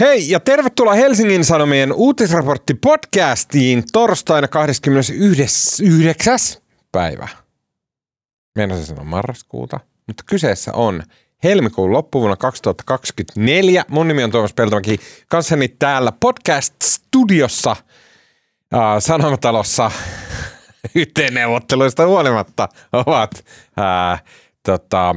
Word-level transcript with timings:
Hei 0.00 0.30
ja 0.30 0.40
tervetuloa 0.40 0.94
Helsingin 0.94 1.44
Sanomien 1.44 1.92
uutisraportti 1.92 2.74
podcastiin 2.74 3.84
torstaina 3.92 4.48
29. 4.48 6.38
päivä. 6.92 7.28
Meinasin 8.54 8.86
sanoa 8.86 9.04
marraskuuta, 9.04 9.80
mutta 10.06 10.22
kyseessä 10.26 10.72
on 10.72 11.02
helmikuun 11.44 11.92
loppuvuonna 11.92 12.36
2024. 12.36 13.84
Mun 13.88 14.08
nimi 14.08 14.24
on 14.24 14.30
Tuomas 14.30 14.52
Peltomäki, 14.52 15.00
kanssani 15.28 15.68
täällä 15.68 16.12
podcast-studiossa 16.12 17.76
äh, 18.74 18.80
Sanomatalossa 18.98 19.90
yhteenneuvotteluista 20.94 22.06
huolimatta 22.06 22.68
ovat 22.92 23.44
äh, 24.12 24.22
tota, 24.62 25.14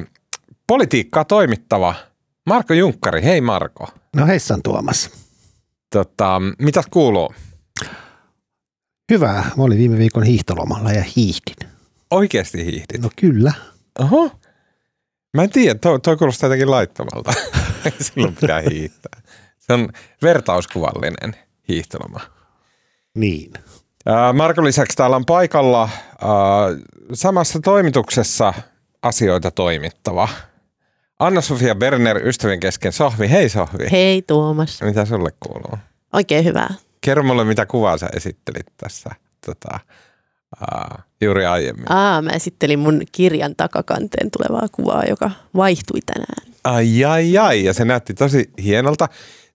politiikkaa 0.67 1.25
toimittava 1.25 2.08
Marko 2.49 2.73
Junkkari. 2.73 3.23
Hei 3.23 3.41
Marko. 3.41 3.87
No 4.15 4.27
heissan 4.27 4.61
Tuomas. 4.63 5.09
Tota, 5.93 6.41
mitä 6.59 6.83
kuuluu? 6.91 7.33
Hyvää. 9.11 9.51
Mä 9.57 9.63
olin 9.63 9.77
viime 9.77 9.97
viikon 9.97 10.23
hiihtolomalla 10.23 10.91
ja 10.91 11.03
hiihdin. 11.15 11.69
Oikeasti 12.11 12.65
hiihdit? 12.65 13.01
No 13.01 13.09
kyllä. 13.15 13.53
Oho. 13.99 14.31
Mä 15.33 15.43
en 15.43 15.49
tiedä, 15.49 15.79
toi, 15.79 15.99
toi 15.99 16.17
kuulostaa 16.17 16.47
jotenkin 16.47 16.71
laittomalta. 16.71 17.33
Silloin 18.01 18.35
pitää 18.35 18.61
hiihtää. 18.61 19.21
Se 19.59 19.73
on 19.73 19.89
vertauskuvallinen 20.21 21.35
hiihtoloma. 21.67 22.19
Niin. 23.15 23.53
Marko 24.33 24.63
lisäksi 24.63 24.97
täällä 24.97 25.15
on 25.15 25.25
paikalla 25.25 25.81
ää, 25.81 26.29
samassa 27.13 27.59
toimituksessa 27.59 28.53
asioita 29.01 29.51
toimittava. 29.51 30.29
Anna-Sofia 31.19 31.75
Berner 31.75 32.27
ystävien 32.27 32.59
kesken 32.59 32.93
Sohvi. 32.93 33.29
Hei 33.29 33.49
Sohvi. 33.49 33.87
Hei 33.91 34.21
Tuomas. 34.21 34.81
Mitä 34.81 35.05
sulle 35.05 35.29
kuuluu? 35.39 35.77
Oikein 36.13 36.45
hyvää. 36.45 36.73
Kerro 37.01 37.23
mulle, 37.23 37.43
mitä 37.43 37.65
kuvaa 37.65 37.97
sä 37.97 38.09
esittelit 38.15 38.65
tässä 38.77 39.09
tota, 39.45 39.79
ää, 40.61 41.03
juuri 41.21 41.45
aiemmin. 41.45 41.91
Aa, 41.91 42.21
mä 42.21 42.31
esittelin 42.31 42.79
mun 42.79 43.01
kirjan 43.11 43.55
takakanteen 43.55 44.31
tulevaa 44.31 44.67
kuvaa, 44.71 45.03
joka 45.09 45.31
vaihtui 45.55 45.99
tänään. 46.05 46.53
Ai, 46.63 47.05
ai, 47.05 47.37
ai. 47.37 47.63
Ja 47.63 47.73
se 47.73 47.85
näytti 47.85 48.13
tosi 48.13 48.49
hienolta. 48.63 49.07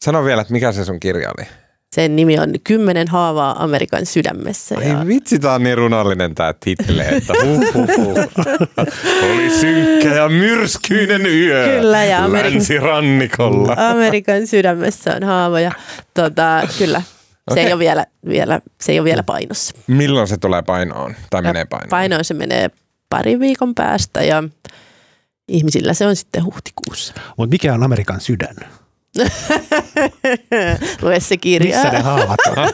Sano 0.02 0.24
vielä, 0.24 0.40
että 0.42 0.52
mikä 0.52 0.72
se 0.72 0.84
sun 0.84 1.00
kirja 1.00 1.30
oli. 1.38 1.46
Sen 1.94 2.16
nimi 2.16 2.38
on 2.38 2.52
Kymmenen 2.64 3.08
haavaa 3.08 3.62
Amerikan 3.64 4.06
sydämessä. 4.06 4.74
Ai 4.78 4.88
Ja 4.88 5.06
vitsi, 5.06 5.38
tää 5.38 5.54
on 5.54 5.62
niin 5.62 5.78
runallinen 5.78 6.34
tää 6.34 6.54
title, 6.60 7.08
että 7.08 7.32
huh, 7.44 7.74
huh, 7.74 7.88
huh. 7.96 8.18
Oli 9.34 9.50
synkkä 9.50 10.14
ja 10.14 10.28
myrskyinen 10.28 11.26
yö 11.26 11.68
Kyllä, 11.80 12.04
ja 12.04 12.24
Amerikan- 12.24 12.52
länsirannikolla. 12.54 13.76
Amerikan 13.90 14.46
sydämessä 14.46 15.14
on 15.16 15.22
haava 15.22 15.60
ja 15.60 15.72
tota, 16.14 16.62
kyllä, 16.78 17.00
se, 17.00 17.52
Okei. 17.52 17.64
ei 17.66 17.72
ole 17.72 17.78
vielä, 17.78 18.06
vielä, 18.28 18.60
se 18.80 18.92
ei 18.92 18.98
ole 19.00 19.04
vielä 19.04 19.22
painossa. 19.22 19.74
Milloin 19.86 20.28
se 20.28 20.36
tulee 20.36 20.62
painoon? 20.62 21.14
Tai 21.30 21.42
menee 21.42 21.60
Ja 21.62 21.66
painoon? 21.66 21.88
Painoon 21.90 22.24
se 22.24 22.34
menee 22.34 22.70
parin 23.10 23.40
viikon 23.40 23.74
päästä 23.74 24.22
ja 24.22 24.42
ihmisillä 25.48 25.94
se 25.94 26.06
on 26.06 26.16
sitten 26.16 26.44
huhtikuussa. 26.44 27.14
Mutta 27.38 27.50
mikä 27.54 27.74
on 27.74 27.82
Amerikan 27.82 28.20
sydän? 28.20 28.56
Lue 31.02 31.20
se 31.20 31.36
kirja. 31.36 31.76
Missä 31.76 31.90
ne 31.90 31.98
haavat 32.00 32.38
on? 32.48 32.54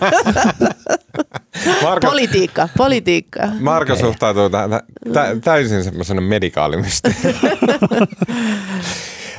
Marko, 1.83 2.07
Politiikka, 2.11 2.69
politiikka. 2.77 3.41
Marko 3.61 3.93
Okei. 3.93 4.05
suhtautuu 4.05 4.51
tä- 4.51 4.69
tä- 5.13 5.37
täysin 5.45 5.85
semmoisena 5.85 6.21
medikaalimysti. 6.21 7.09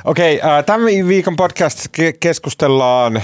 Okei, 0.05 0.37
okay, 0.37 0.63
tämän 0.63 1.07
viikon 1.07 1.35
podcast 1.35 1.79
ke- 1.87 2.17
keskustellaan 2.19 3.17
äh, 3.17 3.23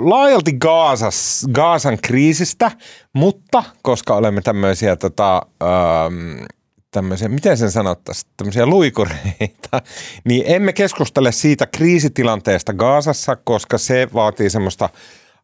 laajalti 0.00 0.52
Gaasas, 0.52 1.46
Gaasan 1.52 1.98
kriisistä, 2.02 2.70
mutta 3.12 3.64
koska 3.82 4.14
olemme 4.14 4.40
tämmöisiä, 4.40 4.96
tota, 4.96 5.42
ähm, 5.62 6.44
tämmöisiä, 6.90 7.28
miten 7.28 7.56
sen 7.56 7.70
sanottaisiin, 7.70 8.30
tämmöisiä 8.36 8.66
luikureita, 8.66 9.82
niin 10.28 10.44
emme 10.46 10.72
keskustele 10.72 11.32
siitä 11.32 11.66
kriisitilanteesta 11.66 12.72
Gaasassa, 12.72 13.36
koska 13.36 13.78
se 13.78 14.08
vaatii 14.14 14.50
semmoista 14.50 14.88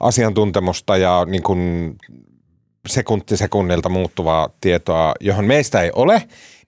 asiantuntemusta 0.01 0.97
ja 0.97 1.25
niin 1.29 1.43
kuin 1.43 1.95
sekunti 2.89 3.37
sekunnilta 3.37 3.89
muuttuvaa 3.89 4.49
tietoa, 4.61 5.15
johon 5.21 5.45
meistä 5.45 5.83
ei 5.83 5.91
ole, 5.95 6.23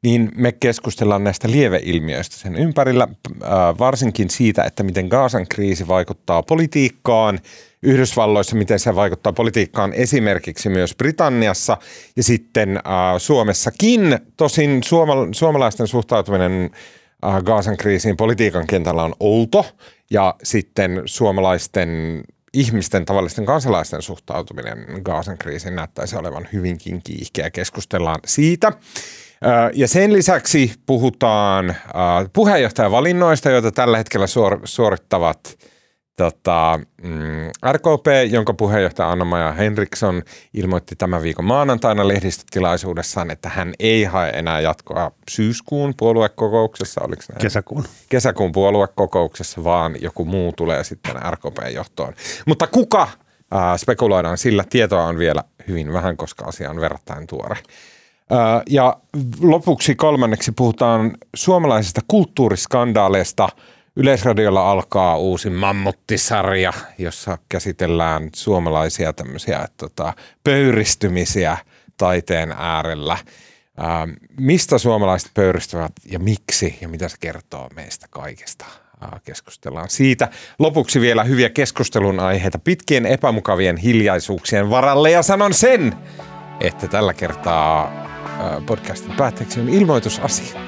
niin 0.07 0.33
me 0.37 0.53
keskustellaan 0.53 1.25
näistä 1.25 1.51
lieveilmiöistä 1.51 2.37
sen 2.37 2.57
ympärillä, 2.57 3.09
äh, 3.43 3.51
varsinkin 3.79 4.31
siitä, 4.31 4.65
että 4.65 4.83
miten 4.83 5.07
Gaasan 5.07 5.47
kriisi 5.49 5.89
vaikuttaa 5.89 6.43
politiikkaan, 6.43 7.39
Yhdysvalloissa, 7.83 8.57
miten 8.57 8.79
se 8.79 8.95
vaikuttaa 8.95 9.33
politiikkaan 9.33 9.93
esimerkiksi 9.93 10.69
myös 10.69 10.95
Britanniassa 10.95 11.77
ja 12.17 12.23
sitten 12.23 12.77
äh, 12.77 12.83
Suomessakin. 13.19 14.19
Tosin 14.37 14.83
suoma- 14.85 15.29
suomalaisten 15.33 15.87
suhtautuminen 15.87 16.71
äh, 17.25 17.43
Gaasan 17.43 17.77
kriisiin 17.77 18.17
politiikan 18.17 18.67
kentällä 18.67 19.03
on 19.03 19.15
outo 19.21 19.67
ja 20.11 20.35
sitten 20.43 21.03
suomalaisten 21.05 22.23
ihmisten, 22.53 23.05
tavallisten 23.05 23.47
kansalaisten 23.47 24.03
suhtautuminen 24.03 24.87
Gaasan 25.03 25.39
kriisiin 25.39 25.77
näyttäisi 25.77 26.17
olevan 26.17 26.49
hyvinkin 26.53 27.01
kiihkeä. 27.05 27.51
Keskustellaan 27.51 28.21
siitä. 28.27 28.73
Ja 29.75 29.89
sen 29.89 30.13
lisäksi 30.13 30.73
puhutaan 30.87 31.75
puheenjohtajavalinnoista, 32.33 33.51
joita 33.51 33.73
tällä 33.73 33.97
hetkellä 33.97 34.27
suor- 34.27 34.61
suorittavat 34.65 35.59
tota, 36.17 36.81
mm, 37.03 37.51
RKP, 37.73 38.07
jonka 38.31 38.55
puheenjohtaja 38.55 39.11
Anna-Maja 39.11 39.53
Henriksson 39.53 40.23
ilmoitti 40.55 40.97
tämän 40.97 41.23
viikon 41.23 41.45
maanantaina 41.45 42.09
lehdistötilaisuudessaan, 42.09 43.31
että 43.31 43.49
hän 43.49 43.75
ei 43.79 44.05
hae 44.05 44.31
enää 44.31 44.61
jatkoa 44.61 45.11
syyskuun 45.31 45.95
puoluekokouksessa, 45.97 47.01
oliko 47.05 47.23
näin? 47.29 47.41
Kesäkuun. 47.41 47.85
kesäkuun 48.09 48.53
puoluekokouksessa, 48.53 49.65
vaan 49.65 49.97
joku 50.01 50.25
muu 50.25 50.53
tulee 50.53 50.85
sitten 50.85 51.15
RKP-johtoon. 51.31 52.15
Mutta 52.47 52.67
kuka 52.67 53.09
spekuloidaan 53.77 54.39
sillä, 54.39 54.65
tietoa 54.71 55.05
on 55.05 55.19
vielä 55.19 55.45
hyvin 55.69 55.93
vähän, 55.93 56.17
koska 56.17 56.45
asia 56.45 56.71
on 56.71 56.81
verrattain 56.81 57.27
tuore. 57.27 57.57
Ja 58.71 58.97
lopuksi 59.41 59.95
kolmanneksi 59.95 60.53
puhutaan 60.53 61.17
suomalaisista 61.37 62.01
kulttuuriskandaaleista. 62.09 63.49
Yleisradiolla 63.97 64.71
alkaa 64.71 65.19
uusi 65.19 65.51
mammuttisarja, 65.51 66.73
jossa 66.99 67.39
käsitellään 67.49 68.31
suomalaisia 68.35 69.13
tämmöisiä 69.13 69.69
tota, 69.77 70.13
pöyristymisiä 70.45 71.57
taiteen 71.97 72.55
äärellä. 72.59 73.19
Ää, 73.77 74.09
mistä 74.41 74.79
suomalaiset 74.79 75.31
pöyristyvät 75.35 75.93
ja 76.11 76.19
miksi 76.19 76.79
ja 76.81 76.89
mitä 76.89 77.09
se 77.09 77.17
kertoo 77.21 77.69
meistä 77.75 78.07
kaikesta. 78.11 78.65
Ää, 79.01 79.21
Keskustellaan 79.25 79.91
siitä. 79.91 80.29
Lopuksi 80.59 81.01
vielä 81.01 81.25
hyviä 81.25 81.51
keskustelun 81.51 82.21
aiheita 82.21 82.59
pitkien 82.59 83.07
epämukavien 83.07 83.77
hiljaisuuksien 83.77 84.71
varalle 84.71 85.11
ja 85.11 85.23
sanon 85.23 85.55
sen, 85.55 85.95
että 86.61 86.89
tällä 86.89 87.15
kertaa 87.15 88.07
podcastin 88.67 89.13
päätteeksi 89.17 89.61
on 89.61 89.69
ilmoitusasia. 89.69 90.61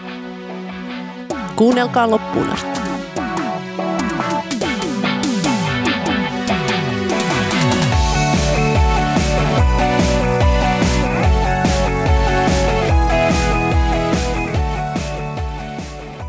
Kuunnelkaa 1.56 2.10
loppuun 2.10 2.50
asti. 2.50 2.78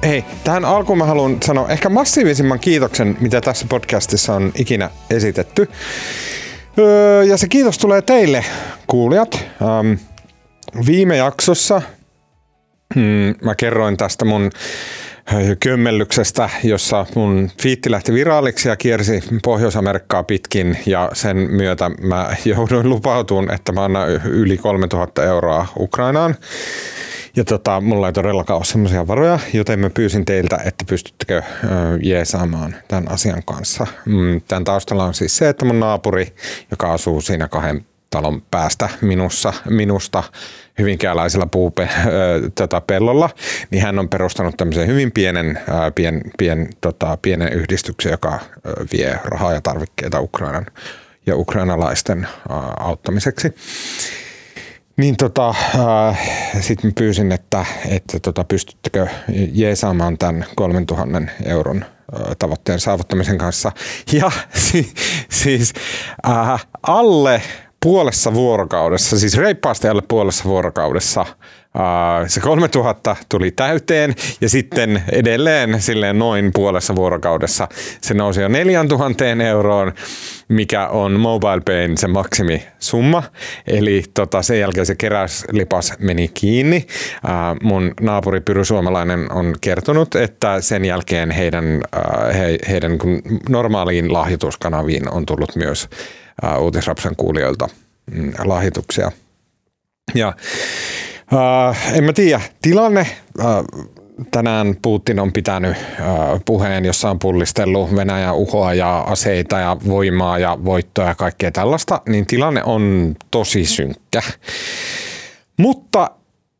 Hei, 0.03 0.25
tähän 0.43 0.65
alkuun 0.65 0.97
mä 0.97 1.05
haluan 1.05 1.37
sanoa 1.43 1.69
ehkä 1.69 1.89
massiivisimman 1.89 2.59
kiitoksen, 2.59 3.17
mitä 3.19 3.41
tässä 3.41 3.65
podcastissa 3.69 4.35
on 4.35 4.51
ikinä 4.55 4.89
esitetty. 5.09 5.69
Öö, 6.77 7.23
ja 7.23 7.37
se 7.37 7.47
kiitos 7.47 7.77
tulee 7.77 8.01
teille, 8.01 8.45
kuulijat. 8.87 9.45
Ähm, 9.61 9.93
viime 10.87 11.17
jaksossa 11.17 11.81
mm, 12.95 13.35
mä 13.43 13.55
kerroin 13.55 13.97
tästä 13.97 14.25
mun 14.25 14.51
ö, 15.33 15.55
kömmellyksestä, 15.59 16.49
jossa 16.63 17.05
mun 17.15 17.49
fiitti 17.61 17.91
lähti 17.91 18.13
viraaliksi 18.13 18.69
ja 18.69 18.75
kiersi 18.75 19.23
Pohjois-Amerikkaa 19.43 20.23
pitkin 20.23 20.77
ja 20.85 21.09
sen 21.13 21.37
myötä 21.37 21.89
mä 22.01 22.35
jouduin 22.45 22.89
lupautumaan, 22.89 23.55
että 23.55 23.71
mä 23.71 23.83
annan 23.83 24.09
yli 24.25 24.57
3000 24.57 25.23
euroa 25.23 25.67
Ukrainaan. 25.79 26.35
Ja 27.35 27.43
tota, 27.43 27.81
mulla 27.81 28.07
ei 28.07 28.13
todellakaan 28.13 28.57
ole 28.57 28.65
semmoisia 28.65 29.07
varoja, 29.07 29.39
joten 29.53 29.79
mä 29.79 29.89
pyysin 29.89 30.25
teiltä, 30.25 30.59
että 30.65 30.85
pystyttekö 30.87 31.37
ö, 31.37 31.67
jeesaamaan 32.03 32.75
tämän 32.87 33.11
asian 33.11 33.43
kanssa. 33.45 33.87
Mm, 34.05 34.41
Tämän 34.47 34.63
taustalla 34.63 35.05
on 35.05 35.13
siis 35.13 35.37
se, 35.37 35.49
että 35.49 35.65
mun 35.65 35.79
naapuri, 35.79 36.35
joka 36.71 36.93
asuu 36.93 37.21
siinä 37.21 37.47
kahden 37.47 37.85
talon 38.09 38.41
päästä 38.51 38.89
minussa, 39.01 39.53
minusta 39.69 40.23
ö, 41.89 42.49
tota, 42.55 42.81
pellolla, 42.81 43.29
niin 43.71 43.83
hän 43.83 43.99
on 43.99 44.09
perustanut 44.09 44.57
tämmöisen 44.57 44.87
hyvin 44.87 45.11
pienen, 45.11 45.59
ö, 45.69 45.91
pien, 45.95 46.21
pien, 46.37 46.69
tota, 46.81 47.17
pienen 47.21 47.53
yhdistyksen, 47.53 48.11
joka 48.11 48.39
ö, 48.67 48.85
vie 48.93 49.19
rahaa 49.23 49.53
ja 49.53 49.61
tarvikkeita 49.61 50.19
Ukrainan 50.19 50.65
ja 51.25 51.35
ukrainalaisten 51.35 52.27
ö, 52.27 52.53
auttamiseksi. 52.79 53.53
Niin 54.97 55.17
tota, 55.17 55.55
sitten 56.59 56.93
pyysin, 56.93 57.31
että, 57.31 57.65
että 57.89 58.19
tota, 58.19 58.43
pystyttekö 58.43 59.07
jeesaamaan 59.53 60.17
tämän 60.17 60.45
3000 60.55 61.21
euron 61.45 61.85
tavoitteen 62.39 62.79
saavuttamisen 62.79 63.37
kanssa. 63.37 63.71
Ja 64.11 64.31
si, 64.55 64.93
siis 65.29 65.73
äh, 66.27 66.65
alle 66.87 67.41
puolessa 67.83 68.33
vuorokaudessa, 68.33 69.19
siis 69.19 69.37
reippaasti 69.37 69.87
alle 69.87 70.03
puolessa 70.07 70.43
vuorokaudessa 70.43 71.25
se 72.27 72.39
3000 72.41 73.15
tuli 73.29 73.51
täyteen 73.51 74.15
ja 74.41 74.49
sitten 74.49 75.03
edelleen 75.11 75.81
silleen 75.81 76.19
noin 76.19 76.51
puolessa 76.53 76.95
vuorokaudessa 76.95 77.67
se 78.01 78.13
nousi 78.13 78.41
jo 78.41 78.47
4000 78.47 79.25
euroon, 79.25 79.93
mikä 80.47 80.87
on 80.87 81.19
MobilePayn 81.19 81.97
se 81.97 82.07
maksimisumma. 82.07 83.23
Eli 83.67 84.03
tota, 84.13 84.41
sen 84.41 84.59
jälkeen 84.59 84.85
se 84.85 84.95
keräyslipas 84.95 85.93
meni 85.99 86.27
kiinni. 86.27 86.87
Mun 87.63 87.93
naapuri 88.01 88.41
Pyry 88.41 88.65
Suomalainen 88.65 89.31
on 89.31 89.55
kertonut, 89.61 90.15
että 90.15 90.61
sen 90.61 90.85
jälkeen 90.85 91.31
heidän, 91.31 91.81
he, 92.33 92.57
heidän 92.69 92.91
normaaliin 93.49 94.13
lahjoituskanaviin 94.13 95.11
on 95.11 95.25
tullut 95.25 95.55
myös 95.55 95.89
Uutisrapsan 96.59 97.15
kuulijoilta 97.15 97.67
mm, 98.11 98.33
lahjoituksia. 98.45 99.11
Ja 100.15 100.33
Uh, 101.33 101.95
en 101.97 102.03
mä 102.03 102.13
tiedä. 102.13 102.41
Tilanne, 102.61 103.07
uh, 103.39 103.87
tänään 104.31 104.75
Putin 104.81 105.19
on 105.19 105.33
pitänyt 105.33 105.77
uh, 105.77 106.41
puheen, 106.45 106.85
jossa 106.85 107.09
on 107.09 107.19
pullistellut 107.19 107.95
Venäjän 107.95 108.35
uhoa 108.35 108.73
ja 108.73 108.99
aseita 108.99 109.59
ja 109.59 109.77
voimaa 109.87 110.39
ja 110.39 110.57
voittoa 110.65 111.05
ja 111.05 111.15
kaikkea 111.15 111.51
tällaista, 111.51 112.01
niin 112.09 112.25
tilanne 112.25 112.63
on 112.63 113.15
tosi 113.31 113.65
synkkä. 113.65 114.21
Mutta 115.57 116.11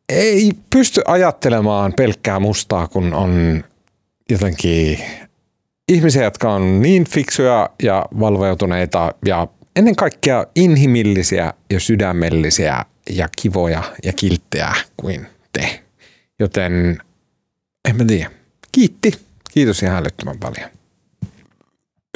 ei 0.08 0.52
pysty 0.70 1.02
ajattelemaan 1.06 1.92
pelkkää 1.96 2.40
mustaa, 2.40 2.88
kun 2.88 3.14
on 3.14 3.64
jotenkin 4.30 4.98
ihmisiä, 5.88 6.24
jotka 6.24 6.52
on 6.52 6.82
niin 6.82 7.04
fiksuja 7.04 7.70
ja 7.82 8.06
valveutuneita 8.20 9.14
ja 9.26 9.46
ennen 9.76 9.96
kaikkea 9.96 10.46
inhimillisiä 10.54 11.54
ja 11.70 11.80
sydämellisiä 11.80 12.84
ja 13.10 13.28
kivoja 13.42 13.82
ja 14.04 14.12
kilttejä 14.12 14.74
kuin 14.96 15.26
te. 15.52 15.82
Joten 16.38 16.98
en 17.88 17.96
mä 17.96 18.04
tiedä. 18.04 18.30
Kiitti. 18.72 19.12
Kiitos 19.52 19.82
ihan 19.82 19.96
älyttömän 19.96 20.38
paljon. 20.38 20.70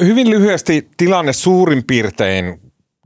Hyvin 0.00 0.30
lyhyesti 0.30 0.88
tilanne 0.96 1.32
suurin 1.32 1.84
piirtein 1.84 2.60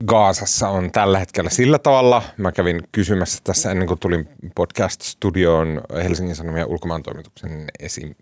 Gaasassa 0.05 0.69
on 0.69 0.91
tällä 0.91 1.19
hetkellä 1.19 1.49
sillä 1.49 1.79
tavalla. 1.79 2.23
Mä 2.37 2.51
kävin 2.51 2.81
kysymässä 2.91 3.39
tässä 3.43 3.71
ennen 3.71 3.87
kuin 3.87 3.99
tulin 3.99 4.29
podcast-studioon 4.55 5.81
Helsingin 6.03 6.35
Sanomien 6.35 6.67
ulkomaantoimituksen 6.67 7.65
esim. 7.79 8.15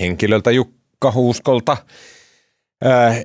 henkilöltä 0.00 0.50
Jukka 0.50 1.12
Huuskolta– 1.12 1.76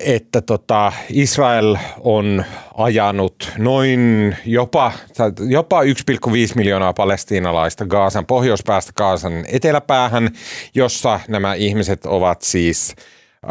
että 0.04 0.40
tota, 0.40 0.92
Israel 1.10 1.76
on 2.00 2.44
ajanut 2.76 3.52
noin 3.58 4.36
jopa, 4.46 4.92
jopa 5.48 5.82
1,5 5.82 5.88
miljoonaa 6.54 6.92
palestiinalaista 6.92 7.86
Gaasan 7.86 8.26
pohjoispäästä 8.26 8.92
Gaasan 8.96 9.44
eteläpäähän, 9.52 10.30
jossa 10.74 11.20
nämä 11.28 11.54
ihmiset 11.54 12.06
ovat 12.06 12.42
siis 12.42 12.94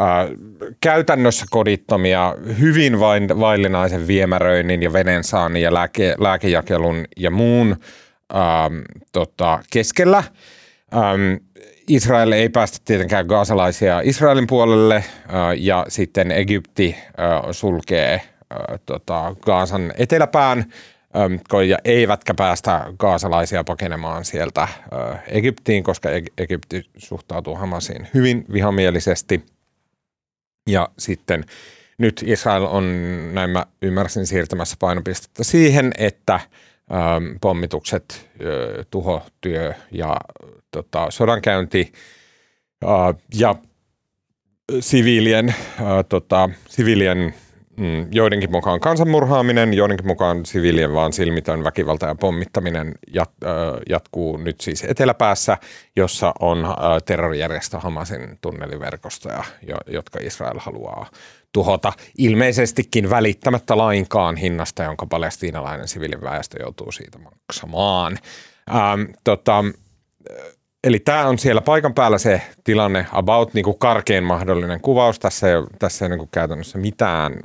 äh, 0.00 0.36
käytännössä 0.80 1.46
kodittomia, 1.50 2.34
hyvin 2.60 3.00
vain 3.00 3.40
vaillinaisen 3.40 4.06
viemäröinnin 4.06 4.82
ja 4.82 4.92
veden 4.92 5.24
saannin 5.24 5.62
ja 5.62 5.74
lääke, 5.74 6.14
lääkejakelun 6.18 7.04
ja 7.16 7.30
muun 7.30 7.76
äh, 8.34 8.38
tota, 9.12 9.58
keskellä. 9.72 10.22
Ähm, 10.94 11.34
Israel 11.88 12.32
ei 12.32 12.48
päästä 12.48 12.78
tietenkään 12.84 13.26
gaasalaisia 13.26 14.00
Israelin 14.00 14.46
puolelle 14.46 14.96
äh, 14.96 15.04
ja 15.56 15.86
sitten 15.88 16.30
Egypti 16.32 16.96
äh, 16.98 17.42
sulkee 17.50 18.14
äh, 18.14 18.80
tota, 18.86 19.34
Gaasan 19.40 19.92
eteläpään 19.96 20.58
ähm, 21.16 21.34
ja 21.68 21.78
eivätkä 21.84 22.34
päästä 22.34 22.92
gaasalaisia 22.98 23.64
pakenemaan 23.64 24.24
sieltä 24.24 24.68
Egyptiin, 25.26 25.82
koska 25.82 26.08
Egypti 26.38 26.84
suhtautuu 26.96 27.56
Hamasiin 27.56 28.08
hyvin 28.14 28.44
vihamielisesti. 28.52 29.46
Ja 30.68 30.88
sitten 30.98 31.44
nyt 31.98 32.24
Israel 32.26 32.62
on, 32.62 32.84
näin 33.34 33.50
mä 33.50 33.66
ymmärsin, 33.82 34.26
siirtämässä 34.26 34.76
painopistettä 34.78 35.44
siihen, 35.44 35.92
että– 35.98 36.40
pommitukset, 37.40 38.30
tuhotyö 38.90 39.74
ja 39.90 40.16
tota, 40.70 41.06
sodankäynti 41.10 41.92
ja 43.34 43.54
siviilien, 44.80 45.54
tota, 46.08 46.50
siviilien 46.68 47.34
mm, 47.76 48.06
joidenkin 48.12 48.50
mukaan 48.50 48.80
kansanmurhaaminen, 48.80 49.74
joidenkin 49.74 50.06
mukaan 50.06 50.46
siviilien 50.46 50.94
vaan 50.94 51.12
silmitön 51.12 51.64
väkivalta 51.64 52.06
ja 52.06 52.14
pommittaminen 52.14 52.94
jat, 53.14 53.30
jatkuu 53.88 54.36
nyt 54.36 54.60
siis 54.60 54.84
eteläpäässä, 54.84 55.56
jossa 55.96 56.34
on 56.40 56.58
terrorijärjestö 57.04 57.78
Hamasin 57.78 58.38
tunneliverkostoja, 58.40 59.44
jotka 59.86 60.18
Israel 60.22 60.58
haluaa 60.58 61.06
tuhota 61.52 61.92
ilmeisestikin 62.18 63.10
välittämättä 63.10 63.76
lainkaan 63.76 64.36
hinnasta, 64.36 64.82
jonka 64.82 65.06
palestiinalainen 65.06 65.88
siviiliväestö 65.88 66.62
joutuu 66.62 66.92
siitä 66.92 67.18
maksamaan. 67.18 68.18
Ähm, 68.70 69.02
tota, 69.24 69.64
eli 70.84 70.98
tämä 70.98 71.26
on 71.26 71.38
siellä 71.38 71.60
paikan 71.60 71.94
päällä 71.94 72.18
se 72.18 72.42
tilanne 72.64 73.06
about 73.12 73.54
niin 73.54 73.64
kuin 73.64 73.78
karkein 73.78 74.24
mahdollinen 74.24 74.80
kuvaus. 74.80 75.18
Tässä 75.18 75.48
ei 75.48 75.54
tässä 75.78 76.04
ei 76.04 76.08
niin 76.08 76.18
kuin 76.18 76.28
käytännössä 76.32 76.78
mitään 76.78 77.40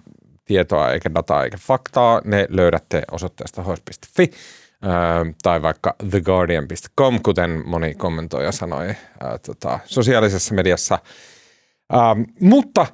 tietoa 0.45 0.91
eikä 0.91 1.13
dataa 1.13 1.43
eikä 1.43 1.57
faktaa. 1.61 2.21
Ne 2.25 2.47
löydätte 2.49 3.01
osoitteesta 3.11 3.63
hois.fi 3.63 4.23
äh, 4.23 5.35
tai 5.43 5.61
vaikka 5.61 5.95
theguardian.com, 6.09 7.19
kuten 7.23 7.63
moni 7.65 7.95
kommentoija 7.95 8.51
sanoi 8.51 8.89
äh, 8.89 8.95
tota, 9.45 9.79
sosiaalisessa 9.85 10.55
mediassa. 10.55 10.99
Ähm, 11.93 12.21
mutta 12.39 12.85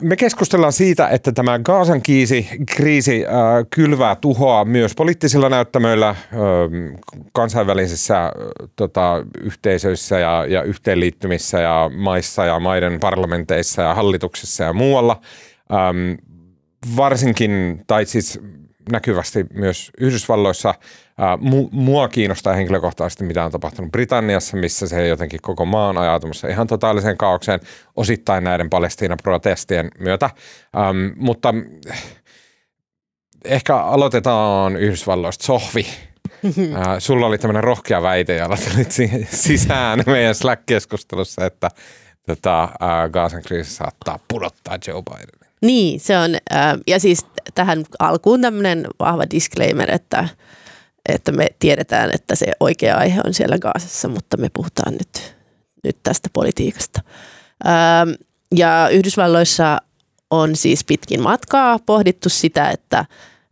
me 0.00 0.16
keskustellaan 0.16 0.72
siitä, 0.72 1.08
että 1.08 1.32
tämä 1.32 1.58
Gaasan 1.58 2.02
kiisi, 2.02 2.48
kriisi 2.76 3.26
äh, 3.26 3.32
kylvää 3.70 4.16
tuhoa 4.16 4.64
myös 4.64 4.94
poliittisilla 4.94 5.48
näyttämöillä, 5.48 6.08
äh, 6.08 6.16
kansainvälisissä 7.32 8.24
äh, 8.24 8.32
tota, 8.76 9.26
yhteisöissä 9.40 10.18
ja, 10.18 10.46
ja 10.46 10.62
yhteenliittymissä 10.62 11.60
ja 11.60 11.90
maissa 11.96 12.44
ja 12.44 12.60
maiden 12.60 13.00
parlamenteissa 13.00 13.82
ja 13.82 13.94
hallituksissa 13.94 14.64
ja 14.64 14.72
muualla. 14.72 15.20
Ähm, 15.72 16.12
varsinkin, 16.96 17.82
tai 17.86 18.06
siis 18.06 18.40
näkyvästi 18.92 19.46
myös 19.54 19.90
Yhdysvalloissa. 20.00 20.74
Mua 21.70 22.08
kiinnostaa 22.08 22.54
henkilökohtaisesti, 22.54 23.24
mitä 23.24 23.44
on 23.44 23.52
tapahtunut 23.52 23.92
Britanniassa, 23.92 24.56
missä 24.56 24.86
se 24.86 25.08
jotenkin 25.08 25.40
koko 25.42 25.64
maan 25.64 25.98
ajautumassa 25.98 26.48
ihan 26.48 26.66
totaaliseen 26.66 27.16
kaaukseen 27.16 27.60
osittain 27.96 28.44
näiden 28.44 28.70
Palestiina-protestien 28.70 29.90
myötä. 29.98 30.30
Ähm, 30.76 30.96
mutta 31.16 31.54
ehkä 33.44 33.76
aloitetaan 33.76 34.76
Yhdysvalloista. 34.76 35.44
Sohvi, 35.44 35.86
äh, 36.76 36.96
sulla 36.98 37.26
oli 37.26 37.38
tämmöinen 37.38 37.64
rohkea 37.64 38.02
väite, 38.02 38.36
jolla 38.36 38.56
tulit 38.56 38.92
sisään 39.30 40.02
meidän 40.06 40.34
Slack-keskustelussa, 40.34 41.46
että 41.46 41.68
tota, 42.26 42.62
äh, 42.62 43.10
Gaasan 43.12 43.42
kriisi 43.42 43.74
saattaa 43.74 44.18
pudottaa 44.28 44.78
Joe 44.88 45.02
Biden. 45.02 45.41
Niin, 45.62 46.00
se 46.00 46.18
on, 46.18 46.34
äh, 46.34 46.78
ja 46.86 47.00
siis 47.00 47.26
tähän 47.54 47.84
alkuun 47.98 48.40
tämmöinen 48.40 48.86
vahva 48.98 49.22
disclaimer, 49.30 49.94
että, 49.94 50.28
että 51.08 51.32
me 51.32 51.46
tiedetään, 51.58 52.10
että 52.14 52.34
se 52.34 52.46
oikea 52.60 52.96
aihe 52.96 53.20
on 53.26 53.34
siellä 53.34 53.58
Gaasassa, 53.58 54.08
mutta 54.08 54.36
me 54.36 54.50
puhutaan 54.52 54.92
nyt, 54.92 55.36
nyt 55.84 55.96
tästä 56.02 56.28
politiikasta. 56.32 57.00
Ähm, 57.66 58.10
ja 58.54 58.88
Yhdysvalloissa 58.92 59.78
on 60.30 60.56
siis 60.56 60.84
pitkin 60.84 61.22
matkaa 61.22 61.78
pohdittu 61.78 62.28
sitä, 62.28 62.70
että, 62.70 63.04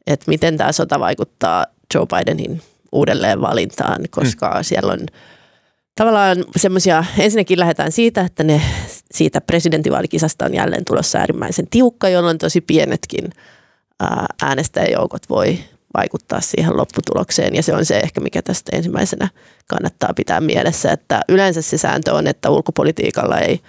että 0.07 0.25
miten 0.29 0.57
tämä 0.57 0.73
sota 0.73 1.01
vaikuttaa 1.01 1.67
Joe 1.95 2.07
Bidenin 2.07 2.63
uudelleen 2.93 3.41
valintaan, 3.41 4.01
koska 4.11 4.55
mm. 4.57 4.65
siellä 4.65 4.93
on 4.93 5.07
tavallaan 6.01 6.45
semmoisia, 6.57 7.05
ensinnäkin 7.19 7.59
lähdetään 7.59 7.93
siitä, 7.93 8.21
että 8.21 8.45
ne 8.45 8.63
siitä 9.11 9.41
presidentinvaalikisasta 9.41 10.45
on 10.45 10.55
jälleen 10.55 10.85
tulossa 10.85 11.19
äärimmäisen 11.19 11.67
tiukka, 11.71 12.09
jolloin 12.09 12.39
tosi 12.39 12.61
pienetkin 12.61 13.31
äänestäjäjoukot 14.43 15.23
voi 15.31 15.59
vaikuttaa 15.95 16.41
siihen 16.41 16.77
lopputulokseen. 16.77 17.55
Ja 17.55 17.63
se 17.63 17.75
on 17.75 17.85
se 17.85 17.99
ehkä, 17.99 18.21
mikä 18.21 18.43
tästä 18.43 18.77
ensimmäisenä 18.77 19.29
kannattaa 19.67 20.15
pitää 20.17 20.41
mielessä, 20.41 20.93
että 20.93 21.21
yleensä 21.29 21.63
se 21.63 21.79
sääntö 21.79 22.15
on, 22.15 22.27
että 22.27 22.51
ulkopolitiikalla 22.51 23.39
ei 23.39 23.61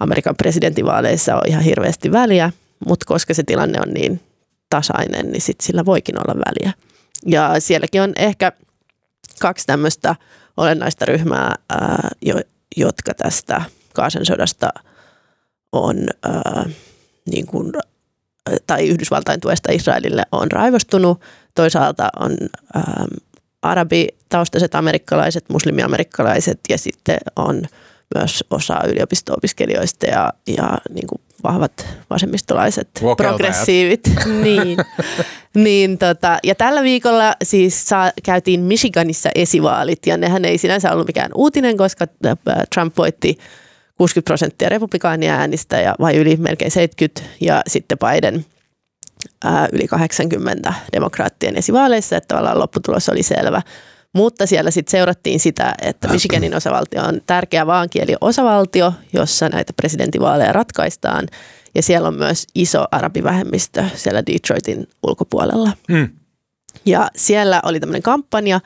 Amerikan 0.00 0.36
presidentinvaaleissa 0.36 1.34
ole 1.34 1.42
ihan 1.46 1.62
hirveästi 1.62 2.12
väliä, 2.12 2.52
mutta 2.86 3.06
koska 3.06 3.34
se 3.34 3.42
tilanne 3.42 3.80
on 3.80 3.94
niin 3.94 4.20
tasainen, 4.70 5.32
niin 5.32 5.42
sit 5.42 5.60
sillä 5.60 5.84
voikin 5.84 6.18
olla 6.18 6.34
väliä. 6.46 6.72
Ja 7.26 7.54
sielläkin 7.58 8.02
on 8.02 8.12
ehkä 8.16 8.52
kaksi 9.38 9.66
tämmöistä 9.66 10.14
olennaista 10.56 11.04
ryhmää, 11.04 11.54
ää, 11.70 12.08
jo, 12.22 12.34
jotka 12.76 13.14
tästä 13.14 13.62
Kaasan 13.94 14.26
sodasta 14.26 14.68
on 15.72 15.96
ää, 16.22 16.64
niin 17.30 17.46
kuin, 17.46 17.72
tai 18.66 18.88
Yhdysvaltain 18.88 19.40
tuesta 19.40 19.72
Israelille 19.72 20.22
on 20.32 20.52
raivostunut. 20.52 21.20
Toisaalta 21.54 22.08
on 22.18 22.36
ää, 22.74 23.06
arabitaustaiset 23.62 24.74
amerikkalaiset, 24.74 25.44
muslimiamerikkalaiset 25.48 26.60
ja 26.68 26.78
sitten 26.78 27.18
on 27.36 27.62
myös 28.14 28.44
osa 28.50 28.80
yliopisto-opiskelijoista 28.86 30.06
ja, 30.06 30.32
ja 30.46 30.78
niin 30.90 31.06
kuin 31.06 31.20
vahvat 31.42 31.86
vasemmistolaiset 32.10 32.88
Wokeltajat. 33.02 33.36
progressiivit. 33.36 34.00
niin. 34.44 34.78
niin 35.64 35.98
tota, 35.98 36.38
ja 36.44 36.54
tällä 36.54 36.82
viikolla 36.82 37.34
siis 37.42 37.88
saa, 37.88 38.12
käytiin 38.24 38.60
Michiganissa 38.60 39.30
esivaalit 39.34 40.06
ja 40.06 40.16
nehän 40.16 40.44
ei 40.44 40.58
sinänsä 40.58 40.92
ollut 40.92 41.06
mikään 41.06 41.30
uutinen, 41.34 41.76
koska 41.76 42.06
äh, 42.26 42.36
Trump 42.74 42.98
voitti 42.98 43.38
60 43.98 44.24
prosenttia 44.28 44.68
republikaania 44.68 45.34
äänistä 45.34 45.80
ja 45.80 45.94
vai 46.00 46.16
yli 46.16 46.36
melkein 46.36 46.70
70 46.70 47.36
ja 47.40 47.62
sitten 47.66 47.98
Biden 47.98 48.44
ää, 49.44 49.68
yli 49.72 49.88
80 49.88 50.74
demokraattien 50.92 51.56
esivaaleissa, 51.56 52.16
että 52.16 52.28
tavallaan 52.28 52.58
lopputulos 52.58 53.08
oli 53.08 53.22
selvä. 53.22 53.62
Mutta 54.14 54.46
siellä 54.46 54.70
sitten 54.70 54.90
seurattiin 54.90 55.40
sitä, 55.40 55.74
että 55.82 56.08
Michiganin 56.08 56.56
osavaltio 56.56 57.02
on 57.02 57.20
tärkeä 57.26 57.66
vaankieli 57.66 58.16
osavaltio, 58.20 58.92
jossa 59.12 59.48
näitä 59.48 59.72
presidentinvaaleja 59.72 60.52
ratkaistaan. 60.52 61.26
Ja 61.74 61.82
siellä 61.82 62.08
on 62.08 62.14
myös 62.14 62.46
iso 62.54 62.84
arabivähemmistö 62.90 63.84
siellä 63.94 64.26
Detroitin 64.26 64.86
ulkopuolella. 65.06 65.72
Mm. 65.88 66.08
Ja 66.86 67.08
siellä 67.16 67.60
oli 67.64 67.80
tämmöinen 67.80 68.02
kampanja, 68.02 68.60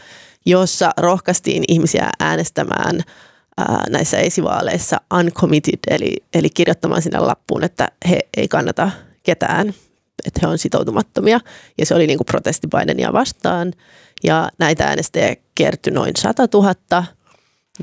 jossa 0.47 0.91
rohkaistiin 0.97 1.65
ihmisiä 1.69 2.11
äänestämään 2.21 3.01
ää, 3.59 3.85
näissä 3.91 4.19
esivaaleissa 4.19 5.01
uncommitted, 5.19 5.79
eli, 5.91 6.17
eli 6.35 6.51
kirjoittamaan 6.51 7.03
sinne 7.03 7.19
lappuun, 7.19 7.65
että 7.65 7.89
he 8.09 8.19
ei 8.37 8.49
kannata 8.49 8.91
ketään, 9.23 9.69
että 10.27 10.41
he 10.43 10.47
on 10.47 10.59
sitoutumattomia. 10.59 11.41
Ja 11.79 11.87
se 11.87 11.95
oli 11.95 12.07
niin 12.07 12.19
kuin 12.19 12.27
protesti 12.27 12.69
Bidenia 12.69 13.13
vastaan. 13.13 13.73
Ja 14.25 14.49
näitä 14.59 14.85
äänestäjiä 14.85 15.37
kertyi 15.55 15.93
noin 15.93 16.13
100 16.17 16.49
000. 16.55 17.05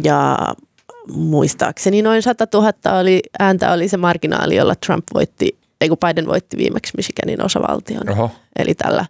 Ja 0.04 0.38
muistaakseni 1.14 2.02
noin 2.02 2.22
100 2.22 2.48
000 2.54 3.00
oli, 3.00 3.22
ääntä 3.40 3.72
oli 3.72 3.88
se 3.88 3.98
marginaali, 3.98 4.56
jolla 4.56 4.76
Trump 4.76 5.04
voitti, 5.14 5.60
ei 5.82 5.90
kun 5.90 5.98
Biden 5.98 6.28
voitti 6.28 6.58
viimeksi 6.58 6.94
Michiganin 6.98 7.46
osavaltion. 7.46 8.10
Oho. 8.10 8.32
Eli 8.60 8.76
tällä 8.76 9.06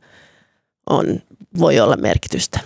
on, 0.89 1.21
voi 1.59 1.79
olla 1.79 1.97
merkitystä. 1.97 2.59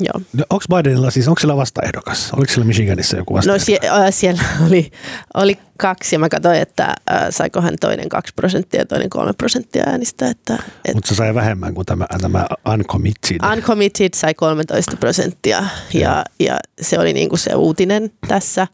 Joo. 0.00 0.20
No, 0.32 0.44
onko 0.50 0.64
Bidenilla 0.76 1.10
siis, 1.10 1.28
onko 1.28 1.40
sillä 1.40 1.56
vastaehdokas? 1.56 2.32
Oliko 2.36 2.52
sillä 2.52 2.64
Michiganissa 2.66 3.16
joku 3.16 3.34
No 3.34 3.36
vastaehdokas? 3.36 3.66
sie, 3.66 3.78
äh, 3.88 4.06
siellä 4.10 4.42
oli, 4.66 4.90
oli 5.34 5.58
kaksi 5.78 6.14
ja 6.14 6.18
mä 6.18 6.28
katsoin, 6.28 6.60
että 6.60 6.84
äh, 6.84 7.26
saiko 7.30 7.60
hän 7.60 7.74
toinen 7.80 8.08
kaksi 8.08 8.32
prosenttia 8.36 8.80
ja 8.80 8.86
toinen 8.86 9.10
kolme 9.10 9.32
prosenttia 9.32 9.84
äänistä. 9.86 10.28
Että, 10.28 10.54
et 10.84 10.94
Mutta 10.94 11.08
se 11.08 11.14
sai 11.14 11.34
vähemmän 11.34 11.74
kuin 11.74 11.86
tämä, 11.86 12.06
tämä 12.20 12.46
uncommitted. 12.72 13.38
uncommitted 13.56 14.10
sai 14.14 14.34
13 14.34 14.96
prosenttia 14.96 15.64
ja, 15.94 16.24
ja 16.40 16.58
se 16.80 16.98
oli 16.98 17.12
niinku 17.12 17.36
se 17.36 17.54
uutinen 17.54 18.10
tässä. 18.28 18.66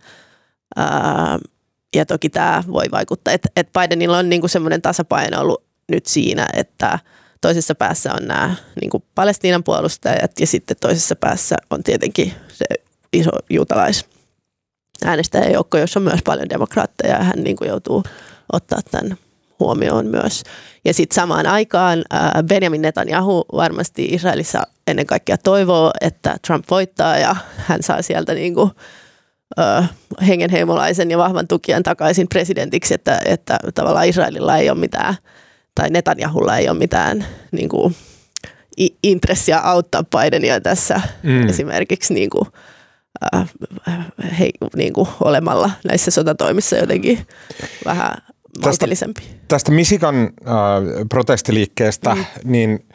Ää, 0.76 1.38
ja 1.96 2.06
toki 2.06 2.28
tämä 2.30 2.62
voi 2.72 2.84
vaikuttaa, 2.92 3.34
että 3.34 3.48
et 3.56 3.68
Bidenilla 3.72 4.18
on 4.18 4.28
niinku 4.28 4.48
semmoinen 4.48 4.82
tasapaino 4.82 5.40
ollut 5.40 5.64
nyt 5.88 6.06
siinä, 6.06 6.46
että 6.52 6.98
toisessa 7.40 7.74
päässä 7.74 8.12
on 8.12 8.28
nämä 8.28 8.54
niinku 8.80 9.04
Palestiinan 9.14 9.64
puolustajat 9.64 10.40
ja 10.40 10.46
sitten 10.46 10.76
toisessa 10.80 11.16
päässä 11.16 11.56
on 11.70 11.82
tietenkin 11.82 12.32
se 12.48 12.64
iso 13.12 13.30
juutalais 13.50 14.06
äänestäjäjoukko, 15.04 15.78
jossa 15.78 16.00
on 16.00 16.04
myös 16.04 16.20
paljon 16.24 16.48
demokraatteja 16.48 17.16
ja 17.16 17.24
hän 17.24 17.44
niinku 17.44 17.64
joutuu 17.64 18.02
ottaa 18.52 18.78
tämän 18.90 19.16
huomioon 19.60 20.06
myös. 20.06 20.42
Ja 20.84 20.94
sitten 20.94 21.14
samaan 21.14 21.46
aikaan 21.46 22.04
Benjamin 22.48 22.82
Netanyahu 22.82 23.44
varmasti 23.52 24.04
Israelissa 24.04 24.62
ennen 24.86 25.06
kaikkea 25.06 25.38
toivoo, 25.38 25.90
että 26.00 26.36
Trump 26.46 26.64
voittaa 26.70 27.18
ja 27.18 27.36
hän 27.56 27.82
saa 27.82 28.02
sieltä 28.02 28.34
niinku, 28.34 28.70
ö, 29.58 29.84
hengenheimolaisen 30.26 31.10
ja 31.10 31.18
vahvan 31.18 31.48
tukijan 31.48 31.82
takaisin 31.82 32.28
presidentiksi, 32.28 32.94
että, 32.94 33.20
että 33.24 33.58
tavallaan 33.74 34.08
Israelilla 34.08 34.56
ei 34.56 34.70
ole 34.70 34.78
mitään, 34.78 35.16
tai 35.76 35.90
Netanyahulla 35.90 36.56
ei 36.58 36.68
ole 36.68 36.78
mitään 36.78 37.26
niinku, 37.52 37.92
i- 38.80 38.96
intressiä 39.02 39.58
auttaa 39.58 40.02
Bidenia 40.04 40.60
tässä 40.60 41.00
Mm. 41.22 41.48
esimerkiksi 41.48 42.14
niinku, 42.14 42.46
äh, 43.34 43.48
hei, 44.38 44.52
niinku 44.76 45.08
olemalla 45.20 45.70
näissä 45.84 46.10
sotatoimissa 46.10 46.76
jotenkin 46.76 47.26
vähän 47.84 48.14
maltillisempi. 48.64 49.22
Tästä 49.48 49.72
Michigan 49.72 50.14
äh, 50.24 50.28
protestiliikkeestä, 51.08 52.14
mm. 52.14 52.24
niin 52.44 52.86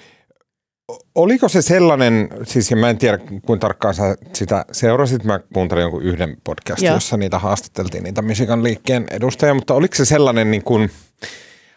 oliko 1.16 1.50
se 1.50 1.62
sellainen, 1.62 2.30
siis 2.44 2.72
ja 2.72 2.78
mä 2.78 2.90
en 2.90 2.98
tiedä 2.98 3.18
kuinka 3.18 3.58
tarkkaan 3.58 3.94
sä 3.94 4.16
sitä 4.34 4.66
seurasit, 4.72 5.24
mä 5.24 5.40
kuuntelin 5.54 5.82
jonkun 5.82 6.04
yhden 6.04 6.38
podcastin, 6.44 6.86
Joo. 6.88 6.96
jossa 6.96 7.18
niitä 7.18 7.40
haastateltiin, 7.40 8.04
niitä 8.04 8.22
Michigan 8.22 8.64
liikkeen 8.64 9.06
edustajia, 9.12 9.54
mutta 9.54 9.74
oliko 9.74 9.96
se 9.96 10.06
sellainen 10.06 10.52
niin 10.52 10.64
kuin, 10.64 10.90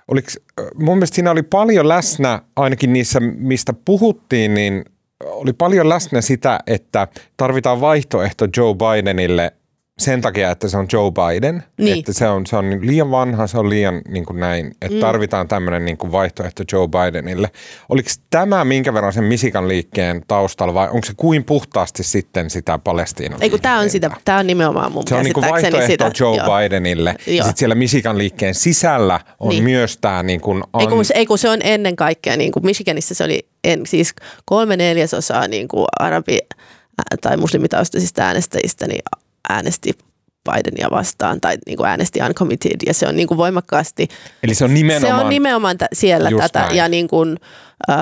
oliko, 0.09 0.29
mun 0.75 0.97
mielestä 0.97 1.15
siinä 1.15 1.31
oli 1.31 1.43
paljon 1.43 1.89
läsnä, 1.89 2.43
ainakin 2.57 2.93
niissä, 2.93 3.21
mistä 3.21 3.73
puhuttiin, 3.85 4.55
niin 4.55 4.85
oli 5.25 5.53
paljon 5.53 5.89
läsnä 5.89 6.21
sitä, 6.21 6.61
että 6.67 7.09
tarvitaan 7.37 7.81
vaihtoehto 7.81 8.47
Joe 8.57 8.75
Bidenille 8.75 9.53
sen 9.99 10.21
takia, 10.21 10.51
että 10.51 10.69
se 10.69 10.77
on 10.77 10.87
Joe 10.93 11.11
Biden. 11.11 11.63
Niin. 11.79 11.99
Että 11.99 12.13
se 12.13 12.29
on, 12.29 12.47
se 12.47 12.57
on 12.57 12.79
liian 12.81 13.11
vanha, 13.11 13.47
se 13.47 13.59
on 13.59 13.71
liian 13.71 14.03
niin 14.09 14.27
kuin 14.27 14.41
näin, 14.41 14.67
että 14.67 14.95
mm. 14.95 15.01
tarvitaan 15.01 15.49
tämmöinen 15.49 15.85
niin 15.85 15.97
kuin 15.97 16.13
vaihtoehto 16.13 16.63
Joe 16.73 16.89
Bidenille. 16.89 17.51
Oliko 17.89 18.09
tämä 18.31 18.65
minkä 18.65 18.95
verran 18.95 19.13
sen 19.13 19.25
Michigan 19.25 19.69
liikkeen 19.69 20.23
taustalla 20.29 20.75
vai 20.75 20.89
onko 20.89 21.05
se 21.05 21.13
kuin 21.17 21.45
puhtaasti 21.45 22.03
sitten 22.03 22.51
sitä 22.51 22.79
Palestiinan 22.79 23.43
Ei 23.43 23.51
kun 23.51 23.61
tämä 23.61 23.79
on, 23.79 23.91
sitä, 23.91 24.11
tää 24.25 24.39
on 24.39 24.47
nimenomaan 24.47 24.93
mun 24.93 25.03
Se 25.09 25.15
on 25.15 25.25
niin 25.25 25.35
kuin 25.35 25.49
vaihtoehto 25.51 25.87
sitä. 25.87 26.11
Joe 26.21 26.37
joo. 26.37 26.47
Bidenille. 26.59 27.15
Ja 27.27 27.33
Joo. 27.33 27.45
sitten 27.45 27.59
siellä 27.59 27.75
Michigan 27.75 28.19
liikkeen 28.19 28.55
sisällä 28.55 29.21
on 29.41 29.49
Niin. 29.49 29.65
myös 29.65 29.99
tämä 29.99 30.23
niin 30.23 30.41
kuin 30.41 30.63
Ei 30.81 30.87
kun, 30.87 31.05
ei 31.15 31.27
kun 31.27 31.39
se 31.39 31.49
on 31.49 31.59
ennen 31.63 31.97
kaikkea, 31.97 32.37
niin 32.37 32.53
kuin 32.53 32.67
Michiganissa 32.67 33.15
se 33.15 33.25
oli 33.25 33.47
en, 33.65 33.87
siis 33.87 34.15
kolme 34.45 34.77
neljäsosaa 34.77 35.49
niin 35.49 35.69
kuin 35.69 35.87
arabi- 36.01 36.47
tai 37.21 37.37
muslimitaustaisista 37.37 38.23
äänestäjistä 38.23 38.87
niin 38.87 39.03
äänesti 39.49 39.93
Bidenia 40.53 40.89
vastaan 40.91 41.41
tai 41.41 41.57
niin 41.67 41.77
kuin 41.77 41.87
äänesti 41.89 42.21
uncommitted 42.29 42.77
ja 42.87 42.95
se 42.95 43.09
on 43.09 43.17
niin 43.17 43.29
kuin 43.29 43.39
voimakkaasti 43.39 44.09
Eli 44.43 44.55
se 44.55 44.65
on 44.65 44.75
nimenomaan... 44.75 45.19
Se 45.21 45.25
on 45.25 45.31
nimenomaan 45.31 45.79
t- 45.79 45.83
siellä 45.93 46.31
tätä. 46.39 46.61
näin. 46.61 46.77
Ja 46.77 46.89
niin 46.89 47.09
kuin, 47.09 47.37
ö, 47.91 47.93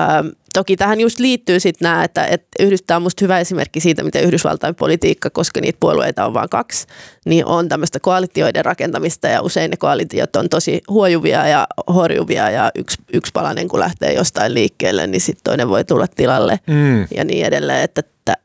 toki 0.53 0.77
tähän 0.77 0.99
just 1.01 1.19
liittyy 1.19 1.59
sitten 1.59 1.85
nämä, 1.89 2.03
että, 2.03 2.25
että 2.25 2.95
on 2.95 3.01
musta 3.01 3.25
hyvä 3.25 3.39
esimerkki 3.39 3.79
siitä, 3.79 4.03
miten 4.03 4.23
Yhdysvaltain 4.23 4.75
politiikka, 4.75 5.29
koska 5.29 5.61
niitä 5.61 5.77
puolueita 5.79 6.25
on 6.25 6.33
vain 6.33 6.49
kaksi, 6.49 6.87
niin 7.25 7.45
on 7.45 7.69
tämmöistä 7.69 7.99
koalitioiden 7.99 8.65
rakentamista 8.65 9.27
ja 9.27 9.41
usein 9.41 9.71
ne 9.71 9.77
koalitiot 9.77 10.35
on 10.35 10.49
tosi 10.49 10.81
huojuvia 10.89 11.47
ja 11.47 11.67
horjuvia 11.93 12.49
ja 12.49 12.71
yksi, 12.75 12.97
yksi 13.13 13.31
palanen 13.33 13.67
kun 13.67 13.79
lähtee 13.79 14.13
jostain 14.13 14.53
liikkeelle, 14.53 15.07
niin 15.07 15.21
sitten 15.21 15.43
toinen 15.43 15.69
voi 15.69 15.85
tulla 15.85 16.07
tilalle 16.07 16.59
Mm. 16.67 17.07
ja 17.15 17.23
niin 17.23 17.45
edelleen, 17.45 17.83
että 17.83 18.03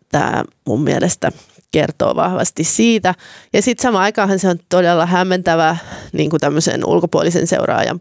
tämä 0.09 0.45
mun 0.67 0.83
mielestä 0.83 1.33
kertoo 1.73 2.17
vahvasti 2.17 2.65
siitä. 2.65 3.15
Ja 3.53 3.63
sitten 3.63 3.83
samaan 3.83 4.05
aikaanhan 4.05 4.39
se 4.39 4.49
on 4.49 4.59
todella 4.69 5.07
hämmentävä 5.07 5.77
niin 6.13 6.31
kuin 6.31 6.41
tämmöisen 6.41 6.87
ulkopuolisen 6.87 7.47
seuraajan 7.47 8.01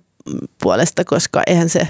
puolesta, 0.63 1.03
koska 1.03 1.41
eihän 1.47 1.69
se 1.69 1.87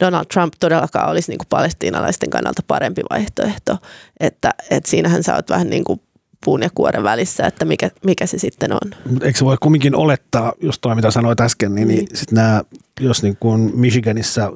Donald 0.00 0.24
Trump 0.32 0.54
todellakaan 0.60 1.10
olisi 1.10 1.32
niin 1.32 1.38
kuin 1.38 1.48
palestiinalaisten 1.48 2.30
kannalta 2.30 2.62
parempi 2.66 3.02
vaihtoehto. 3.10 3.78
Että, 4.20 4.54
että 4.70 4.90
siinähän 4.90 5.22
sä 5.22 5.34
oot 5.34 5.50
vähän 5.50 5.70
niin 5.70 5.84
kuin 5.84 6.00
puun 6.44 6.62
ja 6.62 6.68
kuoren 6.74 7.02
välissä, 7.02 7.46
että 7.46 7.64
mikä, 7.64 7.90
mikä 8.04 8.26
se 8.26 8.38
sitten 8.38 8.72
on. 8.72 8.90
Mutta 9.10 9.26
eikö 9.26 9.38
se 9.38 9.44
voi 9.44 9.56
kumminkin 9.62 9.96
olettaa, 9.96 10.52
just 10.60 10.80
toi 10.80 10.94
mitä 10.94 11.10
sanoit 11.10 11.40
äsken, 11.40 11.74
niin, 11.74 11.88
niin 11.88 12.06
sit 12.14 12.32
nämä, 12.32 12.62
jos 13.00 13.22
niin 13.22 13.36
kuin 13.40 13.72
Michiganissa 13.74 14.52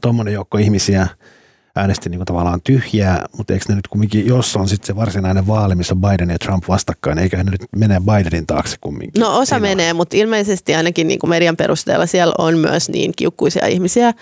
tuommoinen 0.00 0.34
joukko 0.34 0.58
ihmisiä 0.58 1.06
äänesti 1.76 2.10
niin 2.10 2.18
kuin 2.18 2.26
tavallaan 2.26 2.60
tyhjää, 2.62 3.26
mutta 3.36 3.52
eikö 3.52 3.64
ne 3.68 3.74
nyt 3.74 3.88
kumminkin, 3.88 4.26
jos 4.26 4.56
on 4.56 4.68
sitten 4.68 4.86
se 4.86 4.96
varsinainen 4.96 5.46
vaali, 5.46 5.74
missä 5.74 5.94
on 5.94 6.00
Biden 6.00 6.30
ja 6.30 6.38
Trump 6.38 6.64
vastakkain, 6.68 7.18
eikä 7.18 7.36
ne 7.36 7.50
nyt 7.50 7.64
mene 7.76 8.00
Bidenin 8.00 8.46
taakse 8.46 8.76
kumminkin? 8.80 9.20
No 9.20 9.38
osa 9.38 9.44
Siinä 9.44 9.60
menee, 9.60 9.92
mutta 9.92 10.16
ilmeisesti 10.16 10.74
ainakin 10.74 11.08
niin 11.08 11.18
kuin 11.18 11.30
median 11.30 11.56
perusteella 11.56 12.06
siellä 12.06 12.34
on 12.38 12.58
myös 12.58 12.88
niin 12.88 13.12
kiukkuisia 13.16 13.66
ihmisiä 13.66 14.14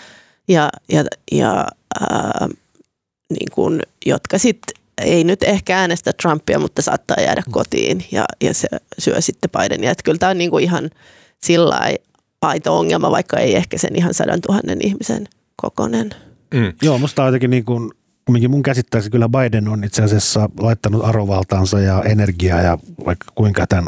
ja, 0.48 0.70
ja, 0.88 1.04
ja 1.32 1.66
ää, 2.00 2.48
niin 3.30 3.48
kuin, 3.52 3.82
jotka 4.06 4.38
sitten 4.38 4.82
ei 4.98 5.24
nyt 5.24 5.42
ehkä 5.42 5.78
äänestä 5.78 6.12
Trumpia, 6.22 6.58
mutta 6.58 6.82
saattaa 6.82 7.16
jäädä 7.20 7.42
kotiin 7.50 8.04
ja, 8.12 8.24
ja 8.40 8.54
se 8.54 8.68
syö 8.98 9.20
sitten 9.20 9.50
Bidenia. 9.50 9.90
Että 9.90 10.02
kyllä 10.02 10.18
tämä 10.18 10.30
on 10.30 10.38
niin 10.38 10.50
kuin 10.50 10.64
ihan 10.64 10.90
sillä 11.42 11.80
aito 12.42 12.78
ongelma, 12.78 13.10
vaikka 13.10 13.36
ei 13.36 13.56
ehkä 13.56 13.78
sen 13.78 13.96
ihan 13.96 14.14
sadan 14.14 14.40
tuhannen 14.40 14.78
ihmisen 14.82 15.28
kokonen. 15.56 16.10
Mm. 16.52 16.72
Joo, 16.82 16.98
musta 16.98 17.22
on 17.22 17.28
jotenkin 17.28 17.50
niin 17.50 17.64
kuin 17.64 17.90
kumminkin 18.24 18.50
mun 18.50 18.62
käsittääkseni 18.62 19.10
kyllä 19.10 19.28
Biden 19.28 19.68
on 19.68 19.84
itse 19.84 20.02
asiassa 20.02 20.50
laittanut 20.60 21.04
arvovaltaansa 21.04 21.80
ja 21.80 22.02
energiaa 22.02 22.60
ja 22.60 22.78
vaikka 23.06 23.26
kuinka 23.34 23.66
tämän 23.66 23.86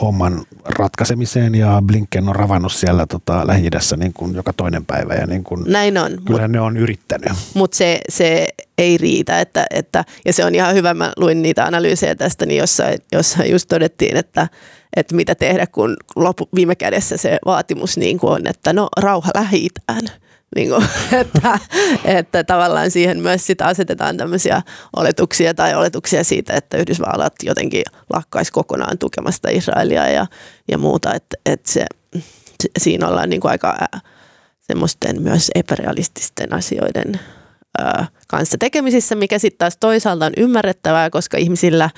homman 0.00 0.42
ratkaisemiseen 0.64 1.54
ja 1.54 1.82
Blinken 1.86 2.28
on 2.28 2.36
ravannut 2.36 2.72
siellä 2.72 3.06
tota, 3.06 3.46
lähi 3.46 3.68
niin 3.96 4.12
kuin 4.12 4.34
joka 4.34 4.52
toinen 4.52 4.86
päivä. 4.86 5.14
Ja 5.14 5.26
niin 5.26 5.44
kuin, 5.44 5.64
Näin 5.66 5.98
on. 5.98 6.10
Kyllä 6.26 6.40
mut, 6.40 6.50
ne 6.50 6.60
on 6.60 6.76
yrittänyt. 6.76 7.32
Mutta 7.54 7.76
se, 7.76 8.00
se 8.08 8.48
ei 8.78 8.98
riitä, 8.98 9.40
että, 9.40 9.66
että, 9.70 10.04
ja 10.24 10.32
se 10.32 10.44
on 10.44 10.54
ihan 10.54 10.74
hyvä, 10.74 10.94
mä 10.94 11.12
luin 11.16 11.42
niitä 11.42 11.64
analyysejä 11.64 12.14
tästä, 12.14 12.46
niin 12.46 12.58
jossain, 12.58 12.98
jossain 13.12 13.50
just 13.50 13.68
todettiin, 13.68 14.16
että, 14.16 14.48
että 14.96 15.14
mitä 15.14 15.34
tehdä, 15.34 15.66
kun 15.66 15.96
lopu, 16.16 16.48
viime 16.54 16.74
kädessä 16.74 17.16
se 17.16 17.38
vaatimus 17.46 17.96
niin 17.96 18.18
kuin 18.18 18.32
on, 18.32 18.46
että 18.46 18.72
no 18.72 18.88
rauha 18.96 19.30
lähi 19.34 19.68
niin 20.56 20.68
kuin, 20.68 20.84
että, 21.20 21.58
että 22.04 22.44
tavallaan 22.44 22.90
siihen 22.90 23.20
myös 23.20 23.46
sitä 23.46 23.66
asetetaan 23.66 24.16
tämmöisiä 24.16 24.62
oletuksia 24.96 25.54
tai 25.54 25.74
oletuksia 25.74 26.24
siitä, 26.24 26.54
että 26.54 26.76
Yhdysvallat 26.76 27.34
jotenkin 27.42 27.82
lakkaisi 28.12 28.52
kokonaan 28.52 28.98
tukemasta 28.98 29.48
Israelia 29.50 30.08
ja, 30.10 30.26
ja 30.68 30.78
muuta, 30.78 31.14
että, 31.14 31.36
että 31.46 31.72
se, 31.72 31.86
siinä 32.78 33.08
ollaan 33.08 33.30
niin 33.30 33.40
kuin 33.40 33.50
aika 33.50 33.76
semmoisten 34.60 35.22
myös 35.22 35.50
epärealististen 35.54 36.54
asioiden 36.54 37.20
ää, 37.78 38.06
kanssa 38.28 38.58
tekemisissä, 38.58 39.14
mikä 39.14 39.38
sitten 39.38 39.58
taas 39.58 39.76
toisaalta 39.76 40.26
on 40.26 40.32
ymmärrettävää, 40.36 41.10
koska 41.10 41.38
ihmisillä 41.38 41.90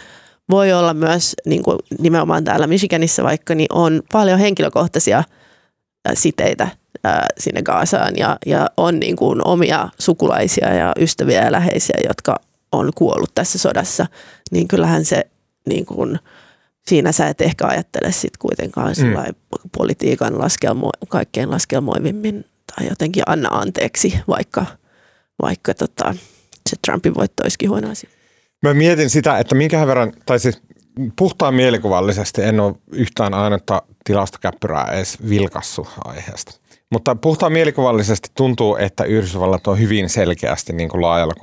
voi 0.50 0.72
olla 0.72 0.94
myös 0.94 1.34
niin 1.46 1.62
kuin 1.62 1.78
nimenomaan 1.98 2.44
täällä 2.44 2.66
Michiganissa 2.66 3.22
vaikka, 3.22 3.54
niin 3.54 3.66
on 3.72 4.02
paljon 4.12 4.38
henkilökohtaisia 4.38 5.24
siteitä 6.14 6.68
sinne 7.38 7.62
Gaasaan 7.62 8.16
ja, 8.16 8.36
ja 8.46 8.66
on 8.76 9.00
niin 9.00 9.16
kuin 9.16 9.46
omia 9.46 9.88
sukulaisia 9.98 10.74
ja 10.74 10.92
ystäviä 10.98 11.44
ja 11.44 11.52
läheisiä, 11.52 11.96
jotka 12.08 12.36
on 12.72 12.90
kuollut 12.94 13.34
tässä 13.34 13.58
sodassa, 13.58 14.06
niin 14.50 14.68
kyllähän 14.68 15.04
se 15.04 15.24
niin 15.68 15.86
kuin, 15.86 16.18
siinä 16.86 17.12
sä 17.12 17.28
et 17.28 17.40
ehkä 17.40 17.66
ajattele 17.66 18.12
sit 18.12 18.36
kuitenkaan 18.36 18.94
mm. 18.98 19.34
politiikan 19.76 20.38
laskelmo, 20.38 20.90
kaikkein 21.08 21.50
laskelmoivimmin 21.50 22.44
tai 22.76 22.88
jotenkin 22.88 23.22
anna 23.26 23.48
anteeksi, 23.48 24.18
vaikka, 24.28 24.66
vaikka 25.42 25.74
tota, 25.74 26.14
se 26.70 26.76
Trumpin 26.86 27.14
voitto 27.14 27.42
olisikin 27.42 27.70
huono 27.70 27.90
asia. 27.90 28.10
Mä 28.62 28.74
mietin 28.74 29.10
sitä, 29.10 29.38
että 29.38 29.54
minkä 29.54 29.86
verran, 29.86 30.12
tai 30.26 30.38
siis 30.38 30.62
puhtaan 31.16 31.54
mielikuvallisesti 31.54 32.42
en 32.42 32.60
ole 32.60 32.74
yhtään 32.92 33.34
ainutta 33.34 33.82
tilastokäppyrää 34.04 34.92
edes 34.92 35.18
vilkassu 35.28 35.88
aiheesta. 36.04 36.60
Mutta 36.94 37.14
puhtaan 37.14 37.52
mielikuvallisesti 37.52 38.28
tuntuu, 38.34 38.76
että 38.76 39.04
Yhdysvallat 39.04 39.66
on 39.66 39.78
hyvin 39.78 40.08
selkeästi 40.08 40.72
niin 40.72 40.88
kuin 40.88 41.02
laajalla 41.02 41.34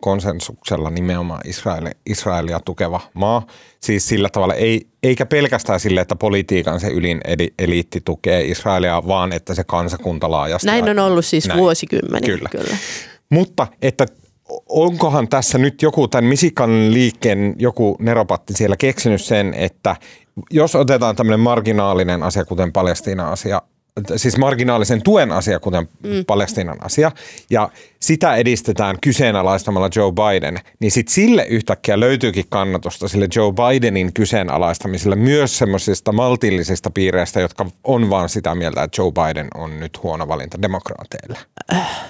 konsensuksella 0.00 0.90
nimenomaan 0.90 1.40
Israelia, 1.44 1.92
Israelia 2.06 2.60
tukeva 2.64 3.00
maa. 3.14 3.46
Siis 3.80 4.08
sillä 4.08 4.28
tavalla, 4.28 4.54
ei, 4.54 4.86
eikä 5.02 5.26
pelkästään 5.26 5.80
sille, 5.80 6.00
että 6.00 6.16
politiikan 6.16 6.80
se 6.80 6.88
ylin 6.88 7.20
eliitti 7.58 8.00
tukee 8.04 8.44
Israelia, 8.44 9.02
vaan 9.06 9.32
että 9.32 9.54
se 9.54 9.64
kansakunta 9.64 10.30
laajasti. 10.30 10.66
Näin 10.66 10.88
on 10.88 10.98
ollut 10.98 11.24
siis 11.24 11.48
näin. 11.48 11.60
vuosikymmeniä. 11.60 12.36
Kyllä. 12.36 12.48
kyllä. 12.48 12.76
Mutta 13.30 13.66
että 13.82 14.06
onkohan 14.68 15.28
tässä 15.28 15.58
nyt 15.58 15.82
joku 15.82 16.08
tämän 16.08 16.24
Misikan 16.24 16.94
liikkeen 16.94 17.54
joku 17.58 17.96
neropatti 17.98 18.52
siellä 18.52 18.76
keksinyt 18.76 19.22
sen, 19.22 19.54
että 19.54 19.96
jos 20.50 20.74
otetaan 20.74 21.16
tämmöinen 21.16 21.40
marginaalinen 21.40 22.22
asia, 22.22 22.44
kuten 22.44 22.72
Palestiina-asia, 22.72 23.62
siis 24.16 24.38
marginaalisen 24.38 25.02
tuen 25.02 25.32
asia, 25.32 25.60
kuten 25.60 25.88
mm. 26.02 26.24
Palestiinan 26.26 26.78
asia, 26.84 27.12
ja 27.50 27.70
sitä 28.00 28.36
edistetään 28.36 28.96
kyseenalaistamalla 29.00 29.90
Joe 29.96 30.12
Biden, 30.12 30.58
niin 30.80 30.90
sitten 30.90 31.14
sille 31.14 31.46
yhtäkkiä 31.48 32.00
löytyykin 32.00 32.44
kannatusta 32.48 33.08
sille 33.08 33.28
Joe 33.36 33.52
Bidenin 33.52 34.12
kyseenalaistamiselle 34.12 35.16
myös 35.16 35.58
semmoisista 35.58 36.12
maltillisista 36.12 36.90
piireistä, 36.90 37.40
jotka 37.40 37.66
on 37.84 38.10
vaan 38.10 38.28
sitä 38.28 38.54
mieltä, 38.54 38.82
että 38.82 39.02
Joe 39.02 39.12
Biden 39.12 39.48
on 39.54 39.80
nyt 39.80 40.02
huono 40.02 40.28
valinta 40.28 40.62
demokraateille. 40.62 41.38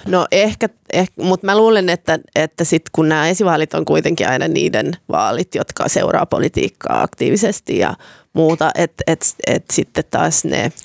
No 0.07 0.27
ehkä, 0.31 0.69
ehkä 0.93 1.23
mutta 1.23 1.45
mä 1.45 1.57
luulen, 1.57 1.89
että, 1.89 2.19
että 2.35 2.63
sit 2.63 2.83
kun 2.91 3.09
nämä 3.09 3.29
esivaalit 3.29 3.73
on 3.73 3.85
kuitenkin 3.85 4.27
aina 4.27 4.47
niiden 4.47 4.91
vaalit, 5.09 5.55
jotka 5.55 5.87
seuraa 5.87 6.25
politiikkaa 6.25 7.01
aktiivisesti 7.01 7.77
ja 7.77 7.93
muuta, 8.33 8.71
että 8.75 9.03
et, 9.07 9.25
et 9.47 9.65
sitten 9.71 10.03
taas 10.11 10.45
ne– 10.45 10.71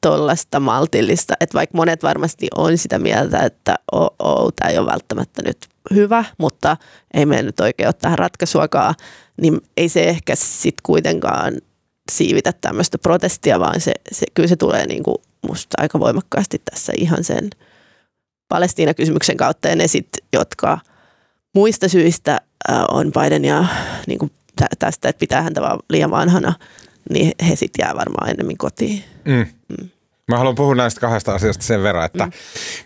tuollaista 0.00 0.60
maltillista, 0.60 1.34
että 1.40 1.54
vaikka 1.54 1.76
monet 1.76 2.02
varmasti 2.02 2.48
on 2.56 2.78
sitä 2.78 2.98
mieltä, 2.98 3.38
että 3.38 3.74
oh, 3.92 4.14
oh, 4.18 4.52
tämä 4.56 4.70
ei 4.70 4.78
ole 4.78 4.92
välttämättä 4.92 5.42
nyt 5.42 5.58
hyvä, 5.94 6.24
mutta 6.38 6.76
ei 7.14 7.26
meidän 7.26 7.46
nyt 7.46 7.60
oikein 7.60 7.86
ole 7.86 7.94
tähän 8.00 8.18
ratkaisuakaan, 8.18 8.94
niin 9.40 9.60
ei 9.76 9.88
se 9.88 10.08
ehkä 10.08 10.34
sitten 10.36 10.82
kuitenkaan 10.82 11.54
siivitä 12.12 12.52
tämmöistä 12.60 12.98
protestia, 12.98 13.60
vaan 13.60 13.80
se, 13.80 13.92
se, 14.12 14.26
kyllä 14.34 14.48
se 14.48 14.56
tulee 14.56 14.86
niin 14.86 15.02
kuin 15.02 15.16
musta 15.48 15.74
aika 15.78 16.00
voimakkaasti 16.00 16.62
tässä 16.70 16.92
ihan 16.96 17.24
sen 17.24 17.50
Palestiina-kysymyksen 18.48 19.36
kautta 19.36 19.68
ja 19.68 19.76
ne 19.76 19.88
sitten, 19.88 20.26
jotka 20.32 20.78
muista 21.54 21.88
syistä 21.88 22.40
on 22.90 23.12
Bidenia 23.12 23.64
niin 24.06 24.18
kuin 24.18 24.32
tästä, 24.78 25.08
että 25.08 25.20
pitää 25.20 25.42
häntä 25.42 25.60
vaan 25.60 25.78
liian 25.90 26.10
vanhana, 26.10 26.52
niin 27.10 27.32
he 27.48 27.56
sitten 27.56 27.84
jää 27.84 27.94
varmaan 27.96 28.30
enemmän 28.30 28.56
kotiin. 28.56 29.04
Mm. 29.24 29.46
Mm. 29.68 29.88
Mä 30.28 30.38
haluan 30.38 30.54
puhua 30.54 30.74
näistä 30.74 31.00
kahdesta 31.00 31.34
asiasta 31.34 31.64
sen 31.64 31.82
verran, 31.82 32.06
että 32.06 32.24
mm. 32.24 32.32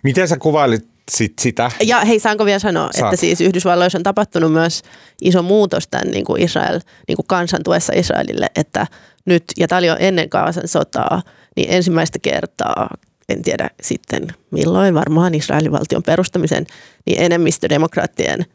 miten 0.03 0.29
sä 0.29 0.37
kuvailit 0.37 0.89
sit 1.11 1.33
sitä? 1.41 1.71
Ja 1.83 2.05
hei, 2.05 2.21
saanko 2.21 2.45
vielä 2.45 2.59
sanoa, 2.59 2.89
Saat. 2.93 3.13
että 3.13 3.21
siis 3.21 3.41
Yhdysvalloissa 3.41 3.99
on 3.99 4.03
tapahtunut 4.03 4.53
myös 4.53 4.83
iso 5.23 5.43
muutos 5.43 5.89
tämän 5.89 6.11
niin 6.11 6.25
kuin 6.25 6.43
Israel, 6.43 6.81
niin 7.09 7.17
kuin 7.17 7.27
kansantuessa 7.27 7.93
Israelille, 7.97 8.47
että 8.57 8.87
nyt, 9.25 9.45
ja 9.59 9.69
tämä 9.69 9.79
oli 9.79 9.87
jo 9.87 9.97
ennen 9.99 10.29
Kaasan 10.29 10.69
sotaa, 10.69 11.23
niin 11.57 11.71
ensimmäistä 11.71 12.19
kertaa 12.19 12.89
en 13.29 13.43
tiedä 13.43 13.71
sitten 13.83 14.29
milloin, 14.51 14.95
varmaan 14.95 15.35
Israelin 15.35 15.73
valtion 15.73 16.03
perustamisen, 16.03 16.67
niin 17.07 17.23
enemmistö 17.23 17.69
demokraattien 17.69 18.47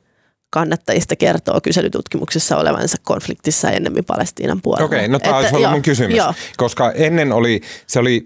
kannattajista 0.50 1.16
kertoo 1.16 1.62
kyselytutkimuksessa 1.64 2.58
olevansa 2.58 2.98
konfliktissa 3.04 3.72
ennemmin 3.72 4.06
Palestiinan 4.06 4.62
puolella. 4.62 4.86
Okei, 4.86 5.08
no 5.08 5.20
tämä 5.20 5.38
olisi 5.38 5.56
ollut 5.56 5.72
mun 5.72 5.82
kysymys, 5.82 6.18
joo. 6.18 6.34
koska 6.58 6.92
ennen 6.92 7.32
oli, 7.32 7.62
se 7.88 8.00
oli 8.00 8.26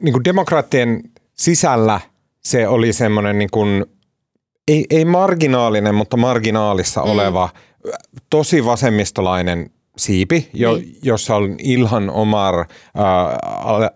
niin 0.00 0.12
kuin 0.12 0.24
demokraattien 0.24 1.00
sisällä 1.34 2.00
se 2.44 2.68
oli 2.68 2.92
semmoinen 2.92 3.38
niin 3.38 3.50
kuin, 3.50 3.84
ei, 4.68 4.84
ei 4.90 5.04
marginaalinen, 5.04 5.94
mutta 5.94 6.16
marginaalissa 6.16 7.04
mm. 7.04 7.10
oleva 7.10 7.48
tosi 8.30 8.64
vasemmistolainen 8.64 9.70
siipi, 9.96 10.50
jo, 10.52 10.76
niin. 10.76 10.96
jossa 11.02 11.36
on 11.36 11.56
Ilhan 11.58 12.10
Omar, 12.10 12.58
äh, 12.58 12.66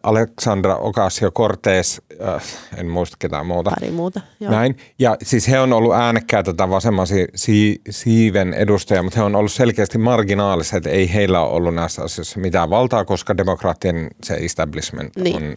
Alexandra 0.03 0.77
Ocasio-Cortez, 0.77 2.01
äh, 2.29 2.43
en 2.77 2.87
muista 2.87 3.17
ketään 3.19 3.47
muuta. 3.47 3.71
Pari 3.71 3.91
muuta, 3.91 4.21
joo. 4.41 4.51
Näin. 4.51 4.77
Ja 4.99 5.17
siis 5.23 5.49
he 5.49 5.61
on 5.61 5.73
ollut 5.73 5.95
äänekkäitä 5.95 6.53
tätä 6.53 6.71
vasemman 6.71 7.07
si- 7.07 7.29
si- 7.35 7.81
siiven 7.91 8.55
edustajia, 8.55 9.03
mutta 9.03 9.21
he 9.21 9.25
on 9.25 9.37
ollut 9.37 9.53
selkeästi 9.53 9.99
marginaaliset, 9.99 10.87
ei 10.87 11.15
heillä 11.15 11.41
ole 11.41 11.53
ollut 11.53 11.75
näissä 11.75 12.03
asioissa 12.03 12.41
mitään 12.41 12.71
valtaa, 12.71 13.05
koska 13.05 13.37
demokraattien 13.37 14.11
se 14.25 14.35
establishment 14.35 15.17
niin. 15.17 15.37
on 15.37 15.57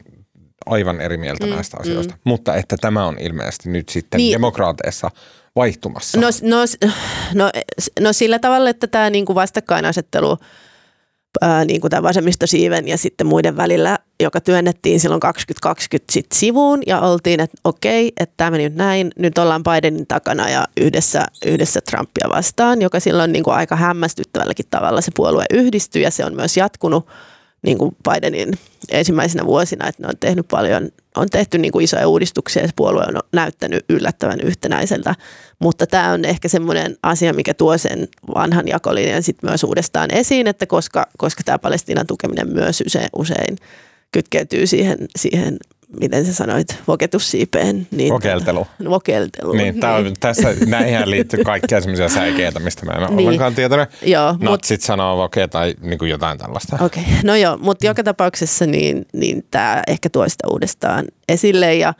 aivan 0.65 1.01
eri 1.01 1.17
mieltä 1.17 1.45
mm, 1.45 1.51
näistä 1.51 1.77
asioista. 1.79 2.13
Mm. 2.13 2.19
Mutta 2.23 2.55
että 2.55 2.75
tämä 2.81 3.05
on 3.05 3.17
ilmeisesti 3.19 3.69
nyt 3.69 3.89
sitten 3.89 4.17
niin. 4.17 4.33
demokraateissa 4.33 5.11
vaihtumassa. 5.55 6.19
No, 6.19 6.27
no, 6.41 6.57
no, 7.33 7.51
no 7.99 8.13
sillä 8.13 8.39
tavalla, 8.39 8.69
että 8.69 8.87
tämä 8.87 9.09
niin 9.09 9.25
kuin 9.25 9.35
vastakkainasettelu 9.35 10.37
ää, 11.41 11.65
niin 11.65 11.81
kuin 11.81 11.91
tämän 11.91 12.03
vasemmistosiiven 12.03 12.87
ja 12.87 12.97
sitten 12.97 13.27
muiden 13.27 13.57
välillä, 13.57 13.97
joka 14.23 14.41
työnnettiin 14.41 14.99
silloin 14.99 15.19
2020 15.19 16.13
sit 16.13 16.25
sivuun 16.33 16.81
ja 16.87 16.99
oltiin, 16.99 17.39
että 17.39 17.57
okei, 17.63 18.11
että 18.19 18.33
tämä 18.37 18.51
meni 18.51 18.63
nyt 18.63 18.75
näin, 18.75 19.11
nyt 19.17 19.37
ollaan 19.37 19.63
Bidenin 19.63 20.07
takana 20.07 20.49
ja 20.49 20.65
yhdessä, 20.77 21.25
yhdessä 21.45 21.79
Trumpia 21.81 22.29
vastaan, 22.29 22.81
joka 22.81 22.99
silloin 22.99 23.31
niin 23.31 23.43
kuin 23.43 23.55
aika 23.55 23.75
hämmästyttävälläkin 23.75 24.65
tavalla 24.69 25.01
se 25.01 25.11
puolue 25.15 25.45
yhdistyi 25.53 26.01
ja 26.01 26.11
se 26.11 26.25
on 26.25 26.35
myös 26.35 26.57
jatkunut 26.57 27.07
niin 27.61 27.77
kuin 27.77 27.95
Bidenin 28.09 28.53
ensimmäisenä 28.91 29.45
vuosina, 29.45 29.87
että 29.87 30.03
ne 30.03 30.07
on 30.07 30.17
tehnyt 30.19 30.47
paljon, 30.51 30.89
on 31.19 31.29
tehty 31.29 31.57
niin 31.57 31.71
kuin 31.71 31.83
isoja 31.83 32.07
uudistuksia 32.07 32.63
ja 32.63 32.69
puolue 32.75 33.03
on 33.07 33.19
näyttänyt 33.33 33.85
yllättävän 33.89 34.39
yhtenäiseltä, 34.43 35.15
mutta 35.59 35.87
tämä 35.87 36.11
on 36.11 36.25
ehkä 36.25 36.47
semmoinen 36.47 36.97
asia, 37.03 37.33
mikä 37.33 37.53
tuo 37.53 37.77
sen 37.77 38.07
vanhan 38.35 38.67
jakolinjan 38.67 39.23
sitten 39.23 39.49
myös 39.49 39.63
uudestaan 39.63 40.13
esiin, 40.13 40.47
että 40.47 40.65
koska, 40.65 41.07
koska 41.17 41.43
tämä 41.45 41.59
Palestiinan 41.59 42.07
tukeminen 42.07 42.53
myös 42.53 42.83
usein, 42.85 43.09
usein 43.15 43.57
kytkeytyy 44.11 44.67
siihen, 44.67 44.97
siihen 45.15 45.57
miten 45.99 46.25
sä 46.25 46.33
sanoit, 46.33 46.67
voketussiipeen. 46.87 47.87
Niin, 47.91 48.13
Vokeltelu. 48.13 48.67
Tota, 48.77 48.89
vokeltelu. 48.89 49.51
Niin, 49.53 49.79
tää 49.79 49.95
on, 49.95 50.13
tässä 50.19 50.53
näihin 50.65 51.09
liittyy 51.09 51.43
kaikkia 51.43 51.81
semmoisia 51.81 52.09
säikeitä, 52.09 52.59
mistä 52.59 52.85
mä 52.85 52.91
en 52.91 52.99
ole 52.99 53.09
Niin. 53.09 53.19
ollenkaan 53.19 53.55
tietoinen. 53.55 53.87
Joo, 54.01 54.33
mut- 54.33 54.41
Natsit 54.41 54.81
sanoo 54.81 55.17
voke 55.17 55.47
tai 55.47 55.75
niin 55.81 55.99
kuin 55.99 56.11
jotain 56.11 56.37
tällaista. 56.37 56.77
Okei, 56.81 57.03
okay. 57.03 57.15
no 57.23 57.35
joo, 57.35 57.57
mutta 57.57 57.85
joka 57.85 58.03
tapauksessa 58.03 58.65
niin, 58.65 59.05
niin 59.13 59.45
tämä 59.51 59.83
ehkä 59.87 60.09
tuo 60.09 60.29
sitä 60.29 60.47
uudestaan 60.51 61.05
esille 61.29 61.75
ja 61.75 61.93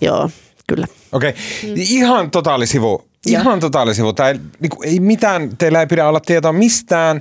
joo, 0.00 0.30
kyllä. 0.66 0.86
Okei, 1.12 1.30
okay. 1.30 1.72
ihan 1.76 2.30
totaalisivu. 2.30 2.98
Mm. 2.98 3.32
Joo. 3.32 3.40
Ihan 3.42 3.60
totaalisivu. 3.60 4.12
Tää 4.12 4.28
ei, 4.28 4.40
niin 4.60 4.70
kuin, 4.70 4.88
ei 4.88 5.00
mitään, 5.00 5.56
teillä 5.56 5.80
ei 5.80 5.86
pidä 5.86 6.08
olla 6.08 6.20
tietoa 6.20 6.52
mistään. 6.52 7.20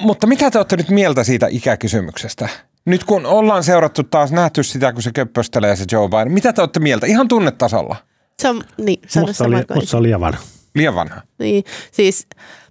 Mutta 0.00 0.26
mitä 0.26 0.50
te 0.50 0.58
olette 0.58 0.76
nyt 0.76 0.88
mieltä 0.90 1.24
siitä 1.24 1.46
ikäkysymyksestä? 1.50 2.48
Nyt 2.88 3.04
kun 3.04 3.26
ollaan 3.26 3.64
seurattu 3.64 4.02
taas, 4.02 4.32
nähty 4.32 4.62
sitä, 4.62 4.92
kun 4.92 5.02
se 5.02 5.10
köppöstelee 5.14 5.76
se 5.76 5.84
Joe 5.92 6.08
Biden. 6.08 6.32
Mitä 6.32 6.52
te 6.52 6.60
olette 6.60 6.80
mieltä? 6.80 7.06
Ihan 7.06 7.28
tunnetasolla. 7.28 7.96
Se 8.42 8.48
on, 8.48 8.62
niin, 8.78 9.00
sano 9.08 9.26
Musta 9.26 9.44
oli, 9.44 9.56
sama 9.56 9.74
musta 9.74 9.96
oli 9.96 10.06
liian 10.06 10.20
vanha. 10.20 10.40
Liian 10.74 10.94
vanha. 10.94 11.20
Niin, 11.38 11.64
siis 11.92 12.26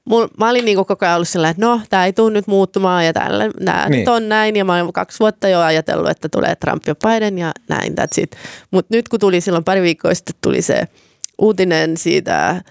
mul, 0.06 0.28
mä 0.40 0.50
olin 0.50 0.66
niinku 0.66 0.86
koko 0.86 1.06
ajan 1.06 1.16
ollut 1.16 1.28
sellainen, 1.28 1.52
että 1.52 1.66
no, 1.66 1.82
tämä 1.90 2.06
ei 2.06 2.14
tule 2.14 2.32
nyt 2.32 2.48
muuttumaan 2.48 3.06
ja 3.06 3.14
tällä, 3.14 3.50
nämä 3.60 3.90
Niin. 3.90 4.00
nyt 4.00 4.08
on 4.08 4.30
näin. 4.30 4.56
Ja 4.56 4.66
mä 4.66 4.74
olen 4.76 4.94
kaksi 4.94 5.20
vuotta 5.20 5.48
jo 5.48 5.60
ajatellut, 5.60 6.10
että 6.10 6.30
tulee 6.30 6.56
Trump 6.56 6.84
ja 6.88 6.96
Biden 6.96 7.38
ja 7.38 7.52
näin, 7.70 7.94
that's 7.94 8.22
it. 8.24 8.36
Mutta 8.72 8.96
nyt 8.96 9.10
kun 9.10 9.20
tuli 9.20 9.42
silloin 9.42 9.64
pari 9.64 9.82
viikkoa 9.82 10.14
sitten, 10.14 10.36
tuli 10.42 10.62
se 10.62 10.88
uutinen 11.38 11.98
siitä, 11.98 12.62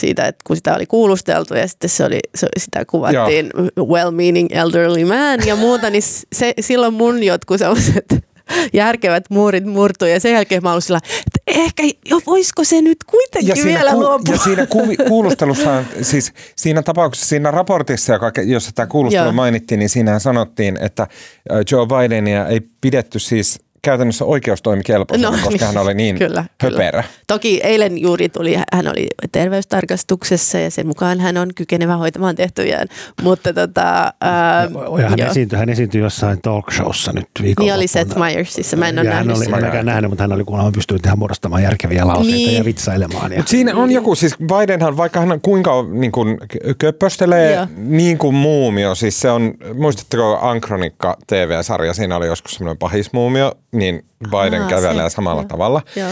siitä, 0.00 0.26
että 0.26 0.42
kun 0.46 0.56
sitä 0.56 0.74
oli 0.74 0.86
kuulusteltu 0.86 1.54
ja 1.54 1.68
sitten 1.68 1.90
se 1.90 2.04
oli, 2.04 2.18
se, 2.34 2.46
sitä 2.58 2.84
kuvattiin 2.84 3.50
well-meaning 3.78 4.46
elderly 4.50 5.04
man 5.04 5.46
ja 5.46 5.56
muuta, 5.56 5.90
niin 5.90 6.02
se, 6.32 6.54
silloin 6.60 6.94
mun 6.94 7.22
jotkut 7.22 7.58
sellaiset 7.58 8.28
järkevät 8.72 9.24
muurit 9.30 9.64
murtui 9.64 10.12
ja 10.12 10.20
sen 10.20 10.32
jälkeen 10.32 10.62
mä 10.62 10.72
olin 10.72 10.82
sillä, 10.82 11.00
että 11.26 11.40
ehkä 11.46 11.82
jo 12.04 12.20
voisiko 12.26 12.64
se 12.64 12.82
nyt 12.82 12.98
kuitenkin 13.04 13.64
vielä 13.64 13.94
luopua. 13.94 14.34
ja 14.34 14.38
siinä 14.38 14.66
kuvi, 14.66 14.96
kuulustelussa, 14.96 15.84
siis 16.02 16.32
siinä 16.56 16.82
tapauksessa, 16.82 17.28
siinä 17.28 17.50
raportissa, 17.50 18.12
joka, 18.12 18.32
jossa 18.44 18.70
tämä 18.74 18.86
kuulustelu 18.86 19.24
Joo. 19.24 19.32
mainittiin, 19.32 19.78
niin 19.78 19.88
siinähän 19.88 20.20
sanottiin, 20.20 20.78
että 20.80 21.06
ö, 21.50 21.62
Joe 21.70 21.86
Bidenia 21.86 22.46
ei 22.46 22.60
pidetty 22.80 23.18
siis 23.18 23.60
käytännössä 23.82 24.24
oikeustoimikelpoisena, 24.24 25.30
no, 25.30 25.36
koska 25.44 25.66
hän 25.66 25.76
oli 25.78 25.94
niin 25.94 26.18
kyllä, 26.18 26.44
höperä. 26.62 26.90
Kyllä. 26.90 27.04
Toki 27.26 27.60
eilen 27.62 27.98
juuri 27.98 28.28
tuli, 28.28 28.56
hän 28.72 28.88
oli 28.88 29.06
terveystarkastuksessa 29.32 30.58
ja 30.58 30.70
sen 30.70 30.86
mukaan 30.86 31.20
hän 31.20 31.36
on 31.36 31.48
kykenevä 31.54 31.96
hoitamaan 31.96 32.36
tehtäviään, 32.36 32.88
mutta 33.22 33.52
tota, 33.52 34.12
ää, 34.20 34.68
Ja 35.02 35.08
hän, 35.08 35.20
esiintyi, 35.20 35.58
hän 35.58 35.68
esiintyi 35.68 36.00
jossain 36.00 36.38
talk 36.42 36.72
showssa 36.72 37.12
nyt 37.12 37.24
niin 37.38 37.44
viikonloppuna. 37.44 37.76
oli 37.76 37.86
Seth 37.86 38.16
Meyersissa, 38.16 38.76
mä 38.76 38.88
en 38.88 38.98
ole 38.98 39.08
ja 39.08 39.14
hän 39.14 39.26
nähnyt 39.26 39.36
oli, 39.36 39.44
sitä. 39.44 39.60
mä 39.60 39.78
en 39.78 39.86
nähnyt, 39.86 40.10
mutta 40.10 40.24
hän 40.24 40.32
oli 40.32 40.44
kuulemma 40.44 40.72
pystynyt 40.72 41.06
ihan 41.06 41.18
muodostamaan 41.18 41.62
järkeviä 41.62 42.06
lauseita 42.06 42.36
Niin. 42.36 42.54
ja 42.58 42.64
vitsailemaan. 42.64 43.32
Ja, 43.32 43.38
Mutta 43.38 43.50
siinä 43.50 43.74
on 43.76 43.90
joku, 43.90 44.14
siis 44.14 44.34
Bidenhan, 44.38 44.96
vaikka 44.96 45.20
hän 45.20 45.40
kuinka 45.40 45.70
niin 45.92 46.12
kuin, 46.12 46.38
köppöstelee 46.78 47.54
Joo. 47.54 47.66
niin 47.76 48.18
kuin 48.18 48.34
muumio, 48.34 48.94
siis 48.94 49.20
se 49.20 49.30
on, 49.30 49.54
muistatteko 49.74 50.38
Ankronikka 50.42 51.16
TV-sarja, 51.26 51.94
siinä 51.94 52.16
oli 52.16 52.26
joskus 52.26 52.52
semmoinen 52.54 52.78
pahismuumio, 52.78 53.52
niin 53.72 54.02
Biden 54.30 54.62
Aa, 54.62 54.68
kävelee 54.68 55.10
se, 55.10 55.14
samalla 55.14 55.42
joo. 55.42 55.48
tavalla. 55.48 55.82
Joo. 55.96 56.10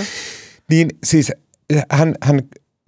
Niin 0.71 0.89
siis 1.05 1.33
hän, 1.91 2.15
hän, 2.23 2.41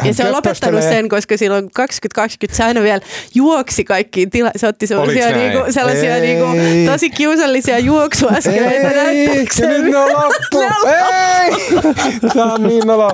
hän 0.02 0.08
Ja 0.08 0.14
se 0.14 0.24
on 0.26 0.32
lopettanut 0.32 0.82
sen, 0.82 1.08
koska 1.08 1.36
silloin 1.36 1.70
2020 1.74 2.56
se 2.56 2.64
aina 2.64 2.82
vielä 2.82 3.00
juoksi 3.34 3.84
kaikkiin 3.84 4.30
tila- 4.30 4.50
Se 4.56 4.66
otti 4.66 4.86
sellaisia, 4.86 5.24
Oliks 5.26 5.36
näin? 5.36 5.52
niinku, 5.52 5.72
sellaisia 5.72 6.16
Ei. 6.16 6.20
niinku, 6.20 6.46
tosi 6.92 7.10
kiusallisia 7.10 7.78
juoksuaskeleita 7.78 8.90
Ei, 8.90 9.26
näyttääkseen. 9.26 9.70
nyt 9.70 9.90
ne 9.92 9.96
on 9.98 10.12
loppu. 10.12 10.60
Ei! 10.86 11.50
Tämä 12.34 12.54
on 12.54 12.62
niin 12.62 12.86
nolo. 12.86 13.06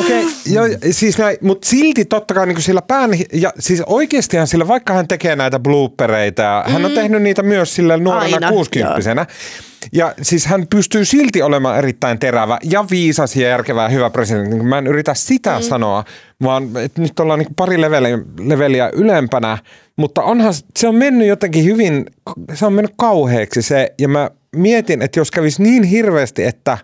Okei, 0.00 0.24
okay, 0.56 0.78
siis 0.92 1.18
näin, 1.18 1.36
mutta 1.42 1.68
silti 1.68 2.04
totta 2.04 2.34
kai 2.34 2.46
niin 2.46 2.62
sillä 2.62 2.82
pään, 2.82 3.10
ja 3.32 3.52
siis 3.58 3.82
oikeastihan 3.86 4.46
sillä, 4.46 4.68
vaikka 4.68 4.92
hän 4.92 5.08
tekee 5.08 5.36
näitä 5.36 5.58
bloopereita, 5.58 6.64
hän 6.66 6.84
on 6.84 6.92
tehnyt 6.92 7.22
niitä 7.22 7.42
myös 7.42 7.74
sillä 7.74 7.96
nuorena 7.96 8.26
Mm. 8.28 8.34
Aina, 8.34 8.48
60 8.48 9.26
ja 9.92 10.14
siis 10.22 10.46
hän 10.46 10.66
pystyy 10.70 11.04
silti 11.04 11.42
olemaan 11.42 11.78
erittäin 11.78 12.18
terävä 12.18 12.58
ja 12.64 12.84
viisas 12.90 13.36
ja 13.36 13.48
järkevä 13.48 13.82
ja 13.82 13.88
hyvä 13.88 14.10
presidentti. 14.10 14.56
Niin 14.56 14.66
Mä 14.66 14.78
en 14.78 14.86
yritä 14.86 15.14
sitä 15.14 15.56
mm. 15.58 15.62
sanoa, 15.62 16.04
vaan 16.42 16.76
että 16.76 17.02
nyt 17.02 17.20
ollaan 17.20 17.38
niin 17.38 17.54
pari 17.56 17.80
leveliä, 17.80 18.18
leveliä 18.40 18.90
ylempänä, 18.92 19.58
mutta 19.96 20.22
onhan 20.22 20.54
se 20.76 20.88
on 20.88 20.94
mennyt 20.94 21.28
jotenkin 21.28 21.64
hyvin, 21.64 22.06
se 22.54 22.66
on 22.66 22.72
mennyt 22.72 22.94
kauheaksi 22.96 23.62
se, 23.62 23.94
ja 23.98 24.08
mä 24.08 24.30
mietin, 24.56 25.02
että 25.02 25.20
jos 25.20 25.30
kävisi 25.30 25.62
niin 25.62 25.82
hirveästi, 25.82 26.44
että 26.44 26.78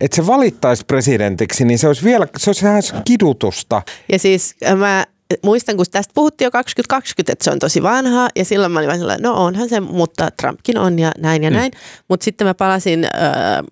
että 0.00 0.16
se 0.16 0.26
valittaisi 0.26 0.84
presidentiksi, 0.86 1.64
niin 1.64 1.78
se 1.78 1.86
olisi 1.86 2.04
vielä, 2.04 2.26
se 2.36 2.50
olisi 2.50 2.94
kidutusta. 3.04 3.82
Ja 4.12 4.18
siis 4.18 4.54
äh, 4.66 4.76
mä 4.76 5.06
muistan, 5.42 5.76
kun 5.76 5.86
tästä 5.90 6.12
puhuttiin 6.14 6.46
jo 6.46 6.50
2020, 6.50 7.32
että 7.32 7.44
se 7.44 7.50
on 7.50 7.58
tosi 7.58 7.82
vanha, 7.82 8.28
ja 8.36 8.44
silloin 8.44 8.72
mä 8.72 8.78
olin 8.78 8.88
vaan 8.88 8.98
sellainen, 8.98 9.22
no 9.22 9.34
onhan 9.44 9.68
se, 9.68 9.80
mutta 9.80 10.28
Trumpkin 10.40 10.78
on 10.78 10.98
ja 10.98 11.12
näin 11.18 11.42
ja 11.44 11.50
näin. 11.50 11.72
Mutta 12.08 12.24
sitten 12.24 12.46
mä 12.46 12.54
palasin 12.54 13.04
äh, 13.04 13.10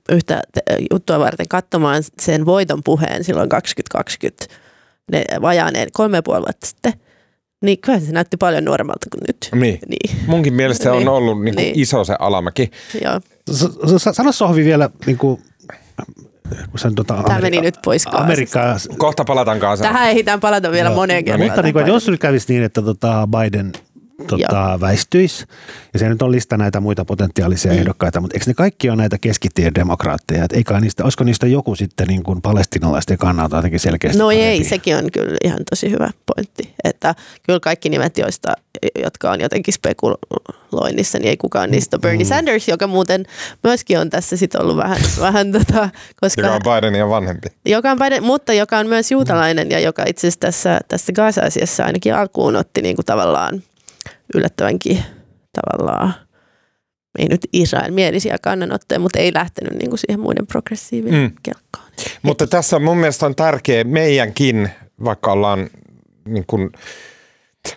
yhtä 0.08 0.42
te- 0.54 0.76
juttua 0.92 1.18
varten 1.18 1.48
katsomaan 1.48 2.02
sen 2.20 2.46
voiton 2.46 2.80
puheen 2.84 3.24
silloin 3.24 3.48
2020, 3.48 4.46
ne, 5.12 5.24
vajaan 5.42 5.72
ne 5.72 5.86
kolme 5.92 6.16
ja 6.16 6.22
puoli 6.22 6.40
vuotta 6.40 6.66
sitten. 6.66 6.92
Niin 7.62 7.78
kyllä 7.80 8.00
se 8.00 8.12
näytti 8.12 8.36
paljon 8.36 8.64
nuoremmalta 8.64 9.06
kuin 9.10 9.22
nyt. 9.28 9.48
Niin. 9.62 9.78
Niin, 9.88 10.26
Munkin 10.26 10.54
mielestä 10.54 10.82
se 10.82 10.90
on 10.90 10.98
Niin. 10.98 11.08
ollut 11.08 11.42
niin 11.44 11.54
kuin 11.54 11.64
Niin. 11.64 11.78
iso 11.80 12.04
se 12.04 12.16
alamäki. 12.18 12.70
joo. 13.04 13.20
Sano 14.12 14.32
Sohvi 14.32 14.64
vielä, 14.64 14.90
niin 15.06 15.18
kuin, 15.18 15.42
sen, 16.76 16.94
tota, 16.94 17.22
Tämä 17.26 17.40
meni 17.40 17.60
nyt 17.60 17.78
pois. 17.84 18.06
Amerikkaa, 18.12 18.76
Kohta 18.98 19.24
palataan 19.24 19.58
kanssa. 19.60 19.84
Tähän 19.84 20.10
ehditään 20.10 20.40
palata 20.40 20.70
vielä 20.70 20.88
Joo. 20.88 20.96
moneen 20.96 21.24
kertaan. 21.24 21.48
Mutta 21.48 21.62
niin 21.62 21.72
kuin, 21.72 21.80
että 21.80 21.92
jos 21.92 22.08
nyt 22.08 22.20
kävisi 22.20 22.52
niin, 22.52 22.64
että 22.64 22.82
tota 22.82 23.28
Biden 23.38 23.72
tota, 24.26 24.78
väistyisi, 24.80 25.44
ja 25.92 25.98
se 25.98 26.08
nyt 26.08 26.22
on 26.22 26.32
lista 26.32 26.56
näitä 26.56 26.80
muita 26.80 27.04
potentiaalisia 27.04 27.72
mm. 27.72 27.78
ehdokkaita, 27.78 28.20
mutta 28.20 28.34
eikö 28.34 28.44
ne 28.46 28.54
kaikki 28.54 28.88
ole 28.90 28.96
näitä 28.96 29.18
keskitien 29.18 29.74
demokraatteja? 29.74 30.44
Et 30.44 30.52
eikä 30.52 30.80
niistä, 30.80 31.04
olisiko 31.04 31.24
niistä 31.24 31.46
joku 31.46 31.74
sitten 31.76 32.08
niin 32.08 32.22
kuin 32.22 32.42
palestinalaisten 32.42 33.18
kannalta 33.18 33.56
jotenkin 33.56 33.80
selkeästi 33.80 34.18
No 34.18 34.30
ei, 34.30 34.38
parempi? 34.38 34.64
sekin 34.64 34.96
on 34.96 35.10
kyllä 35.12 35.36
ihan 35.44 35.58
tosi 35.70 35.90
hyvä 35.90 36.10
pointti. 36.34 36.74
Että 36.84 37.14
kyllä 37.42 37.60
kaikki 37.60 37.88
nimet, 37.88 38.18
joista, 38.18 38.52
jotka 39.02 39.30
on 39.30 39.40
jotenkin 39.40 39.74
spekuloinnissa, 39.74 41.18
niin 41.18 41.28
ei 41.28 41.36
kukaan 41.36 41.70
niistä 41.70 41.96
ole 41.96 42.00
Bernie 42.00 42.24
Sanders, 42.26 42.68
joka 42.68 42.86
muuten 42.86 43.26
myöskin 43.64 43.98
on 43.98 44.10
tässä 44.10 44.36
sit 44.36 44.54
ollut 44.54 44.76
vähän, 44.76 44.98
vähän 45.20 45.52
tota, 45.52 45.88
koska 46.20 46.42
Joka 46.42 46.54
on 46.54 46.60
Bidenin 46.76 47.08
vanhempi. 47.08 47.48
joka 47.66 47.90
on, 47.90 47.98
Biden- 47.98 48.20
mutta 48.22 48.52
joka 48.52 48.78
on 48.78 48.86
myös 48.86 49.10
juutalainen 49.10 49.70
ja 49.70 49.80
joka 49.80 50.04
itse 50.06 50.20
asiassa 50.26 50.40
tässä, 50.40 50.80
tässä 50.88 51.12
Gaza-asiassa 51.12 51.84
ainakin 51.84 52.14
alkuun 52.14 52.56
otti 52.56 52.82
niin 52.82 52.96
kuin 52.96 53.06
tavallaan 53.06 53.62
yllättävänkin 54.34 55.04
tavallaan 55.52 56.14
ei 57.18 57.28
nyt 57.28 57.40
Israel-mielisiä 57.52 58.36
kannanottoja, 58.42 58.98
mutta 59.00 59.18
ei 59.18 59.34
lähtenyt 59.34 59.78
niin 59.78 59.88
kuin 59.90 59.98
siihen 59.98 60.20
muiden 60.20 60.46
progressiivien 60.46 61.14
Mm. 61.14 61.30
kelkkaan. 61.42 61.92
Mutta 62.22 62.46
tässä 62.46 62.78
mun 62.78 62.96
mielestä 62.96 63.26
on 63.26 63.34
tärkeä 63.34 63.84
meidänkin, 63.84 64.70
vaikka 65.04 65.32
ollaan 65.32 65.70
niin 66.24 66.44
kuin, 66.46 66.70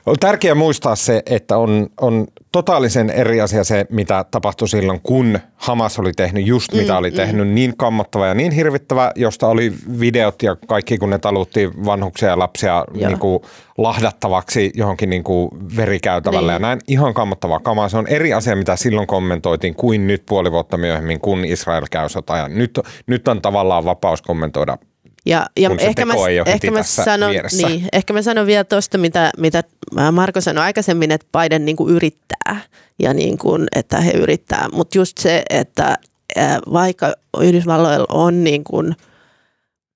on 0.06 0.15
tärkeää 0.19 0.56
muistaa 0.56 0.95
se, 0.95 1.23
että 1.25 1.58
on, 1.58 1.88
on 2.01 2.27
totaalisen 2.51 3.10
eri 3.10 3.41
asia 3.41 3.63
se, 3.63 3.86
mitä 3.89 4.25
tapahtui 4.32 4.69
silloin, 4.69 5.01
kun 5.04 5.39
Hamas 5.56 5.99
oli 5.99 6.12
tehnyt 6.13 6.47
just 6.47 6.73
mitä 6.73 6.93
Mm, 6.93 6.99
oli 6.99 7.12
tehnyt, 7.12 7.47
niin 7.47 7.77
kammottava 7.77 8.27
ja 8.27 8.34
niin 8.34 8.51
hirvittävä, 8.51 9.12
josta 9.15 9.47
oli 9.47 9.73
videot 9.99 10.43
ja 10.43 10.56
kaikki, 10.67 10.97
kun 10.97 11.10
ne 11.10 11.19
taluttiin 11.19 11.86
vanhuksia 11.86 12.30
ja 12.30 12.39
lapsia 12.39 12.86
Joo. 12.93 13.10
niin 13.10 13.19
kuin 13.19 13.39
lahdattavaksi 13.77 14.71
johonkin 14.75 15.10
niin 15.10 15.23
kuin 15.23 15.49
verikäytävälle 15.77 16.51
Niin. 16.51 16.56
ja 16.56 16.60
näin. 16.60 16.80
Ihan 16.88 17.13
kammottavaa 17.13 17.60
kamaa. 17.60 17.89
Se 17.89 17.97
on 17.97 18.08
eri 18.08 18.34
asia, 18.34 18.56
mitä 18.56 18.75
silloin 18.75 19.08
kommentoitiin, 19.08 19.75
kuin 19.75 20.08
nyt 20.08 20.23
puoli 20.25 20.51
vuotta 20.51 20.77
myöhemmin, 20.77 21.19
kun 21.19 21.45
Israel 21.45 21.86
käy 21.91 22.10
sotaa. 22.10 22.38
Ja 22.38 22.47
nyt, 22.47 22.80
nyt 23.08 23.27
on 23.27 23.41
tavallaan 23.41 23.86
vapaus 23.86 24.21
kommentoida 24.21 24.77
Ja, 25.26 25.46
ja 25.60 25.70
Kun 25.70 25.80
ehkä, 25.80 26.06
mä, 26.06 26.14
ehkä, 26.46 26.72
mä 26.72 26.84
sanon, 26.84 27.32
vieressä. 27.32 27.68
niin, 27.68 27.88
ehkä 27.94 28.14
mä 28.14 28.22
sanon 28.22 28.48
vielä 28.48 28.64
tuosta, 28.64 28.98
mitä, 28.98 29.32
mitä 29.38 29.64
Marko 30.12 30.42
sanoi 30.42 30.64
aikaisemmin, 30.64 31.12
että 31.12 31.28
Biden 31.40 31.66
niin 31.66 31.76
kuin 31.76 31.96
yrittää 31.96 32.62
ja 33.00 33.14
niin 33.14 33.38
kuin, 33.38 33.68
että 33.76 34.02
he 34.02 34.12
yrittää. 34.12 34.70
Mutta 34.72 34.98
just 34.98 35.18
se, 35.18 35.44
että 35.50 35.98
ää, 36.36 36.60
vaikka 36.74 37.14
Yhdysvalloilla 37.42 38.06
on 38.10 38.44
niin 38.44 38.64
kuin, 38.64 38.96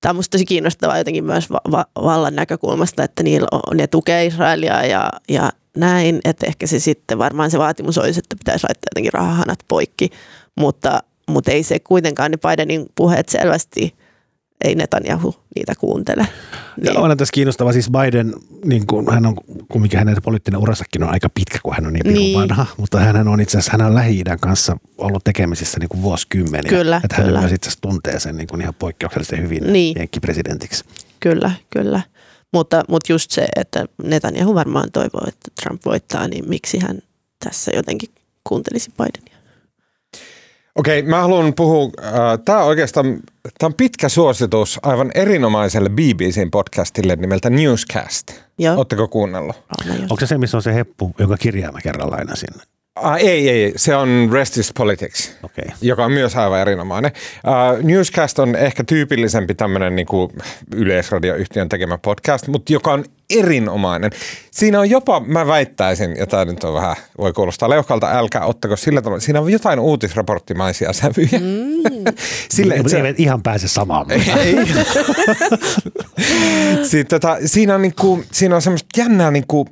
tämä 0.00 0.10
on 0.10 0.16
musta 0.16 0.30
tosi 0.30 0.44
kiinnostavaa 0.44 0.98
jotenkin 0.98 1.24
myös 1.24 1.50
va- 1.50 1.70
va- 1.70 1.86
vallan 2.02 2.34
näkökulmasta, 2.34 3.04
että 3.04 3.22
niillä 3.22 3.48
on, 3.52 3.76
ne 3.76 3.86
tukee 3.86 4.26
Israelia 4.26 4.86
ja, 4.86 5.10
ja 5.28 5.52
näin, 5.76 6.20
että 6.24 6.46
ehkä 6.46 6.66
se 6.66 6.78
sitten 6.78 7.18
varmaan 7.18 7.50
se 7.50 7.58
vaatimus 7.58 7.98
olisi, 7.98 8.18
että 8.18 8.36
pitäisi 8.36 8.66
laittaa 8.68 8.88
jotenkin 8.90 9.12
rahahanat 9.12 9.58
poikki, 9.68 10.10
mutta, 10.54 11.02
mutta 11.28 11.50
ei 11.50 11.62
se 11.62 11.78
kuitenkaan 11.78 12.30
ne 12.30 12.36
Bidenin 12.36 12.86
puheet 12.94 13.28
selvästi 13.28 13.94
ei 14.64 14.74
Netanyahu 14.74 15.34
niitä 15.56 15.72
kuuntele. 15.78 16.22
Ja 16.22 16.90
Niin, 16.90 16.96
onhan 16.98 17.16
tässä 17.16 17.32
kiinnostava, 17.32 17.72
siis 17.72 17.90
Biden, 17.90 18.34
niin 18.64 18.86
kuin, 18.86 19.12
hän 19.12 19.26
on 19.26 19.36
kumminkin 19.68 19.98
hänen 19.98 20.16
poliittinen 20.22 20.60
urassakin 20.60 21.02
on 21.02 21.10
aika 21.10 21.28
pitkä, 21.34 21.58
kun 21.62 21.74
hän 21.74 21.86
on 21.86 21.92
niin, 21.92 22.04
niin. 22.06 22.14
Niin. 22.14 22.38
vanha, 22.38 22.66
mutta 22.76 23.00
hän 23.00 23.28
on 23.28 23.40
itse 23.40 23.58
asiassa, 23.58 23.72
hän 23.78 23.86
on 23.86 23.94
lähi 23.94 24.22
kanssa 24.40 24.76
ollut 24.98 25.24
tekemisissä 25.24 25.78
niin 25.80 25.88
kuin 25.88 26.02
vuosikymmeniä. 26.02 26.68
Kyllä, 26.68 27.00
että 27.04 27.16
hän 27.16 27.26
kyllä. 27.26 27.40
myös 27.40 27.52
itse 27.52 27.68
asiassa 27.68 27.80
tuntee 27.80 28.20
sen 28.20 28.36
niin 28.36 28.46
kuin 28.48 28.60
ihan 28.60 28.74
poikkeuksellisen 28.74 29.42
hyvin 29.42 29.72
Niin. 29.72 29.96
jenkkipresidentiksi. 29.98 30.84
kyllä, 31.20 31.50
kyllä. 31.70 32.00
Mutta, 32.52 32.84
mutta 32.88 33.12
just 33.12 33.30
se, 33.30 33.46
että 33.56 33.84
Netanyahu 34.02 34.54
varmaan 34.54 34.88
toivoo, 34.92 35.22
että 35.28 35.50
Trump 35.62 35.84
voittaa, 35.86 36.28
niin 36.28 36.48
miksi 36.48 36.78
hän 36.78 36.98
tässä 37.44 37.70
jotenkin 37.74 38.10
kuuntelisi 38.44 38.90
Bidenia? 38.98 39.35
Okei, 40.76 41.02
mä 41.02 41.20
haluan 41.20 41.54
puhua, 41.54 41.90
äh, 42.04 42.12
tämä 42.44 42.58
on 42.58 42.66
oikeastaan, 42.66 43.20
tämä 43.58 43.68
on 43.68 43.74
pitkä 43.74 44.08
suositus 44.08 44.80
aivan 44.82 45.10
erinomaiselle 45.14 45.88
BBCn 45.88 46.50
podcastille 46.50 47.16
nimeltä 47.16 47.50
Newscast. 47.50 48.32
Joo. 48.58 48.76
Oletteko 48.76 49.08
kuunnellut? 49.08 49.56
Aina. 49.78 50.02
Onko 50.02 50.16
se 50.20 50.26
se, 50.26 50.38
missä 50.38 50.56
on 50.56 50.62
se 50.62 50.74
heppu, 50.74 51.14
jonka 51.18 51.36
kirjaa 51.36 51.72
mä 51.72 51.80
kerran 51.80 52.10
lainasin? 52.10 52.48
Ah, 52.96 53.16
ei, 53.18 53.48
ei, 53.48 53.72
se 53.76 53.96
on 53.96 54.28
Rest 54.32 54.56
is 54.56 54.72
Politics. 54.72 55.32
Okei. 55.42 55.64
Okay. 55.64 55.76
joka 55.82 56.04
on 56.04 56.12
myös 56.12 56.36
aivan 56.36 56.60
erinomainen. 56.60 57.12
Uh, 57.46 57.84
Newscast 57.84 58.38
on 58.38 58.56
ehkä 58.56 58.84
tyypillisempi 58.84 59.54
tämmöinen 59.54 59.96
niin 59.96 60.06
kuin 60.06 60.32
yleisradioyhtiön 60.74 61.68
tekemä 61.68 61.98
podcast, 61.98 62.48
mutta 62.48 62.72
joka 62.72 62.92
on 62.92 63.04
erinomainen. 63.30 64.10
Siinä 64.50 64.80
on 64.80 64.90
jopa, 64.90 65.20
mä 65.20 65.46
väittäisin, 65.46 66.16
ja 66.16 66.26
tämä 66.26 66.44
nyt 66.44 66.64
on 66.64 66.74
vähän, 66.74 66.96
voi 67.18 67.32
kuulostaa 67.32 67.70
leuhkalta, 67.70 68.18
älkää 68.18 68.44
ottako 68.44 68.76
sillä 68.76 69.02
tavalla, 69.02 69.20
siinä 69.20 69.40
on 69.40 69.52
jotain 69.52 69.78
uutisraporttimaisia 69.78 70.92
sävyjä. 70.92 71.38
Mm. 71.40 72.14
Sille, 72.54 72.74
että 72.74 72.82
Mutta 72.82 72.90
se, 72.90 72.96
eivät 72.96 73.20
ihan 73.20 73.42
pääse 73.42 73.68
samaan. 73.68 74.06
ei. 74.10 74.56
Sitten, 76.90 77.20
tota, 77.20 77.36
siinä 77.46 77.74
on, 77.74 77.82
niinku, 77.82 78.24
siinä 78.32 78.54
on 78.54 78.62
semmoista 78.62 79.00
jännää, 79.00 79.30
niinku, 79.30 79.68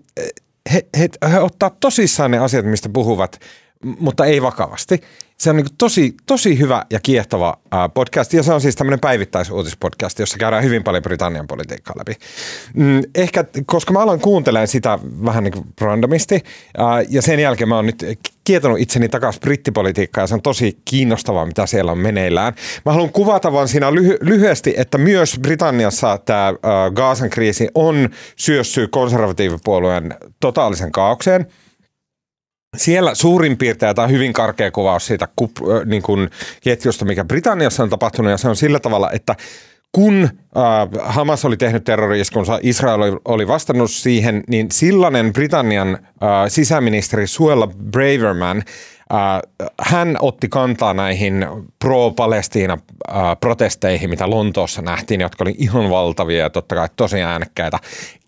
he, 0.73 0.87
he, 0.99 1.09
he 1.33 1.41
ottaa 1.41 1.71
tosissaan 1.71 2.31
ne 2.31 2.39
asiat, 2.39 2.67
mistä 2.67 2.89
puhuvat, 2.89 3.41
mutta 3.85 4.25
ei 4.25 4.43
vakavasti. 4.43 5.01
Se 5.39 5.51
on 5.51 5.57
niinku 5.57 5.75
tosi, 5.79 6.15
tosi 6.27 6.59
hyvä 6.59 6.85
ja 6.91 7.01
kiehtova 7.01 7.59
podcast, 7.95 8.33
ja 8.33 8.43
se 8.43 8.53
on 8.53 8.61
siis 8.61 8.77
tämmöinen 8.77 9.01
päivittäisuutispodcast, 9.01 10.19
jossa 10.19 10.39
käydään 10.39 10.65
hyvin 10.65 10.85
paljon 10.85 11.03
Britannian 11.03 11.47
politiikkaa 11.47 11.95
läpi. 11.99 12.13
Mm, 12.75 13.03
ehkä, 13.15 13.45
koska 13.67 13.93
mä 13.93 13.99
alan 13.99 14.21
kuuntelemaan 14.21 14.69
sitä 14.69 14.99
vähän 15.25 15.45
niin 15.45 15.53
kuin 15.53 15.67
randomisti, 15.81 16.45
ja 17.09 17.23
sen 17.23 17.41
jälkeen 17.41 17.69
mä 17.69 17.77
oon 17.77 17.87
nyt 17.87 18.05
kietonut 18.45 18.81
itseni 18.81 19.09
takaisin 19.09 19.41
brittipolitiikkaan, 19.41 20.23
ja 20.23 20.27
se 20.27 20.35
on 20.35 20.43
tosi 20.43 20.79
kiinnostavaa, 20.85 21.47
mitä 21.47 21.67
siellä 21.67 21.93
on 21.93 21.99
meneillään. 21.99 22.55
Mä 22.85 22.93
haluan 22.93 23.13
kuvata 23.13 23.53
vaan 23.53 23.69
siinä 23.69 23.91
lyhy- 23.91 24.19
lyhyesti, 24.21 24.75
että 24.77 24.99
myös 24.99 25.39
Britanniassa 25.43 26.19
tämä 26.19 26.55
Gaasan 26.95 27.31
kriisi 27.31 27.69
on 27.75 28.09
syössyt 28.37 28.91
konservatiivipuolueen 28.91 30.15
totaalisen 30.41 30.93
kaaukseen. 30.93 31.47
Siellä 32.77 33.15
suurin 33.15 33.57
piirtein, 33.57 33.95
tämä 33.97 34.05
on 34.05 34.13
hyvin 34.13 34.33
karkea 34.33 34.71
kuvaus 34.71 35.07
siitä 35.07 35.29
kup, 35.37 35.51
niin 35.85 36.03
kuin 36.03 36.31
ketjusta, 36.61 37.05
mikä 37.05 37.25
Britanniassa 37.25 37.83
on 37.83 37.91
tapahtunut, 37.91 38.31
ja 38.31 38.37
se 38.39 38.49
on 38.49 38.57
sillä 38.57 38.81
tavalla, 38.81 39.11
että 39.11 39.37
kun 39.93 40.23
äh, 40.23 40.31
Hamas 41.05 41.45
oli 41.45 41.57
tehnyt 41.57 41.85
terrori-iskunsa, 41.85 42.59
Israel 42.63 43.03
oli, 43.03 43.17
oli 43.25 43.49
vastannut 43.49 43.91
siihen, 43.91 44.45
niin 44.49 44.71
silloinen 44.71 45.33
Britannian 45.33 45.89
äh, 45.89 46.29
sisäministeri 46.49 47.27
Suella 47.27 47.67
Braverman, 47.67 48.63
hän 49.81 50.17
otti 50.21 50.49
kantaa 50.49 50.95
näihin 50.95 51.47
pro-Palestiina-protesteihin, 51.79 54.11
mitä 54.11 54.31
Lontoossa 54.31 54.83
nähtiin, 54.83 55.21
jotka 55.21 55.45
oli 55.45 55.55
ihan 55.59 55.91
valtavia 55.91 56.39
ja 56.39 56.51
totta 56.51 56.75
kai 56.75 56.89
tosi 56.97 57.23
äänekkäitä. 57.23 57.79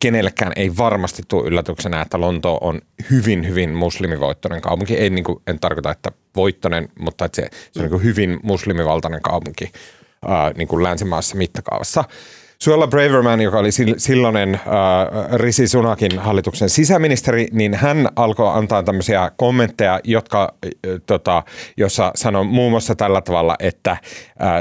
Kenellekään 0.00 0.52
ei 0.56 0.76
varmasti 0.76 1.22
tule 1.28 1.46
yllätyksenä, 1.46 2.02
että 2.02 2.20
Lonto 2.20 2.58
on 2.60 2.80
hyvin, 3.10 3.48
hyvin 3.48 3.74
muslimivoittoinen 3.74 4.60
kaupunki. 4.60 4.96
Ei, 4.96 5.10
niin 5.10 5.24
kuin, 5.24 5.42
en 5.46 5.58
tarkoita, 5.58 5.90
että 5.90 6.12
voittoinen, 6.36 6.88
mutta 6.98 7.24
että 7.24 7.36
se, 7.36 7.48
se 7.72 7.82
on 7.82 7.90
niin 7.90 8.02
hyvin 8.02 8.40
muslimivaltainen 8.42 9.22
kaupunki 9.22 9.72
niin 10.56 10.68
kuin 10.68 10.82
länsimaassa 10.82 11.36
mittakaavassa. 11.36 12.04
Suella 12.58 12.86
Braverman, 12.86 13.40
joka 13.40 13.58
oli 13.58 13.68
sil- 13.78 13.98
silloinen 13.98 14.54
äh, 14.54 14.60
Risi 15.32 15.68
Sunakin 15.68 16.18
hallituksen 16.18 16.68
sisäministeri, 16.68 17.46
niin 17.52 17.74
hän 17.74 18.08
alkoi 18.16 18.58
antaa 18.58 18.82
tämmöisiä 18.82 19.30
kommentteja, 19.36 20.00
jotka, 20.04 20.54
äh, 20.64 20.70
tota, 21.06 21.42
jossa 21.76 22.10
sanoi 22.14 22.44
muun 22.44 22.70
muassa 22.70 22.94
tällä 22.94 23.20
tavalla, 23.20 23.56
että 23.58 23.90
äh, 23.90 24.00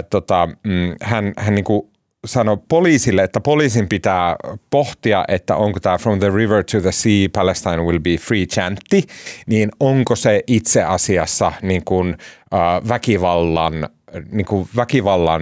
tota, 0.10 0.50
mm, 0.64 0.96
hän, 1.02 1.34
hän 1.38 1.56
niin 1.56 1.66
kuin 1.66 1.90
sanoi 2.26 2.58
poliisille, 2.70 3.24
että 3.24 3.40
poliisin 3.40 3.90
pitää 3.90 4.36
pohtia, 4.70 5.26
että 5.28 5.56
onko 5.56 5.80
tämä 5.80 5.98
From 5.98 6.20
the 6.20 6.30
River 6.36 6.64
to 6.64 6.82
the 6.82 6.92
Sea, 6.92 7.30
Palestine 7.34 7.84
will 7.84 8.00
be 8.00 8.18
free 8.18 8.46
chantti, 8.46 9.04
niin 9.48 9.70
onko 9.80 10.16
se 10.16 10.44
itse 10.48 10.84
asiassa 10.84 11.52
niin 11.62 11.86
kuin, 11.86 12.18
äh, 12.54 12.88
väkivallan 12.88 13.90
niin 14.32 14.46
kuin 14.46 14.68
väkivallan, 14.76 15.42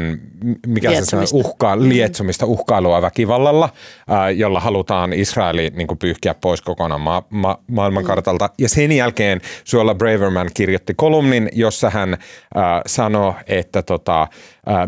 mikä 0.67 0.89
se 0.89 0.95
sanoo, 0.95 1.21
Lietsomista. 1.21 1.37
uhkaa, 1.37 1.79
lietsomista 1.79 2.45
uhkailua 2.45 3.01
väkivallalla, 3.01 3.69
ää, 4.07 4.29
jolla 4.29 4.59
halutaan 4.59 5.13
Israeli 5.13 5.71
niin 5.75 5.87
kuin 5.87 5.97
pyyhkiä 5.97 6.33
pois 6.33 6.61
kokonaan 6.61 7.01
ma- 7.01 7.23
ma- 7.29 7.57
maailmankartalta. 7.67 8.49
Ja 8.57 8.69
sen 8.69 8.91
jälkeen 8.91 9.41
Suola 9.63 9.95
Braverman 9.95 10.49
kirjoitti 10.53 10.93
kolumnin, 10.93 11.49
jossa 11.53 11.89
hän 11.89 12.17
ää, 12.55 12.81
sanoi, 12.85 13.33
että 13.47 13.81
tota, 13.81 14.27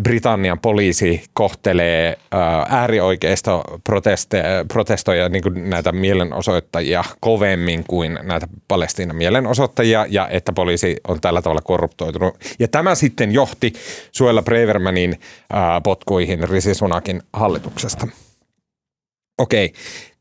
Britannian 0.03 0.59
poliisi 0.59 1.23
kohtelee 1.33 2.17
ää, 2.31 2.65
äärioikeista 2.69 3.63
protestoja, 4.67 5.29
niin 5.29 5.43
kuin 5.43 5.69
näitä 5.69 5.91
mielenosoittajia 5.91 7.03
kovemmin 7.19 7.83
kuin 7.87 8.19
näitä 8.23 8.47
Palestiinan 8.67 9.15
mielenosoittajia, 9.15 10.05
ja 10.09 10.27
että 10.29 10.53
poliisi 10.53 10.97
on 11.07 11.21
tällä 11.21 11.41
tavalla 11.41 11.61
korruptoitunut. 11.61 12.35
Ja 12.59 12.67
tämä 12.67 12.95
sitten 12.95 13.31
johti 13.31 13.73
Suella 14.11 14.41
Bravermanin 14.41 15.19
ää, 15.53 15.81
potkuihin 15.81 16.49
Risi 16.49 16.73
Sunakin 16.73 17.21
hallituksesta. 17.33 18.07
Okei, 19.41 19.73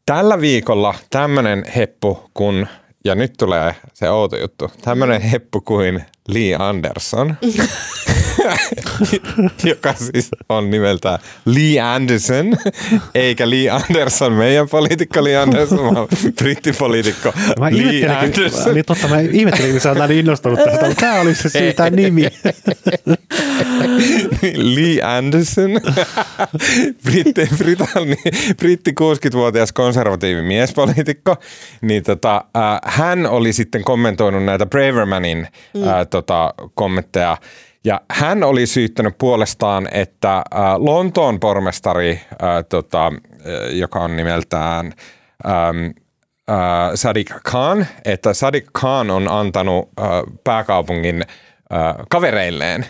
tällä 0.07 0.41
viikolla 0.41 0.95
tämmöinen 1.11 1.65
heppu 1.77 2.31
kun, 2.35 2.67
ja 3.05 3.15
nyt 3.15 3.33
tulee 3.39 3.75
se 3.93 4.11
outo 4.11 4.37
juttu, 4.37 4.71
tämmöinen 4.83 5.21
heppu 5.21 5.61
kuin 5.61 6.05
Lee 6.29 6.57
Anderson, 6.59 7.37
joka 9.71 9.95
siis 9.95 10.29
on 10.49 10.71
nimeltään 10.71 11.19
Lee 11.45 11.81
Anderson, 11.81 12.57
eikä 13.15 13.51
Lee 13.51 13.71
Anderson, 13.71 14.33
meidän 14.33 14.69
poliitikko 14.69 15.25
Lee 15.25 15.37
Anderson, 15.37 15.95
vaan 15.95 16.09
brittipoliitikko 16.43 17.33
Mä 17.59 17.71
Lee 17.71 18.09
Anderson. 18.09 18.75
niin 18.75 18.85
totta, 18.85 19.09
mä 19.09 19.21
ihmettelinkin, 19.21 19.73
kun 19.73 19.81
sä 19.81 19.89
oot 19.89 19.99
näin 19.99 20.11
innostunut 20.11 20.59
tästä, 20.65 20.87
mutta 20.87 21.01
tämä 21.01 21.21
oli 21.21 21.35
se 21.35 21.49
syy, 21.49 21.73
tämä 21.73 21.91
nimi. 21.91 22.23
Lee 24.75 25.03
Anderson, 25.03 25.71
britti, 27.05 27.49
britanni, 27.59 28.17
britti 28.57 28.91
60-vuotias 28.91 29.73
konservatiivi 29.73 30.43
miespoliitikko, 30.43 31.37
niin 31.81 32.03
tota, 32.03 32.45
äh, 32.57 32.81
hän 32.85 33.27
oli 33.27 33.53
sitten 33.53 33.85
kommentoinut 33.85 34.45
näitä 34.45 34.67
Bravermanin 34.67 35.49
mm. 35.75 35.89
äh, 35.89 36.07
tota, 36.11 36.55
kommentteja, 36.75 37.37
ja 37.85 38.01
hän 38.11 38.43
oli 38.43 38.67
syyttänyt 38.67 39.19
puolestaan, 39.19 39.89
että 39.93 40.37
äh, 40.37 40.45
Lontoon 40.77 41.41
pormestari, 41.41 42.21
äh, 42.31 42.65
tota, 42.69 43.13
joka 43.73 43.99
on 43.99 44.17
nimeltään 44.17 44.93
ähm, 45.47 45.87
äh, 46.51 46.91
Sadiq 46.95 47.31
Khan, 47.45 47.87
että 48.05 48.35
Sadiq 48.35 48.65
Khan 48.73 49.11
on 49.11 49.29
antanut 49.29 49.89
äh, 50.01 50.07
pääkaupungin 50.45 51.23
äh, 51.23 51.95
kavereilleen. 52.11 52.87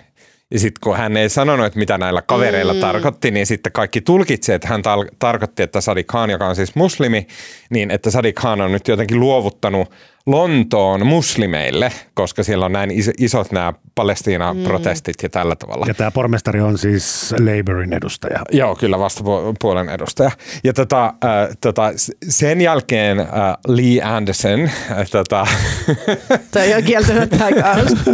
Ja 0.50 0.60
sitten 0.60 0.80
kun 0.82 0.96
hän 0.96 1.16
ei 1.16 1.28
sanonut, 1.28 1.66
että 1.66 1.78
mitä 1.78 1.98
näillä 1.98 2.22
kavereilla 2.22 2.74
mm. 2.74 2.80
tarkoitti, 2.80 3.30
niin 3.30 3.46
sitten 3.46 3.72
kaikki 3.72 4.00
tulkitsi, 4.00 4.52
että 4.52 4.68
hän 4.68 4.80
tar- 4.80 5.14
tarkoitti, 5.18 5.62
että 5.62 5.80
Sadiq 5.80 6.06
Khan, 6.06 6.30
joka 6.30 6.46
on 6.46 6.56
siis 6.56 6.74
muslimi, 6.74 7.26
niin 7.70 7.90
että 7.90 8.10
Sadiq 8.10 8.34
Khan 8.34 8.60
on 8.60 8.72
nyt 8.72 8.88
jotenkin 8.88 9.20
luovuttanut 9.20 9.90
Lontoon 10.26 11.06
muslimeille, 11.06 11.92
koska 12.14 12.42
siellä 12.42 12.66
on 12.66 12.72
näin 12.72 12.90
is- 12.90 13.10
isot 13.18 13.52
nämä 13.52 13.72
Palestiina-protestit 13.94 15.14
ja 15.22 15.28
tällä 15.28 15.56
tavalla. 15.56 15.86
Ja 15.88 15.94
tämä 15.94 16.10
pormestari 16.10 16.60
on 16.60 16.78
siis 16.78 17.32
Labourin 17.32 17.92
edustaja. 17.92 18.40
Joo, 18.52 18.76
kyllä 18.76 18.98
vastapuolen 18.98 19.88
edustaja. 19.88 20.30
Ja 20.64 20.72
tota, 20.72 21.04
äh, 21.06 21.48
tota, 21.60 21.92
sen 22.28 22.60
jälkeen 22.60 23.20
äh, 23.20 23.26
Lee 23.66 24.02
Anderson, 24.02 24.60
äh, 24.90 25.10
tota, 25.10 25.46
on 26.76 26.82
kieltämättä 26.84 27.44
aika 27.44 27.62
hauska. 27.62 28.10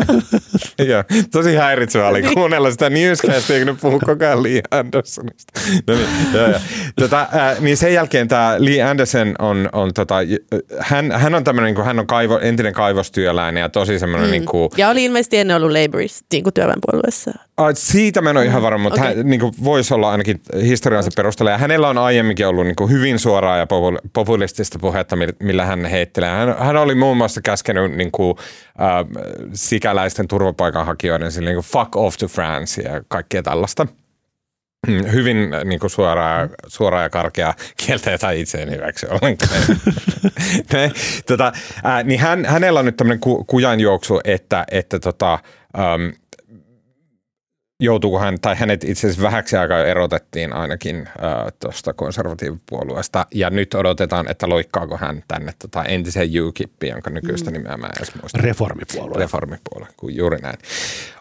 joo, 0.91 1.05
tosi 1.31 1.55
häiritsevää 1.57 2.09
oli 2.09 2.23
kuunnella 2.23 2.71
sitä 2.71 2.91
newscastia, 2.91 3.59
kun 3.59 3.67
ne 3.67 3.77
puhuu 3.81 4.01
koko 4.07 4.25
ajan 4.25 4.43
Lee 4.43 4.61
Andersonista. 4.71 5.61
No 5.87 5.95
niin, 5.95 6.09
joo, 6.35 6.47
joo. 6.49 6.61
Tota, 6.99 7.21
äh, 7.21 7.61
niin 7.61 7.77
sen 7.77 7.95
jälkeen 7.95 8.29
tämä 8.29 8.55
Lee 8.59 8.83
Anderson 8.83 9.35
on, 9.39 9.69
on 9.73 9.95
tota, 9.95 10.17
hän, 10.79 11.13
hän 11.13 11.35
on 11.35 11.45
tämmöinen, 11.45 11.75
kun 11.75 11.85
hän 11.85 11.99
on 12.01 12.07
kaivo, 12.07 12.39
entinen 12.39 12.73
kaivostyöläinen 12.73 13.61
ja 13.61 13.69
tosi 13.69 13.99
semmoinen 13.99 14.29
mm. 14.29 14.33
niin 14.33 14.45
kuin, 14.45 14.71
Ja 14.77 14.89
oli 14.89 15.05
ilmeisesti 15.05 15.37
ennen 15.37 15.57
ollut 15.57 15.73
Labourista, 15.73 16.27
niin 16.33 16.43
kuin 16.45 16.55
työväenpuolueessa. 16.55 17.31
Ah, 17.57 17.71
siitä 17.75 18.21
mä 18.21 18.31
en 18.31 18.37
ole 18.37 18.45
ihan 18.45 18.63
varma, 18.63 18.83
mutta 18.83 19.01
okei. 19.01 19.17
hän 19.17 19.27
niin 19.27 19.41
kuin, 19.41 19.55
voisi 19.65 19.95
olla 19.95 20.11
ainakin 20.11 20.41
historiansa 20.63 21.11
perusteella. 21.17 21.51
Ja 21.51 21.59
hänellä 21.59 21.89
on 21.89 21.99
aiemminkin 21.99 22.47
ollut 22.47 22.65
niin 22.67 22.77
kuin, 22.77 22.91
hyvin 22.91 23.19
suoraa 23.19 23.57
ja 23.57 23.65
popul- 23.65 24.09
populistista 24.13 24.79
puhetta, 24.79 25.17
mi- 25.17 25.29
millä 25.43 25.65
hän 25.65 25.85
heittelee. 25.85 26.31
Hän, 26.31 26.57
hän 26.59 26.77
oli 26.77 26.95
muun 26.95 27.17
muassa 27.17 27.41
käskenyt 27.41 27.93
niin 27.97 28.11
kuin, 28.13 28.37
äh, 28.81 29.25
sikäläisten 29.53 30.29
turvapaikanhakijoiden 30.29 31.33
sille, 31.33 31.51
niin 31.51 31.57
kuin, 31.57 31.67
fuck 31.67 31.97
off 31.97 32.17
to 32.17 32.29
France 32.29 32.83
ja 32.83 33.01
kaikkea 33.09 33.43
tällaista. 33.43 33.87
Mm, 34.89 35.13
Hyvin 35.13 35.55
äh, 35.55 35.65
niin 35.65 35.81
kuin 35.81 35.91
suoraa, 35.91 36.49
suoraa 36.67 37.03
ja 37.03 37.11
karkea 37.11 37.55
kieltä, 37.77 38.11
jota 38.11 38.31
itse 38.31 38.63
en 38.63 38.71
hyväksy 38.71 39.07
ollenkaan. 39.07 39.51
ne, 40.73 40.93
tota, 41.27 41.53
äh, 41.87 42.05
niin 42.05 42.21
hän, 42.21 42.45
hänellä 42.45 42.81
on 42.81 42.87
nyt 42.87 42.97
tämmöinen 42.97 43.21
ku, 43.21 43.45
kujanjuoksu, 43.45 44.21
että, 44.25 44.65
että 44.71 44.99
tota, 44.99 45.39
ähm, 45.79 46.09
joutuuko 47.81 48.19
hän, 48.19 48.41
tai 48.41 48.57
hänet 48.57 48.85
itse 48.85 49.07
asiassa 49.07 49.23
vähäksi 49.23 49.57
aikaa 49.57 49.85
erotettiin 49.85 50.53
ainakin 50.53 50.97
äh, 50.97 51.53
tuosta 51.61 51.93
konservatiivipuolueesta, 51.93 53.27
ja 53.35 53.51
nyt 53.51 53.75
odotetaan, 53.75 54.31
että 54.31 54.49
loikkaako 54.49 54.97
hän 54.97 55.23
tänne 55.29 55.53
tota, 55.59 55.85
entiseen 55.85 56.29
UKIPiin, 56.43 56.91
jonka 56.91 57.11
nykyistä 57.11 57.51
mm. 57.51 57.55
nimeä 57.55 57.77
mä 57.77 57.87
en 57.87 57.93
edes 57.97 58.15
muista. 58.15 58.39
Reformipuolue. 58.43 59.19
Reformipuolue, 59.19 59.89
kuin 59.97 60.17
juuri 60.17 60.39
näin. 60.39 60.59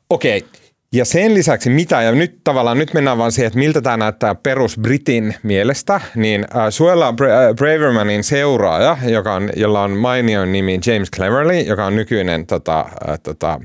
Okei, 0.10 0.46
ja 0.94 1.06
sen 1.06 1.34
lisäksi 1.34 1.70
mitä, 1.70 2.02
ja 2.02 2.12
nyt 2.12 2.44
tavallaan 2.44 2.78
nyt 2.78 2.94
mennään 2.94 3.18
vaan 3.18 3.32
siihen, 3.32 3.48
että 3.48 3.60
miltä 3.60 3.82
tämä 3.82 3.98
näyttää 3.98 4.36
perus 4.36 4.78
Britin 4.80 5.36
mielestä, 5.44 6.02
niin 6.16 6.46
äh, 6.56 6.66
Suella 6.70 7.12
Bra- 7.12 7.50
äh, 7.50 7.56
Bravermanin 7.56 8.24
seuraaja, 8.24 8.98
joka 9.08 9.34
on, 9.34 9.50
jolla 9.56 9.82
on 9.82 9.92
mainion 9.92 10.52
nimi 10.52 10.80
James 10.86 11.12
Cleverly, 11.16 11.60
joka 11.60 11.86
on 11.86 11.96
nykyinen 11.96 12.46
tota, 12.46 12.80
äh, 12.80 13.20
tota, 13.24 13.60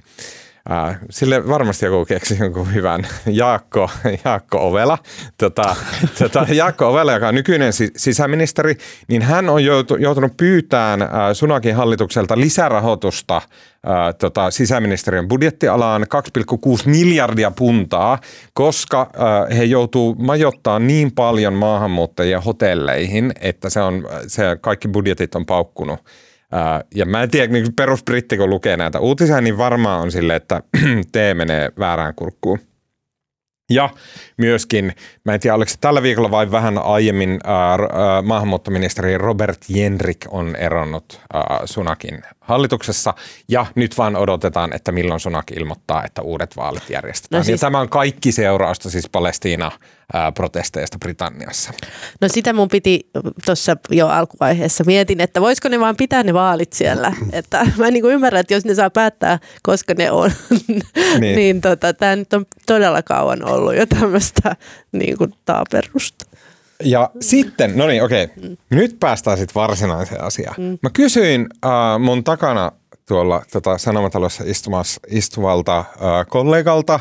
Sille 1.11 1.49
varmasti 1.49 1.87
joku 1.87 2.05
keksi 2.05 2.37
jonkun 2.41 2.75
hyvän 2.75 3.07
Jaakko, 3.27 3.91
Jaakko 4.25 4.69
Ovela. 4.69 4.99
Tota, 5.39 5.77
tota, 6.19 6.47
Jaakko 6.49 6.91
Ovela, 6.91 7.13
joka 7.13 7.29
on 7.29 7.35
nykyinen 7.35 7.73
si- 7.73 7.93
sisäministeri, 7.97 8.77
niin 9.09 9.23
hän 9.23 9.49
on 9.49 9.65
joutu, 9.65 9.97
joutunut 9.97 10.37
pyytämään 10.37 11.35
Sunakin 11.35 11.77
hallitukselta 11.77 12.39
lisärahoitusta 12.39 13.37
äh, 13.37 13.43
tota, 14.19 14.51
sisäministeriön 14.51 15.29
budjettialaan 15.29 16.03
2,6 16.03 16.83
miljardia 16.87 17.51
puntaa, 17.51 18.19
koska 18.53 19.11
he 19.57 19.65
joutuu 19.65 20.15
majoittaa 20.15 20.79
niin 20.79 21.13
paljon 21.13 21.55
maahanmuuttajia 21.55 22.41
hotelleihin, 22.41 23.33
että 23.41 23.71
se, 23.71 23.81
on, 23.81 24.09
se 24.27 24.43
kaikki 24.61 24.89
budjetit 24.89 25.35
on 25.35 25.47
paukkunut 25.47 26.01
Ää, 26.55 26.85
ja 26.95 27.07
mä 27.07 27.23
en 27.23 27.31
tiedä, 27.31 27.53
niin 27.53 27.75
perusbritti 27.77 28.37
kun 28.37 28.51
lukee 28.51 28.77
näitä 28.77 29.01
uutisia, 29.01 29.41
niin 29.41 29.59
varmaan 29.59 30.03
on 30.03 30.13
sille, 30.13 30.37
että 30.37 30.63
tee 31.13 31.35
menee 31.35 31.73
väärään 31.79 32.15
kurkkuun. 32.15 32.59
Ja 33.71 33.91
myöskin, 34.37 34.93
mä 35.25 35.35
en 35.35 35.41
tiedä 35.41 35.55
oliko 35.55 35.69
se 35.69 35.77
tällä 35.81 36.03
viikolla 36.03 36.31
vai 36.31 36.51
vähän 36.51 36.79
aiemmin, 36.79 37.41
ää, 37.45 37.71
ää, 37.71 38.23
maahanmuuttoministeri 38.23 39.19
Robert 39.19 39.65
Jenrik 39.69 40.27
on 40.29 40.57
eronnut 40.57 41.21
ää, 41.33 41.61
Sunakin 41.65 42.23
hallituksessa. 42.41 43.15
Ja 43.49 43.67
nyt 43.75 43.99
vaan 43.99 44.17
odotetaan, 44.17 44.73
että 44.73 44.93
milloin 44.93 45.21
Sunak 45.21 45.51
ilmoittaa, 45.51 46.05
että 46.05 46.23
uudet 46.23 46.57
vaalit 46.57 46.91
järjestetään. 46.91 47.41
No 47.41 47.45
siis- 47.45 47.63
ja 47.63 47.67
tämä 47.67 47.81
on 47.81 47.89
kaikki 47.89 48.33
seurausta 48.33 48.91
siis 48.91 49.09
Palestiina-protesteista 50.13 50.99
Britanniassa. 50.99 51.73
No 52.21 52.29
sitä 52.29 52.53
mun 52.53 52.69
piti 52.69 53.11
tuossa 53.47 53.77
jo 53.91 54.09
alkuvaiheessa 54.09 54.85
mietin, 54.85 55.21
että 55.21 55.41
voisiko 55.41 55.69
ne 55.69 55.81
vaan 55.81 55.97
pitää 55.97 56.23
ne 56.23 56.35
vaalit 56.35 56.73
siellä. 56.73 57.13
Että 57.33 57.67
mä 57.79 57.91
niin 57.91 58.05
ymmärrä, 58.05 58.41
että 58.41 58.55
jos 58.55 58.65
ne 58.65 58.75
saa 58.75 58.91
päättää, 58.91 59.39
koska 59.63 59.95
ne 59.99 60.11
on, 60.11 60.31
Niin. 61.21 61.37
niin, 61.37 61.61
tota, 61.61 61.95
tämä 61.95 62.17
nyt 62.17 62.33
on 62.33 62.47
todella 62.67 63.03
kauan 63.03 63.45
ollut 63.45 63.77
jo 63.77 63.87
tämmöistä 63.87 64.57
niin 64.93 65.19
kuin 65.19 65.35
taaperusta. 65.45 66.25
Ja 66.85 67.11
sitten, 67.21 67.77
no 67.77 67.87
niin, 67.87 68.03
okei. 68.03 68.29
Nyt 68.71 68.97
päästään 69.01 69.39
sitten 69.39 69.55
varsinaiseen 69.55 70.25
asiaan. 70.25 70.55
Mä 70.83 70.91
kysyin 70.93 71.47
äh, 71.65 71.71
mun 72.01 72.25
takana 72.25 72.73
tuolla 73.09 73.43
tota, 73.53 73.79
Sanomatalossa 73.79 74.45
istumassa, 74.47 75.01
istuvalta 75.09 75.79
äh, 75.79 75.87
kollegalta, 76.29 76.95
äh, 76.95 77.01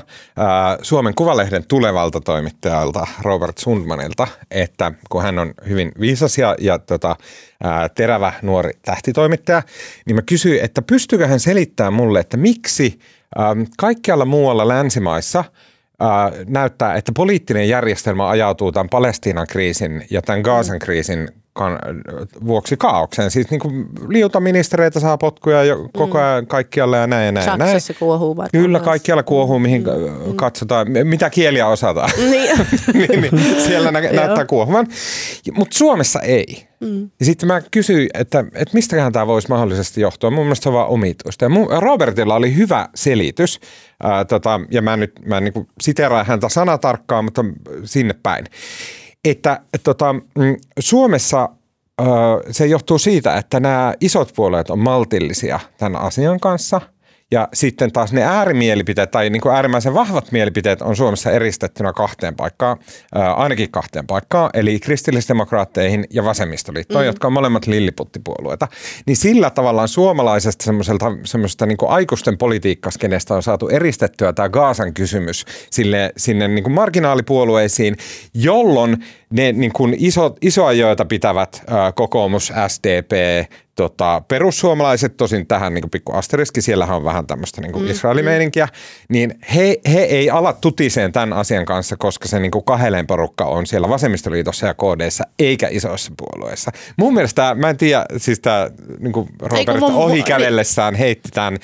Suomen 0.82 1.16
Kuvalehden 1.16 1.64
tulevalta 1.68 2.22
toimittajalta 2.22 3.08
Robert 3.22 3.58
Sundmanilta, 3.58 4.28
että 4.52 4.92
kun 5.10 5.24
hän 5.24 5.40
on 5.40 5.54
hyvin 5.70 5.92
viisas 6.00 6.38
ja, 6.38 6.56
ja 6.60 6.80
tota, 6.80 7.16
äh, 7.66 7.90
terävä 7.96 8.34
nuori 8.42 8.72
tähtitoimittaja, 8.82 9.62
niin 10.06 10.16
mä 10.16 10.22
kysyin, 10.22 10.64
että 10.64 10.82
pystyykö 10.82 11.28
hän 11.28 11.40
selittämään 11.40 11.94
mulle, 11.94 12.20
että 12.20 12.38
miksi 12.38 13.00
ähm, 13.40 13.62
kaikkialla 13.78 14.26
muualla 14.26 14.68
länsimaissa– 14.68 15.44
ää, 16.00 16.32
näyttää, 16.48 16.96
että 16.96 17.12
poliittinen 17.16 17.70
järjestelmä 17.70 18.30
ajautuu 18.30 18.72
tämän 18.72 18.90
Palestiinan 18.90 19.48
kriisin 19.48 20.06
ja 20.10 20.22
tämän 20.22 20.42
Gaasan 20.42 20.80
kriisin 20.80 21.30
kan, 21.54 21.80
vuoksi 22.46 22.78
kaaukseen. 22.78 23.32
Siis 23.32 23.50
niin 23.50 23.60
kuin 23.60 23.86
liutaministereitä 24.08 25.00
saa 25.00 25.18
potkuja 25.18 25.64
jo 25.64 25.90
koko 25.94 26.20
ajan 26.20 26.48
kaikkialle 26.48 26.98
ja 26.98 27.08
näin 27.08 27.26
ja 27.26 27.32
näin. 27.32 27.48
ja 27.48 27.58
näin. 27.58 27.72
Saksassa 27.72 27.94
kuohuu 28.00 28.38
varmaan 28.38 28.64
Kyllä, 28.64 28.80
kaikkialla 28.80 29.24
kuohuu, 29.24 29.60
mihin 29.60 29.84
mm. 29.84 30.36
katsotaan, 30.36 30.88
mitä 31.04 31.30
kieliä 31.30 31.68
osataan. 31.68 32.10
Niin. 32.34 32.68
niin, 32.94 33.22
niin, 33.22 33.62
siellä 33.62 33.92
nä- 33.92 34.02
näyttää 34.02 34.46
kuohuvan. 34.46 34.88
Mutta 35.56 35.78
Suomessa 35.78 36.20
ei. 36.20 36.68
Mm. 36.80 37.10
Ja 37.20 37.26
sitten 37.26 37.48
mä 37.48 37.62
kysyin, 37.72 38.10
että, 38.14 38.40
että 38.40 38.74
mistäköhän 38.74 39.14
tämä 39.14 39.28
voisi 39.28 39.50
mahdollisesti 39.50 40.02
johtua. 40.02 40.32
Mun 40.32 40.46
mielestä 40.46 40.64
se 40.64 40.70
on 40.70 40.76
vaan 40.76 40.90
omituista. 40.90 41.46
Ja 41.46 41.50
mun, 41.50 41.68
Robertilla 41.80 42.36
oli 42.36 42.56
hyvä 42.56 42.90
selitys. 42.96 43.60
Ää, 44.04 44.26
tota, 44.26 44.62
ja 44.72 44.82
mä 44.82 44.98
nyt 44.98 45.12
mä 45.26 45.38
en 45.38 45.44
niinku 45.44 45.68
siteeraan 45.82 46.26
häntä 46.26 46.50
sanatarkkaan, 46.50 47.26
mutta 47.26 47.46
sinne 47.84 48.16
päin. 48.24 48.46
Että 49.24 49.62
et, 49.74 49.84
tota, 49.84 50.14
mm, 50.14 50.56
Suomessa 50.80 51.50
se 52.52 52.66
johtuu 52.66 52.98
siitä, 52.98 53.38
että 53.38 53.60
nämä 53.60 53.94
isot 54.02 54.34
puolueet 54.36 54.70
on 54.70 54.80
maltillisia 54.80 55.60
tämän 55.78 56.02
asian 56.02 56.40
kanssa. 56.40 56.82
Ja 57.32 57.48
sitten 57.54 57.92
taas 57.92 58.14
ne 58.14 58.24
äärimielipiteet 58.24 59.12
tai 59.12 59.30
niin 59.30 59.42
kuin 59.42 59.56
äärimmäisen 59.56 59.94
vahvat 59.94 60.32
mielipiteet 60.32 60.82
on 60.82 60.96
Suomessa 60.96 61.32
eristettynä 61.32 61.94
kahteen 61.94 62.36
paikkaan, 62.36 62.78
ää, 63.16 63.34
ainakin 63.34 63.72
kahteen 63.72 64.08
paikkaan, 64.08 64.50
eli 64.54 64.80
kristillisdemokraatteihin 64.80 66.06
ja 66.10 66.24
vasemmistoliittoon, 66.24 67.04
mm. 67.04 67.06
jotka 67.06 67.28
on 67.28 67.34
molemmat 67.34 67.68
lilliputtipuolueita. 67.68 68.68
Niin 69.06 69.18
sillä 69.18 69.50
tavallaan 69.50 69.88
suomalaisesta 69.88 70.66
semmoiselta, 70.66 71.12
semmoisesta 71.24 71.66
niin 71.66 71.78
kuin 71.78 71.92
aikuisten 71.92 72.38
politiikkaskenestä 72.38 73.34
on 73.34 73.44
saatu 73.44 73.68
eristettyä 73.68 74.34
tämä 74.34 74.50
Gaasan 74.50 74.94
kysymys 74.94 75.46
sille, 75.70 76.14
sinne 76.18 76.48
niin 76.48 76.64
kuin 76.64 76.74
marginaalipuolueisiin, 76.74 77.96
jolloin 78.34 78.98
ne 79.30 79.52
niin 79.52 79.74
kuin 79.74 79.96
iso, 80.00 80.36
isoajoita 80.42 81.06
pitävät 81.06 81.64
ää, 81.68 81.92
kokoomus, 81.92 82.54
SDP, 82.68 83.12
tota, 83.76 84.22
perussuomalaiset, 84.28 85.18
tosin 85.18 85.48
tähän 85.48 85.74
niin 85.74 85.90
pikku 85.90 86.12
asteriski, 86.12 86.62
siellähän 86.62 86.96
on 86.96 87.04
vähän 87.04 87.28
tämmöistä 87.28 87.62
niin 87.62 87.72
kuin 87.72 87.88
Israelimeininkiä, 87.88 88.68
niin 89.10 89.40
he, 89.56 89.78
he 89.94 90.00
ei 90.00 90.30
ala 90.30 90.54
tutiseen 90.54 91.12
tämän 91.12 91.34
asian 91.34 91.66
kanssa, 91.66 91.98
koska 91.98 92.28
se 92.28 92.40
niin 92.40 92.52
kahelen 92.66 93.08
porukka 93.08 93.46
on 93.46 93.66
siellä 93.66 93.90
vasemmistoliitossa 93.90 94.68
ja 94.68 94.74
KDssä, 94.74 95.24
eikä 95.40 95.68
isoissa 95.72 96.12
puolueissa. 96.18 96.72
Mun 96.98 97.14
mielestä, 97.14 97.56
mä 97.56 97.70
en 97.70 97.78
tiedä, 97.78 98.06
siis 98.18 98.40
tämä 98.40 98.70
niin 99.00 99.14
Robert 99.42 99.80
mun- 99.80 99.94
ohi 99.94 100.24
kävellessään 100.24 100.96
heitti 100.96 101.30
tämän, 101.34 101.58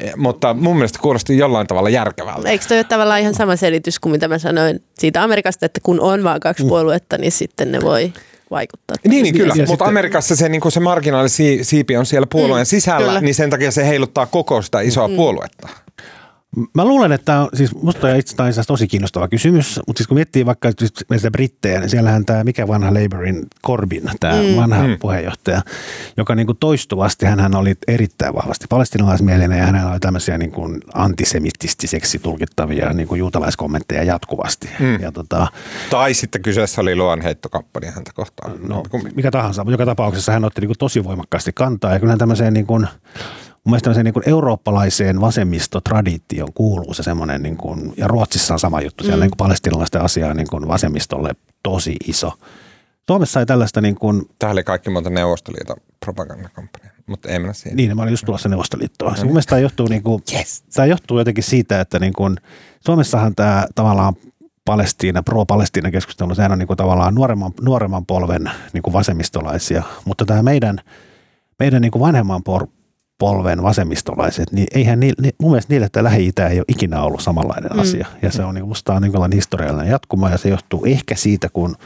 eh, 0.00 0.12
mutta 0.16 0.54
mun 0.54 0.76
mielestä 0.76 0.98
kuulosti 1.02 1.38
jollain 1.38 1.66
tavalla 1.66 1.90
järkevältä. 1.90 2.48
Eikö 2.48 2.64
toi 2.68 2.76
ole 2.76 2.84
tavallaan 2.84 3.20
ihan 3.20 3.34
sama 3.34 3.56
selitys 3.56 3.98
kuin 3.98 4.12
mitä 4.12 4.28
mä 4.28 4.38
sanoin 4.38 4.82
siitä 4.98 5.22
Amerikasta, 5.22 5.66
että 5.66 5.80
kun 5.82 6.00
on 6.00 6.24
vaan 6.24 6.40
kaksi 6.40 6.64
puoluetta, 6.64 7.18
niin 7.18 7.32
sitten 7.32 7.72
ne 7.72 7.80
voi 7.80 8.12
vaikuttaa. 8.54 8.96
Niin, 9.08 9.22
niin 9.22 9.34
kyllä, 9.34 9.54
mutta 9.54 9.66
sitten- 9.68 9.88
Amerikassa 9.88 10.36
se, 10.36 10.48
niin 10.48 10.60
kuin 10.60 10.72
se 10.72 10.80
marginaalisiipi 10.80 11.96
on 11.96 12.06
siellä 12.06 12.26
puolueen 12.30 12.62
Mm, 12.62 12.66
sisällä, 12.66 13.06
kyllä. 13.06 13.20
niin 13.20 13.34
sen 13.34 13.50
takia 13.50 13.70
se 13.70 13.86
heiluttaa 13.86 14.26
koko 14.26 14.62
sitä 14.62 14.80
isoa 14.80 15.08
Mm. 15.08 15.16
puoluetta. 15.16 15.68
Mä 16.74 16.84
luulen, 16.84 17.12
että 17.12 17.24
tää 17.24 17.42
on, 17.42 17.48
siis 17.54 17.74
musta 17.74 18.06
on 18.06 18.16
itse 18.16 18.42
asiassa 18.42 18.64
tosi 18.64 18.86
kiinnostava 18.86 19.28
kysymys, 19.28 19.80
mutta 19.86 19.98
siis 19.98 20.08
kun 20.08 20.14
miettii 20.14 20.46
vaikka 20.46 20.70
näitä 21.10 21.30
brittejä, 21.30 21.80
niin 21.80 21.90
siellähän 21.90 22.24
tämä, 22.24 22.44
mikä 22.44 22.68
vanha 22.68 22.94
Labourin 22.94 23.46
Corbyn, 23.66 24.10
tämä 24.20 24.34
mm. 24.34 24.56
vanha 24.56 24.86
mm. 24.86 24.96
puheenjohtaja, 25.00 25.62
joka 26.16 26.34
niin 26.34 26.46
kuin 26.46 26.58
toistuvasti, 26.58 27.26
hän 27.26 27.54
oli 27.54 27.74
erittäin 27.88 28.34
vahvasti 28.34 28.66
palestinalaismielinen 28.68 29.58
ja 29.58 29.66
hänellä 29.66 29.90
oli 29.90 30.00
tämmöisiä 30.00 30.38
niin 30.38 30.52
kuin 30.52 30.80
antisemitistiseksi 30.94 32.18
tulkittavia 32.18 32.92
niin 32.92 33.08
kuin 33.08 33.18
juutalaiskommentteja 33.18 34.02
jatkuvasti. 34.02 34.68
Mm. 34.78 35.00
Ja 35.00 35.12
tota, 35.12 35.46
Tai 35.90 36.14
sitten 36.14 36.42
kyseessä 36.42 36.80
oli 36.80 36.96
luonheittokampanja 36.96 37.92
häntä 37.92 38.10
kohtaan. 38.14 38.52
no, 38.68 38.82
mikä 39.14 39.30
tahansa, 39.30 39.64
mutta 39.64 39.72
joka 39.72 39.86
tapauksessa 39.86 40.32
hän 40.32 40.44
otti 40.44 40.60
niin 40.60 40.68
kuin 40.68 40.78
tosi 40.78 41.04
voimakkaasti 41.04 41.52
kantaa 41.52 41.92
ja 41.92 42.00
kyllä 42.00 42.16
tämmöiseen 42.16 42.54
niin 42.54 42.66
kuin, 42.66 42.88
Mun 43.64 43.72
mielestä 43.72 44.02
niin 44.02 44.14
kuin 44.14 44.28
eurooppalaiseen 44.28 45.20
vasemmistotraditioon 45.20 46.52
kuuluu 46.54 46.94
se 46.94 47.02
semmoinen, 47.02 47.42
niin 47.42 47.56
kuin, 47.56 47.94
ja 47.96 48.08
Ruotsissa 48.08 48.54
on 48.54 48.60
sama 48.60 48.80
juttu, 48.80 49.04
siellä 49.04 49.16
mm. 49.16 49.20
niin 49.20 49.30
kuin 49.30 49.46
palestinalaisten 49.46 50.02
asia 50.02 50.28
on 50.28 50.36
niin 50.36 50.48
kuin 50.50 50.68
vasemmistolle 50.68 51.30
tosi 51.62 51.96
iso. 52.06 52.32
Suomessa 53.06 53.40
ei 53.40 53.46
tällaista 53.46 53.80
niin 53.80 53.94
kuin, 53.94 54.22
Tähän 54.38 54.52
oli 54.52 54.64
kaikki 54.64 54.90
monta 54.90 55.10
Neuvostoliiton 55.10 55.76
propagandakampanja, 56.00 56.90
mutta 57.06 57.28
ei 57.28 57.38
mennä 57.38 57.52
siihen. 57.52 57.76
niin 57.76 57.96
mä 57.96 58.02
olin 58.02 58.12
just 58.12 58.24
tulossa 58.26 58.48
Neuvostoliittoon. 58.48 59.16
Se 59.16 59.24
mun 59.24 59.32
mielestä 59.32 59.50
tämä 59.50 59.60
johtuu, 59.60 59.88
niin 59.88 60.02
kuin, 60.02 60.22
Yes. 60.32 60.62
tämä 60.74 60.86
johtuu 60.86 61.18
jotenkin 61.18 61.44
siitä, 61.44 61.80
että 61.80 61.98
niin 61.98 62.12
kuin, 62.12 62.36
Suomessahan 62.86 63.34
tämä 63.34 63.66
tavallaan 63.74 64.14
Palestiina, 64.64 65.22
pro-Palestiina 65.22 65.90
keskustelu, 65.90 66.34
sehän 66.34 66.52
on 66.52 66.58
niin 66.58 66.66
kuin 66.66 66.76
tavallaan 66.76 67.14
nuoremman, 67.14 67.52
nuoremman 67.60 68.06
polven 68.06 68.50
niin 68.72 68.82
kuin 68.82 68.92
vasemmistolaisia, 68.94 69.82
mutta 70.04 70.24
tämä 70.24 70.42
meidän, 70.42 70.80
meidän 71.58 71.82
niin 71.82 71.92
kuin 71.92 72.00
vanhemman 72.00 72.42
por, 72.42 72.66
polven 73.18 73.62
vasemmistolaiset, 73.62 74.52
niin 74.52 74.66
eihän 74.74 75.00
ni, 75.00 75.12
ni, 75.20 75.30
mun 75.40 75.50
mielestä 75.50 75.72
niille 75.72 75.88
tämä 75.92 76.04
Lähi-Itä 76.04 76.48
ei 76.48 76.58
ole 76.58 76.64
ikinä 76.68 77.02
ollut 77.02 77.22
samanlainen 77.22 77.72
mm. 77.72 77.78
asia. 77.78 78.06
Ja 78.22 78.32
se 78.32 78.44
on 78.44 78.54
niin 78.54 78.68
musta 78.68 78.94
on 78.94 79.02
niin 79.02 79.32
historiallinen 79.34 79.90
jatkuma 79.90 80.30
ja 80.30 80.38
se 80.38 80.48
johtuu 80.48 80.84
ehkä 80.84 81.14
siitä, 81.14 81.48
kun 81.52 81.76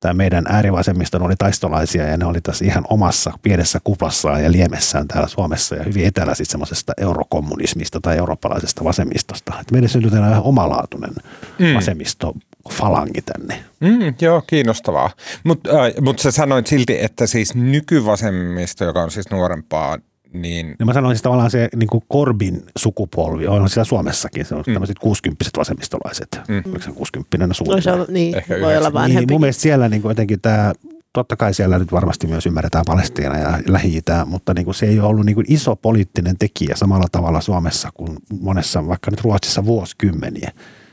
tämä 0.00 0.14
meidän 0.14 0.44
äärivasemmiston 0.48 1.22
oli 1.22 1.34
taistolaisia 1.38 2.06
ja 2.06 2.16
ne 2.16 2.24
oli 2.24 2.40
tässä 2.40 2.64
ihan 2.64 2.84
omassa 2.90 3.32
pienessä 3.42 3.80
kuplassaan 3.84 4.44
ja 4.44 4.52
liemessään 4.52 5.08
täällä 5.08 5.28
Suomessa 5.28 5.74
ja 5.74 5.82
hyvin 5.82 6.06
etelä 6.06 6.34
sitten 6.34 6.50
semmoisesta 6.50 6.92
eurokommunismista 6.96 8.00
tai 8.00 8.16
eurooppalaisesta 8.16 8.84
vasemmistosta. 8.84 9.52
Et 9.60 9.70
meille 9.70 9.88
tällainen 9.88 10.30
vähän 10.30 10.42
omalaatuinen 10.42 11.14
mm. 11.58 11.74
vasemmistofalangi 11.74 13.22
tänne. 13.22 13.64
Mm, 13.80 14.14
joo, 14.20 14.42
kiinnostavaa. 14.46 15.10
Mutta 15.44 15.70
äh, 15.70 15.92
mut 16.00 16.18
sä 16.18 16.30
sanoit 16.30 16.66
silti, 16.66 16.98
että 17.00 17.26
siis 17.26 17.54
nykyvasemmisto, 17.54 18.84
joka 18.84 19.02
on 19.02 19.10
siis 19.10 19.30
nuorempaa, 19.30 19.98
niin 20.42 20.76
Ja 20.78 20.86
mä 20.86 20.92
sanoisin 20.92 21.16
siis 21.16 21.22
tavallaan 21.22 21.50
se 21.50 21.68
niin 21.76 21.88
kuin 21.88 22.04
Korbin 22.08 22.62
sukupolvi, 22.78 23.46
on 23.46 23.68
siellä 23.68 23.84
Suomessakin, 23.84 24.44
se 24.44 24.54
on 24.54 24.64
mm. 24.66 24.72
tämmöiset 24.72 24.98
60 24.98 25.44
vasemmistolaiset. 25.56 26.40
Mm. 26.48 26.62
Oliko 26.66 26.82
se 26.82 26.90
60 26.90 27.46
No 27.46 27.54
suurin? 27.54 27.82
se 27.82 27.92
on, 27.92 28.06
niin, 28.08 28.36
Ehkä 28.36 28.60
voi 28.60 28.76
olla 28.76 28.92
vanhempi. 28.92 29.20
Niin, 29.20 29.34
mun 29.34 29.40
mielestä 29.40 29.62
siellä 29.62 29.88
niin 29.88 30.02
kuin 30.02 30.10
jotenkin 30.10 30.40
tämä, 30.40 30.72
totta 31.12 31.36
kai 31.36 31.54
siellä 31.54 31.78
nyt 31.78 31.92
varmasti 31.92 32.26
myös 32.26 32.46
ymmärretään 32.46 32.84
Palestiina 32.86 33.38
ja 33.38 33.58
lähi 33.66 34.02
mutta 34.26 34.54
niin 34.54 34.64
kuin 34.64 34.74
se 34.74 34.86
ei 34.86 35.00
ole 35.00 35.08
ollut 35.08 35.26
niin 35.26 35.34
kuin 35.34 35.46
iso 35.48 35.76
poliittinen 35.76 36.38
tekijä 36.38 36.76
samalla 36.76 37.06
tavalla 37.12 37.40
Suomessa 37.40 37.88
kuin 37.94 38.16
monessa, 38.40 38.86
vaikka 38.86 39.10
nyt 39.10 39.20
Ruotsissa 39.20 39.64
vuosikymmeniä. 39.64 40.52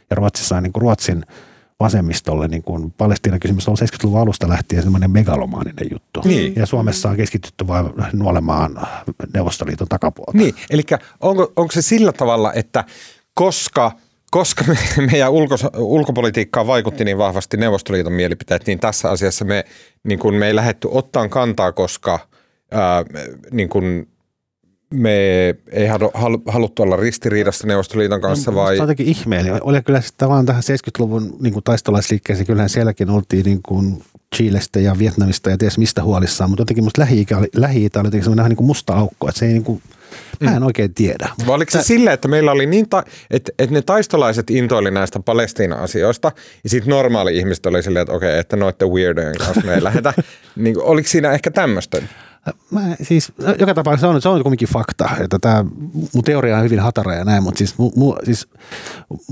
Ja 0.10 0.16
Ruotsissa 0.16 0.58
on 0.58 0.64
niin 0.64 0.74
kuin 0.74 0.82
Ruotsin 0.82 1.26
vasemmistolle 1.84 2.48
niin 2.48 2.64
kuin 2.64 2.92
Palestiinan 2.92 3.40
kysymys 3.40 3.68
on 3.68 3.78
70-luvun 3.78 4.20
alusta 4.20 4.50
lähtien 4.50 4.84
semmoinen 4.84 5.12
megalomaaninen 5.12 5.88
juttu. 5.92 6.22
Niin. 6.26 6.54
Ja 6.56 6.66
Suomessa 6.66 7.10
on 7.10 7.16
keskitytty 7.16 7.68
vain 7.68 7.86
nuolemaan 8.14 8.88
Neuvostoliiton 9.34 9.88
takapuolta. 9.88 10.38
Niin, 10.38 10.56
eli 10.70 10.84
onko, 11.22 11.54
onko 11.56 11.72
se 11.72 11.82
sillä 11.82 12.12
tavalla, 12.12 12.54
että 12.54 12.84
koska, 13.34 13.92
koska 14.32 14.64
me, 14.68 14.78
meidän 15.12 15.32
ulkos, 15.32 15.66
ulkopolitiikkaan 15.78 16.68
vaikutti 16.68 17.06
niin 17.06 17.18
vahvasti 17.18 17.58
Neuvostoliiton 17.58 18.14
mielipiteet, 18.14 18.68
niin 18.68 18.80
tässä 18.80 19.10
asiassa 19.10 19.46
me, 19.46 19.66
niin 20.04 20.20
kuin 20.20 20.36
me 20.36 20.48
ei 20.48 20.56
lähetty 20.56 20.88
ottaan 20.92 21.30
kantaa, 21.30 21.72
koska 21.72 22.20
ää, 22.72 23.06
niin 23.52 23.70
kuin 23.70 24.13
me 24.94 25.12
ei 25.72 25.88
halu, 25.88 26.12
halu, 26.14 26.42
haluttu 26.48 26.84
olla 26.84 26.96
ristiriidassa 26.96 27.68
Neuvostoliiton 27.68 28.22
kanssa 28.22 28.56
vai? 28.56 28.76
Se 28.76 28.82
on 28.82 28.90
jotenkin 28.90 29.08
ihmeellinen. 29.08 29.64
Oli 29.64 29.82
kyllä 29.82 30.02
sitten 30.02 30.18
tavallaan 30.18 30.46
tähän 30.46 30.64
70-luvun 30.64 31.36
niin 31.40 31.54
kuin 31.54 31.64
taistolaisliikkeeseen, 31.64 32.48
kyllähän 32.48 32.70
sielläkin 32.70 33.10
oltiin 33.10 33.46
niin 33.46 33.60
kuin 33.64 34.04
Chilestä 34.36 34.80
ja 34.80 35.00
Vietnamista 35.00 35.50
ja 35.50 35.58
ties 35.58 35.78
mistä 35.78 36.04
huolissaan, 36.04 36.50
mutta 36.50 36.62
jotenkin 36.62 36.84
musta 36.84 37.02
Lähi-Itä 37.02 37.38
oli, 37.38 37.48
Lähi-Itä 37.56 38.00
oli 38.00 38.08
jotenkin 38.08 38.24
semmoinen 38.24 38.50
niin 38.50 38.58
kuin 38.58 38.68
musta 38.68 38.94
aukko, 38.94 39.30
että 39.30 39.40
se 39.40 39.46
ei 39.46 39.54
niin 39.54 39.64
kuin, 39.64 39.82
mä 40.40 40.56
en 40.56 40.64
oikein 40.64 40.94
tiedä. 40.94 41.30
Vai 41.48 41.56
oliko 41.56 41.72
se 41.72 41.84
silleen, 41.84 42.14
että 42.14 42.28
meillä 42.28 42.52
oli 42.52 42.66
niin, 42.66 42.90
ta- 42.90 43.04
että, 43.32 43.52
että 43.60 43.74
ne 43.74 43.82
taistolaiset 43.82 44.50
intoili 44.50 44.92
näistä 44.92 45.20
Palestiina-asioista, 45.20 46.32
ja 46.64 46.70
sitten 46.70 46.90
normaali 46.90 47.38
ihmiset 47.38 47.66
oli 47.66 47.84
silleen, 47.84 48.02
että 48.02 48.14
okei, 48.14 48.40
että 48.40 48.56
noitten 48.56 48.90
weirdojen 48.90 49.36
kanssa 49.38 49.62
me 49.62 49.74
ei 49.74 49.84
lähetä. 49.84 50.14
niin, 50.56 50.82
oliko 50.82 51.08
siinä 51.08 51.32
ehkä 51.32 51.52
tämmöistä? 51.52 52.02
Mä, 52.72 52.82
siis, 53.02 53.32
no, 53.38 53.56
joka 53.60 53.74
tapauksessa 53.74 54.08
se 54.08 54.16
on, 54.16 54.22
se 54.22 54.30
on 54.30 54.44
kuitenkin 54.44 54.68
fakta, 54.68 55.10
että 55.24 55.40
tämä, 55.42 55.66
mun 56.14 56.24
teoria 56.26 56.58
on 56.58 56.64
hyvin 56.64 56.80
hatara 56.80 57.16
ja 57.16 57.26
näin, 57.26 57.44
mutta 57.44 57.58
siis, 57.58 57.78
mu, 57.78 57.92
mu, 57.96 58.16
siis 58.24 58.48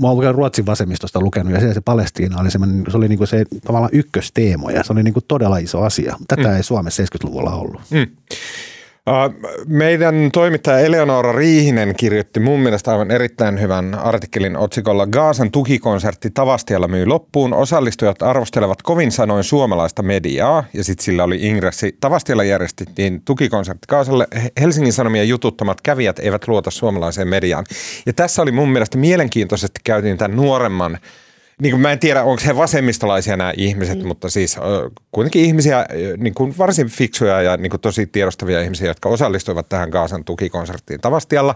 mä 0.00 0.08
oon 0.08 0.34
Ruotsin 0.34 0.66
vasemmistosta 0.66 1.20
lukenut 1.20 1.52
ja 1.52 1.58
siellä 1.58 1.74
se 1.74 1.80
Palestiina 1.80 2.40
oli 2.40 2.50
semmoinen, 2.50 2.84
se 2.90 2.96
oli 2.96 3.08
niinku 3.08 3.26
se 3.26 3.44
tavallaan 3.64 3.90
ykkösteemo 3.92 4.70
ja 4.70 4.84
se 4.84 4.92
oli 4.92 5.02
niinku 5.02 5.20
todella 5.20 5.58
iso 5.58 5.82
asia. 5.82 6.16
Tätä 6.28 6.48
mm. 6.48 6.56
ei 6.56 6.62
Suomessa 6.62 7.02
70-luvulla 7.02 7.54
ollut. 7.54 7.80
Mm. 7.90 8.06
Meidän 9.66 10.30
toimittaja 10.32 10.78
Eleonora 10.78 11.32
Riihinen 11.32 11.94
kirjoitti 11.96 12.40
mun 12.40 12.60
mielestä 12.60 12.90
aivan 12.90 13.10
erittäin 13.10 13.60
hyvän 13.60 13.94
artikkelin 13.94 14.56
otsikolla 14.56 15.06
Gaasan 15.06 15.50
tukikonsertti 15.50 16.30
Tavastialla 16.30 16.88
myy 16.88 17.06
loppuun. 17.06 17.54
Osallistujat 17.54 18.22
arvostelevat 18.22 18.82
kovin 18.82 19.12
sanoin 19.12 19.44
suomalaista 19.44 20.02
mediaa 20.02 20.64
ja 20.74 20.84
sitten 20.84 21.04
sillä 21.04 21.24
oli 21.24 21.38
ingressi. 21.40 21.96
Tavastialla 22.00 22.44
järjestettiin 22.44 23.22
tukikonsertti 23.24 23.86
Gaasalle. 23.88 24.26
Helsingin 24.60 24.92
Sanomien 24.92 25.28
jututtamat 25.28 25.80
kävijät 25.80 26.18
eivät 26.18 26.48
luota 26.48 26.70
suomalaiseen 26.70 27.28
mediaan. 27.28 27.64
Ja 28.06 28.12
tässä 28.12 28.42
oli 28.42 28.52
mun 28.52 28.68
mielestä 28.68 28.98
mielenkiintoisesti 28.98 29.80
käytiin 29.84 30.18
tämän 30.18 30.36
nuoremman 30.36 30.98
niin 31.60 31.72
kuin 31.72 31.80
mä 31.80 31.92
en 31.92 31.98
tiedä, 31.98 32.22
onko 32.22 32.42
he 32.46 32.56
vasemmistolaisia 32.56 33.36
nämä 33.36 33.52
ihmiset, 33.56 33.98
mm. 33.98 34.06
mutta 34.06 34.30
siis 34.30 34.56
kuitenkin 35.12 35.44
ihmisiä, 35.44 35.86
niin 36.16 36.34
kuin 36.34 36.54
varsin 36.58 36.88
fiksuja 36.88 37.42
ja 37.42 37.56
niin 37.56 37.70
kuin 37.70 37.80
tosi 37.80 38.06
tiedostavia 38.06 38.60
ihmisiä, 38.60 38.86
jotka 38.86 39.08
osallistuivat 39.08 39.68
tähän 39.68 39.88
Gaasan 39.88 40.24
tukikonserttiin 40.24 41.00
Tavastialla, 41.00 41.54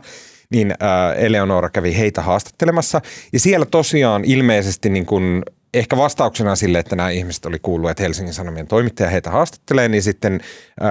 niin 0.51 0.75
Eleonora 1.17 1.71
kävi 1.71 1.97
heitä 1.97 2.23
haastattelemassa. 2.23 3.01
Ja 3.33 3.41
siellä 3.41 3.67
tosiaan 3.67 4.25
ilmeisesti 4.25 4.89
niin 4.89 5.07
kuin 5.07 5.43
ehkä 5.79 5.97
vastauksena 5.97 6.57
sille, 6.57 6.79
että 6.79 6.97
nämä 6.97 7.11
ihmiset 7.11 7.47
oli 7.47 7.59
kuullut, 7.59 7.91
että 7.91 8.03
Helsingin 8.03 8.35
Sanomien 8.35 8.67
toimittaja 8.67 9.11
heitä 9.11 9.31
haastattelee, 9.31 9.89
niin 9.89 10.03
sitten 10.03 10.41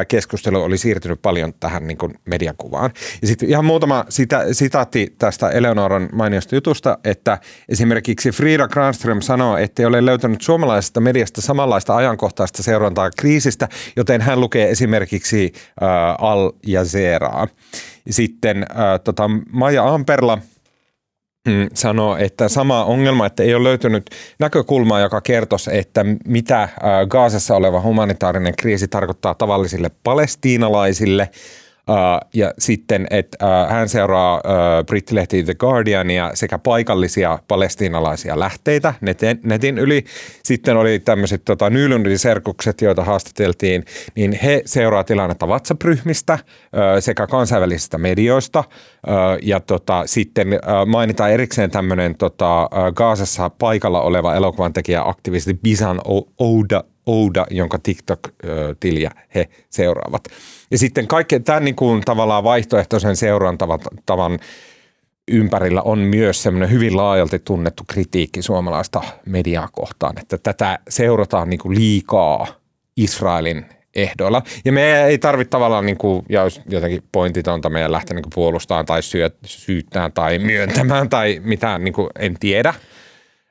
keskustelu 0.08 0.64
oli 0.64 0.78
siirtynyt 0.78 1.22
paljon 1.22 1.54
tähän 1.60 1.88
niin 1.88 1.98
kuin 1.98 2.14
mediakuvaan. 2.26 2.92
Ja 3.22 3.28
sitten 3.28 3.50
ihan 3.50 3.66
muutama 3.66 4.06
sita- 4.10 4.54
sitaatti 4.54 5.16
tästä 5.18 5.50
Eleonoran 5.50 6.10
mainiosta 6.14 6.56
jutusta, 6.56 6.98
että 7.04 7.38
esimerkiksi 7.70 8.32
Frida 8.32 8.68
Granström 8.68 9.22
sanoo, 9.22 9.58
että 9.58 9.82
ei 9.82 9.86
ole 9.86 10.06
löytänyt 10.06 10.42
suomalaisesta 10.42 11.00
mediasta 11.00 11.42
samanlaista 11.42 11.96
ajankohtaista 11.96 12.64
seurantaa 12.64 13.10
kriisistä, 13.18 13.70
joten 13.96 14.22
hän 14.22 14.40
lukee 14.40 14.70
esimerkiksi 14.70 15.54
äh, 15.56 15.90
Al 16.20 16.52
Jazeeraa. 16.68 17.48
Sitten 18.10 18.58
äh, 18.58 19.00
tota, 19.04 19.30
Maja 19.52 19.94
Amperla– 19.94 20.38
sanoo, 21.74 22.18
että 22.18 22.50
sama 22.50 22.86
ongelma, 22.86 23.26
että 23.26 23.44
ei 23.44 23.56
ole 23.56 23.64
löytynyt 23.64 24.10
näkökulmaa, 24.40 25.00
joka 25.00 25.22
kertoisi, 25.22 25.78
että 25.78 26.06
mitä 26.28 26.70
Gaasassa 27.10 27.56
oleva 27.56 27.82
humanitaarinen 27.82 28.56
kriisi 28.56 28.88
tarkoittaa 28.88 29.36
tavallisille 29.36 29.92
palestiinalaisille. 30.04 31.30
Uh, 31.90 32.30
ja 32.34 32.54
sitten, 32.60 33.08
että 33.10 33.38
uh, 33.46 33.72
hän 33.72 33.90
seuraa 33.90 34.36
uh, 34.36 34.86
brittilehti 34.86 35.44
The 35.44 35.54
Guardiania 35.56 36.32
sekä 36.34 36.58
paikallisia 36.58 37.40
palestiinalaisia 37.48 38.40
lähteitä 38.40 38.94
netin, 39.02 39.40
netin 39.44 39.78
yli. 39.78 40.04
Sitten 40.44 40.78
oli 40.78 41.00
tämmöiset 41.00 41.42
tota, 41.46 41.70
Nylundin 41.70 42.20
serkukset, 42.20 42.82
joita 42.82 43.04
haastateltiin, 43.04 43.86
niin 44.16 44.40
he 44.44 44.62
seuraa 44.66 45.04
tilannetta 45.04 45.48
WhatsApp-ryhmistä 45.48 46.34
uh, 46.34 46.80
sekä 47.00 47.28
kansainvälisistä 47.28 47.98
medioista. 47.98 48.60
Uh, 48.60 49.14
ja 49.42 49.60
tota, 49.60 50.04
sitten 50.06 50.48
uh, 50.48 50.88
mainitaan 50.88 51.32
erikseen 51.32 51.72
tämmöinen 51.72 52.16
tota, 52.18 52.64
uh, 52.64 52.94
Gaasassa 52.94 53.50
paikalla 53.50 54.02
oleva 54.02 54.36
elokuvan 54.36 54.74
tekijä 54.74 55.02
aktivisti 55.06 55.54
Bisan 55.54 56.02
Ouda, 56.40 56.84
Ouda, 57.06 57.46
jonka 57.52 57.80
TikTok-tiliä 57.84 59.12
he 59.36 59.50
seuraavat. 59.70 60.24
Ja 60.72 60.78
sitten 60.78 61.08
kaikki 61.08 61.40
tämän 61.40 61.66
niin 61.66 61.76
kuin 61.76 62.02
tavallaan 62.02 62.44
vaihtoehtoisen 62.44 63.16
seurantavan 63.16 64.40
ympärillä 65.28 65.82
on 65.82 66.00
myös 66.00 66.44
semmoinen 66.44 66.72
hyvin 66.72 66.98
laajalti 66.98 67.40
tunnettu 67.40 67.84
kritiikki 67.88 68.42
suomalaista 68.42 69.02
mediaa 69.26 69.70
kohtaan, 69.72 70.20
että 70.20 70.38
tätä 70.38 70.80
seurataan 70.90 71.50
niin 71.50 71.60
kuin 71.60 71.76
liikaa 71.76 72.48
Israelin 72.98 73.66
ehdoilla. 73.96 74.42
Ja 74.66 74.72
me 74.72 75.04
ei 75.04 75.18
tarvitse 75.18 75.50
tavallaan, 75.50 75.86
niin 75.86 75.98
kuin, 75.98 76.26
ja 76.30 76.44
jos 76.44 76.62
jotenkin 76.70 77.04
pointitonta 77.12 77.70
meidän 77.70 77.92
lähteä 77.92 78.16
niin 78.16 78.26
puolustamaan 78.36 78.86
tai 78.86 79.00
syyttämään 79.46 80.12
tai 80.12 80.40
myöntämään 80.40 81.10
tai 81.10 81.42
mitään, 81.44 81.84
niin 81.84 81.94
kuin, 81.94 82.10
en 82.20 82.36
tiedä. 82.40 82.74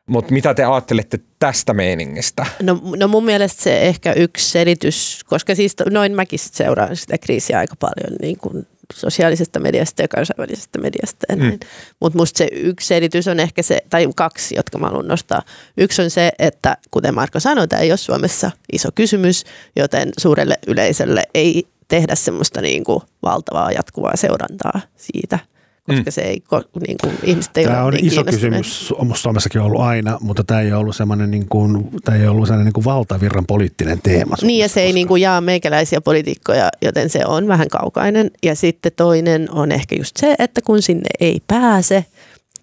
Mutta 0.07 0.32
mitä 0.32 0.55
te 0.55 0.64
ajattelette 0.64 1.20
tästä 1.38 1.74
meiningistä? 1.74 2.46
No, 2.62 2.80
no 2.96 3.09
mun 3.09 3.24
mielestä 3.24 3.62
se 3.62 3.82
ehkä 3.82 4.12
yksi 4.12 4.50
selitys, 4.50 5.24
koska 5.26 5.55
siis 5.55 5.76
noin 5.90 6.12
mäkin 6.12 6.38
seuraan 6.38 6.96
sitä 6.96 7.18
kriisiä 7.18 7.59
aika 7.59 7.76
paljon 7.76 8.16
niin 8.22 8.36
kuin 8.38 8.66
sosiaalisesta 8.92 9.61
mediasta 9.61 10.02
ja 10.02 10.09
kansainvälisestä 10.09 10.78
mediasta. 10.78 11.26
Mm. 11.36 11.59
Mutta 12.00 12.18
musta 12.18 12.38
se 12.38 12.48
yksi 12.52 12.86
selitys 12.86 13.28
on 13.28 13.40
ehkä 13.40 13.62
se, 13.62 13.80
tai 13.90 14.09
kaksi, 14.16 14.57
jotka 14.57 14.78
mä 14.78 14.86
haluan 14.86 15.09
nostaa. 15.09 15.42
Yksi 15.76 16.02
on 16.02 16.11
se, 16.11 16.32
että 16.38 16.76
kuten 16.90 17.14
Marko 17.14 17.40
sanoi, 17.40 17.68
tämä 17.68 17.82
ei 17.82 17.90
ole 17.90 17.96
Suomessa 17.96 18.50
iso 18.72 18.88
kysymys, 18.94 19.44
joten 19.76 20.11
suurelle 20.18 20.59
yleisölle 20.66 21.22
ei 21.34 21.66
tehdä 21.88 22.14
semmoista 22.14 22.61
niin 22.61 22.84
kuin 22.84 23.00
valtavaa 23.22 23.72
jatkuvaa 23.72 24.16
seurantaa 24.16 24.80
siitä 24.96 25.38
koska 25.87 26.11
mm. 26.11 26.12
se 26.12 26.20
ei, 26.20 26.43
niin 26.87 26.97
kuin, 27.01 27.18
ihmiset 27.22 27.57
ei 27.57 27.64
Tämä 27.64 27.78
ole 27.78 27.87
on 27.87 27.95
niin 27.95 28.07
iso 28.07 28.24
kysymys 28.24 28.95
Suomessakin 29.14 29.61
ollut 29.61 29.80
aina, 29.80 30.18
mutta 30.20 30.45
tämä 30.45 30.61
ei 30.61 30.72
ollut 30.72 30.97
semmoinen 30.97 31.30
niin 31.30 31.49
kuin, 31.49 31.89
tämä 32.05 32.18
ei 32.18 32.26
ollut 32.26 32.47
sellainen 32.47 32.64
niin 32.64 32.72
kuin 32.72 32.85
valtavirran 32.85 33.47
poliittinen 33.47 34.01
teema. 34.03 34.37
Niin 34.43 34.61
ja 34.61 34.68
se 34.68 34.80
ei 34.80 34.93
niin 34.93 35.09
kuin 35.09 35.22
jaa 35.22 35.41
meikäläisiä 35.41 36.01
poliitikkoja, 36.01 36.68
joten 36.82 37.11
se 37.11 37.26
on 37.26 37.49
vähän 37.49 37.68
kaukainen. 37.68 38.30
Ja 38.43 38.55
sitten 38.55 38.93
toinen 38.97 39.51
on 39.51 39.72
ehkä 39.72 39.97
just 39.97 40.16
se, 40.16 40.35
että 40.39 40.61
kun 40.62 40.82
sinne 40.82 41.09
ei 41.20 41.41
pääse, 41.47 42.05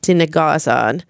sinne 0.05 0.27
Gaasaan 0.27 1.01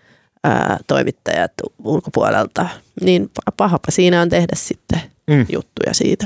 ää, 0.43 0.77
toimittajat 0.87 1.51
ulkopuolelta, 1.83 2.69
niin 3.01 3.31
pahapa 3.57 3.91
siinä 3.91 4.21
on 4.21 4.29
tehdä 4.29 4.55
sitten 4.55 5.01
mm. 5.27 5.45
juttuja 5.51 5.93
siitä. 5.93 6.25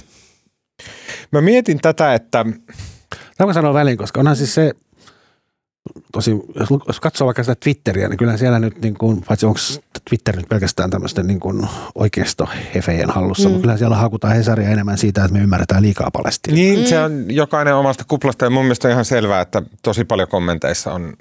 Mä 1.32 1.42
mietin 1.42 1.80
tätä, 1.82 2.14
että... 2.14 2.46
Tämä 3.38 3.54
sanoa 3.54 3.74
väliin, 3.74 3.98
koska 3.98 4.20
onhan 4.20 4.36
siis 4.36 4.54
se, 4.54 4.72
tosi, 6.12 6.32
jos 6.88 7.00
katsoo 7.00 7.26
vaikka 7.26 7.44
sitä 7.44 7.56
Twitteriä, 7.56 8.08
niin 8.08 8.18
kyllä 8.18 8.38
siellä 8.38 8.60
nyt, 8.60 8.82
niin 8.82 8.94
kuin, 8.94 9.22
paitsi 9.28 9.46
onko 9.46 9.60
Twitter 10.10 10.36
nyt 10.36 10.50
pelkästään 10.50 10.90
tämmöisten 10.90 11.28
niin 11.28 11.40
kuin 11.40 11.68
oikeistohefejen 11.96 13.10
hallussa, 13.10 13.50
mm. 13.50 13.52
mutta 13.52 13.62
kyllä 13.62 13.78
siellä 13.78 13.96
hakutaan 13.96 14.36
Hesaria 14.36 14.70
enemmän 14.70 14.98
siitä, 14.98 15.24
että 15.24 15.38
me 15.38 15.44
ymmärretään 15.44 15.84
liikaa 15.84 16.12
Palestiinaa. 16.12 16.56
Niin, 16.56 16.80
mm. 16.80 16.86
se 16.86 17.00
on 17.00 17.26
jokainen 17.30 17.76
omasta 17.76 18.04
kuplasta 18.08 18.46
ja 18.46 18.50
mun 18.50 18.64
mielestä 18.64 18.88
on 18.88 18.92
ihan 18.92 19.06
selvää, 19.06 19.42
että 19.42 19.62
tosi 19.84 20.06
paljon 20.06 20.30
kommenteissa 20.30 20.94
on 20.94 21.14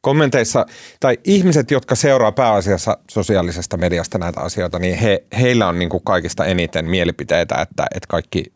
kommenteissa, 0.00 0.66
tai 1.00 1.18
ihmiset, 1.24 1.70
jotka 1.70 1.94
seuraa 1.94 2.32
pääasiassa 2.32 2.98
sosiaalisesta 3.10 3.76
mediasta 3.76 4.18
näitä 4.18 4.40
asioita, 4.40 4.78
niin 4.78 4.98
he, 4.98 5.24
heillä 5.40 5.68
on 5.68 5.78
niin 5.78 5.88
kuin 5.88 6.02
kaikista 6.04 6.44
eniten 6.44 6.90
mielipiteitä, 6.90 7.54
että, 7.54 7.86
että 7.94 8.06
kaikki, 8.08 8.52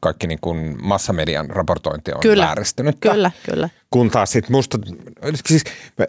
kaikki 0.00 0.26
niin 0.26 0.38
kuin 0.40 0.76
massamedian 0.82 1.50
raportointi 1.50 2.12
on 2.12 2.20
kyllä, 2.20 2.46
vääristynyt. 2.46 2.96
Kyllä, 3.00 3.30
kyllä. 3.50 3.68
Kun 3.90 4.10
taas 4.10 4.32
sitten 4.32 4.52
musta, 4.52 4.78
siis 5.46 5.64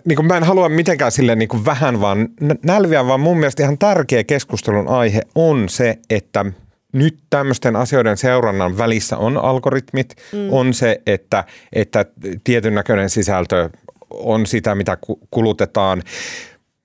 niin 0.05 0.15
kuin 0.15 0.25
mä 0.25 0.37
en 0.37 0.43
halua 0.43 0.69
mitenkään 0.69 1.11
sille 1.11 1.35
niin 1.35 1.49
kuin 1.49 1.65
vähän 1.65 2.01
vaan 2.01 2.29
nälviä, 2.63 3.07
vaan 3.07 3.19
mun 3.19 3.37
mielestä 3.37 3.63
ihan 3.63 3.77
tärkeä 3.77 4.23
keskustelun 4.23 4.87
aihe 4.87 5.21
on 5.35 5.69
se, 5.69 5.97
että 6.09 6.45
nyt 6.93 7.17
tämmöisten 7.29 7.75
asioiden 7.75 8.17
seurannan 8.17 8.77
välissä 8.77 9.17
on 9.17 9.37
algoritmit, 9.37 10.15
mm. 10.33 10.53
on 10.53 10.73
se, 10.73 11.01
että, 11.05 11.43
että 11.73 12.05
tietyn 12.43 12.75
näköinen 12.75 13.09
sisältö 13.09 13.69
on 14.09 14.45
sitä, 14.45 14.75
mitä 14.75 14.97
kulutetaan. 15.31 16.03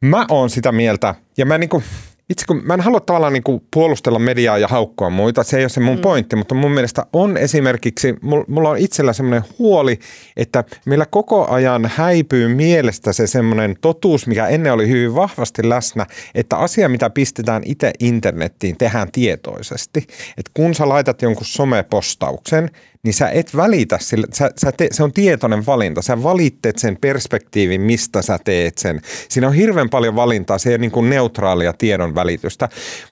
Mä 0.00 0.26
oon 0.30 0.50
sitä 0.50 0.72
mieltä, 0.72 1.14
ja 1.38 1.46
mä, 1.46 1.58
niinku, 1.58 1.82
itse 2.30 2.46
kun, 2.46 2.62
mä 2.64 2.74
en 2.74 2.80
halua 2.80 3.00
tavallaan 3.00 3.32
niinku 3.32 3.62
puolustella 3.74 4.18
mediaa 4.18 4.58
ja 4.58 4.68
haukkoa 4.68 5.10
muita, 5.10 5.42
se 5.42 5.56
ei 5.56 5.62
ole 5.62 5.68
se 5.68 5.80
mun 5.80 5.96
mm. 5.96 6.02
pointti, 6.02 6.36
mutta 6.36 6.54
mun 6.54 6.70
mielestä 6.70 7.06
on 7.12 7.36
esimerkiksi, 7.36 8.14
mulla 8.48 8.70
on 8.70 8.78
itsellä 8.78 9.12
semmoinen 9.12 9.42
huoli, 9.58 9.98
että 10.36 10.64
meillä 10.86 11.06
koko 11.06 11.48
ajan 11.48 11.90
häipyy 11.94 12.48
mielestä 12.48 13.12
se 13.12 13.26
semmoinen 13.26 13.76
totuus, 13.80 14.26
mikä 14.26 14.46
ennen 14.46 14.72
oli 14.72 14.88
hyvin 14.88 15.14
vahvasti 15.14 15.68
läsnä, 15.68 16.06
että 16.34 16.56
asia, 16.56 16.88
mitä 16.88 17.10
pistetään 17.10 17.62
itse 17.64 17.92
internettiin, 18.00 18.76
tehdään 18.76 19.12
tietoisesti. 19.12 20.06
Että 20.38 20.50
kun 20.54 20.74
sä 20.74 20.88
laitat 20.88 21.22
jonkun 21.22 21.46
somepostauksen, 21.46 22.70
niin 23.05 23.14
sä 23.14 23.28
et 23.28 23.57
välitä 23.57 23.98
sillä, 24.00 24.26
sä, 24.34 24.50
sä 24.59 24.72
te, 24.72 24.88
se 24.90 25.03
on 25.03 25.12
tietoinen 25.12 25.66
valinta. 25.66 26.03
Sä 26.03 26.22
valittet 26.22 26.78
sen 26.78 26.98
perspektiivin, 27.00 27.80
mistä 27.80 28.22
sä 28.22 28.38
teet 28.44 28.78
sen. 28.78 29.00
Siinä 29.28 29.46
on 29.46 29.55
hirveän 29.55 29.90
paljon 29.90 30.16
valintaa, 30.16 30.59
se 30.59 30.70
ei 30.70 30.78
niin 30.78 30.90
kuin 30.90 31.11
neutraalia 31.11 31.72
tiedon 31.72 32.14
välitystä. 32.14 32.68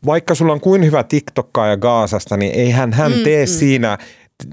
Vaikka 0.07 0.34
sulla 0.34 0.53
on 0.53 0.61
kuin 0.61 0.84
hyvä 0.84 1.05
ja 1.68 1.76
Gaasasta, 1.76 2.36
niin 2.36 2.53
eihän 2.55 2.93
hän 2.93 3.12
mm, 3.12 3.22
tee 3.24 3.47
mm. 3.47 3.51
siinä 3.51 3.99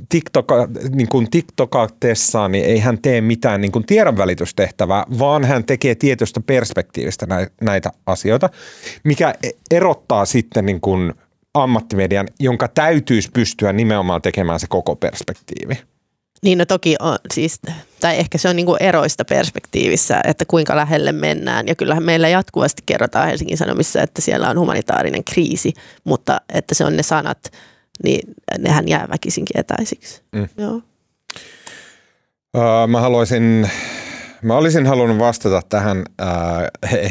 TikTok, 0.10 0.48
niin 0.96 1.08
kuin 1.08 1.30
TikTokatessaan, 1.30 2.52
niin 2.52 2.66
ei 2.66 2.80
hän 2.80 3.02
tee 3.02 3.22
mitään 3.22 3.62
niin 3.62 3.72
kuin 3.72 3.86
tiedonvälitystehtävää, 3.86 5.04
vaan 5.20 5.46
hän 5.46 5.64
tekee 5.64 5.96
tietystä 5.96 6.40
perspektiivistä 6.40 7.28
näitä 7.62 7.92
asioita, 8.06 8.50
mikä 9.04 9.34
e-, 9.44 9.50
erottaa 9.72 10.26
sitten 10.26 10.66
niin 10.66 10.82
kuin– 10.82 11.14
ammattimedian, 11.64 12.28
jonka 12.40 12.68
täytyisi 12.68 13.30
pystyä 13.34 13.74
nimenomaan 13.74 14.22
tekemään 14.22 14.60
se 14.60 14.68
koko 14.70 14.96
perspektiivi. 14.96 15.80
Niin 16.44 16.58
no 16.58 16.66
toki 16.66 16.96
on 17.00 17.18
siis, 17.34 17.60
tai 18.00 18.18
ehkä 18.18 18.38
se 18.38 18.50
on 18.50 18.56
niinku 18.56 18.76
eroista 18.80 19.26
perspektiivissä, 19.26 20.22
että 20.24 20.46
kuinka 20.48 20.76
lähelle 20.76 21.12
mennään. 21.12 21.68
Ja 21.68 21.76
kyllähän 21.76 22.04
meillä 22.04 22.30
jatkuvasti 22.30 22.84
kerrotaan 22.86 23.28
Helsingin 23.28 23.58
Sanomissa, 23.58 24.02
että 24.02 24.22
siellä 24.22 24.50
on 24.50 24.60
humanitaarinen 24.60 25.24
kriisi, 25.24 25.74
mutta 26.04 26.42
että 26.54 26.76
se 26.76 26.86
on 26.86 26.98
ne 26.98 27.04
sanat, 27.04 27.52
niin 28.04 28.34
nehän 28.60 28.88
jää 28.88 29.08
väkisinkin 29.10 29.60
etäisiksi. 29.60 30.22
Mm. 30.32 30.48
Joo. 30.58 30.82
Uh, 32.58 32.88
mä 32.88 33.02
haluaisin 33.02 33.70
Mä 34.42 34.58
olisin 34.58 34.88
halunnut 34.88 35.20
vastata 35.20 35.62
tähän, 35.70 36.04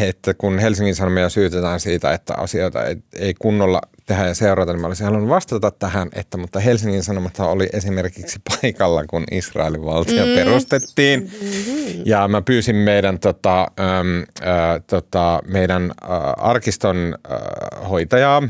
että 0.08 0.34
kun 0.34 0.58
Helsingin 0.58 0.94
Sanomia 0.94 1.28
syytetään 1.28 1.80
siitä, 1.80 2.12
että 2.12 2.34
asioita 2.34 2.84
ei, 2.84 2.96
ei 3.12 3.34
kunnolla 3.34 3.80
tehdä 4.06 4.26
ja 4.26 4.34
seurata, 4.34 4.72
niin 4.72 4.80
mä 4.80 4.86
olisin 4.86 5.06
halunnut 5.06 5.28
vastata 5.28 5.70
tähän, 5.70 6.08
että 6.12 6.36
mutta 6.36 6.60
Helsingin 6.60 7.02
Sanomat 7.02 7.40
oli 7.40 7.68
esimerkiksi 7.72 8.40
paikalla, 8.48 9.04
kun 9.04 9.24
Israelin 9.30 9.84
valtio 9.84 10.26
mm. 10.26 10.34
perustettiin. 10.34 11.20
Mm-hmm. 11.20 12.02
Ja 12.04 12.28
mä 12.28 12.42
pyysin 12.42 12.76
meidän, 12.76 13.18
tota, 13.18 13.60
äm, 13.60 14.18
äh, 14.18 14.82
tota, 14.86 15.40
meidän 15.48 15.82
äh, 15.82 16.10
arkiston 16.36 17.18
äh, 17.32 17.88
hoitajaa, 17.90 18.42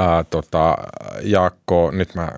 äh, 0.00 0.26
tota, 0.30 0.76
Jaakko, 1.22 1.90
nyt 1.90 2.14
mä, 2.14 2.32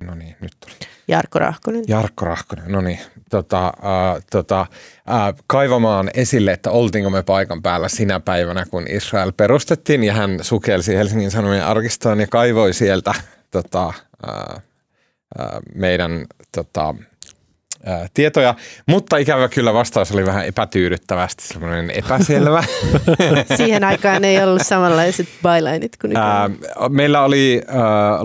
no 0.00 0.14
niin, 0.14 0.36
nyt 0.40 0.52
tuli. 0.60 0.97
Jarkko 1.08 1.38
Rahkonen. 1.38 1.84
Jarkko 1.88 2.24
Rahkonen, 2.24 2.72
no 2.72 2.80
niin. 2.80 2.98
Tota, 3.30 3.66
äh, 3.66 4.24
tota, 4.30 4.60
äh, 4.60 5.34
kaivamaan 5.46 6.10
esille, 6.14 6.52
että 6.52 6.70
oltiinko 6.70 7.10
me 7.10 7.22
paikan 7.22 7.62
päällä 7.62 7.88
sinä 7.88 8.20
päivänä, 8.20 8.66
kun 8.70 8.86
Israel 8.88 9.32
perustettiin. 9.36 10.04
Ja 10.04 10.12
hän 10.12 10.38
sukelsi 10.42 10.96
Helsingin 10.96 11.30
Sanomien 11.30 11.64
arkistoon 11.64 12.20
ja 12.20 12.26
kaivoi 12.26 12.72
sieltä 12.72 13.14
tota, 13.50 13.92
äh, 14.28 14.62
äh, 15.40 15.48
meidän 15.74 16.26
tota, 16.52 16.94
tietoja, 18.14 18.54
mutta 18.86 19.16
ikävä 19.16 19.48
kyllä 19.48 19.74
vastaus 19.74 20.12
oli 20.12 20.26
vähän 20.26 20.46
epätyydyttävästi 20.46 21.46
semmoinen 21.46 21.90
epäselvä. 21.90 22.64
Siihen 23.56 23.84
aikaan 23.84 24.24
ei 24.24 24.42
ollut 24.42 24.62
samanlaiset 24.62 25.28
bylineit 25.42 25.96
kuin 25.96 26.10
nyt. 26.10 26.18
Meillä 26.88 27.22
oli 27.22 27.62
äh, 27.68 27.76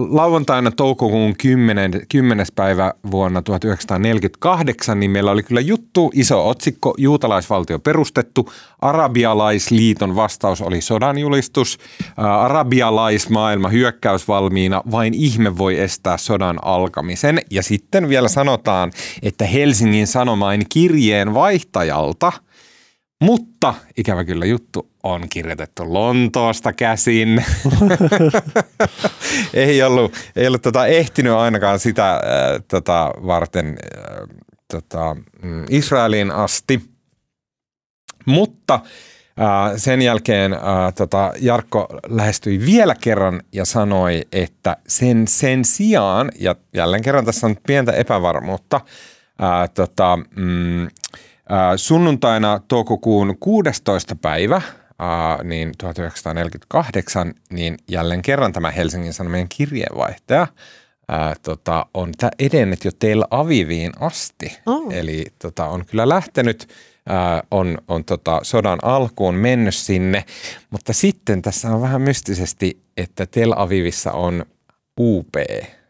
lauantaina 0.09 0.72
toukokuun 0.72 1.36
10. 1.38 1.91
10. 2.09 2.45
päivä 2.55 2.93
vuonna 3.11 3.41
1948, 3.41 4.99
niin 4.99 5.11
meillä 5.11 5.32
oli 5.32 5.43
kyllä 5.43 5.61
juttu, 5.61 6.11
iso 6.14 6.49
otsikko, 6.49 6.93
juutalaisvaltio 6.97 7.80
perustettu, 7.80 8.51
arabialaisliiton 8.84 10.16
vastaus 10.16 10.62
oli 10.62 10.82
sodanjulistus, 10.82 11.78
äh, 12.20 12.26
arabialaismaailma 12.26 13.70
hyökkäysvalmiina, 13.70 14.82
vain 14.92 15.14
ihme 15.14 15.58
voi 15.58 15.80
estää 15.80 16.18
sodan 16.18 16.60
alkamisen. 16.62 17.40
Ja 17.52 17.64
sitten 17.64 18.10
vielä 18.10 18.28
sanotaan, 18.28 18.92
että 19.22 19.46
Helsingin 19.46 20.08
Sanomain 20.08 20.66
kirjeen 20.70 21.34
vaihtajalta, 21.34 22.32
mutta 23.22 23.74
ikävä 23.98 24.24
kyllä 24.24 24.46
juttu 24.46 24.90
on 25.04 25.30
kirjoitettu 25.30 25.94
Lontoosta 25.94 26.74
käsin. 26.74 27.46
ei 29.54 29.84
ollut, 29.84 30.14
ei 30.36 30.48
ollut 30.48 30.62
tota 30.62 30.88
ehtinyt 30.88 31.34
ainakaan 31.34 31.80
sitä 31.80 32.12
äh, 32.12 32.20
tota, 32.68 33.14
varten 33.28 33.68
äh, 33.68 34.38
tota, 34.72 35.16
mm, 35.42 35.66
Israeliin 35.70 36.32
asti. 36.32 36.93
Mutta 38.26 38.74
äh, 38.74 39.74
sen 39.78 40.01
jälkeen 40.01 40.53
äh, 40.53 40.59
tota, 40.95 41.34
Jarkko 41.39 41.88
lähestyi 42.07 42.65
vielä 42.65 42.95
kerran 43.01 43.41
ja 43.51 43.65
sanoi, 43.65 44.21
että 44.32 44.78
sen, 44.88 45.28
sen 45.28 45.65
sijaan, 45.65 46.32
ja 46.39 46.55
jälleen 46.74 47.03
kerran 47.03 47.26
tässä 47.26 47.47
on 47.47 47.55
pientä 47.67 47.91
epävarmuutta, 47.91 48.82
ää, 49.39 49.67
tota, 49.67 50.19
mm, 50.36 50.88
ää, 51.49 51.78
sunnuntaina 51.78 52.59
toukokuun 52.67 53.38
16. 53.39 54.15
päivä 54.15 54.61
ää, 54.99 55.43
niin 55.43 55.71
1948, 55.78 57.34
niin 57.49 57.78
jälleen 57.88 58.21
kerran 58.21 58.53
tämä 58.53 58.71
Helsingin 58.71 59.13
Sanomien 59.13 59.49
kirjeenvaihtaja 59.49 60.47
ää, 61.07 61.36
tota, 61.43 61.86
on 61.93 62.11
edennyt 62.39 62.86
jo 62.86 62.91
Tel 62.99 63.24
Aviviin 63.32 63.91
asti. 63.99 64.59
Oh. 64.65 64.93
Eli 64.93 65.26
tota, 65.39 65.67
on 65.67 65.86
kyllä 65.86 66.09
lähtenyt 66.09 66.67
ää, 67.10 67.43
on, 67.51 67.78
on 67.88 68.06
tota, 68.06 68.39
sodan 68.43 68.80
alkuun 68.82 69.36
mennyt 69.36 69.76
sinne, 69.76 70.26
mutta 70.70 70.93
sitten 70.93 71.41
tässä 71.41 71.70
on 71.70 71.82
vähän 71.82 72.01
mystisesti, 72.01 72.84
että 72.97 73.26
Tel 73.26 73.54
Avivissa 73.56 74.12
on 74.12 74.45
UP-niminen 74.99 75.88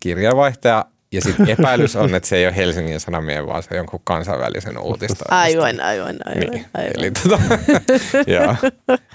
kirjeenvaihtaja, 0.00 0.84
ja 1.12 1.20
sitten 1.20 1.48
epäilys 1.58 1.96
on, 1.96 2.14
että 2.14 2.28
se 2.28 2.36
ei 2.36 2.46
ole 2.46 2.56
Helsingin 2.56 3.00
Sanomien, 3.00 3.46
vaan 3.46 3.62
se 3.62 3.68
on 3.72 3.76
jonkun 3.76 4.00
kansainvälisen 4.04 4.78
uutista. 4.78 5.24
Aivan, 5.30 5.80
aivan, 5.80 6.16
aivan. 6.26 6.40
Niin. 6.40 6.66
aivan. 6.74 6.92
Eli 6.98 7.10
tota, 7.10 7.38
joo. 8.32 8.54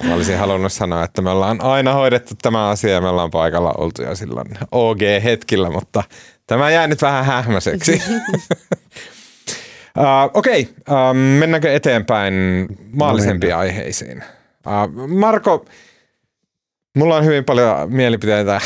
Mä 0.04 0.16
olisin 0.16 0.38
halunnut 0.38 0.74
sanoa, 0.74 1.04
että 1.04 1.22
me 1.22 1.30
ollaan 1.30 1.62
aina 1.62 1.94
hoidettu 1.94 2.34
tämä 2.42 2.70
asia 2.70 2.94
ja 2.94 3.02
me 3.02 3.08
ollaan 3.08 3.32
paikalla 3.32 3.74
oltu 3.78 4.04
jo 4.04 4.16
silloin 4.16 4.48
OG-hetkillä, 4.72 5.70
mutta 5.70 6.04
tämä 6.48 6.72
jää 6.72 6.88
nyt 6.88 7.02
vähän 7.02 7.26
hähmäiseksi. 7.26 8.02
Uh, 9.98 10.06
Okei, 10.34 10.70
okay. 10.82 11.10
uh, 11.10 11.16
mennäänkö 11.40 11.74
eteenpäin 11.74 12.34
maallisempiin 12.94 13.56
aiheisiin? 13.56 14.24
Uh, 14.68 15.08
Marko, 15.08 15.66
mulla 16.98 17.16
on 17.16 17.26
hyvin 17.26 17.46
paljon 17.46 17.94
mielipiteitä 17.94 18.62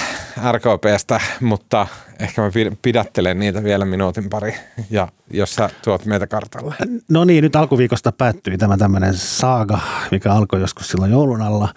RKPstä, 0.51 1.21
mutta 1.41 1.87
ehkä 2.19 2.41
mä 2.41 2.49
pidättelen 2.81 3.39
niitä 3.39 3.63
vielä 3.63 3.85
minuutin 3.85 4.29
pari, 4.29 4.55
ja 4.89 5.07
jos 5.31 5.55
sä 5.55 5.69
tuot 5.83 6.05
meitä 6.05 6.27
kartalle. 6.27 6.75
No 7.09 7.23
niin, 7.23 7.43
nyt 7.43 7.55
alkuviikosta 7.55 8.11
päättyi 8.11 8.57
tämä 8.57 8.77
tämmöinen 8.77 9.13
saaga, 9.13 9.79
mikä 10.11 10.33
alkoi 10.33 10.61
joskus 10.61 10.89
silloin 10.89 11.11
joulun 11.11 11.41
alla, 11.41 11.73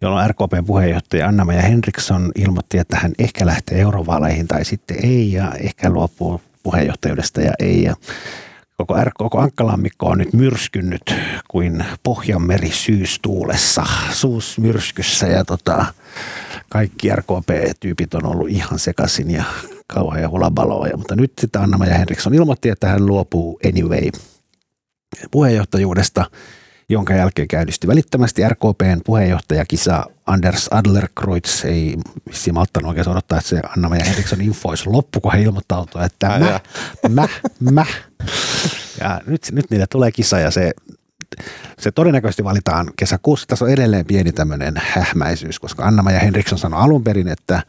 jolloin 0.00 0.30
RKPn 0.30 0.64
puheenjohtaja 0.66 1.28
Anna-Maja 1.28 1.62
Henriksson 1.62 2.32
ilmoitti, 2.34 2.78
että 2.78 2.96
hän 2.96 3.12
ehkä 3.18 3.46
lähtee 3.46 3.80
eurovaaleihin 3.80 4.48
tai 4.48 4.64
sitten 4.64 4.96
ei, 5.04 5.32
ja 5.32 5.52
ehkä 5.60 5.90
luopuu 5.90 6.40
puheenjohtajuudesta 6.62 7.40
ja 7.40 7.52
ei. 7.58 7.82
Ja 7.82 7.94
koko, 8.76 9.04
R, 9.04 9.10
koko 9.14 9.38
Ankkalammikko 9.38 10.06
on 10.06 10.18
nyt 10.18 10.32
myrskynyt 10.32 11.02
kuin 11.48 11.84
Pohjanmeri 12.02 12.70
syystuulessa, 12.70 13.86
suusmyrskyssä 14.12 15.26
ja 15.26 15.44
tota, 15.44 15.86
kaikki 16.68 17.08
RKP-tyypit 17.08 18.14
on 18.14 18.26
ollut 18.26 18.48
ihan 18.48 18.78
sekaisin 18.78 19.30
ja 19.30 19.44
kauan 19.86 20.22
ja 20.22 20.28
hulabaloa. 20.28 20.88
Mutta 20.96 21.16
nyt 21.16 21.32
sitten 21.40 21.62
Anna 21.62 21.86
ja 21.86 21.98
Henriksson 21.98 22.34
ilmoitti, 22.34 22.68
että 22.68 22.88
hän 22.88 23.06
luopuu 23.06 23.60
anyway 23.66 24.10
puheenjohtajuudesta, 25.30 26.24
jonka 26.88 27.14
jälkeen 27.14 27.48
käynnistyi 27.48 27.88
välittömästi 27.88 28.48
RKPn 28.48 29.00
puheenjohtajakisa 29.04 30.04
Anders 30.26 30.68
Adlerkreutz 30.70 31.64
ei 31.64 31.96
vissiin 32.26 32.54
malttanut 32.54 32.88
oikein 32.88 33.08
odottaa, 33.08 33.38
että 33.38 33.48
se 33.48 33.60
Anna 33.76 33.96
ja 33.96 34.04
Henriksson 34.04 34.40
info 34.40 34.68
olisi 34.68 34.90
loppu, 34.90 35.20
kun 35.20 35.32
he 35.32 35.42
ilmoittautuivat, 35.42 36.12
että 36.12 36.38
mä, 37.08 37.28
mä, 37.60 37.70
mä. 37.70 37.86
Ja 39.00 39.20
nyt, 39.26 39.48
nyt 39.52 39.70
niille 39.70 39.86
tulee 39.86 40.10
kisa 40.12 40.38
ja 40.38 40.50
se, 40.50 40.72
se 41.78 41.92
todennäköisesti 41.92 42.44
valitaan 42.44 42.90
kesäkuussa. 42.96 43.46
Tässä 43.46 43.64
on 43.64 43.70
edelleen 43.70 44.06
pieni 44.06 44.32
tämmöinen 44.32 44.74
hähmäisyys, 44.76 45.58
koska 45.60 45.84
anna 45.84 46.10
ja 46.10 46.18
Henriksson 46.18 46.58
sanoi 46.58 46.80
alun 46.80 47.04
perin, 47.04 47.28
että 47.28 47.62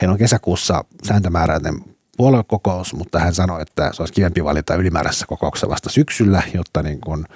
heillä 0.00 0.12
on 0.12 0.18
kesäkuussa 0.18 0.84
sääntömääräinen 1.04 1.74
puoluekokous, 2.16 2.94
mutta 2.94 3.18
hän 3.18 3.34
sanoi, 3.34 3.62
että 3.62 3.90
se 3.92 4.02
olisi 4.02 4.14
kivempi 4.14 4.44
valita 4.44 4.74
ylimääräisessä 4.74 5.26
kokouksessa 5.26 5.68
vasta 5.68 5.90
syksyllä, 5.90 6.42
jotta 6.54 6.82
niin 6.82 7.00
kuin– 7.00 7.24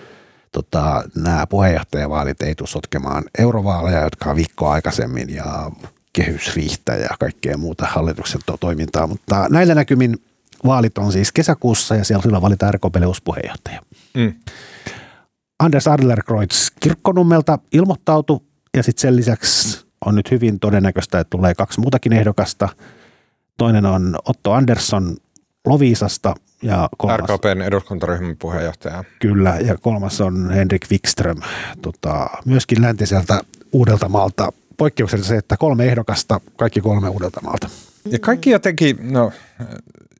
tota, 0.53 1.05
nämä 1.17 1.47
puheenjohtajavaalit 1.47 2.43
ei 2.43 2.55
tule 2.55 2.69
sotkemaan 2.69 3.25
eurovaaleja, 3.39 4.01
jotka 4.01 4.31
on 4.31 4.37
viikkoa 4.37 4.73
aikaisemmin 4.73 5.35
ja 5.35 5.71
kehysriihtä 6.13 6.95
ja 6.95 7.09
kaikkea 7.21 7.57
muuta 7.57 7.87
hallituksen 7.87 8.41
to- 8.47 8.57
toimintaa, 8.57 9.07
mutta 9.07 9.47
näillä 9.51 9.75
näkymin 9.75 10.17
vaalit 10.65 10.99
on 10.99 11.13
siis 11.13 11.33
kesäkuussa 11.33 11.97
ja 11.97 12.05
siellä 12.05 12.23
silloin 12.23 12.43
valitaan 12.43 12.75
RKPlle 12.75 13.07
uusi 13.07 13.23
puheenjohtaja. 13.25 13.81
Mm. 14.15 14.35
Anders 15.59 15.89
Adlerkreutz 15.89 16.69
kirkkonummelta 16.81 17.59
ilmoittautui 17.73 18.41
ja 18.77 18.83
sitten 18.83 19.01
sen 19.01 19.17
lisäksi 19.17 19.87
on 20.07 20.15
nyt 20.15 20.31
hyvin 20.31 20.61
todennäköistä, 20.61 21.21
että 21.21 21.31
tulee 21.31 21.55
kaksi 21.55 21.81
muutakin 21.81 22.13
ehdokasta. 22.13 22.69
Toinen 23.59 23.87
on 23.87 24.17
Otto 24.25 24.53
Andersson 24.53 25.17
Loviisasta 25.67 26.35
ja 26.63 26.89
kolmas, 26.99 27.21
RKPn 27.21 27.63
eduskuntaryhmän 27.63 28.37
puheenjohtaja. 28.37 29.05
Kyllä, 29.19 29.57
ja 29.61 29.77
kolmas 29.79 30.21
on 30.21 30.51
Henrik 30.51 30.87
Wikström, 30.91 31.41
tota, 31.83 32.31
myöskin 32.45 32.83
läntiseltä 32.83 33.41
Uudeltamaalta. 33.73 34.53
Poikkeuksellisesti 34.77 35.35
se, 35.35 35.39
että 35.39 35.57
kolme 35.57 35.85
ehdokasta, 35.85 36.41
kaikki 36.57 36.81
kolme 36.81 37.09
Uudeltamaalta. 37.09 37.69
Ja 38.05 38.19
kaikki 38.19 38.51
jotenkin, 38.51 39.13
no 39.13 39.33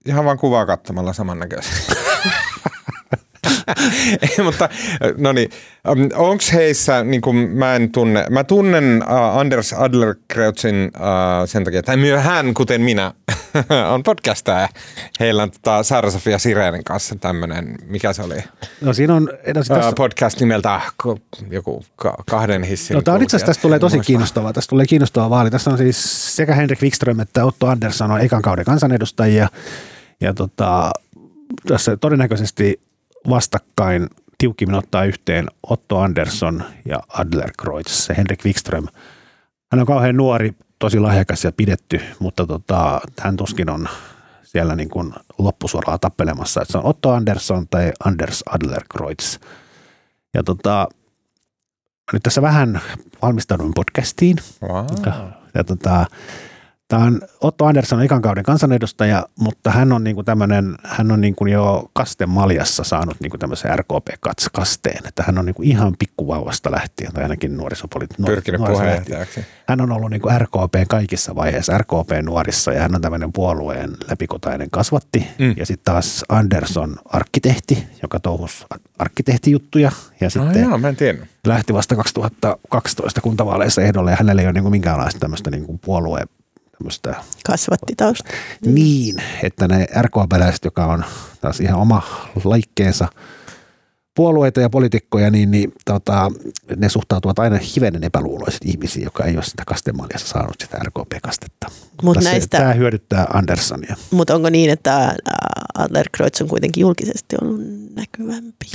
ihan 0.07 0.25
vaan 0.25 0.39
kuvaa 0.39 0.67
katsomalla 0.67 1.13
samannäköisesti. 1.13 1.93
Ei, 4.23 4.45
mutta 4.45 4.69
no 5.17 5.33
niin, 5.33 5.51
ähm, 5.89 6.01
onko 6.15 6.45
heissä, 6.53 7.05
niin 7.05 7.21
kuin 7.21 7.37
mä 7.37 7.77
en 7.77 7.93
tunne, 7.93 8.27
mä 8.31 8.45
tunnen 8.45 9.05
uh, 9.07 9.39
Anders 9.39 9.73
Adlerkreutzin 9.73 10.91
uh, 10.95 11.49
sen 11.49 11.65
takia, 11.65 11.81
että 11.81 11.97
myös 11.97 12.25
hän, 12.25 12.55
kuten 12.55 12.81
minä, 12.81 13.13
on 13.93 14.03
podcastaja. 14.03 14.69
Heillä 15.21 15.43
on 15.43 15.51
tota, 15.51 15.83
Saara 15.83 16.11
Sofia 16.11 16.39
Sireenin 16.39 16.85
kanssa 16.85 17.17
tämmöinen, 17.17 17.79
mikä 17.87 18.13
se 18.13 18.23
oli? 18.23 18.37
No 18.81 18.93
siinä 18.93 19.15
on... 19.15 19.25
No, 19.25 19.53
tässä... 19.55 19.89
uh, 19.89 19.95
podcast 19.95 20.41
nimeltä 20.41 20.81
joku 21.51 21.85
kahden 22.31 22.63
hissin. 22.63 22.95
No 22.95 23.03
tämä 23.03 23.15
on 23.15 23.23
itse 23.23 23.37
asiassa, 23.37 23.47
tästä 23.47 23.63
tulee 23.63 23.79
tosi 23.79 24.01
kiinnostavaa. 24.01 24.53
Tästä 24.53 24.71
tulee 24.71 24.87
kiinnostava 24.87 25.31
vaali. 25.31 25.51
Tässä 25.51 25.71
on 25.71 25.79
siis 25.79 26.37
sekä 26.37 26.55
Henrik 26.55 26.83
Wikström 26.83 27.21
että 27.21 27.45
Otto 27.45 27.67
Andersson 27.67 28.11
on 28.11 28.21
ekan 28.21 28.43
kauden 28.43 28.65
kansanedustajia. 28.65 29.49
Ja 30.21 30.35
tota, 30.35 30.91
tässä 31.69 31.97
todennäköisesti 31.97 32.81
vastakkain 33.29 34.07
tiukimmin 34.39 34.79
ottaa 34.79 35.05
yhteen 35.05 35.47
Otto 35.63 35.99
Andersson 35.99 36.65
ja 36.85 37.03
Adlerkreutz, 37.09 37.91
se 37.91 38.17
Henrik 38.17 38.45
Wikström. 38.45 38.87
Hän 39.73 39.81
on 39.81 39.87
kauhean 39.87 40.17
nuori, 40.17 40.53
tosi 40.79 41.01
lahjakas 41.01 41.45
ja 41.45 41.53
pidetty, 41.53 42.01
mutta 42.19 42.47
tota, 42.47 43.01
hän 43.21 43.37
tuskin 43.37 43.71
on 43.71 43.89
siellä 44.43 44.77
niin 44.77 44.91
kuin 44.91 45.13
loppusuoralla 45.39 45.99
tappelemassa, 45.99 46.63
että 46.63 46.73
se 46.73 46.79
on 46.79 46.87
Otto 46.87 47.11
Andersson 47.11 47.69
tai 47.69 47.93
Anders 48.05 48.43
Adlerkreutz. 48.51 49.39
Ja 50.35 50.43
tota, 50.43 50.89
nyt 52.13 52.23
tässä 52.23 52.43
vähän 52.43 52.81
valmistauduin 53.23 53.75
podcastiin. 53.75 54.37
Wow. 54.63 54.87
Ja, 55.07 55.31
ja 55.55 55.65
tota, 55.65 56.07
Tämä 56.93 57.05
on 57.05 57.21
Otto 57.41 57.65
Andersson 57.67 58.03
ikan 58.03 58.23
kauden 58.23 58.45
kansanedustaja, 58.45 59.27
mutta 59.39 59.71
hän 59.71 59.93
on, 59.93 60.05
niinku 60.05 60.23
tämmönen, 60.23 60.75
hän 60.85 61.13
on 61.13 61.21
niinku 61.21 61.47
jo 61.47 61.91
kasten 61.93 62.29
maljassa 62.29 62.85
saanut 62.85 63.17
niinku 63.21 63.39
tämmöisen 63.39 63.79
RKP-kasteen, 63.79 65.09
että 65.09 65.23
hän 65.27 65.39
on 65.39 65.47
niinku 65.47 65.63
ihan 65.63 65.95
pikkuvauvasta 65.99 66.71
lähtien, 66.71 67.13
tai 67.13 67.23
ainakin 67.23 67.57
nuorisopolitiikka. 67.57 68.27
Pyrkinyt 68.27 68.61
puheenjohtajaksi. 68.61 69.45
Hän 69.69 69.81
on 69.81 69.93
ollut 69.93 70.11
niinku 70.11 70.29
RKP 70.39 70.89
kaikissa 70.89 71.35
vaiheissa, 71.35 71.79
RKP 71.79 72.11
nuorissa, 72.23 72.73
ja 72.73 72.83
hän 72.83 72.95
on 72.95 73.01
tämmöinen 73.01 73.33
puolueen 73.33 73.91
läpikotainen 74.11 74.71
kasvatti. 74.71 75.29
Mm. 75.39 75.55
Ja 75.57 75.67
sitten 75.67 75.93
taas 75.93 76.25
Andersson, 76.29 76.97
arkkitehti, 77.05 77.87
joka 78.03 78.21
touhus 78.21 78.67
arkkitehtijuttuja. 78.99 79.93
Ja 80.21 80.31
sitten 80.31 80.65
ah, 80.65 80.69
joo, 80.69 80.79
mä 80.79 80.89
en 80.89 80.97
tiennyt. 80.97 81.29
lähti 81.47 81.75
vasta 81.75 81.97
2012 81.97 83.21
kuntavaaleissa 83.21 83.83
ehdolle, 83.83 84.11
ja 84.11 84.17
hänellä 84.17 84.43
ei 84.43 84.47
ole 84.47 84.53
niinku 84.53 84.71
minkäänlaista 84.71 85.21
tämmöistä 85.21 85.51
niinku 85.51 85.79
puolueen 85.85 86.29
tämmöistä... 86.83 87.15
Kasvattitausta. 87.47 88.31
Niin, 88.67 89.17
että 89.43 89.69
ne 89.69 89.87
RKP-läiset, 90.03 90.65
joka 90.65 90.87
on 90.87 91.05
taas 91.41 91.61
ihan 91.61 91.81
oma 91.81 92.03
laikkeensa 92.45 93.09
puolueita 94.15 94.61
ja 94.61 94.71
poliitikkoja, 94.71 95.31
niin, 95.31 95.51
niin 95.51 95.73
tota, 95.85 96.31
ne 96.77 96.89
suhtautuvat 96.89 97.39
aina 97.39 97.59
hivenen 97.77 98.05
epäluuloiset 98.05 98.61
ihmisiin, 98.65 99.05
joka 99.05 99.25
ei 99.25 99.35
ole 99.35 99.45
sitä 99.45 99.63
kastemaljassa 99.67 100.29
saanut 100.29 100.55
sitä 100.63 100.79
RKP-kastetta. 100.79 101.67
Mut 101.71 102.03
Mutta 102.03 102.21
näistä, 102.21 102.57
se, 102.57 102.63
tämä 102.63 102.75
hyödyttää 102.75 103.27
Anderssonia. 103.33 103.97
Mutta 104.11 104.35
onko 104.35 104.51
niin, 104.51 104.71
että 104.71 105.15
Adler 105.75 106.09
Kreutz 106.13 106.41
on 106.41 106.49
kuitenkin 106.49 106.81
julkisesti 106.81 107.37
ollut 107.43 107.61
näkyvämpi? 107.95 108.67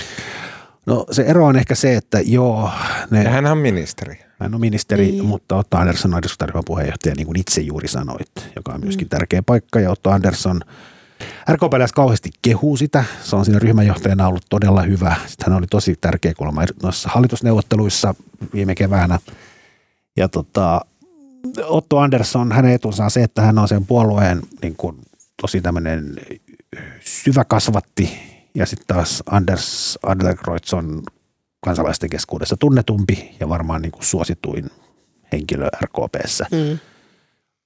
No 0.86 1.06
se 1.12 1.22
ero 1.22 1.46
on 1.46 1.56
ehkä 1.56 1.76
se, 1.76 1.96
että 1.96 2.20
joo. 2.20 2.72
Ne, 3.12 3.24
ja 3.24 3.30
hän 3.30 3.46
on 3.46 3.58
ministeri. 3.58 4.27
Hän 4.40 4.56
on 4.56 4.62
ministeri, 4.62 5.12
niin. 5.12 5.26
mutta 5.26 5.56
Otto 5.56 5.78
Andersson 5.78 6.14
on 6.14 6.20
eduskuntaryhmän 6.20 6.64
puheenjohtaja, 6.66 7.16
niin 7.16 7.28
kuin 7.28 7.40
itse 7.40 7.62
juuri 7.62 7.88
sanoit, 7.88 8.32
joka 8.56 8.74
on 8.74 8.82
myöskin 8.82 9.06
mm. 9.06 9.10
tärkeä 9.10 9.42
paikka. 9.42 9.80
Ja 9.80 9.92
Otto 9.92 10.10
Andersson, 10.10 10.62
RKPläis 11.52 11.94
kauheasti 11.94 12.30
kehuu 12.42 12.78
sitä. 12.78 13.04
Se 13.24 13.36
on 13.36 13.46
siinä 13.46 13.60
ryhmänjohtajana 13.60 14.28
ollut 14.28 14.46
todella 14.50 14.82
hyvä. 14.82 15.16
Sitten 15.28 15.46
hän 15.48 15.58
oli 15.58 15.68
tosi 15.68 15.96
tärkeä 16.02 16.34
kuulemma 16.34 16.64
noissa 16.84 17.10
hallitusneuvotteluissa 17.10 18.16
viime 18.54 18.76
keväänä. 18.76 19.20
Ja 20.18 20.28
tota, 20.28 20.82
Otto 21.64 21.98
Andersson, 21.98 22.52
hänen 22.52 22.72
etunsa 22.72 23.04
on 23.04 23.12
se, 23.12 23.24
että 23.24 23.42
hän 23.42 23.58
on 23.58 23.68
sen 23.68 23.86
puolueen 23.86 24.42
niin 24.62 24.76
kuin, 24.76 24.98
tosi 25.42 25.62
tämmöinen 25.62 26.16
syvä 27.00 27.46
kasvatti 27.46 28.20
ja 28.56 28.66
sitten 28.66 28.96
taas 28.96 29.24
Anders 29.32 30.00
Adlerkreutz 30.04 30.74
on 30.74 31.04
kansalaisten 31.68 32.10
keskuudessa 32.10 32.58
tunnetumpi 32.58 33.36
ja 33.40 33.50
varmaan 33.50 33.82
niin 33.82 33.92
kuin 33.92 34.06
suosituin 34.06 34.70
henkilö 35.32 35.68
RKPssä. 35.82 36.46
Mm. 36.52 36.80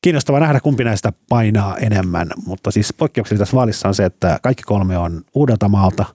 Kiinnostava 0.02 0.40
nähdä, 0.40 0.60
kumpi 0.60 0.84
näistä 0.84 1.14
painaa 1.30 1.78
enemmän, 1.78 2.32
mutta 2.46 2.72
siis 2.72 2.94
poikkeuksellisesti 2.94 3.42
tässä 3.42 3.58
vaalissa 3.58 3.88
on 3.88 3.96
se, 3.96 4.06
että 4.06 4.40
kaikki 4.44 4.64
kolme 4.64 4.98
on 4.98 5.22
Uudeltamaalta 5.34 6.06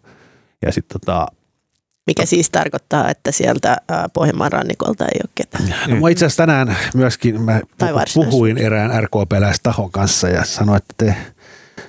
ja 0.63 0.73
sitten 0.73 1.01
tota, 1.01 1.27
mikä 2.07 2.27
siis 2.27 2.51
tarkoittaa, 2.51 3.11
että 3.11 3.33
sieltä 3.33 3.77
Pohjanmaan 4.13 4.53
rannikolta 4.53 5.05
ei 5.05 5.21
ole 5.25 5.31
ketään. 5.35 5.75
No, 5.89 6.01
mä 6.01 6.09
itse 6.09 6.27
asiassa 6.27 6.43
tänään 6.43 6.77
myöskin 6.95 7.41
mä 7.43 7.61
puhuin 8.15 8.59
erään 8.59 9.05
RKP-läistahon 9.05 9.91
kanssa 9.91 10.29
ja 10.29 10.45
sanoin, 10.45 10.77
että 10.77 10.95
te 10.97 11.17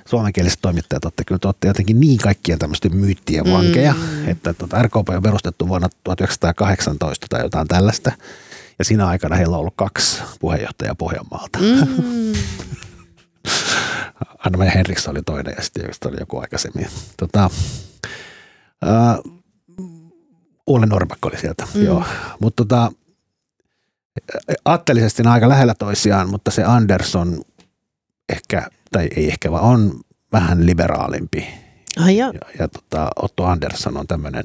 suomenkieliset 0.08 0.58
toimittajat 0.62 1.04
olette 1.04 1.24
kyllä 1.24 1.38
te 1.38 1.48
olette 1.48 1.68
jotenkin 1.68 2.00
niin 2.00 2.18
kaikkien 2.18 2.58
tämmöisten 2.58 2.96
myyttien 2.96 3.44
mm. 3.44 3.52
vankeja, 3.52 3.94
mm. 3.94 4.28
että 4.28 4.54
tuota, 4.54 4.82
RKP 4.82 5.08
on 5.08 5.22
perustettu 5.22 5.68
vuonna 5.68 5.88
1918 6.04 7.26
tai 7.30 7.42
jotain 7.42 7.68
tällaista. 7.68 8.12
Ja 8.78 8.84
siinä 8.84 9.06
aikana 9.06 9.36
heillä 9.36 9.56
on 9.56 9.60
ollut 9.60 9.74
kaksi 9.76 10.22
puheenjohtajaa 10.40 10.94
Pohjanmaalta. 10.94 11.58
Mm. 11.58 12.32
Anna-Maja 14.46 14.70
Henriksson 14.70 15.10
oli 15.10 15.22
toinen 15.22 15.54
ja 15.56 15.62
sitten 15.62 15.90
oli 16.04 16.16
joku 16.20 16.38
aikaisemmin. 16.38 16.88
Tota, 17.16 17.50
Ää, 18.82 19.18
Ulle 20.66 20.86
Norrbak 20.86 21.18
oli 21.26 21.38
sieltä, 21.38 21.66
mm. 21.74 21.84
joo. 21.84 22.04
Mutta 22.40 22.64
tota, 22.64 22.92
aatteellisesti 24.64 25.22
ne 25.22 25.30
aika 25.30 25.48
lähellä 25.48 25.74
toisiaan, 25.74 26.30
mutta 26.30 26.50
se 26.50 26.64
Anderson 26.64 27.40
ehkä, 28.28 28.68
tai 28.92 29.08
ei 29.16 29.28
ehkä 29.28 29.52
vaan 29.52 29.64
on 29.64 30.00
vähän 30.32 30.66
liberaalimpi. 30.66 31.46
Ai 31.96 32.16
ja. 32.16 32.26
Ja, 32.26 32.40
ja 32.58 32.68
tota, 32.68 33.10
Otto 33.16 33.44
Andersson 33.44 33.96
on 33.96 34.06
tämmöinen 34.06 34.44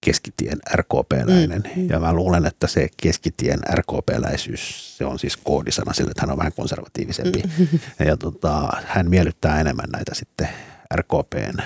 keskitien 0.00 0.58
RKP-läinen. 0.74 1.62
Mm, 1.76 1.82
mm. 1.82 1.88
Ja 1.90 2.00
mä 2.00 2.12
luulen, 2.12 2.46
että 2.46 2.66
se 2.66 2.88
keskitien 3.02 3.58
RKP-läisyys, 3.74 4.96
se 4.98 5.04
on 5.04 5.18
siis 5.18 5.36
koodisana 5.36 5.92
sille, 5.92 6.10
että 6.10 6.22
hän 6.22 6.30
on 6.30 6.38
vähän 6.38 6.52
konservatiivisempi. 6.52 7.42
Mm. 7.58 7.78
Ja 8.06 8.16
tota, 8.16 8.68
hän 8.84 9.10
miellyttää 9.10 9.60
enemmän 9.60 9.90
näitä 9.92 10.14
sitten 10.14 10.48
RKPn 10.94 11.62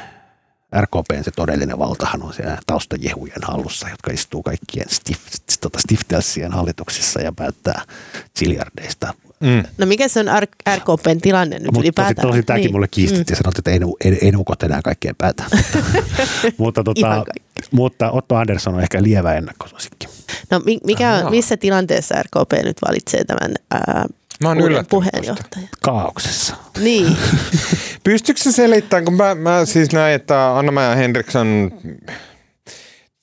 RKPn 0.80 1.24
se 1.24 1.30
todellinen 1.30 1.78
valtahan 1.78 2.22
on 2.22 2.34
siellä 2.34 2.58
taustajehujen 2.66 3.42
hallussa, 3.42 3.88
jotka 3.88 4.10
istuu 4.12 4.42
kaikkien 4.42 4.88
stif, 4.88 5.20
tota 5.60 5.78
Stiftelsien 5.78 6.52
hallituksissa 6.52 7.20
ja 7.20 7.32
päättää 7.32 7.82
ziljardeista. 8.38 9.14
Mm. 9.40 9.62
No 9.78 9.86
mikä 9.86 10.08
se 10.08 10.20
on 10.20 10.26
RKPn 10.76 11.20
tilanne 11.22 11.58
nyt 11.58 11.72
Mut 11.72 11.82
ylipäätään? 11.84 12.14
Tosi, 12.14 12.28
tosi 12.28 12.42
tämäkin 12.42 12.64
niin. 12.64 12.74
mulle 12.74 12.88
kiistettiin 12.88 13.26
mm. 13.26 13.32
ja 13.32 13.36
sanottiin, 13.36 13.82
että 13.82 14.06
ei, 14.08 14.12
ei, 14.12 14.18
ei 14.26 14.32
nukot 14.32 14.62
enää 14.62 14.80
kaikkeen 14.84 15.16
päätä. 15.16 15.44
mutta, 16.58 16.84
tota, 16.84 17.24
mutta 17.70 18.10
Otto 18.10 18.36
Andersson 18.36 18.74
on 18.74 18.80
ehkä 18.80 19.02
lievä 19.02 19.34
ennakkosuosikki. 19.34 20.06
No 20.50 20.60
mikä 20.84 21.14
on, 21.14 21.30
missä 21.30 21.56
tilanteessa 21.56 22.22
RKP 22.22 22.52
nyt 22.64 22.76
valitsee 22.88 23.24
tämän 23.24 23.54
ää, 23.70 24.06
Mä 24.42 24.48
oon 24.48 24.62
uuden 24.62 24.86
puheenjohtaja. 24.86 25.66
Kaauksessa. 25.82 26.56
Niin. 26.78 27.16
Pystyykö 28.04 28.40
se 28.40 28.52
selittämään, 28.52 29.04
kun 29.04 29.14
mä, 29.14 29.34
mä 29.34 29.64
siis 29.64 29.92
näin, 29.92 30.14
että 30.14 30.58
Anna-Maja 30.58 30.94
Henriksson, 30.94 31.70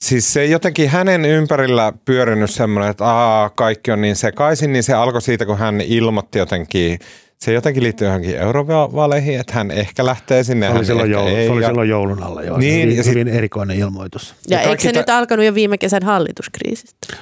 siis 0.02 0.34
se 0.34 0.45
jotenkin 0.45 0.89
hänen 0.89 1.26
ympärillä 1.26 1.93
pyörinyt 2.06 2.52
semmoinen, 2.52 2.91
että 2.91 3.06
aa, 3.06 3.50
kaikki 3.50 3.91
on 3.91 4.02
niin 4.02 4.16
sekaisin, 4.16 4.74
niin 4.74 4.84
se 4.84 4.93
alkoi 4.93 5.22
siitä, 5.22 5.45
kun 5.45 5.58
hän 5.58 5.82
ilmoitti 5.82 6.39
jotenkin, 6.39 7.00
se 7.38 7.54
jotenkin 7.54 7.84
liittyy 7.84 8.08
johonkin 8.08 8.38
eurovaaleihin, 8.38 9.39
että 9.39 9.54
hän 9.54 9.72
ehkä 9.72 10.06
lähtee 10.06 10.43
sinne. 10.43 10.68
Se 10.68 10.74
oli, 10.74 10.86
silloin, 10.86 11.12
joulu, 11.12 11.36
ei, 11.36 11.45
se 11.45 11.52
oli 11.52 11.62
ja... 11.62 11.68
silloin 11.68 11.89
joulun 11.89 12.24
alla, 12.24 12.43
joo. 12.43 12.58
Niin, 12.58 12.82
hyvin, 12.82 12.98
ja 12.98 13.04
sit... 13.04 13.14
hyvin 13.14 13.28
erikoinen 13.28 13.78
ilmoitus. 13.78 14.36
Ja, 14.50 14.62
ja 14.62 14.70
eikö 14.70 14.82
se 14.82 14.91
ta... 14.91 15.00
nyt 15.00 15.10
alkanut 15.10 15.45
jo 15.45 15.56
viime 15.56 15.78
kesän 15.78 16.04
hallituskriisistä? 16.04 17.18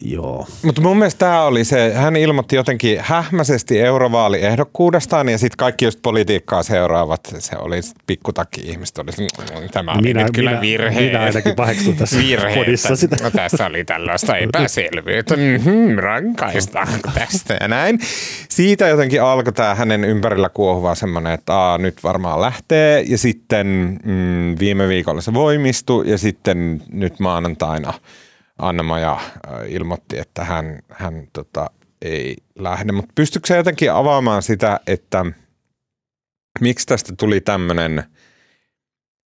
Joo. 0.00 0.46
Mutta 0.62 0.80
mun 0.80 0.98
mielestä 0.98 1.18
tämä 1.18 1.42
oli 1.42 1.64
se, 1.64 1.94
hän 1.94 2.16
ilmoitti 2.16 2.56
jotenkin 2.56 2.98
hähmäisesti 3.00 3.80
eurovaaliehdokkuudestaan 3.80 5.28
ja 5.28 5.38
sitten 5.38 5.56
kaikki 5.56 5.84
just 5.84 5.98
politiikkaa 6.02 6.62
seuraavat, 6.62 7.20
se 7.38 7.56
oli 7.58 7.80
pikkutakki 8.06 8.60
ihmiset 8.60 8.98
oli, 8.98 9.10
mm, 9.18 9.68
tämä 9.72 9.92
oli 9.92 10.02
minä, 10.02 10.22
nyt 10.22 10.32
kyllä 10.34 10.50
minä, 10.50 10.60
virhe. 10.60 11.00
Minä 11.00 11.20
ainakin 11.20 11.54
paheksun 11.54 11.96
tässä 11.96 12.16
podissa 12.54 12.96
sitä. 12.96 13.16
No, 13.22 13.30
tässä 13.30 13.66
oli 13.66 13.84
tällaista 13.84 14.36
epäselvyyttä, 14.36 15.36
mm-hmm, 15.36 15.98
rankaistaanko 15.98 17.10
tästä 17.14 17.56
ja 17.60 17.68
näin. 17.68 18.00
Siitä 18.48 18.88
jotenkin 18.88 19.22
alkoi 19.22 19.52
tämä 19.52 19.74
hänen 19.74 20.04
ympärillä 20.04 20.48
kuohuva 20.48 20.94
semmoinen, 20.94 21.32
että 21.32 21.54
aa, 21.54 21.78
nyt 21.78 22.04
varmaan 22.04 22.40
lähtee 22.40 23.04
ja 23.06 23.18
sitten 23.18 23.98
mm, 24.04 24.56
viime 24.58 24.88
viikolla 24.88 25.20
se 25.20 25.34
voimistui 25.34 26.10
ja 26.10 26.18
sitten 26.18 26.82
nyt 26.92 27.20
maanantaina– 27.20 27.94
Anna-Maja 28.58 29.12
äh, 29.12 29.20
ilmoitti, 29.68 30.18
että 30.18 30.44
hän, 30.44 30.78
hän 30.88 31.28
tota, 31.32 31.70
ei 32.02 32.36
lähde. 32.58 32.92
Mutta 32.92 33.12
pystyykö 33.14 33.46
se 33.46 33.56
jotenkin 33.56 33.92
avaamaan 33.92 34.42
sitä, 34.42 34.80
että 34.86 35.24
miksi 36.60 36.86
tästä 36.86 37.14
tuli 37.16 37.40
tämmöinen– 37.40 38.02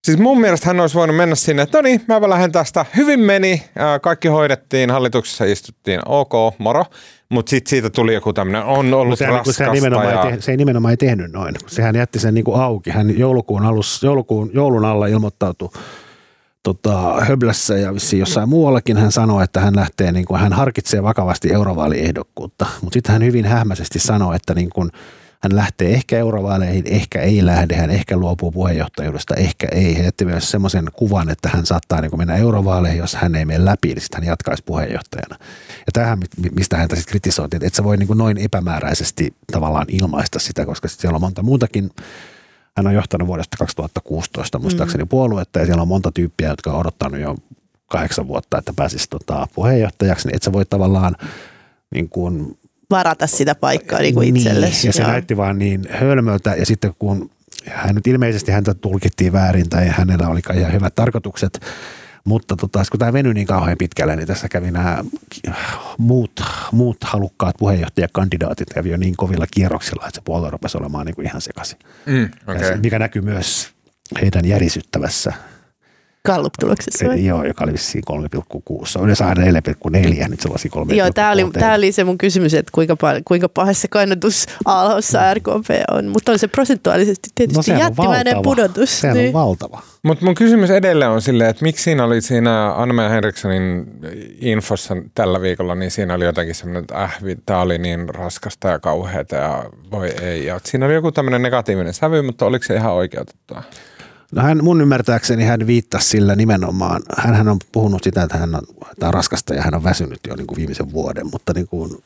Siis 0.04 0.18
mun 0.18 0.40
mielestä 0.40 0.66
hän 0.66 0.80
olisi 0.80 0.94
voinut 0.94 1.16
mennä 1.16 1.34
sinne, 1.34 1.62
että 1.62 1.78
no 1.78 1.82
niin, 1.82 2.00
mä 2.08 2.28
lähden 2.28 2.52
tästä. 2.52 2.86
Hyvin 2.96 3.20
meni, 3.20 3.52
äh, 3.52 4.00
kaikki 4.02 4.28
hoidettiin, 4.28 4.90
hallituksessa 4.90 5.44
istuttiin, 5.44 6.00
ok, 6.06 6.32
moro. 6.58 6.84
Mutta 7.28 7.50
sitten 7.50 7.70
siitä 7.70 7.90
tuli 7.90 8.14
joku 8.14 8.32
tämmöinen, 8.32 8.64
on 8.64 8.94
ollut 8.94 9.18
sehän, 9.18 9.34
raskasta. 9.34 9.64
Se, 9.64 9.70
nimenomaan 9.70 10.12
ja... 10.12 10.22
ei 10.22 10.32
te, 10.32 10.40
se 10.40 10.50
ei 10.50 10.56
nimenomaan 10.56 10.90
ei 10.90 10.96
tehnyt 10.96 11.32
noin. 11.32 11.54
Sehän 11.66 11.96
jätti 11.96 12.18
sen 12.18 12.34
niinku 12.34 12.54
auki. 12.54 12.90
Hän 12.90 13.18
joulukuun, 13.18 13.64
alussa, 13.64 14.06
joulukuun 14.06 14.50
joulun 14.54 14.84
alla 14.84 15.06
ilmoittautui 15.06 15.68
tota, 16.62 17.20
Höblässä 17.20 17.76
ja 17.76 17.92
jossain 18.18 18.48
muuallakin 18.48 18.96
hän 18.96 19.12
sanoi, 19.12 19.44
että 19.44 19.60
hän 19.60 19.76
lähtee, 19.76 20.12
niin 20.12 20.24
kuin, 20.24 20.40
hän 20.40 20.52
harkitsee 20.52 21.02
vakavasti 21.02 21.52
eurovaaliehdokkuutta, 21.52 22.66
mutta 22.82 22.94
sitten 22.94 23.12
hän 23.12 23.24
hyvin 23.24 23.44
hähmäisesti 23.44 23.98
sanoi, 23.98 24.36
että 24.36 24.54
niin 24.54 24.70
kuin, 24.70 24.90
hän 25.42 25.56
lähtee 25.56 25.94
ehkä 25.94 26.18
eurovaaleihin, 26.18 26.84
ehkä 26.86 27.20
ei 27.20 27.46
lähde, 27.46 27.76
hän 27.76 27.90
ehkä 27.90 28.16
luopuu 28.16 28.50
puheenjohtajuudesta, 28.50 29.34
ehkä 29.34 29.66
ei. 29.72 29.98
He 29.98 30.02
jätti 30.02 30.24
myös 30.24 30.50
semmoisen 30.50 30.88
kuvan, 30.92 31.30
että 31.30 31.48
hän 31.48 31.66
saattaa 31.66 32.00
niin 32.00 32.18
mennä 32.18 32.36
eurovaaleihin, 32.36 32.98
jos 32.98 33.14
hän 33.14 33.34
ei 33.34 33.44
mene 33.44 33.64
läpi, 33.64 33.88
niin 33.88 34.00
sitten 34.00 34.20
hän 34.20 34.28
jatkaisi 34.28 34.62
puheenjohtajana. 34.66 35.36
Ja 35.78 35.92
tähän, 35.92 36.18
mistä 36.56 36.76
häntä 36.76 36.96
sitten 36.96 37.10
kritisoitiin, 37.10 37.64
että 37.64 37.76
se 37.76 37.84
voi 37.84 37.96
niin 37.96 38.06
kuin 38.06 38.18
noin 38.18 38.38
epämääräisesti 38.38 39.34
tavallaan 39.52 39.86
ilmaista 39.88 40.38
sitä, 40.38 40.66
koska 40.66 40.88
sitten 40.88 41.02
siellä 41.02 41.16
on 41.16 41.20
monta 41.20 41.42
muutakin 41.42 41.90
hän 42.76 42.86
on 42.86 42.94
johtanut 42.94 43.28
vuodesta 43.28 43.56
2016 43.56 44.58
muistaakseni 44.58 45.04
mm. 45.04 45.08
puoluetta 45.08 45.58
ja 45.58 45.66
siellä 45.66 45.82
on 45.82 45.88
monta 45.88 46.12
tyyppiä, 46.12 46.48
jotka 46.48 46.72
on 46.72 46.80
odottanut 46.80 47.20
jo 47.20 47.36
kahdeksan 47.86 48.28
vuotta, 48.28 48.58
että 48.58 48.72
pääsisi 48.76 49.06
tota, 49.10 49.46
puheenjohtajaksi, 49.54 50.28
niin 50.28 50.36
et 50.36 50.42
sä 50.42 50.52
voi 50.52 50.64
tavallaan 50.64 51.16
niin 51.94 52.08
kuin, 52.08 52.58
varata 52.90 53.26
sitä 53.26 53.54
paikkaa 53.54 54.00
niin 54.00 54.14
kuin 54.14 54.36
itsellesi. 54.36 54.76
Niin, 54.76 54.88
ja 54.88 54.92
se 54.92 55.02
Joo. 55.02 55.10
näytti 55.10 55.36
vaan 55.36 55.58
niin 55.58 55.88
hölmöltä 55.90 56.54
ja 56.54 56.66
sitten 56.66 56.94
kun 56.98 57.30
hän 57.66 57.94
nyt 57.94 58.06
ilmeisesti 58.06 58.52
häntä 58.52 58.74
tulkittiin 58.74 59.32
väärin 59.32 59.68
tai 59.68 59.88
hänellä 59.88 60.28
oli 60.28 60.40
ihan 60.54 60.72
hyvät 60.72 60.94
tarkoitukset, 60.94 61.60
mutta 62.24 62.56
tota, 62.56 62.82
kun 62.90 62.98
tämä 62.98 63.12
venyi 63.12 63.34
niin 63.34 63.46
kauhean 63.46 63.78
pitkälle, 63.78 64.16
niin 64.16 64.26
tässä 64.26 64.48
kävi 64.48 64.70
nämä 64.70 65.04
muut, 65.98 66.40
muut 66.72 67.04
halukkaat 67.04 67.56
puheenjohtajakandidaatit 67.58 68.68
kävi 68.74 68.90
jo 68.90 68.96
niin 68.96 69.16
kovilla 69.16 69.46
kierroksilla, 69.50 70.06
että 70.06 70.14
se 70.14 70.22
puolue 70.24 70.50
rupesi 70.50 70.78
olemaan 70.78 71.06
niin 71.06 71.14
kuin 71.14 71.26
ihan 71.26 71.40
sekaisin. 71.40 71.78
Mm, 72.06 72.30
okay. 72.46 72.76
mikä 72.76 72.98
näkyy 72.98 73.22
myös 73.22 73.70
heidän 74.20 74.44
järisyttävässä 74.44 75.32
Gallup-tuloksessa 76.26 77.06
vai? 77.06 77.24
Joo, 77.24 77.44
joka 77.44 77.64
oli 77.64 77.72
vissiin 77.72 78.04
3,6. 78.10 78.86
Se 78.86 78.98
on 78.98 79.04
yleensä 79.04 79.26
aina 79.26 79.42
4,4, 79.42 80.28
nyt 80.28 80.40
se 80.40 80.48
olisi 80.48 80.68
3,6. 80.68 80.94
Joo, 80.94 81.10
tämä 81.14 81.30
oli, 81.30 81.50
tämä 81.52 81.74
oli 81.74 81.92
se 81.92 82.04
mun 82.04 82.18
kysymys, 82.18 82.54
että 82.54 82.70
kuinka, 82.74 82.96
paljon, 82.96 83.24
kuinka 83.24 83.48
pahassa 83.48 83.88
kannatusaalhossa 83.90 85.34
RKP 85.34 85.68
on, 85.90 86.08
mutta 86.08 86.32
on 86.32 86.38
se 86.38 86.48
prosentuaalisesti 86.48 87.28
tietysti 87.34 87.72
no, 87.72 87.78
jättimäinen 87.78 88.34
valtava. 88.36 88.42
pudotus. 88.42 89.00
Se 89.00 89.12
niin. 89.12 89.26
on 89.26 89.32
valtava. 89.32 89.82
Mutta 90.02 90.24
mun 90.24 90.34
kysymys 90.34 90.70
edelleen 90.70 91.10
on 91.10 91.22
silleen, 91.22 91.50
että 91.50 91.64
miksi 91.64 91.84
siinä 91.84 92.04
oli 92.04 92.20
siinä 92.20 92.74
Anna 92.74 93.08
Henrikssonin 93.08 93.86
infossa 94.40 94.96
tällä 95.14 95.40
viikolla, 95.40 95.74
niin 95.74 95.90
siinä 95.90 96.14
oli 96.14 96.24
jotenkin 96.24 96.54
semmoinen, 96.54 96.82
että 96.82 97.02
äh, 97.02 97.18
tämä 97.46 97.60
oli 97.60 97.78
niin 97.78 98.08
raskasta 98.08 98.68
ja 98.68 98.78
kauheata 98.78 99.36
ja 99.36 99.64
voi 99.90 100.08
ei. 100.08 100.46
Ja 100.46 100.60
siinä 100.64 100.86
oli 100.86 100.94
joku 100.94 101.12
tämmöinen 101.12 101.42
negatiivinen 101.42 101.94
sävy, 101.94 102.22
mutta 102.22 102.46
oliko 102.46 102.64
se 102.64 102.74
ihan 102.74 102.92
oikeutettua? 102.92 103.62
No 104.32 104.42
hän, 104.42 104.64
mun 104.64 104.80
ymmärtääkseni 104.80 105.44
hän 105.44 105.66
viittasi 105.66 106.08
sillä 106.08 106.36
nimenomaan, 106.36 107.02
hän 107.16 107.48
on 107.48 107.56
puhunut 107.72 108.04
sitä, 108.04 108.22
että 108.22 108.38
hän 108.38 108.54
on, 108.54 108.62
tämä 108.98 109.08
on 109.08 109.14
raskasta 109.14 109.54
ja 109.54 109.62
hän 109.62 109.74
on 109.74 109.84
väsynyt 109.84 110.20
jo 110.28 110.36
niin 110.36 110.46
kuin 110.46 110.56
viimeisen 110.56 110.92
vuoden, 110.92 111.26
mutta 111.30 111.52
niin 111.52 111.66
kuin, 111.66 112.02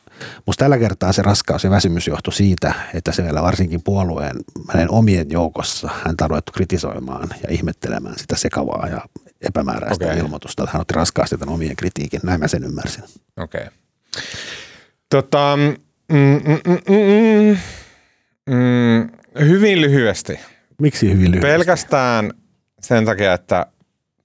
musta 0.46 0.64
tällä 0.64 0.78
kertaa 0.78 1.12
se 1.12 1.22
raskaus 1.22 1.64
ja 1.64 1.70
väsymys 1.70 2.08
johtui 2.08 2.32
siitä, 2.32 2.74
että 2.94 3.12
se 3.12 3.22
vielä 3.22 3.42
varsinkin 3.42 3.82
puolueen 3.82 4.36
hänen 4.68 4.90
omien 4.90 5.30
joukossa 5.30 5.90
hän 6.04 6.14
ruvettu 6.28 6.52
kritisoimaan 6.52 7.28
ja 7.42 7.48
ihmettelemään 7.50 8.18
sitä 8.18 8.36
sekavaa 8.36 8.88
ja 8.88 9.00
epämääräistä 9.40 10.04
okay. 10.04 10.18
ilmoitusta. 10.18 10.68
Hän 10.72 10.80
otti 10.80 10.94
raskaasti 10.94 11.38
tämän 11.38 11.54
omien 11.54 11.76
kritiikin, 11.76 12.20
näin 12.22 12.40
mä 12.40 12.48
sen 12.48 12.64
ymmärsin. 12.64 13.04
Okei. 13.36 13.60
Okay. 13.60 13.72
Tota, 15.08 15.56
mm, 15.56 16.18
mm, 16.18 16.60
mm, 16.66 16.78
mm, 16.88 17.56
mm, 18.54 19.10
hyvin 19.46 19.80
lyhyesti– 19.80 20.38
Miksi 20.80 21.06
hyvin 21.06 21.30
lyhyesti? 21.30 21.46
Pelkästään 21.46 22.32
sen 22.80 23.04
takia, 23.04 23.32
että 23.32 23.66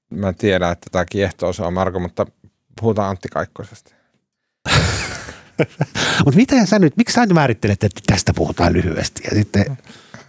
mä 0.09 0.33
tiedän, 0.33 0.71
että 0.71 0.87
tämä 0.91 1.05
kiehtoo 1.05 1.51
on 1.59 1.73
Marko, 1.73 1.99
mutta 1.99 2.25
puhutaan 2.81 3.09
Antti 3.09 3.27
Kaikkosesta. 3.29 3.95
mutta 6.25 6.35
mitä 6.35 6.65
sä 6.65 6.79
nyt, 6.79 6.97
miksi 6.97 7.13
sä 7.13 7.21
nyt 7.21 7.33
määrittelet, 7.33 7.83
että 7.83 8.01
tästä 8.07 8.33
puhutaan 8.33 8.73
lyhyesti 8.73 9.23
ja 9.23 9.29
sitten 9.35 9.77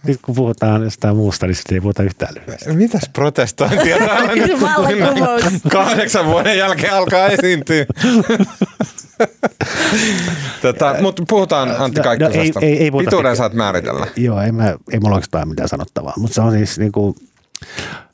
nyt 0.07 0.19
kun 0.21 0.35
puhutaan 0.35 0.83
jostain 0.83 1.15
muusta, 1.15 1.47
niin 1.47 1.55
sitten 1.55 1.75
ei 1.75 1.81
puhuta 1.81 2.03
yhtään 2.03 2.33
lyhyesti. 2.35 2.73
Mitäs 2.73 3.09
protestointia 3.13 3.97
täällä 3.97 4.35
nyt 4.35 5.61
kahdeksan 5.71 6.25
vuoden 6.25 6.57
jälkeen 6.57 6.93
alkaa 6.93 7.27
esiintyä? 7.27 7.85
Tota, 10.61 10.95
mutta 11.01 11.23
puhutaan 11.27 11.75
Antti 11.81 11.99
no, 11.99 12.03
Kaikkosesta. 12.03 12.59
No, 12.59 12.67
ei, 12.67 12.73
ei, 12.73 12.83
ei 12.83 12.91
Pituuden 12.91 13.35
saat 13.35 13.53
määritellä. 13.53 14.07
Joo, 14.15 14.41
ei, 14.41 14.51
mä, 14.51 14.75
ei 14.91 14.99
mulla 14.99 15.15
oikeastaan 15.15 15.47
mitään 15.47 15.69
sanottavaa, 15.69 16.13
mutta 16.17 16.35
se 16.35 16.41
on 16.41 16.51
siis 16.51 16.79
niin 16.79 16.91
kuin, 16.91 17.15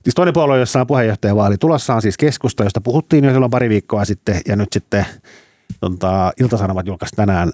Siis 0.04 0.16
toinen 0.16 0.34
puolue, 0.34 0.60
jossa 0.60 0.82
on 0.82 0.88
puheenjohtajavaali 0.88 1.58
tulossa, 1.58 1.96
on 1.96 2.02
siis 2.02 2.18
keskusta, 2.18 2.64
josta 2.64 2.82
puhuttiin 2.82 3.24
jo 3.24 3.32
silloin 3.32 3.52
pari 3.52 3.70
viikkoa 3.70 4.06
sitten, 4.06 4.42
ja 4.48 4.56
nyt 4.56 4.74
sitten 4.74 5.06
tota, 5.80 6.32
Iltasanomat 6.40 6.88
julkaisi 6.88 7.16
tänään 7.16 7.52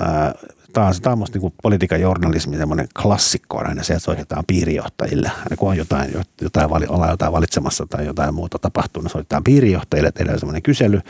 ää, 0.00 0.34
Tämä 0.72 0.86
on, 0.86 0.94
tämä 1.02 1.12
on 1.12 1.18
musta 1.18 1.38
niin 1.38 1.54
politiikan 1.62 2.00
journalismin 2.00 2.58
semmoinen 2.58 2.88
klassikko 3.02 3.58
on 3.58 3.66
aina 3.66 3.82
se, 3.82 3.92
että 3.92 4.04
soitetaan 4.04 4.44
piirijohtajille. 4.46 5.30
Aina 5.38 5.56
kun 5.56 5.68
on 5.68 5.76
jotain, 5.76 6.14
jotain, 6.40 6.70
ollaan 6.90 7.10
jotain 7.10 7.32
valitsemassa 7.32 7.86
tai 7.86 8.06
jotain 8.06 8.34
muuta 8.34 8.58
tapahtuu, 8.58 9.02
niin 9.02 9.10
soitetaan 9.10 9.44
piirijohtajille, 9.44 10.12
tehdään 10.12 10.38
semmoinen 10.38 10.62
kysely. 10.62 11.00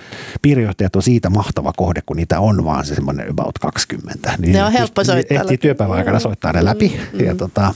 Piirijohtajat 0.42 0.96
on 0.96 1.02
siitä 1.02 1.30
mahtava 1.30 1.72
kohde, 1.76 2.00
kun 2.06 2.16
niitä 2.16 2.40
on 2.40 2.64
vaan 2.64 2.86
se 2.86 2.94
semmoinen 2.94 3.30
about 3.30 3.58
20. 3.58 4.34
Niin 4.38 4.52
ne 4.52 4.64
on 4.64 4.72
helppo 4.72 5.04
soittaa. 5.04 5.40
Ehtii 5.40 5.58
työpäivän 5.58 5.98
aikana 5.98 6.20
soittaa 6.20 6.52
ne 6.52 6.64
läpi. 6.64 7.00
Mm, 7.12 7.20
ja 7.26 7.34
tota, 7.34 7.74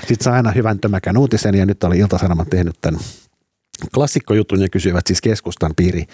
sitten 0.00 0.24
saa 0.24 0.34
aina 0.34 0.50
hyvän 0.50 0.80
tömäkän 0.80 1.16
uutisen 1.16 1.54
ja 1.54 1.66
nyt 1.66 1.84
oli 1.84 1.98
Ilta-Sanomat 1.98 2.50
tehnyt 2.50 2.76
tämän 2.80 3.00
klassikkojutun 3.94 4.60
ja 4.60 4.68
kysyivät 4.68 5.06
siis 5.06 5.20
keskustan 5.20 5.72
piiri 5.76 6.06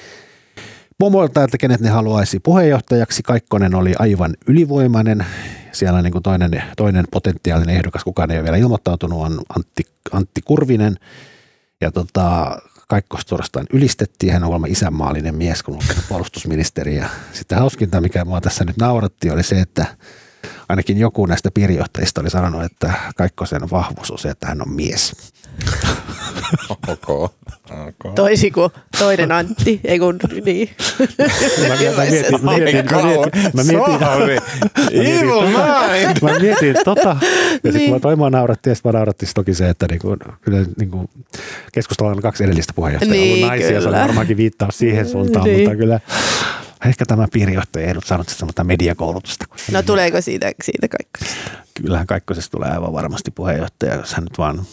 pomoilta, 0.99 1.45
että 1.45 1.59
kenet 1.59 1.81
ne 1.81 1.89
haluaisi 1.89 2.41
puheenjohtajaksi. 2.41 3.23
Kaikkonen 3.23 3.75
oli 3.75 3.95
aivan 3.99 4.37
ylivoimainen. 4.47 5.27
Siellä 5.73 6.03
niin 6.03 6.13
kuin 6.13 6.23
toinen, 6.23 6.63
toinen 6.77 7.05
potentiaalinen 7.11 7.77
ehdokas, 7.77 8.05
kukaan 8.05 8.31
ei 8.31 8.37
ole 8.39 8.45
vielä 8.45 8.57
ilmoittautunut, 8.57 9.23
on 9.23 9.41
Antti, 9.57 9.83
Antti 10.13 10.43
Kurvinen. 10.43 10.97
Ja 11.81 11.93
tota, 11.93 12.59
Kaikkos 12.89 13.21
suorastaan 13.27 13.67
ylistettiin. 13.73 14.33
Hän 14.33 14.43
on 14.43 14.47
kuulemma 14.47 14.67
isänmaallinen 14.67 15.35
mies, 15.35 15.63
kun 15.63 15.75
on 15.75 15.81
puolustusministeri. 16.09 16.97
Ja 16.97 17.09
sitten 17.33 17.59
hauskinta, 17.59 18.01
mikä 18.01 18.25
mua 18.25 18.41
tässä 18.41 18.65
nyt 18.65 18.77
nauratti, 18.77 19.31
oli 19.31 19.43
se, 19.43 19.61
että 19.61 19.87
ainakin 20.69 20.99
joku 20.99 21.27
näistä 21.27 21.51
piirijohtajista 21.51 22.21
oli 22.21 22.31
sanonut, 22.31 22.65
että 22.65 22.93
Kaikkosen 23.17 23.71
vahvuus 23.71 24.11
on 24.11 24.19
se, 24.19 24.31
että 24.31 24.47
hän 24.47 24.63
on 24.63 24.73
mies. 24.73 25.33
Okay. 26.89 27.29
Okay. 27.71 28.13
Toisi 28.15 28.51
kuin 28.51 28.71
toinen 28.99 29.33
Antti, 29.33 29.81
ei 29.85 29.99
kun 29.99 30.19
niin. 30.45 30.71
Mä 31.69 31.77
mietin, 31.79 31.97
mä 31.97 32.05
mietin, 32.05 32.45
mä 32.45 33.03
mietin, 33.03 33.31
mä 33.55 33.63
mietin, 33.65 34.43
Evil 34.93 35.41
mind! 35.41 36.17
Mä 36.23 36.39
mietin 36.39 36.77
tota, 36.85 37.17
ja 37.65 37.73
sitten 37.73 37.91
mä 37.91 38.01
toimaan 38.01 38.33
naurattiin, 38.33 38.71
ja 38.71 38.75
sitten 38.75 38.93
mä 38.93 38.99
naurattiin 38.99 39.31
toki 39.35 39.55
se, 39.55 39.69
että 39.69 39.87
niinku, 39.91 40.17
kyllä 40.41 40.65
niinku, 40.79 41.11
keskustalla 41.73 42.13
on 42.13 42.23
kaksi 42.23 42.45
edellistä 42.45 42.73
puheenjohtajaa 42.77 43.13
niin, 43.13 43.35
ollut 43.35 43.49
naisia, 43.49 43.69
kyllä. 43.69 43.81
se 43.81 43.89
on 43.89 43.95
varmaankin 43.95 44.37
viittaus 44.37 44.79
siihen 44.79 45.09
suuntaan, 45.09 45.45
niin. 45.45 45.59
mutta 45.59 45.77
kyllä 45.77 46.01
ehkä 46.87 47.05
tämä 47.07 47.29
piirijohtaja 47.33 47.89
ei 47.89 47.95
saanut 48.05 48.29
sellaista 48.29 48.65
mediakoulutusta. 48.65 49.47
No 49.73 49.83
tuleeko 49.83 50.21
siitä, 50.21 50.53
siitä 50.63 50.89
Kaikkosesta? 50.89 51.51
Kyllähän 51.75 52.07
Kaikkosesta 52.07 52.51
tulee 52.51 52.71
aivan 52.71 52.93
varmasti 52.93 53.31
puheenjohtaja, 53.31 53.95
jos 53.95 54.15
hän 54.15 54.25
nyt 54.25 54.39
vaan 54.39 54.67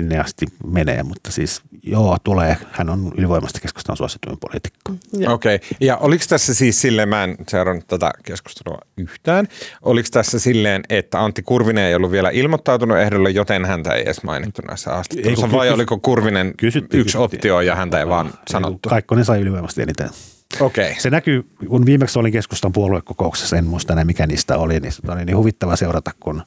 sinne 0.00 0.18
asti 0.18 0.46
menee, 0.66 1.02
mutta 1.02 1.30
siis 1.30 1.62
joo, 1.82 2.16
tulee. 2.24 2.56
Hän 2.70 2.90
on 2.90 3.12
ylivoimasti 3.16 3.60
keskustan 3.60 3.96
suosituin 3.96 4.38
poliitikko. 4.40 4.92
Okei, 5.32 5.54
okay. 5.54 5.68
ja 5.80 5.96
oliko 5.96 6.24
tässä 6.28 6.54
siis 6.54 6.80
silleen, 6.80 7.08
mä 7.08 7.24
en 7.24 7.36
seurannut 7.48 7.86
tätä 7.86 8.10
keskustelua 8.24 8.78
yhtään, 8.96 9.48
oliko 9.82 10.08
tässä 10.12 10.38
silleen, 10.38 10.82
että 10.88 11.24
Antti 11.24 11.42
Kurvinen 11.42 11.84
ei 11.84 11.94
ollut 11.94 12.10
vielä 12.10 12.30
ilmoittautunut 12.30 12.98
ehdolle, 12.98 13.30
joten 13.30 13.64
häntä 13.64 13.94
ei 13.94 14.02
edes 14.02 14.22
mainittu 14.22 14.62
näissä 14.68 14.90
haastatteluissa, 14.90 15.52
vai 15.52 15.66
kysy- 15.66 15.74
oliko 15.74 15.98
Kurvinen 15.98 16.54
kysytti, 16.56 16.96
yksi 16.96 17.18
kysytti. 17.18 17.36
optio 17.36 17.60
ja 17.60 17.76
häntä 17.76 17.98
ei 17.98 18.08
vaan 18.08 18.30
sanottu? 18.50 18.88
Kaikkonen 18.88 19.24
sai 19.24 19.40
ylivoimasti 19.40 19.82
eniten. 19.82 20.10
Okay. 20.60 20.94
Se 20.98 21.10
näkyy, 21.10 21.42
kun 21.68 21.86
viimeksi 21.86 22.18
olin 22.18 22.32
keskustan 22.32 22.72
puoluekokouksessa, 22.72 23.56
en 23.56 23.64
muista 23.64 23.92
enää 23.92 24.04
mikä 24.04 24.26
niistä 24.26 24.58
oli, 24.58 24.80
niin 24.80 24.92
se 24.92 25.02
oli 25.08 25.24
niin 25.24 25.36
huvittava 25.36 25.76
seurata, 25.76 26.10
kun 26.20 26.42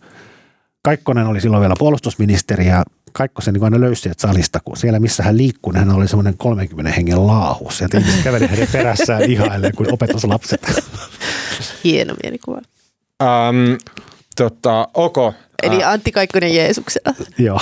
Kaikkonen 0.85 1.27
oli 1.27 1.41
silloin 1.41 1.61
vielä 1.61 1.73
puolustusministeri 1.79 2.67
ja 2.67 2.83
Kaikkosen 3.13 3.53
niin 3.53 3.63
aina 3.63 3.79
löysi 3.79 4.01
sieltä 4.01 4.21
salista, 4.21 4.59
kun 4.65 4.77
siellä 4.77 4.99
missä 4.99 5.23
hän 5.23 5.37
liikkui, 5.37 5.73
niin 5.73 5.79
hän 5.79 5.95
oli 5.95 6.07
semmoinen 6.07 6.37
30 6.37 6.91
hengen 6.91 7.27
laahus. 7.27 7.81
Ja 7.81 7.87
ihmiset 7.93 8.23
käveli 8.23 8.47
hänen 8.47 8.67
perässään 8.71 9.23
ihailemaan 9.31 9.75
kuin 9.75 9.93
opetuslapset. 9.93 10.61
Hieno 11.83 12.15
mielikuva. 12.23 12.61
Um, 13.23 13.77
tota, 14.35 14.87
Oko. 14.93 15.33
Eli 15.63 15.83
Antti 15.83 16.11
Kaikkonen 16.11 16.55
Jeesuksella. 16.55 17.13
Joo. 17.37 17.59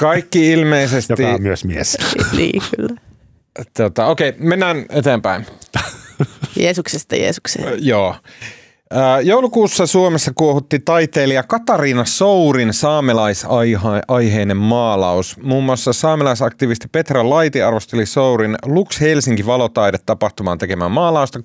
Kaikki 0.00 0.52
ilmeisesti. 0.52 1.12
Joka 1.12 1.34
on 1.34 1.42
myös 1.42 1.64
mies. 1.64 1.98
niin, 2.36 2.62
kyllä. 2.76 3.00
Tota, 3.76 4.06
okei, 4.06 4.28
okay, 4.28 4.40
mennään 4.46 4.86
eteenpäin. 4.88 5.46
Jeesuksesta 6.56 7.16
Jeesukseen. 7.16 7.86
Joo. 7.86 8.16
Joulukuussa 9.22 9.86
Suomessa 9.86 10.32
kuohutti 10.34 10.78
taiteilija 10.78 11.42
Katariina 11.42 12.04
Sourin 12.04 12.72
saamelaisaiheinen 12.72 14.56
maalaus. 14.56 15.36
Muun 15.42 15.64
muassa 15.64 15.92
saamelaisaktivisti 15.92 16.88
Petra 16.92 17.30
Laiti 17.30 17.62
arvosteli 17.62 18.06
Sourin 18.06 18.56
Lux 18.66 19.00
Helsinki 19.00 19.46
valotaidetapahtumaan 19.46 20.58
tekemään 20.58 20.90
maalausta 20.90 21.40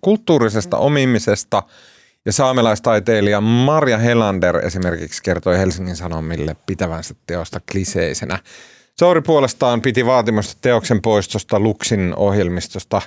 kulttuurisesta 0.00 0.76
omimisesta. 0.76 1.62
Ja 2.24 2.32
saamelaistaiteilija 2.32 3.40
Marja 3.40 3.98
Helander 3.98 4.66
esimerkiksi 4.66 5.22
kertoi 5.22 5.58
Helsingin 5.58 5.96
Sanomille 5.96 6.56
pitävänsä 6.66 7.14
teosta 7.26 7.60
kliseisenä. 7.72 8.38
Souri 8.98 9.20
puolestaan 9.22 9.82
piti 9.82 10.06
vaatimusta 10.06 10.58
teoksen 10.60 11.02
poistosta 11.02 11.60
Luxin 11.60 12.14
ohjelmistosta 12.16 13.02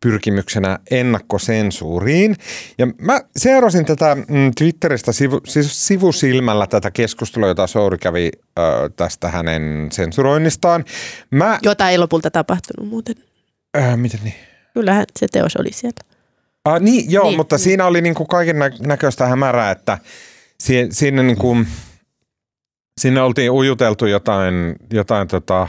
pyrkimyksenä 0.00 0.78
ennakkosensuuriin. 0.90 2.36
Ja 2.78 2.86
mä 3.00 3.20
seurasin 3.36 3.84
tätä 3.84 4.14
mm, 4.14 4.52
Twitteristä 4.58 5.12
sivu, 5.12 5.40
siis 5.46 5.86
sivusilmällä 5.86 6.66
tätä 6.66 6.90
keskustelua, 6.90 7.48
jota 7.48 7.66
Souri 7.66 7.98
kävi 7.98 8.30
ö, 8.58 8.90
tästä 8.96 9.28
hänen 9.28 9.88
sensuroinnistaan. 9.92 10.84
Mä, 11.30 11.58
Jota 11.62 11.90
ei 11.90 11.98
lopulta 11.98 12.30
tapahtunut 12.30 12.90
muuten. 12.90 13.14
Ö, 13.76 13.96
miten 13.96 14.20
niin? 14.24 14.34
Kyllähän 14.74 15.04
se 15.18 15.26
teos 15.32 15.56
oli 15.56 15.72
siellä. 15.72 16.00
Ah, 16.64 16.80
niin, 16.80 17.10
joo, 17.10 17.24
niin, 17.24 17.36
mutta 17.36 17.56
niin. 17.56 17.64
siinä 17.64 17.86
oli 17.86 18.00
niinku 18.00 18.24
kaiken 18.26 18.56
näköistä 18.80 19.26
hämärää, 19.26 19.70
että 19.70 19.98
si, 20.60 20.86
siinä 20.90 21.22
niinku, 21.22 21.56
sinne 23.00 23.22
oltiin 23.22 23.50
ujuteltu 23.50 24.06
jotain, 24.06 24.76
jotain 24.92 25.28
tota, 25.28 25.68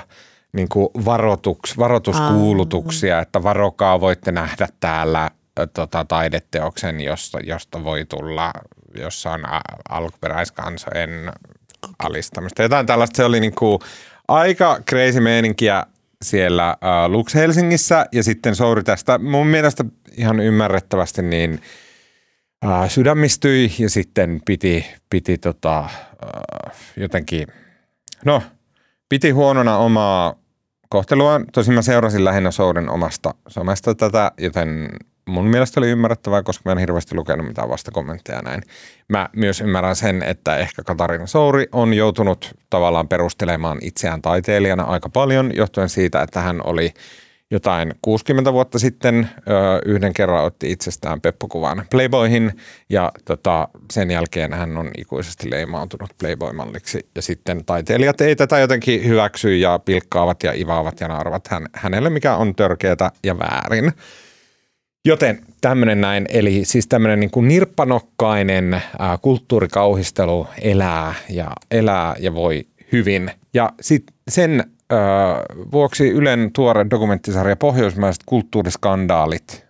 niin 0.54 0.70
kuin 0.70 0.89
varoituks, 1.06 1.78
varoituskuulutuksia, 1.78 3.20
että 3.20 3.43
varokaa 3.43 4.02
voitte 4.02 4.32
nähdä 4.32 4.68
täällä 4.80 5.32
tota, 5.74 6.06
taideteoksen, 6.06 7.02
josta, 7.02 7.39
josta 7.39 7.84
voi 7.84 8.06
tulla, 8.06 8.54
jossa 8.97 9.32
on 9.32 9.41
alkuperäiskansojen 9.89 11.32
alistamista. 11.99 12.64
Jotain 12.64 12.86
tällaista, 12.86 13.18
se 13.18 13.24
oli 13.24 13.39
niin 13.39 13.56
kuin 13.56 13.80
aika 14.28 14.80
crazy 14.89 15.20
meininkiä 15.20 15.86
siellä 16.22 16.78
Lux 17.08 17.36
Helsingissä. 17.36 18.06
Ja 18.12 18.24
sitten 18.24 18.56
Souri 18.56 18.84
tästä 18.84 19.18
mun 19.18 19.47
mielestä 19.47 19.86
ihan 20.18 20.39
ymmärrettävästi 20.39 21.22
niin 21.22 21.62
sydämistyi 22.88 23.72
ja 23.80 23.89
sitten 23.89 24.41
piti, 24.45 24.86
piti 25.10 25.38
tota, 25.38 25.89
jotenkin, 26.97 27.47
no 28.26 28.43
piti 29.10 29.30
huonona 29.30 29.78
omaa 29.78 30.41
kohtelua. 30.92 31.42
Tosin 31.54 31.74
mä 31.74 31.82
seurasin 31.82 32.26
lähinnä 32.26 32.52
Sourin 32.52 32.89
omasta 32.89 33.34
somesta 33.48 33.96
tätä, 33.96 34.32
joten 34.38 34.89
mun 35.26 35.46
mielestä 35.46 35.80
oli 35.80 35.89
ymmärrettävää, 35.89 36.44
koska 36.44 36.62
mä 36.66 36.72
en 36.72 36.78
hirveästi 36.78 37.16
lukenut 37.16 37.48
mitään 37.48 37.70
vastakommentteja 37.70 38.42
näin. 38.42 38.62
Mä 39.08 39.30
myös 39.36 39.62
ymmärrän 39.62 39.96
sen, 39.96 40.24
että 40.24 40.58
ehkä 40.58 40.84
Katarina 40.84 41.28
Souri 41.28 41.68
on 41.72 41.94
joutunut 41.94 42.56
tavallaan 42.70 43.08
perustelemaan 43.08 43.78
itseään 43.82 44.22
taiteilijana 44.22 44.84
aika 44.84 45.10
paljon, 45.10 45.52
johtuen 45.56 45.89
siitä, 45.89 46.22
että 46.22 46.42
hän 46.42 46.62
oli– 46.66 46.94
jotain 47.52 47.93
60 48.02 48.54
vuotta 48.54 48.80
sitten 48.80 49.30
yhden 49.86 50.14
kerran 50.14 50.43
otti 50.43 50.72
itsestään 50.72 51.22
peppukuvan 51.22 51.86
Playboyhin 51.91 52.52
ja 52.89 53.12
tota, 53.26 53.68
sen 53.91 54.12
jälkeen 54.12 54.54
hän 54.54 54.78
on 54.78 54.91
ikuisesti 54.97 55.52
leimautunut 55.52 56.10
Playboy-malliksi 56.18 56.99
ja 57.16 57.22
sitten 57.22 57.66
taiteilijat 57.66 58.22
ei 58.22 58.36
tätä 58.36 58.60
jotenkin 58.60 59.06
hyväksy 59.06 59.58
ja 59.58 59.80
pilkkaavat 59.80 60.43
ja 60.43 60.54
ivaavat 60.54 60.99
ja 60.99 61.08
nauravat 61.08 61.47
hän, 61.47 61.68
hänelle, 61.74 62.10
mikä 62.10 62.36
on 62.36 62.56
törkeätä 62.56 63.12
ja 63.24 63.39
väärin. 63.39 63.91
Joten 65.06 65.41
tämmöinen 65.62 66.02
näin, 66.02 66.26
eli 66.30 66.66
siis 66.66 66.88
tämmöinen 66.88 67.20
niin 67.20 67.32
kuin 67.32 67.47
nirppanokkainen 67.47 68.74
ää, 68.99 69.18
kulttuurikauhistelu 69.18 70.47
elää 70.62 71.14
ja, 71.30 71.52
elää 71.72 72.16
ja 72.20 72.34
voi 72.34 72.68
hyvin. 72.91 73.32
Ja 73.54 73.74
sitten 73.82 74.16
sen 74.28 74.64
vuoksi 75.72 76.10
Ylen 76.10 76.52
tuore 76.54 76.86
dokumenttisarja 76.89 77.56
Pohjoismaiset 77.56 78.24
kulttuuriskandaalit 78.26 79.66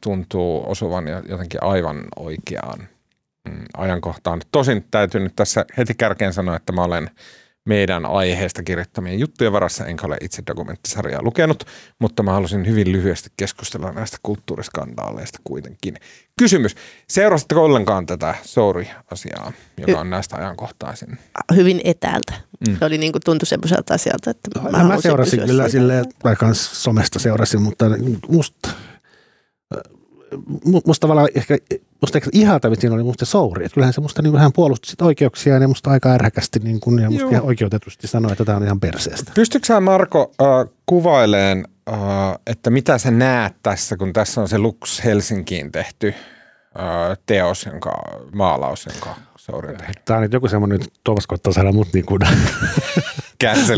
tuntuu 0.00 0.70
osuvan 0.70 1.04
jotenkin 1.28 1.62
aivan 1.62 2.04
oikeaan 2.16 2.78
mm, 3.48 3.64
ajankohtaan. 3.76 4.40
Tosin 4.52 4.84
täytyy 4.90 5.20
nyt 5.20 5.36
tässä 5.36 5.64
heti 5.78 5.94
kärkeen 5.94 6.32
sanoa, 6.32 6.56
että 6.56 6.72
mä 6.72 6.82
olen 6.82 7.10
meidän 7.64 8.06
aiheesta 8.06 8.62
kirjoittamien 8.62 9.18
juttujen 9.18 9.52
varassa, 9.52 9.86
enkä 9.86 10.06
ole 10.06 10.16
itse 10.20 10.42
dokumenttisarjaa 10.46 11.22
lukenut, 11.22 11.64
mutta 11.98 12.22
mä 12.22 12.32
halusin 12.32 12.66
hyvin 12.66 12.92
lyhyesti 12.92 13.30
keskustella 13.36 13.92
näistä 13.92 14.16
kulttuuriskandaaleista 14.22 15.38
kuitenkin. 15.44 15.96
Kysymys, 16.38 16.76
seurasitteko 17.08 17.64
ollenkaan 17.64 18.06
tätä 18.06 18.34
Souri-asiaa, 18.42 19.52
joka 19.76 20.00
on 20.00 20.10
näistä 20.10 20.36
ajankohtaisin? 20.36 21.18
Hyvin 21.54 21.80
etäältä. 21.84 22.32
Mm. 22.68 22.78
Se 22.78 22.84
oli 22.84 22.98
niin 22.98 23.12
kuin, 23.12 23.22
tuntui 23.24 23.46
semmoiselta 23.46 23.94
asialta, 23.94 24.30
että 24.30 24.50
no, 24.60 24.70
mä, 24.70 24.84
mä 24.84 25.00
seurasin 25.00 25.46
kyllä 25.46 25.68
silleen, 25.68 26.04
vaikka 26.24 26.54
somesta 26.54 27.18
seurasin, 27.18 27.62
mutta 27.62 27.84
musta, 28.28 28.68
musta 30.86 31.00
tavallaan 31.00 31.28
ehkä 31.34 31.58
musta 32.00 32.18
eikö 32.18 32.30
ihaltavin 32.32 32.80
siinä 32.80 32.94
oli 32.94 33.02
musta 33.02 33.24
Souri. 33.24 33.64
Että 33.64 33.74
kyllähän 33.74 33.92
se 33.92 34.00
musta 34.00 34.22
niin 34.22 34.38
hän 34.38 34.52
puolusti 34.52 34.88
sit 34.88 35.02
oikeuksia 35.02 35.58
ja 35.58 35.68
musta 35.68 35.90
aika 35.90 36.12
ärhäkästi 36.12 36.58
niin 36.58 36.80
kuin, 36.80 37.02
ja 37.02 37.10
musta 37.10 37.22
Joo. 37.22 37.30
ihan 37.30 37.44
oikeutetusti 37.44 38.06
sanoi, 38.06 38.32
että 38.32 38.44
tämä 38.44 38.56
on 38.56 38.64
ihan 38.64 38.80
perseestä. 38.80 39.32
Pystytkö 39.34 39.66
sä 39.66 39.80
Marko 39.80 40.32
äh, 40.42 40.74
kuvaileen, 40.86 41.68
äh, 41.88 41.98
että 42.46 42.70
mitä 42.70 42.98
sä 42.98 43.10
näet 43.10 43.54
tässä, 43.62 43.96
kun 43.96 44.12
tässä 44.12 44.40
on 44.40 44.48
se 44.48 44.58
Lux 44.58 45.04
Helsinkiin 45.04 45.72
tehty 45.72 46.14
äh, 46.78 47.18
teos, 47.26 47.66
jonka, 47.66 47.92
maalaus, 48.32 48.86
jonka 48.86 49.16
Tehnyt? 49.46 50.04
Tämä 50.04 50.16
on 50.16 50.22
nyt 50.22 50.32
joku 50.32 50.48
semmoinen, 50.48 50.78
nyt 50.78 50.92
Tuomas 51.04 51.26
koittaa 51.26 51.52
saada 51.52 51.72
mut 51.72 51.88
niin 51.92 52.06
kuin 52.06 52.20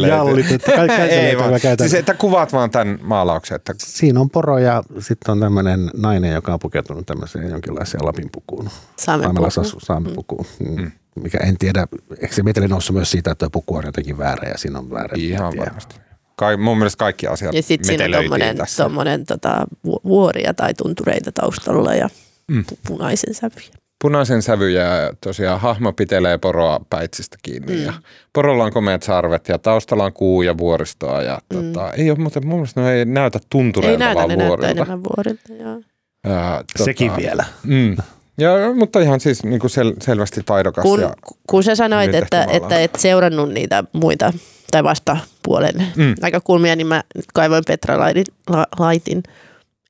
jallit, 0.08 0.50
että 0.52 0.72
kai- 0.72 0.90
Ei 1.00 1.38
vaan. 1.38 1.50
mä 1.50 1.58
käytän. 1.60 1.88
Siis 1.88 2.00
että 2.00 2.14
kuvaat 2.14 2.52
vaan 2.52 2.70
tämän 2.70 2.98
maalauksen. 3.02 3.56
Että, 3.56 3.74
Siinä 3.78 4.20
on 4.20 4.30
poro 4.30 4.58
ja 4.58 4.82
sitten 4.98 5.32
on 5.32 5.40
tämmöinen 5.40 5.90
nainen, 5.96 6.32
joka 6.32 6.52
on 6.52 6.58
pukeutunut 6.58 7.06
tämmöiseen 7.06 7.50
jonkinlaiseen 7.50 8.04
lapinpukuun. 8.06 8.68
Saamen 8.96 9.24
Saamelaisasu, 9.24 9.80
saamepukuun. 9.80 10.46
Mm. 10.68 10.90
Mikä 11.22 11.38
en 11.38 11.58
tiedä, 11.58 11.86
eikö 12.20 12.34
se 12.34 12.42
meteli 12.42 12.68
noussut 12.68 12.96
myös 12.96 13.10
siitä, 13.10 13.30
että 13.30 13.44
tuo 13.44 13.50
puku 13.50 13.76
on 13.76 13.84
jotenkin 13.86 14.18
väärä 14.18 14.48
ja 14.48 14.58
siinä 14.58 14.78
on 14.78 14.90
väärä. 14.90 15.14
ihan 15.16 15.52
varmasti. 15.56 15.94
Kai, 16.36 16.56
mun 16.56 16.78
mielestä 16.78 16.98
kaikki 16.98 17.26
asiat 17.26 17.54
Ja 17.54 17.62
sitten 17.62 17.86
siinä 17.86 18.04
on 18.04 18.22
tommonen, 18.24 18.56
tässä. 18.56 18.82
tommonen 18.82 19.26
tota, 19.26 19.66
vu- 19.84 20.00
vuoria 20.04 20.54
tai 20.54 20.74
tuntureita 20.74 21.32
taustalla 21.32 21.94
ja 21.94 22.08
Mm. 22.48 22.64
pu- 22.72 22.76
punaisen 22.88 23.34
sävyjä. 23.34 23.68
Punaisen 24.02 24.42
sävyjä 24.42 24.82
ja 24.82 25.12
tosiaan 25.20 25.60
hahmo 25.60 25.92
pitelee 25.92 26.38
poroa 26.38 26.80
päitsistä 26.90 27.36
kiinni 27.42 27.76
mm. 27.76 27.84
ja 27.84 27.92
porolla 28.32 28.64
on 28.64 28.72
komeat 28.72 29.02
sarvet 29.02 29.48
ja 29.48 29.58
taustalla 29.58 30.04
on 30.04 30.12
kuu 30.12 30.42
ja 30.42 30.58
vuoristoa 30.58 31.22
ja 31.22 31.38
mm. 31.54 31.72
tota, 31.72 31.92
ei 31.92 32.10
ole 32.10 32.18
muuten, 32.18 32.46
mun 32.46 32.58
mielestä 32.58 32.80
ne 32.80 32.92
ei 32.92 33.04
näytä 33.04 33.38
Ei 33.38 33.46
tuntureilta 33.50 33.98
näytä, 34.04 34.18
vaan 34.18 34.38
vuorilta. 34.38 34.70
enemmän 34.70 35.04
vuorilta. 35.04 35.52
Joo. 35.60 35.80
Ää, 36.24 36.56
tota, 36.56 36.84
Sekin 36.84 37.16
vielä. 37.16 37.44
Mm. 37.62 37.96
Ja, 38.38 38.50
mutta 38.74 39.00
ihan 39.00 39.20
siis 39.20 39.44
niin 39.44 39.60
kuin 39.60 39.70
sel, 39.70 39.92
selvästi 40.02 40.40
taidokas. 40.46 40.82
Kun, 40.82 41.00
ja, 41.00 41.14
kun 41.46 41.62
sä 41.62 41.74
sanoit, 41.74 42.14
että, 42.14 42.46
että 42.50 42.80
et 42.80 42.90
seurannut 42.98 43.52
niitä 43.52 43.84
muita 43.92 44.32
tai 44.70 44.84
vastapuolen 44.84 45.74
Mm. 45.96 46.02
mm. 46.04 46.14
näkökulmia, 46.20 46.76
niin 46.76 46.86
mä 46.86 47.02
nyt 47.14 47.24
kaivoin 47.34 47.64
Petra 47.66 47.98
Laitin, 47.98 48.24
La, 48.48 48.66
Laitin 48.78 49.22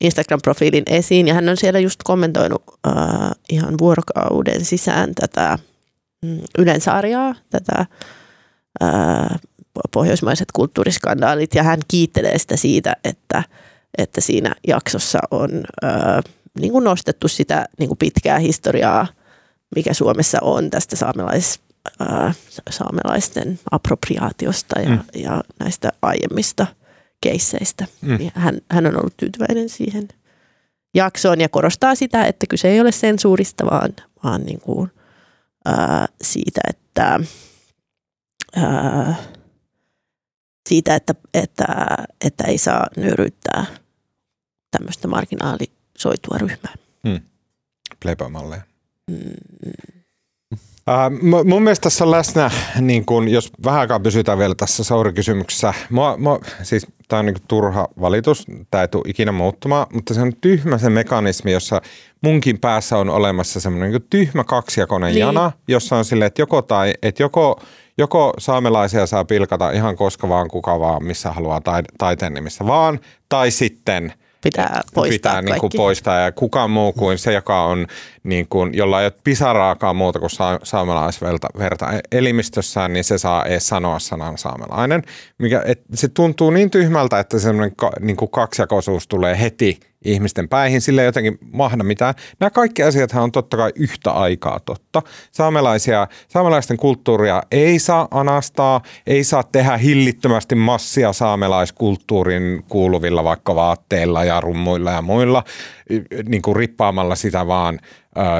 Instagram-profiilin 0.03 0.83
esiin 0.87 1.29
ja 1.29 1.35
hän 1.35 1.49
on 1.49 1.57
siellä 1.57 1.79
just 1.79 2.01
kommentoinut 2.05 2.63
äh, 2.87 2.95
ihan 3.51 3.75
vuorokauden 3.81 4.65
sisään 4.65 5.15
tätä 5.15 5.59
mm, 6.23 6.41
Ylensarjaa, 6.59 7.35
tätä 7.51 7.87
äh, 8.83 9.41
pohjoismaiset 9.93 10.49
kulttuuriskandaalit 10.53 11.55
ja 11.55 11.63
hän 11.63 11.81
kiittelee 11.89 12.39
sitä 12.39 12.57
siitä, 12.57 12.97
että, 13.05 13.43
että 13.99 14.21
siinä 14.21 14.55
jaksossa 14.69 15.19
on 15.31 15.51
äh, 15.85 16.25
niin 16.61 16.73
kuin 16.73 16.85
nostettu 16.85 17.29
sitä 17.29 17.67
niin 17.79 17.89
kuin 17.89 17.99
pitkää 17.99 18.39
historiaa, 18.39 19.07
mikä 19.77 19.95
Suomessa 19.95 20.39
on 20.41 20.71
tästä 20.71 20.97
saamelais, 20.97 21.61
äh, 22.03 22.37
saamelaisten 22.71 23.61
appropriaatiosta 23.71 24.81
ja, 24.81 24.89
mm. 24.89 25.01
ja 25.15 25.43
näistä 25.59 25.93
aiemmista 26.03 26.67
keisseistä. 27.23 27.87
Mm. 28.03 28.11
Mm. 28.11 28.31
Hän, 28.35 28.61
hän 28.71 28.87
on 28.87 28.97
ollut 28.97 29.17
tyytyväinen 29.17 29.69
siihen 29.69 30.09
jaksoon 30.95 31.41
ja 31.41 31.49
korostaa 31.49 31.95
sitä, 31.95 32.27
että 32.27 32.47
kyse 32.47 32.69
ei 32.69 32.81
ole 32.81 32.93
sensuurista, 32.93 33.67
vaan, 33.67 33.93
vaan 34.25 34.43
niin 34.43 34.61
kuin, 34.61 34.91
ää, 35.65 36.09
siitä, 36.23 36.61
että 36.69 37.21
ää, 38.57 39.15
siitä, 40.69 40.95
että, 40.95 41.15
että, 41.35 41.67
että 42.25 42.45
ei 42.45 42.59
saa 42.59 42.87
nöyryyttää 42.97 43.67
tämmöistä 44.71 45.09
marginaalisoitua 45.09 46.39
ryhmää. 46.39 46.75
Playboy-malleja. 48.03 48.63
Mm. 49.11 49.17
Uh, 50.89 51.45
mun 51.45 51.63
mielestä 51.63 51.83
tässä 51.83 52.05
on 52.05 52.11
läsnä, 52.11 52.51
niin 52.81 53.05
kun, 53.05 53.29
jos 53.29 53.51
vähän 53.65 53.81
aikaa 53.81 54.01
pysytään 54.01 54.39
vielä 54.39 54.55
tässä 54.55 54.85
Sauri-kysymyksessä. 54.85 55.75
Mua, 55.91 56.17
mua, 56.17 56.41
siis 56.63 56.87
tämä 57.09 57.21
on 57.21 57.27
niin 57.27 57.37
turha 57.49 57.89
valitus, 58.01 58.47
tämä 58.71 58.83
ei 58.83 58.89
tule 58.89 59.03
ikinä 59.07 59.33
muuttumaan, 59.33 59.87
mutta 59.93 60.15
se 60.15 60.21
on 60.21 60.33
tyhmä 60.41 60.79
se 60.79 60.91
mekanismi, 60.91 61.53
jossa 61.53 61.81
munkin 62.23 62.59
päässä 62.59 62.99
on 62.99 63.11
olemassa 63.11 63.61
semmoinen 63.61 63.91
niin 63.91 64.07
tyhmä 64.11 64.45
kaksijakoinen 64.45 65.09
Niin. 65.09 65.21
jana, 65.21 65.53
jossa 65.69 65.97
on 65.97 66.05
silleen, 66.05 66.27
että 66.27 66.43
joko, 66.43 66.63
tai, 66.63 66.95
että 67.03 67.23
joko, 67.23 67.61
joko 67.99 68.33
saamelaisia 68.39 69.07
saa 69.07 69.25
pilkata 69.25 69.71
ihan 69.71 69.97
koska 69.97 70.29
vaan 70.29 70.49
kuka 70.49 70.81
vaan, 70.81 71.05
missä 71.05 71.33
haluaa 71.33 71.61
taide, 71.61 71.89
taiteen 71.99 72.35
nimissä 72.35 72.67
vaan, 72.67 73.01
tai 73.29 73.51
sitten– 73.51 74.13
Pitää 74.43 74.81
poistaa 74.95 75.13
pitää 75.15 75.43
niin 75.43 75.51
kuin 75.53 75.61
kaikki. 75.61 75.77
poistaa 75.77 76.21
ja 76.21 76.33
kukaan 76.33 76.71
muu 76.71 76.93
kuin 76.93 77.19
se, 77.19 77.33
joka 77.33 77.65
on, 77.65 77.87
niin 78.23 78.47
kuin, 78.51 78.75
jolla 78.75 79.01
ei 79.01 79.07
ole 79.07 79.13
pisaraakaan 79.25 79.97
muuta 79.97 80.21
kuin 80.21 80.31
sa- 80.31 80.61
saamelaisverta 80.63 81.49
verta 81.59 81.87
elimistössään, 82.13 82.93
niin 82.93 83.05
se 83.05 83.19
saa 83.19 83.45
edes 83.45 83.69
sanoa 83.69 83.99
sanan 83.99 84.39
saamelainen. 84.39 85.03
Mikä, 85.39 85.63
et, 85.67 85.81
se 85.95 86.09
tuntuu 86.09 86.51
niin 86.51 86.71
tyhmältä, 86.71 87.21
että 87.21 87.39
semmoinen 87.39 87.77
ka, 87.77 87.93
niin 88.01 88.17
kuin 88.17 88.31
kaksijakoisuus 88.31 89.09
tulee 89.09 89.41
heti 89.41 89.81
ihmisten 90.05 90.49
päihin, 90.49 90.81
sille 90.81 91.01
ei 91.01 91.07
jotenkin 91.07 91.39
mahda 91.53 91.85
mitään. 91.85 92.15
Nämä 92.41 92.51
kaikki 92.51 92.83
asiathan 92.83 93.23
on 93.23 93.33
totta 93.33 93.57
kai 93.57 93.73
yhtä 93.75 94.11
aikaa 94.11 94.61
totta. 94.61 95.03
Saamelaisia, 95.33 96.09
saamelaisten 96.29 96.77
kulttuuria 96.77 97.43
ei 97.51 97.79
saa 97.79 98.09
anastaa, 98.11 98.81
ei 99.07 99.25
saa 99.25 99.43
tehdä 99.43 99.77
hillittömästi 99.77 100.55
massia 100.55 101.13
saamelaiskulttuurin 101.13 102.65
kuuluvilla 102.69 103.25
vaikka 103.25 103.55
vaatteilla 103.55 104.25
ja 104.25 104.41
rummuilla 104.41 104.91
ja 104.91 105.03
muilla, 105.03 105.45
niin 106.29 106.43
kuin 106.43 106.57
rippaamalla 106.57 107.15
sitä 107.15 107.47
vaan 107.47 107.79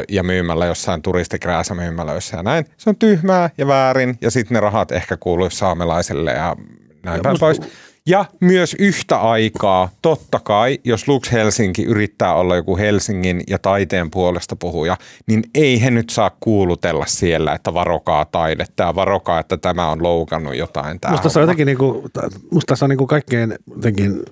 ja 0.09 0.23
myymällä 0.23 0.67
jossain 0.67 1.03
turistikrääsä 1.03 1.75
myymälöissä 1.75 2.37
ja 2.37 2.43
näin. 2.43 2.67
Se 2.77 2.91
on 2.91 2.97
tyhmää 2.97 3.51
ja 3.59 3.67
väärin 3.67 4.19
ja 4.21 4.31
sitten 4.31 4.55
ne 4.55 4.61
rahat 4.61 4.93
ehkä 4.93 5.17
kuuluisi 5.17 5.57
saamelaiselle 5.57 6.31
ja 6.31 6.57
näin 7.05 7.17
Ja 7.17 7.23
päin 7.23 7.33
musta- 7.33 7.47
pois. 7.47 7.61
Ja 8.07 8.25
myös 8.41 8.77
yhtä 8.79 9.17
aikaa, 9.17 9.89
totta 10.03 10.41
kai, 10.41 10.79
jos 10.85 11.09
Lux 11.09 11.33
Helsinki 11.33 11.83
yrittää 11.83 12.35
olla 12.35 12.57
joku 12.57 12.77
Helsingin 12.77 13.43
ja 13.49 13.59
taiteen 13.59 14.11
puolesta 14.11 14.57
puhuja, 14.57 14.97
niin 15.27 15.43
ei 15.55 15.83
he 15.83 15.91
nyt 15.91 16.11
saa 16.11 16.31
kuulutella 16.41 17.07
siellä, 17.07 17.53
että 17.53 17.75
varokaa 17.75 18.25
taidetta 18.25 18.83
ja 18.83 18.95
varokaa, 18.95 19.41
että 19.41 19.57
tämä 19.57 19.91
on 19.91 20.03
loukannut 20.03 20.57
jotain. 20.57 21.01
Tämä 21.01 21.13
Musta 21.13 21.29
se 21.29 21.39
on 21.39 21.43
jotenkin, 21.43 21.67
niinku, 21.67 22.11
musta 22.51 22.77
se 22.77 22.85
on 22.85 22.89
niinku 22.89 23.07
kaikkein 23.07 23.55
jotenkin, 23.77 24.23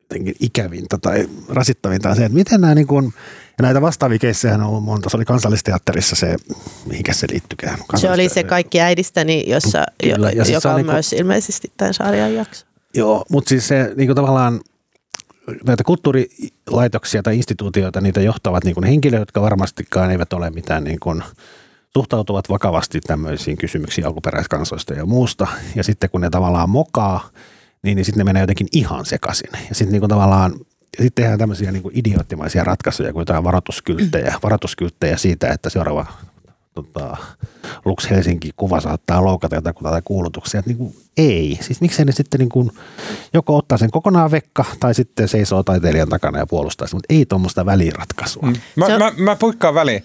jotenkin 0.00 0.34
ikävintä 0.40 0.98
tai 0.98 1.28
rasittavinta 1.48 2.10
on 2.10 2.16
se, 2.16 2.24
että 2.24 2.38
miten 2.38 2.60
nämä 2.60 2.74
niinku, 2.74 3.02
ja 3.58 3.62
näitä 3.62 3.80
vastaavia 3.80 4.18
keissejä 4.18 4.54
on 4.54 4.62
ollut 4.62 4.84
monta. 4.84 5.10
Se 5.10 5.16
oli 5.16 5.24
kansallisteatterissa 5.24 6.16
se, 6.16 6.36
mihinkä 6.86 7.12
se 7.12 7.26
liittykään. 7.30 7.78
Se 7.96 8.10
oli 8.10 8.28
se 8.28 8.44
kaikki 8.44 8.80
äidistäni, 8.80 9.44
jossa, 9.46 9.84
Kyllä, 10.02 10.30
jo, 10.30 10.42
ja 10.44 10.52
joka 10.52 10.68
on 10.68 10.74
on 10.74 10.78
niinku- 10.78 10.92
myös 10.92 11.12
ilmeisesti 11.12 11.72
tämän 11.76 11.94
sarjan 11.94 12.34
jakso. 12.34 12.69
Joo, 12.94 13.24
mutta 13.30 13.48
siis 13.48 13.68
se 13.68 13.92
niin 13.96 14.08
kuin 14.08 14.16
tavallaan 14.16 14.60
näitä 15.66 15.84
kulttuurilaitoksia 15.84 17.22
tai 17.22 17.36
instituutioita, 17.36 18.00
niitä 18.00 18.20
johtavat 18.20 18.64
niin 18.64 18.74
kuin 18.74 18.84
henkilöt, 18.84 19.20
jotka 19.20 19.40
varmastikaan 19.40 20.10
eivät 20.10 20.32
ole 20.32 20.50
mitään 20.50 20.84
niin 20.84 21.00
kuin, 21.00 21.22
suhtautuvat 21.92 22.48
vakavasti 22.48 23.00
tämmöisiin 23.00 23.56
kysymyksiin 23.56 24.06
alkuperäiskansoista 24.06 24.94
ja 24.94 25.06
muusta. 25.06 25.46
Ja 25.74 25.84
sitten 25.84 26.10
kun 26.10 26.20
ne 26.20 26.30
tavallaan 26.30 26.70
mokaa, 26.70 27.30
niin, 27.82 27.96
niin 27.96 28.04
sitten 28.04 28.18
ne 28.18 28.24
menee 28.24 28.42
jotenkin 28.42 28.68
ihan 28.72 29.04
sekaisin. 29.04 29.50
Ja 29.68 29.74
sitten 29.74 30.00
niin 30.00 30.08
tavallaan 30.08 30.52
ja 30.98 31.04
sitten 31.04 31.22
tehdään 31.22 31.38
tämmöisiä 31.38 31.72
niin 31.72 31.82
kuin 31.82 31.98
idioottimaisia 31.98 32.64
ratkaisuja, 32.64 33.12
kuin 33.12 33.20
jotain 33.20 33.44
varoituskylttejä, 33.44 34.34
varoituskylttejä 34.42 35.16
siitä, 35.16 35.48
että 35.48 35.70
seuraava 35.70 36.06
tota, 36.74 37.16
Lux 37.84 38.10
Helsinki 38.10 38.50
kuva 38.56 38.80
saattaa 38.80 39.24
loukata 39.24 39.54
jotakin 39.54 39.82
tai 39.82 40.02
kuulutuksia. 40.04 40.58
Että 40.58 40.70
niin 40.70 40.78
kuin, 40.78 40.94
ei. 41.16 41.58
Siis 41.62 41.80
miksei 41.80 42.04
ne 42.04 42.12
sitten 42.12 42.38
niin 42.38 42.48
kuin, 42.48 42.70
joko 43.34 43.56
ottaa 43.56 43.78
sen 43.78 43.90
kokonaan 43.90 44.30
vekka 44.30 44.64
tai 44.80 44.94
sitten 44.94 45.28
seisoo 45.28 45.62
taiteilijan 45.62 46.08
takana 46.08 46.38
ja 46.38 46.46
puolustaa 46.46 46.86
sitä, 46.86 46.96
mutta 46.96 47.14
ei 47.14 47.26
tuommoista 47.26 47.66
väliratkaisua. 47.66 48.42
Mm. 48.42 48.56
Mä, 48.76 48.86
on- 48.86 48.98
mä, 48.98 49.12
mä 49.16 49.36
puikkaan 49.36 49.74
väliin. 49.74 50.04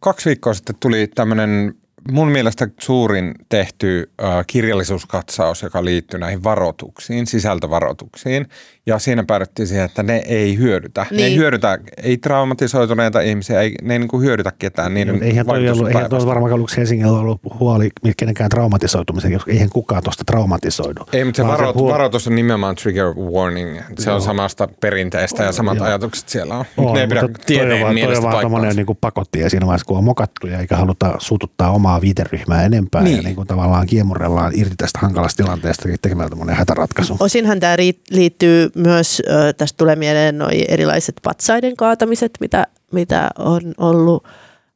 Kaksi 0.00 0.28
viikkoa 0.28 0.54
sitten 0.54 0.76
tuli 0.80 1.06
tämmöinen 1.14 1.74
mun 2.10 2.28
mielestä 2.28 2.68
suurin 2.80 3.34
tehty 3.48 4.10
kirjallisuuskatsaus, 4.46 5.62
joka 5.62 5.84
liittyy 5.84 6.20
näihin 6.20 6.44
varoituksiin, 6.44 7.26
sisältövaroituksiin. 7.26 8.48
Ja 8.90 8.98
siinä 8.98 9.24
päädyttiin 9.26 9.66
siihen, 9.68 9.84
että 9.84 10.02
ne 10.02 10.22
ei 10.26 10.58
hyödytä. 10.58 11.06
Ne 11.10 11.22
ei 11.22 11.28
Niin. 11.28 11.38
hyödytä, 11.38 11.78
ei 12.02 12.16
traumatisoituneita 12.18 13.20
ihmisiä, 13.20 13.60
ei, 13.60 13.74
ne 13.82 13.94
ei 13.94 13.98
niinku 13.98 14.20
hyödytä 14.20 14.52
ketään. 14.58 14.94
Niiden 14.94 15.22
Eihän 15.22 15.46
toi 15.46 15.68
ollut, 15.68 15.86
on 15.86 15.88
eihän 15.88 16.10
toi 16.10 16.26
varmaan 16.26 16.60
Lux 16.60 16.76
Helsingillä 16.76 17.18
ollut 17.18 17.40
huoli 17.60 17.88
kenenkään 18.16 18.50
traumatisoitumisen, 18.50 19.32
koska 19.32 19.50
eihän 19.52 19.68
kukaan 19.70 20.02
tuosta 20.02 20.24
traumatisoidu. 20.24 21.00
Ei, 21.12 21.24
mutta 21.24 21.42
se, 21.42 21.48
varo, 21.48 21.72
huo- 21.74 21.92
varoitus 21.92 22.26
on 22.26 22.34
nimenomaan 22.36 22.74
trigger 22.76 23.06
warning. 23.06 23.78
Se 23.98 24.10
on 24.10 24.14
Joo. 24.14 24.20
samasta 24.20 24.68
perinteestä 24.80 25.42
ja 25.42 25.52
samat 25.52 25.76
Joo. 25.76 25.86
ajatukset 25.86 26.28
siellä 26.28 26.54
on. 26.56 26.64
On, 26.76 26.94
ne 26.94 27.00
ei 27.00 27.06
pidä 27.08 27.22
mutta 27.22 27.38
toi 27.38 27.42
on 27.42 27.46
tieteen 27.46 27.70
vaan, 27.70 27.80
toi 27.80 27.88
on 27.88 27.94
mielestä 27.94 28.22
vaan 28.50 28.76
niin 28.76 28.86
kuin 28.86 28.98
pakotti 29.00 29.50
siinä 29.50 29.66
vaiheessa, 29.66 29.86
kun 29.86 29.98
on 29.98 30.04
mokattu 30.04 30.46
ja 30.46 30.58
eikä 30.58 30.76
haluta 30.76 31.14
suututtaa 31.18 31.70
omaa 31.70 32.00
viiteryhmää 32.00 32.64
enempää 32.64 33.02
niin. 33.02 33.10
ja 33.12 33.16
Niin. 33.16 33.24
niin 33.24 33.36
kuin 33.36 33.46
tavallaan 33.48 33.86
kiemurrellaan 33.86 34.52
irti 34.54 34.74
tästä 34.78 34.98
hankalasta 34.98 35.42
tilanteesta 35.42 35.88
tekemällä 36.02 36.30
tämmöinen 36.30 36.56
hätäratkaisu. 36.56 37.16
Osinhan 37.20 37.60
tämä 37.60 37.76
liittyy 38.10 38.70
myös, 38.80 39.22
tästä 39.56 39.76
tulee 39.76 39.96
mieleen 39.96 40.38
noi 40.38 40.64
erilaiset 40.68 41.14
patsaiden 41.22 41.76
kaatamiset, 41.76 42.30
mitä, 42.40 42.66
mitä 42.92 43.30
on 43.38 43.60
ollut 43.78 44.24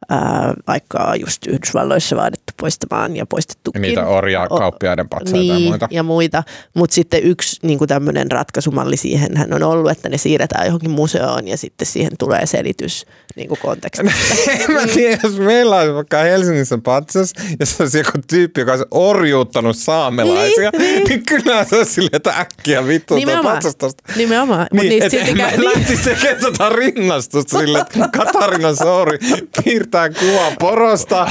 ää, 0.09 0.55
vaikka 0.67 1.15
just 1.21 1.47
Yhdysvalloissa 1.47 2.17
vaadittu 2.17 2.44
poistamaan 2.65 3.17
ja 3.17 3.27
poistettukin. 3.27 3.83
Niitä 3.83 4.07
orjaa, 4.07 4.49
kauppiaiden 4.49 5.09
patsaita 5.09 5.39
niin, 5.39 5.65
ja 5.65 5.71
muita. 5.71 5.89
ja 5.91 6.03
muita. 6.03 6.43
Mutta 6.75 6.95
sitten 6.95 7.23
yksi 7.23 7.57
niin 7.63 7.79
tämmöinen 7.89 8.31
ratkaisumalli 8.31 8.97
siihen 8.97 9.55
on 9.55 9.63
ollut, 9.63 9.91
että 9.91 10.09
ne 10.09 10.19
siirretään 10.19 10.67
johonkin 10.67 10.91
museoon 10.91 11.49
ja 11.49 11.57
sitten 11.57 11.87
siihen 11.87 12.13
tulee 12.19 12.47
selitys 12.47 13.07
niin 13.37 13.49
kuin 13.49 13.59
kontekstista. 13.63 14.13
en 14.61 14.71
mä 14.71 14.87
tiedä, 14.87 15.19
jos 15.23 15.39
meillä 15.39 15.77
olisi 15.77 15.95
vaikka 15.95 16.19
Helsingissä 16.19 16.79
patsas, 16.79 17.33
ja 17.61 17.67
se 17.67 17.83
olisi 17.83 17.99
joku 17.99 18.19
tyyppi, 18.29 18.61
joka 18.61 18.73
olisi 18.73 18.87
orjuuttanut 18.91 19.77
saamelaisia, 19.77 20.71
niin, 20.79 20.95
niin. 20.95 21.05
niin 21.05 21.27
kyllä 21.27 21.65
se 21.65 21.77
olisi 21.77 21.93
silleen, 21.93 22.17
että 22.17 22.35
äkkiä 22.39 22.87
vittu 22.87 23.15
Nimenomaan. 23.15 23.55
patsastasta. 23.55 24.03
Nimenomaan. 24.17 24.67
Mut 24.73 24.83
Niin, 24.83 24.91
niistä 24.91 25.23
et 25.23 25.29
en 25.29 25.37
mä 25.37 25.51
niin. 25.51 25.65
lähtisi 25.65 26.03
tekemään 26.03 26.43
tota 26.43 26.69
rinnastusta 26.69 27.59
sille, 27.59 27.79
että 27.79 28.09
Katarina 28.17 28.75
Souri 28.75 29.19
piirtää 29.65 30.11
kuvan 30.11 30.53
porosta 30.59 31.27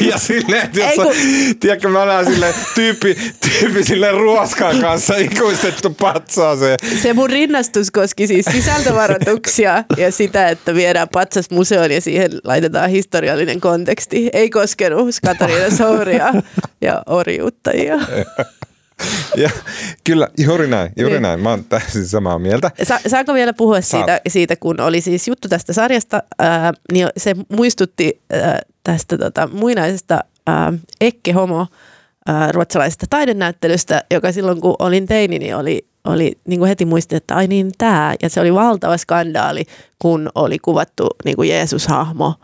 ja 0.00 0.18
silleen, 0.18 0.70
on, 0.84 0.92
kun- 1.06 1.14
tiedätkö, 1.60 1.88
mä 1.88 2.04
näen 2.04 2.26
silleen 2.26 2.54
tyyppi, 2.74 3.16
tyyppi 3.60 3.84
silleen 3.84 4.14
ruoskan 4.14 4.80
kanssa 4.80 5.16
ikuistettu 5.16 5.90
patsaaseen. 6.00 6.78
Se 7.02 7.12
mun 7.12 7.30
rinnastus 7.30 7.90
koski 7.90 8.26
siis 8.26 8.46
sisältövaroituksia 8.52 9.84
ja 9.96 10.12
sitä, 10.12 10.48
että 10.48 10.74
viedään 10.74 11.08
patsas 11.08 11.50
museoon 11.50 11.90
ja 11.90 12.00
siihen 12.00 12.30
laitetaan 12.44 12.90
historiallinen 12.90 13.60
konteksti. 13.60 14.30
Ei 14.32 14.50
koskenut 14.50 15.14
Katariina 15.26 15.76
Souria 15.76 16.34
ja 16.80 17.02
orjuuttajia. 17.06 17.98
Ja 19.36 19.50
kyllä, 20.04 20.28
juuri 20.38 20.66
näin, 20.68 20.90
juuri 20.96 21.14
Niin. 21.14 21.22
näin. 21.22 21.40
Mä 21.40 21.50
oon 21.50 21.64
täysin 21.64 22.06
samaa 22.06 22.38
mieltä. 22.38 22.70
Sa- 22.82 23.00
saanko 23.06 23.34
vielä 23.34 23.52
puhua 23.52 23.80
Saat. 23.80 24.04
siitä, 24.06 24.20
siitä, 24.28 24.56
kun 24.56 24.80
oli 24.80 25.00
siis 25.00 25.28
juttu 25.28 25.48
tästä 25.48 25.72
sarjasta, 25.72 26.22
ää, 26.38 26.72
niin 26.92 27.08
se 27.16 27.34
muistutti 27.48 28.20
ää, 28.32 28.60
tästä 28.84 29.18
tota, 29.18 29.48
muinaisesta 29.52 30.18
ää, 30.48 30.72
Ekke 31.00 31.32
Homo 31.32 31.66
ää, 32.26 32.52
ruotsalaisesta 32.52 33.06
taidenäyttelystä, 33.10 34.02
joka 34.10 34.32
silloin 34.32 34.60
kun 34.60 34.76
olin 34.78 35.06
teini, 35.06 35.38
niin 35.38 35.56
oli, 35.56 35.86
oli 36.04 36.38
niin 36.46 36.60
kuin 36.60 36.68
heti 36.68 36.84
muistin, 36.84 37.16
että 37.16 37.36
ai 37.36 37.46
niin 37.46 37.72
tämä. 37.78 38.14
Ja 38.22 38.28
se 38.28 38.40
oli 38.40 38.54
valtava 38.54 38.96
skandaali, 38.96 39.64
kun 39.98 40.30
oli 40.34 40.58
kuvattu 40.58 41.06
niin 41.24 41.36
kuin 41.36 41.48
Jeesus-hahmo 41.48 42.34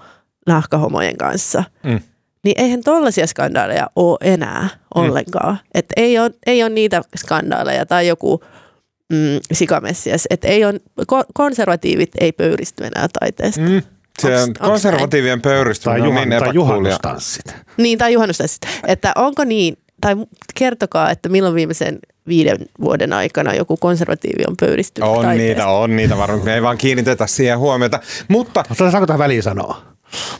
nahkahomojen 0.46 1.16
kanssa. 1.16 1.64
Mm. 1.82 2.00
Niin 2.44 2.60
eihän 2.60 2.80
tollaisia 2.84 3.26
skandaaleja 3.26 3.90
ole 3.96 4.18
enää 4.20 4.68
ollenkaan. 4.94 5.54
Mm. 5.54 5.68
Et 5.74 5.86
ei, 5.96 6.18
ole, 6.18 6.30
ei 6.46 6.62
ole 6.62 6.70
niitä 6.70 7.02
skandaaleja 7.16 7.86
tai 7.86 8.08
joku 8.08 8.40
mm, 9.12 9.40
sikamessias. 9.52 10.26
Et 10.30 10.44
ei 10.44 10.64
on, 10.64 10.74
ko- 11.12 11.26
konservatiivit 11.34 12.10
ei 12.20 12.32
pöyristy 12.32 12.84
enää 12.84 13.06
taiteesta. 13.20 13.60
Mm. 13.60 13.82
Se 14.22 14.42
on 14.42 14.54
konservatiivien 14.60 15.42
Tai, 15.42 15.52
pöyristyminen 15.52 16.02
on 16.02 16.08
juhan, 16.08 16.28
niin 16.28 16.40
tai 16.40 16.54
juhannustanssit. 16.54 17.54
Niin, 17.76 17.98
tai 17.98 18.12
juhannusta 18.12 18.46
sitten. 18.48 18.70
Että 18.86 19.12
onko 19.16 19.44
niin, 19.44 19.76
tai 20.00 20.16
kertokaa, 20.54 21.10
että 21.10 21.28
milloin 21.28 21.54
viimeisen 21.54 21.98
viiden 22.28 22.58
vuoden 22.80 23.12
aikana 23.12 23.54
joku 23.54 23.76
konservatiivi 23.76 24.44
on 24.48 24.54
pöyristynyt 24.60 25.08
On 25.08 25.14
taiteesta. 25.22 25.42
niitä, 25.42 25.66
on 25.68 25.96
niitä 25.96 26.16
varmasti. 26.16 26.44
Me 26.44 26.54
ei 26.54 26.62
vaan 26.62 26.78
kiinnitetä 26.78 27.26
siihen 27.26 27.58
huomiota. 27.58 28.00
Mutta 28.28 28.64
Mutta 28.68 28.90
saanko 28.90 29.06
tähän 29.06 29.18
väliin 29.18 29.42
sanoa? 29.42 29.82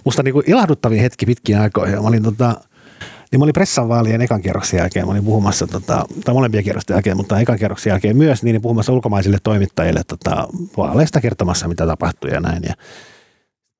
Musta 0.05 0.22
niinku 0.22 0.43
ilahduttavin 0.47 1.01
hetki 1.01 1.27
pitkin 1.27 1.59
aikoihin. 1.59 2.03
Mä 2.03 2.09
olin 2.09 2.22
tota, 2.22 2.57
niin 3.33 3.41
mä 3.41 3.45
olin 3.45 3.53
pressan 3.53 3.89
vaalien 3.89 4.20
ekan 4.20 4.43
kierroksen 4.43 4.79
jälkeen, 4.79 5.07
mä 5.07 5.12
olin 5.12 5.25
puhumassa, 5.25 5.66
tota, 5.66 6.05
tai 6.25 6.35
molempien 6.35 6.64
kierrosten 6.64 6.95
jälkeen, 6.95 7.16
mutta 7.16 7.41
ekan 7.41 7.59
kierroksen 7.59 7.91
jälkeen 7.91 8.16
myös, 8.16 8.43
niin 8.43 8.62
puhumassa 8.62 8.93
ulkomaisille 8.93 9.39
toimittajille 9.43 10.03
tota, 10.09 10.49
vaaleista 10.77 11.20
kertomassa, 11.20 11.68
mitä 11.68 11.87
tapahtui 11.87 12.31
ja 12.31 12.41
näin. 12.41 12.62
Ja 12.68 12.75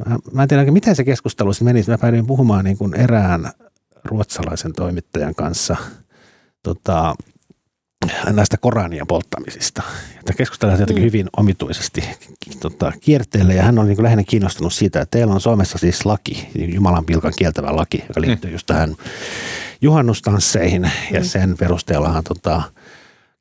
mä, 0.09 0.17
mä 0.33 0.43
en 0.43 0.49
tiedä, 0.49 0.71
miten 0.71 0.97
se 0.97 1.05
keskustelu 1.05 1.53
sitten 1.53 1.65
meni. 1.75 1.85
Mä 1.89 1.99
päädyin 1.99 2.27
puhumaan 2.27 2.65
niin 2.65 2.79
kuin 2.79 2.95
erään 2.95 3.51
ruotsalaisen 4.05 4.73
toimittajan 4.73 5.35
kanssa 5.35 5.77
tota, 6.63 7.15
näistä 8.33 8.57
Koranien 8.57 9.07
polttamisista. 9.07 9.83
Että 10.19 10.33
keskustellaan 10.33 10.81
jotenkin 10.81 11.03
Mm. 11.03 11.07
hyvin 11.07 11.27
omituisesti 11.37 12.05
tota, 12.61 12.93
kierteelle 13.01 13.55
ja 13.55 13.63
hän 13.63 13.79
on 13.79 13.87
niin 13.87 13.97
kuin 13.97 14.05
lähinnä 14.05 14.25
kiinnostunut 14.29 14.73
siitä, 14.73 15.01
että 15.01 15.19
teillä 15.19 15.35
on 15.35 15.41
Suomessa 15.41 15.79
siis 15.79 16.07
laki, 16.07 16.49
Jumalan 16.55 17.05
pilkan 17.05 17.33
kieltävä 17.39 17.77
laki, 17.77 18.05
joka 18.09 18.21
liittyy 18.21 18.51
just 18.51 18.67
tähän 18.67 18.97
juhannustansseihin 19.81 20.91
ja 21.11 21.21
Mm. 21.21 21.27
sen 21.27 21.57
perusteellahan 21.59 22.25
tota, 22.25 22.63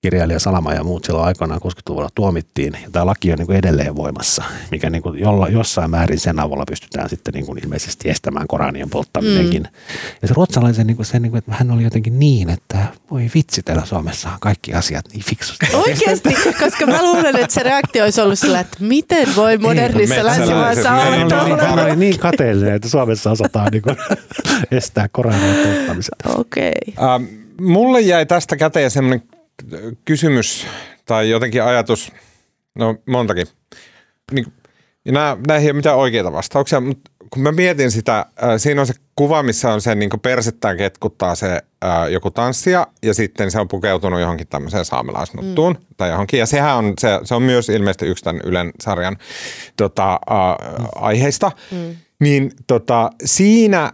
kirjailija 0.03 0.39
Salama 0.39 0.73
ja 0.73 0.83
muut 0.83 1.05
silloin 1.05 1.27
aikoinaan 1.27 1.61
60-luvulla 1.61 2.09
tuomittiin. 2.15 2.77
Ja 2.83 2.89
tämä 2.91 3.05
laki 3.05 3.31
on 3.31 3.37
niin 3.37 3.45
kuin 3.45 3.57
edelleen 3.57 3.95
voimassa, 3.95 4.43
mikä 4.71 4.89
niin 4.89 5.01
kuin 5.03 5.19
jolla, 5.19 5.47
jossain 5.47 5.91
määrin 5.91 6.19
sen 6.19 6.39
avulla 6.39 6.63
pystytään 6.69 7.09
sitten 7.09 7.33
niin 7.33 7.45
kuin 7.45 7.59
ilmeisesti 7.63 8.09
estämään 8.09 8.47
Koranien 8.47 8.89
polttaminenkin. 8.89 9.63
Mm. 9.63 9.69
Ja 10.21 10.27
se 10.27 10.33
ruotsalaisen, 10.33 10.87
niin 10.87 10.95
kuin 10.95 11.05
se, 11.05 11.19
niin 11.19 11.31
kuin, 11.31 11.37
että 11.37 11.51
hän 11.53 11.71
oli 11.71 11.83
jotenkin 11.83 12.19
niin, 12.19 12.49
että 12.49 12.77
voi 13.11 13.29
vitsi, 13.35 13.63
täällä 13.63 13.85
Suomessa 13.85 14.29
on 14.29 14.37
kaikki 14.39 14.73
asiat 14.73 15.05
niin 15.13 15.23
fiksusti. 15.23 15.65
Oikeasti, 15.73 16.29
koska 16.59 16.85
mä 16.85 17.03
luulen, 17.03 17.35
että 17.35 17.53
se 17.53 17.63
reaktio 17.63 18.03
olisi 18.03 18.21
ollut 18.21 18.39
sillä, 18.39 18.59
että 18.59 18.77
miten 18.79 19.27
voi 19.35 19.57
modernissa 19.57 20.15
metsäläiset, 20.15 20.39
länsimaassa 20.39 20.91
niin, 20.91 21.03
olla 21.03 21.03
Hän 21.03 21.13
oli, 21.13 21.17
niin, 21.17 21.59
hän 21.59 21.59
tollainen. 21.59 21.85
oli 21.85 21.95
niin 21.95 22.19
kateellinen, 22.19 22.75
että 22.75 22.89
Suomessa 22.89 23.31
osataan 23.31 23.67
niin 23.71 23.81
kuin, 23.81 23.95
estää 24.77 25.07
Koranien 25.11 25.67
polttamiset. 25.67 26.15
Okei. 26.37 26.73
Ähm, 27.03 27.23
mulle 27.61 28.01
jäi 28.01 28.25
tästä 28.25 28.57
käteen 28.57 28.91
semmoinen 28.91 29.23
kysymys 30.05 30.67
tai 31.05 31.29
jotenkin 31.29 31.63
ajatus, 31.63 32.11
no 32.75 32.95
montakin. 33.05 33.47
Niin, 34.31 34.53
ja 35.05 35.11
nämä, 35.11 35.37
näihin 35.47 35.65
ei 35.65 35.71
ole 35.71 35.75
mitään 35.75 35.97
oikeita 35.97 36.31
vastauksia, 36.31 36.79
mutta 36.79 37.11
kun 37.29 37.41
mä 37.41 37.51
mietin 37.51 37.91
sitä, 37.91 38.19
äh, 38.19 38.49
siinä 38.57 38.81
on 38.81 38.87
se 38.87 38.93
kuva, 39.15 39.43
missä 39.43 39.73
on 39.73 39.81
se 39.81 39.95
niin 39.95 40.09
persettään 40.21 40.77
ketkuttaa 40.77 41.35
se 41.35 41.61
äh, 41.85 42.11
joku 42.11 42.31
tanssija 42.31 42.87
ja 43.03 43.13
sitten 43.13 43.51
se 43.51 43.59
on 43.59 43.67
pukeutunut 43.67 44.19
johonkin 44.19 44.47
tämmöiseen 44.47 44.85
saamelaisnuttuun 44.85 45.73
mm. 45.73 45.85
tai 45.97 46.09
johonkin. 46.09 46.39
Ja 46.39 46.45
sehän 46.45 46.75
on, 46.75 46.93
se, 46.99 47.19
se 47.23 47.35
on 47.35 47.41
myös 47.41 47.69
ilmeisesti 47.69 48.05
yksi 48.05 48.23
tämän 48.23 48.41
Ylen 48.45 48.71
sarjan 48.81 49.17
tota, 49.77 50.13
äh, 50.13 50.87
aiheista. 50.95 51.51
Mm. 51.71 51.95
Niin 52.19 52.51
tota, 52.67 53.09
siinä 53.25 53.93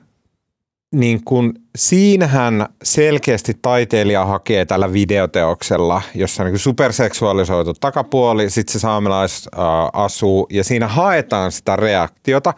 niin 0.92 1.24
kun, 1.24 1.54
siinähän 1.76 2.66
selkeästi 2.84 3.54
taiteilija 3.62 4.26
hakee 4.26 4.66
tällä 4.66 4.94
videoteoksella, 4.94 6.02
jossa 6.16 6.44
on 6.44 6.52
niin 6.52 6.60
superseksuaalisoitu 6.60 7.74
takapuoli, 7.74 8.50
sitten 8.50 8.74
se 8.74 8.80
saamelais 8.80 9.50
äh, 9.54 9.62
asuu 9.94 10.48
ja 10.50 10.64
siinä 10.64 10.88
haetaan 10.88 11.52
sitä 11.52 11.76
reaktiota. 11.76 12.54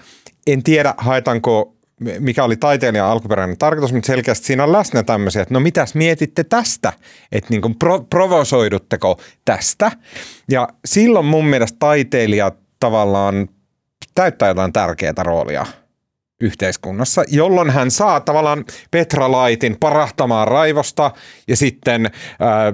En 0.47 0.63
tiedä 0.63 0.93
haetaanko, 0.97 1.75
mikä 2.19 2.43
oli 2.43 2.57
taiteilijan 2.57 3.07
alkuperäinen 3.07 3.57
tarkoitus, 3.57 3.93
mutta 3.93 4.07
selkeästi 4.07 4.45
siinä 4.45 4.63
on 4.63 4.71
läsnä 4.71 5.03
tämmöisiä, 5.03 5.41
että 5.41 5.53
no 5.53 5.59
mitäs 5.59 5.95
mietitte 5.95 6.43
tästä, 6.43 6.93
että 7.31 7.49
niin 7.49 7.61
kuin 7.61 7.75
pro, 7.75 7.99
provosoidutteko 7.99 9.19
tästä. 9.45 9.91
Ja 10.51 10.67
silloin 10.85 11.25
mun 11.25 11.45
mielestä 11.45 11.75
taiteilija 11.79 12.51
tavallaan 12.79 13.49
täyttää 14.15 14.47
jotain 14.47 14.73
tärkeää 14.73 15.23
roolia 15.23 15.65
yhteiskunnassa, 16.41 17.23
jolloin 17.27 17.69
hän 17.69 17.91
saa 17.91 18.19
tavallaan 18.19 18.65
Petra 18.91 19.31
Laitin 19.31 19.77
parahtamaan 19.79 20.47
raivosta 20.47 21.11
ja 21.47 21.55
sitten 21.55 22.05
äh, 22.05 22.11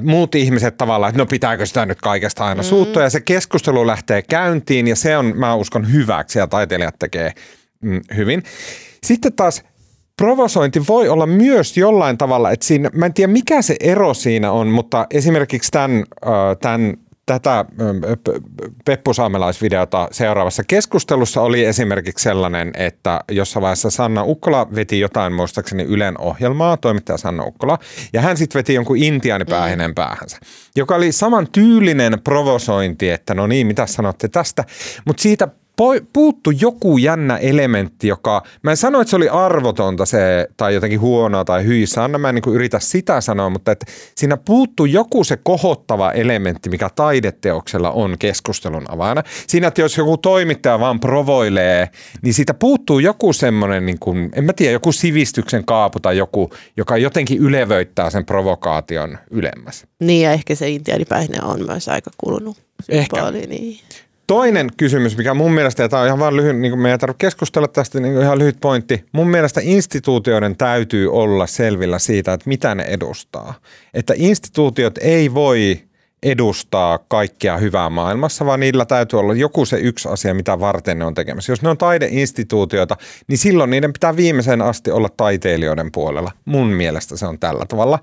muut 0.04 0.36
ihmiset 0.36 0.78
tavallaan, 0.78 1.10
että 1.10 1.22
no 1.22 1.26
pitääkö 1.26 1.66
sitä 1.66 1.86
nyt 1.86 2.02
kaikesta 2.02 2.46
aina 2.46 2.62
mm. 2.62 2.66
suuttua 2.66 3.02
ja 3.02 3.10
se 3.10 3.22
keskustelu 3.22 3.88
lähtee 3.88 4.22
käyntiin 4.22 4.88
ja 4.88 4.96
se 4.96 5.18
on, 5.18 5.34
mä 5.36 5.56
uskon, 5.56 5.92
hyväksi 5.94 6.40
ja 6.40 6.48
taiteilijat 6.48 6.96
tekee 7.00 7.34
mm, 7.82 8.02
hyvin. 8.16 8.44
Sitten 9.04 9.34
taas 9.34 9.64
provosointi 10.18 10.88
voi 10.88 11.10
olla 11.10 11.26
myös 11.26 11.78
jollain 11.78 12.18
tavalla, 12.18 12.52
että 12.52 12.66
siinä, 12.66 12.90
mä 12.94 13.06
en 13.06 13.14
tiedä 13.14 13.34
mikä 13.34 13.62
se 13.62 13.76
ero 13.80 14.14
siinä 14.14 14.52
on, 14.52 14.68
mutta 14.68 15.08
esimerkiksi 15.12 15.72
tämän, 15.72 16.04
tämän 16.62 16.94
tätä 17.28 17.66
Peppu-saamelaisvideota 18.86 20.08
seuraavassa 20.12 20.64
keskustelussa 20.68 21.42
oli 21.42 21.66
esimerkiksi 21.66 22.24
sellainen, 22.24 22.72
että 22.78 23.20
jossain 23.32 23.62
vaiheessa 23.62 23.90
Sanna 23.90 24.24
Ukkola 24.24 24.68
veti 24.76 25.00
jotain 25.00 25.34
muistaakseni 25.34 25.84
Ylen 25.84 26.22
ohjelmaa, 26.22 26.78
toimittaja 26.78 27.18
Sanna 27.18 27.44
Ukkola, 27.44 27.78
ja 28.14 28.22
hän 28.22 28.38
sitten 28.38 28.60
veti 28.60 28.74
jonkun 28.74 28.98
intiaanipäähinen 28.98 29.96
päähänsä, 29.96 30.38
joka 30.76 30.96
oli 30.96 31.12
saman 31.12 31.48
tyylinen 31.52 32.22
provosointi, 32.24 33.10
että 33.10 33.34
no 33.34 33.48
niin, 33.48 33.68
mitä 33.68 33.86
sanotte 33.86 34.28
tästä, 34.28 34.64
mutta 35.06 35.22
siitä 35.22 35.48
puuttu 36.14 36.52
joku 36.52 36.98
jännä 36.98 37.38
elementti, 37.38 38.08
joka, 38.08 38.44
mä 38.64 38.72
en 38.72 38.78
sano, 38.78 39.02
että 39.02 39.10
se 39.10 39.16
oli 39.16 39.30
arvotonta 39.30 40.06
se, 40.06 40.48
tai 40.58 40.74
jotenkin 40.74 41.00
huonoa 41.00 41.46
tai 41.46 41.66
hyissä, 41.66 42.04
anna 42.04 42.18
mä 42.18 42.30
en 42.30 42.36
niin 42.36 42.56
yritä 42.56 42.80
sitä 42.80 43.22
sanoa, 43.22 43.50
mutta 43.50 43.72
että 43.72 43.86
siinä 44.16 44.38
puuttuu 44.38 44.86
joku 44.86 45.24
se 45.24 45.38
kohottava 45.44 46.12
elementti, 46.12 46.70
mikä 46.70 46.90
taideteoksella 46.96 47.92
on 47.92 48.16
keskustelun 48.20 48.86
avaina. 48.90 49.24
Siinä, 49.48 49.68
että 49.68 49.82
jos 49.82 49.98
joku 49.98 50.18
toimittaja 50.18 50.80
vaan 50.80 51.00
provoilee, 51.00 51.90
niin 52.22 52.34
siitä 52.34 52.54
puuttuu 52.54 53.00
joku 53.00 53.34
semmoinen, 53.34 53.86
niin 53.86 54.00
kuin, 54.00 54.30
en 54.36 54.44
mä 54.44 54.54
tiedä, 54.54 54.72
joku 54.72 54.92
sivistyksen 54.92 55.66
kaapu 55.66 56.00
tai 56.00 56.18
joku, 56.18 56.50
joka 56.78 56.98
jotenkin 56.98 57.40
ylevöittää 57.40 58.10
sen 58.10 58.26
provokaation 58.26 59.18
ylemmäs. 59.32 59.86
Niin 60.00 60.24
ja 60.24 60.32
ehkä 60.32 60.56
se 60.56 60.70
intiaanipäinen 60.70 61.44
on 61.44 61.66
myös 61.66 61.88
aika 61.88 62.12
kulunut 62.18 62.68
Ehkä. 62.90 63.32
Niin. 63.32 63.80
Toinen 64.28 64.70
kysymys, 64.78 65.18
mikä 65.18 65.34
mun 65.34 65.54
mielestä, 65.54 65.84
ja 65.84 65.90
tämä 65.90 66.02
on 66.02 66.08
ihan 66.08 66.20
vaan 66.20 66.38
lyhyt, 66.38 66.58
niin 66.58 66.80
meidän 66.80 66.92
ei 66.96 66.98
tarvitse 66.98 67.26
keskustella 67.26 67.68
tästä, 67.68 68.00
niin 68.00 68.22
ihan 68.22 68.40
lyhyt 68.40 68.58
pointti. 68.62 69.06
Mun 69.12 69.30
mielestä 69.30 69.62
instituutioiden 69.64 70.58
täytyy 70.58 71.12
olla 71.12 71.48
selvillä 71.48 72.00
siitä, 72.00 72.34
että 72.34 72.50
mitä 72.50 72.76
ne 72.76 72.84
edustaa. 72.84 73.54
Että 73.94 74.14
instituutiot 74.18 74.98
ei 74.98 75.34
voi 75.34 75.82
edustaa 76.24 77.00
kaikkea 77.08 77.58
hyvää 77.58 77.90
maailmassa, 77.90 78.46
vaan 78.46 78.60
niillä 78.60 78.86
täytyy 78.86 79.20
olla 79.20 79.34
joku 79.34 79.66
se 79.66 79.78
yksi 79.78 80.10
asia, 80.10 80.34
mitä 80.34 80.60
varten 80.60 81.00
ne 81.00 81.06
on 81.06 81.14
tekemässä. 81.14 81.52
Jos 81.52 81.62
ne 81.62 81.70
on 81.70 81.78
taideinstituutioita, 81.78 82.98
niin 83.28 83.38
silloin 83.38 83.70
niiden 83.70 83.94
pitää 83.94 84.16
viimeiseen 84.16 84.62
asti 84.62 84.92
olla 84.92 85.10
taiteilijoiden 85.18 85.92
puolella. 85.92 86.32
Mun 86.46 86.68
mielestä 86.68 87.18
se 87.18 87.26
on 87.26 87.40
tällä 87.40 87.66
tavalla. 87.66 88.00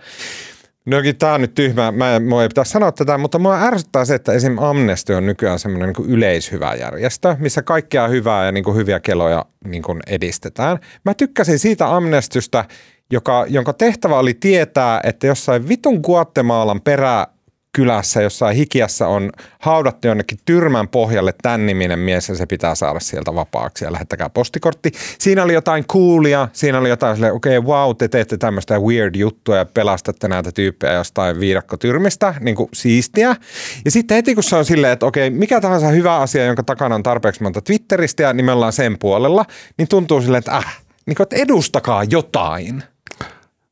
Nokin 0.86 1.16
tämä 1.16 1.35
on 1.35 1.40
nyt 1.40 1.55
tyhmä, 1.55 1.93
mä 1.93 2.20
mua 2.20 2.43
ei 2.43 2.48
pitäisi 2.48 2.70
sanoa 2.70 2.93
tätä, 2.93 3.19
mutta 3.19 3.39
mua 3.39 3.62
ärsyttää 3.62 4.05
se, 4.05 4.15
että 4.15 4.32
esim. 4.32 4.59
Amnesty 4.59 5.12
on 5.12 5.27
nykyään 5.27 5.59
semmoinen 5.59 5.93
niin 5.98 6.11
yleishyvä 6.11 6.74
järjestö, 6.74 7.36
missä 7.39 7.62
kaikkea 7.62 8.09
hyvää 8.09 8.44
ja 8.44 8.52
niin 8.52 8.65
kuin 8.65 8.77
hyviä 8.77 9.01
keloja 9.01 9.44
niin 9.65 9.82
kuin 9.82 10.01
edistetään. 10.06 10.78
Mä 11.05 11.15
tykkäsin 11.15 11.59
siitä 11.59 11.97
Amnestystä, 11.97 12.65
joka, 13.12 13.47
jonka 13.48 13.73
tehtävä 13.73 14.19
oli 14.19 14.35
tietää, 14.35 15.01
että 15.05 15.27
jossain 15.27 15.69
vitun 15.69 16.01
Guatemalan 16.02 16.81
perä 16.81 17.27
kylässä 17.74 18.22
jossain 18.22 18.56
hikiässä 18.56 19.06
on 19.06 19.30
haudattu 19.59 20.09
jonnekin 20.09 20.38
tyrmän 20.44 20.88
pohjalle 20.88 21.34
tämän 21.42 21.66
niminen 21.66 21.98
mies 21.98 22.28
ja 22.28 22.34
se 22.34 22.46
pitää 22.46 22.74
saada 22.74 23.01
sieltä 23.01 23.34
vapaaksi 23.34 23.84
ja 23.84 23.92
lähettäkää 23.92 24.30
postikortti. 24.30 24.92
Siinä 25.18 25.42
oli 25.42 25.52
jotain 25.52 25.84
coolia, 25.84 26.48
siinä 26.52 26.78
oli 26.78 26.88
jotain 26.88 27.16
silleen, 27.16 27.32
okei 27.32 27.59
okay, 27.59 27.70
wow, 27.70 27.96
te 27.96 28.09
teette 28.09 28.36
tämmöistä 28.36 28.78
weird 28.78 29.14
juttua 29.14 29.56
ja 29.56 29.64
pelastatte 29.64 30.28
näitä 30.28 30.52
tyyppejä 30.52 30.92
jostain 30.92 31.40
viidakkotyrmistä, 31.40 32.34
niin 32.40 32.56
kuin 32.56 32.68
siistiä. 32.74 33.36
Ja 33.84 33.90
sitten 33.90 34.14
heti 34.14 34.34
kun 34.34 34.44
se 34.44 34.56
on 34.56 34.64
silleen, 34.64 34.92
että 34.92 35.06
okei, 35.06 35.28
okay, 35.28 35.38
mikä 35.38 35.60
tahansa 35.60 35.88
hyvä 35.88 36.16
asia, 36.16 36.44
jonka 36.44 36.62
takana 36.62 36.94
on 36.94 37.02
tarpeeksi 37.02 37.42
monta 37.42 37.60
Twitteristä 37.60 38.22
ja 38.22 38.32
niin 38.32 38.44
me 38.44 38.52
ollaan 38.52 38.72
sen 38.72 38.98
puolella, 38.98 39.44
niin 39.78 39.88
tuntuu 39.88 40.20
silleen, 40.20 40.38
että 40.38 40.56
äh, 40.56 40.78
niin 41.06 41.16
kuin, 41.16 41.24
että 41.24 41.36
edustakaa 41.36 42.05
jotain. 42.05 42.82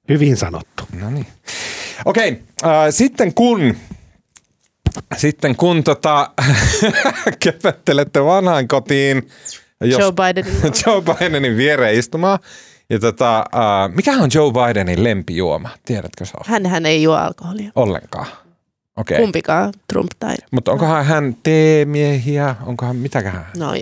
Hyvin 0.08 0.36
sanottu. 0.36 0.82
No 1.00 1.10
niin. 1.10 1.26
Okei, 2.04 2.42
äh, 2.64 2.70
sitten 2.90 3.34
kun 3.34 3.76
sitten 5.16 5.56
kun 5.56 5.84
tota, 5.84 6.30
köpöttelette 7.44 8.24
vanhaan 8.24 8.68
kotiin 8.68 9.28
jos, 9.84 10.00
Joe 10.00 10.12
Bidenin, 10.12 10.62
Joe 10.86 11.02
Bidenin 11.02 11.56
viereen 11.56 11.98
istumaan, 11.98 12.38
ja 12.90 12.98
tota, 12.98 13.38
äh, 13.38 13.94
mikä 13.94 14.12
on 14.12 14.30
Joe 14.34 14.52
Bidenin 14.52 15.04
lempijuoma? 15.04 15.68
Tiedätkö 15.84 16.24
se 16.24 16.32
Hän, 16.44 16.66
hän 16.66 16.86
ei 16.86 17.02
juo 17.02 17.16
alkoholia. 17.16 17.72
Ollenkaan. 17.76 18.26
Okay. 19.02 19.18
Kumpikaan, 19.18 19.72
Trump 19.92 20.10
tai... 20.18 20.34
Mutta 20.50 20.72
onkohan 20.72 21.04
hän 21.04 21.36
teemiehiä? 21.42 22.56
Onkohan 22.66 22.96
mitäköhän? 22.96 23.46
No, 23.56 23.72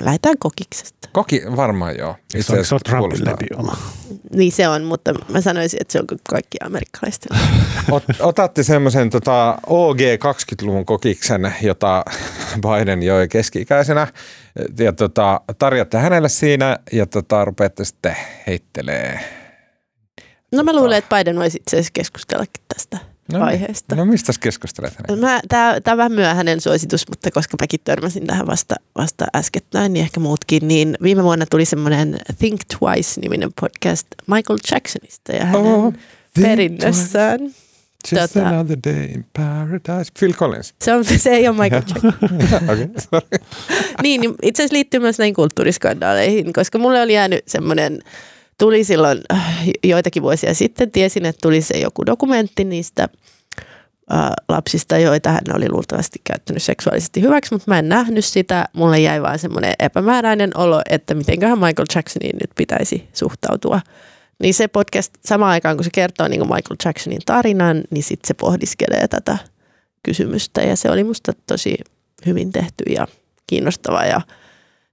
lähdetään 0.00 0.38
kokiksesta. 0.38 1.08
Koki, 1.12 1.42
varmaan 1.56 1.98
joo. 1.98 2.16
Itse 2.34 2.64
se 2.64 2.74
on 2.74 2.80
Trumpin 2.88 3.24
lempijuoma. 3.24 3.76
Niin 4.34 4.52
se 4.52 4.68
on, 4.68 4.84
mutta 4.84 5.14
mä 5.28 5.40
sanoisin, 5.40 5.78
että 5.80 5.92
se 5.92 5.98
on 5.98 6.06
kaikki 6.30 6.58
amerikkalaisten. 6.64 7.38
Ot, 7.90 8.04
otatte 8.20 8.62
semmoisen 8.62 9.10
tota, 9.10 9.58
OG 9.66 9.98
20-luvun 9.98 10.84
kokiksen, 10.84 11.54
jota 11.62 12.04
Biden 12.66 13.02
joi 13.02 13.28
keski-ikäisenä, 13.28 14.06
ja 14.78 14.92
tota, 14.92 15.40
tarjotte 15.58 15.98
hänelle 15.98 16.28
siinä, 16.28 16.78
ja 16.92 17.06
tota, 17.06 17.44
rupeatte 17.44 17.84
sitten 17.84 18.16
heittelee. 18.46 19.20
No 20.52 20.62
mä 20.62 20.76
luulen, 20.76 20.98
että 20.98 21.16
Biden 21.16 21.36
voisi 21.36 21.58
itse 21.58 21.76
asiassa 21.76 21.90
keskustellakin 21.92 22.62
tästä 22.74 22.98
no, 23.32 23.44
aiheesta. 23.44 23.96
No 23.96 24.04
mistä 24.04 24.32
keskustelet 24.40 24.94
Tämä 25.50 25.92
on 25.92 25.96
vähän 25.96 26.12
myöhäinen 26.12 26.60
suositus, 26.60 27.08
mutta 27.08 27.30
koska 27.30 27.56
mäkin 27.60 27.80
törmäsin 27.84 28.26
tähän 28.26 28.46
vasta, 28.46 28.74
vasta 28.98 29.26
äskettäin, 29.36 29.92
niin 29.92 30.02
ehkä 30.02 30.20
muutkin, 30.20 30.68
niin 30.68 30.96
viime 31.02 31.24
vuonna 31.24 31.46
tuli 31.50 31.64
semmoinen 31.64 32.18
Think 32.38 32.60
Twice-niminen 32.78 33.50
podcast 33.60 34.06
Michael 34.26 34.58
Jacksonista 34.72 35.32
ja 35.32 35.44
hänen 35.44 35.62
oh, 35.62 35.94
perinnössään. 36.40 37.40
Just 38.12 38.32
tota, 38.32 38.48
another 38.48 38.78
day 38.86 39.04
in 39.04 39.26
paradise. 39.36 40.12
Phil 40.18 40.32
Collins. 40.32 40.74
Se, 40.82 40.94
on, 40.94 41.04
se 41.04 41.30
ei 41.30 41.48
ole 41.48 41.56
Michael 41.62 41.82
Jackson. 41.88 42.12
okay, 42.70 42.88
niin, 44.02 44.20
niin 44.20 44.34
itse 44.42 44.62
asiassa 44.62 44.74
liittyy 44.74 45.00
myös 45.00 45.18
näihin 45.18 45.34
kulttuuriskandaaleihin, 45.34 46.52
koska 46.52 46.78
mulle 46.78 47.02
oli 47.02 47.14
jäänyt 47.14 47.42
semmoinen 47.46 47.98
tuli 48.58 48.84
silloin 48.84 49.20
äh, 49.32 49.64
joitakin 49.84 50.22
vuosia 50.22 50.54
sitten, 50.54 50.90
tiesin, 50.90 51.26
että 51.26 51.40
tuli 51.42 51.60
se 51.60 51.78
joku 51.78 52.06
dokumentti 52.06 52.64
niistä 52.64 53.08
äh, 54.12 54.30
lapsista, 54.48 54.98
joita 54.98 55.30
hän 55.30 55.42
oli 55.54 55.68
luultavasti 55.68 56.20
käyttänyt 56.24 56.62
seksuaalisesti 56.62 57.22
hyväksi, 57.22 57.54
mutta 57.54 57.70
mä 57.70 57.78
en 57.78 57.88
nähnyt 57.88 58.24
sitä. 58.24 58.68
Mulle 58.72 58.98
jäi 59.00 59.22
vaan 59.22 59.38
semmoinen 59.38 59.74
epämääräinen 59.78 60.56
olo, 60.56 60.82
että 60.90 61.14
mitenköhän 61.14 61.58
Michael 61.58 61.86
Jacksoniin 61.94 62.36
nyt 62.40 62.50
pitäisi 62.56 63.08
suhtautua. 63.12 63.80
Niin 64.42 64.54
se 64.54 64.68
podcast 64.68 65.14
samaan 65.24 65.50
aikaan, 65.50 65.76
kun 65.76 65.84
se 65.84 65.90
kertoo 65.94 66.28
niin 66.28 66.40
kuin 66.40 66.48
Michael 66.48 66.76
Jacksonin 66.84 67.20
tarinan, 67.26 67.84
niin 67.90 68.02
sitten 68.02 68.28
se 68.28 68.34
pohdiskelee 68.34 69.08
tätä 69.08 69.38
kysymystä 70.02 70.62
ja 70.62 70.76
se 70.76 70.90
oli 70.90 71.04
musta 71.04 71.32
tosi 71.46 71.76
hyvin 72.26 72.52
tehty 72.52 72.84
ja 72.90 73.06
kiinnostava 73.46 74.04
ja 74.04 74.20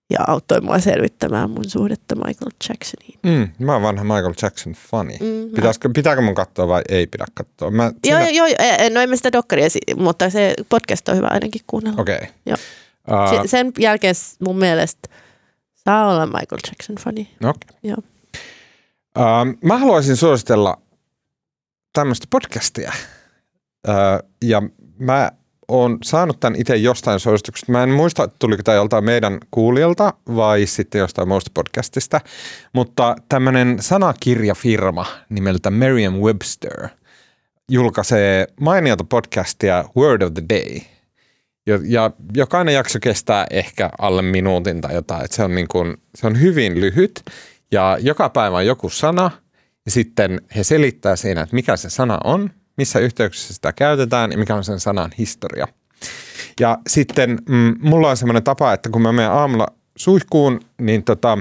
ja 0.09 0.19
auttoi 0.27 0.61
mua 0.61 0.79
selvittämään 0.79 1.49
mun 1.49 1.69
suhdetta 1.69 2.15
Michael 2.15 2.51
Jacksoniin. 2.69 3.19
Mm, 3.23 3.65
mä 3.65 3.73
oon 3.73 3.81
vanha 3.81 4.03
Michael 4.03 4.33
Jackson 4.41 4.73
fani. 4.73 5.17
Mm, 5.21 5.55
Pitäisikö, 5.55 5.89
pitääkö 5.95 6.21
mun 6.21 6.35
katsoa 6.35 6.67
vai 6.67 6.81
ei 6.89 7.07
pidä 7.07 7.25
katsoa? 7.33 7.71
Mä, 7.71 7.83
joo, 7.83 7.93
siinä... 8.03 8.29
joo, 8.29 8.47
joo, 8.47 8.55
e, 8.59 8.89
no 8.89 9.01
en 9.01 9.09
mä 9.09 9.15
sitä 9.15 9.31
dokkaria, 9.31 9.67
mutta 9.97 10.29
se 10.29 10.53
podcast 10.69 11.09
on 11.09 11.17
hyvä 11.17 11.27
ainakin 11.31 11.61
kuunnella. 11.67 12.01
Okei. 12.01 12.15
Okay. 12.15 12.27
Joo. 12.45 12.57
Uh, 13.11 13.45
sen 13.45 13.71
jälkeen 13.79 14.15
mun 14.45 14.57
mielestä 14.57 15.09
saa 15.73 16.11
olla 16.13 16.25
Michael 16.25 16.59
Jackson 16.67 16.95
fani. 16.95 17.35
Okay. 17.43 17.77
Joo. 17.83 17.97
Uh, 19.17 19.57
mä 19.63 19.77
haluaisin 19.77 20.15
suositella 20.15 20.81
tämmöistä 21.93 22.27
podcastia. 22.29 22.91
Uh, 23.87 24.29
ja 24.43 24.61
mä 24.99 25.31
olen 25.67 25.97
saanut 26.03 26.39
tämän 26.39 26.59
itse 26.59 26.75
jostain 26.75 27.19
suosituksesta. 27.19 27.71
Mä 27.71 27.83
en 27.83 27.89
muista, 27.89 28.27
tuliko 28.27 28.63
tämä 28.63 28.75
joltain 28.75 29.03
meidän 29.03 29.37
kuulijalta 29.51 30.13
vai 30.35 30.65
sitten 30.65 30.99
jostain 30.99 31.27
muusta 31.27 31.51
podcastista, 31.53 32.21
mutta 32.73 33.15
tämmöinen 33.29 33.77
sanakirjafirma 33.79 35.05
nimeltä 35.29 35.69
Merriam-Webster 35.69 36.89
julkaisee 37.69 38.47
mainiota 38.59 39.03
podcastia 39.03 39.85
Word 39.97 40.21
of 40.21 40.33
the 40.33 40.43
Day. 40.49 40.81
Ja, 41.67 41.79
ja 41.83 42.11
jokainen 42.35 42.73
jakso 42.73 42.99
kestää 43.01 43.47
ehkä 43.49 43.89
alle 43.99 44.21
minuutin 44.21 44.81
tai 44.81 44.93
jotain. 44.93 45.25
Että 45.25 45.35
se, 45.35 45.43
on 45.43 45.55
niin 45.55 45.67
kuin, 45.67 45.97
se 46.15 46.27
on 46.27 46.41
hyvin 46.41 46.81
lyhyt 46.81 47.23
ja 47.71 47.97
joka 48.01 48.29
päivä 48.29 48.57
on 48.57 48.65
joku 48.65 48.89
sana 48.89 49.31
ja 49.85 49.91
sitten 49.91 50.41
he 50.55 50.63
selittää 50.63 51.15
siinä, 51.15 51.41
että 51.41 51.55
mikä 51.55 51.77
se 51.77 51.89
sana 51.89 52.17
on– 52.23 52.49
missä 52.77 52.99
yhteyksissä 52.99 53.53
sitä 53.53 53.73
käytetään 53.73 54.31
ja 54.31 54.37
mikä 54.37 54.55
on 54.55 54.63
sen 54.63 54.79
sanan 54.79 55.11
historia. 55.17 55.67
Ja 56.59 56.77
sitten 56.87 57.39
mm, 57.49 57.75
mulla 57.79 58.09
on 58.09 58.17
semmoinen 58.17 58.43
tapa, 58.43 58.73
että 58.73 58.89
kun 58.89 59.01
mä 59.01 59.11
menen 59.11 59.31
aamulla 59.31 59.67
suihkuun, 59.95 60.59
niin 60.81 61.03
tota, 61.03 61.37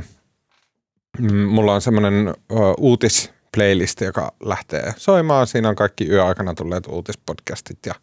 mm, 1.18 1.36
mulla 1.36 1.74
on 1.74 1.80
semmoinen 1.80 2.34
uutis 2.78 3.30
playlist, 3.56 4.00
joka 4.00 4.32
lähtee 4.44 4.94
soimaan. 4.96 5.46
Siinä 5.46 5.68
on 5.68 5.76
kaikki 5.76 6.08
yöaikana 6.08 6.54
tulleet 6.54 6.86
uutispodcastit 6.86 7.78
ja 7.86 7.94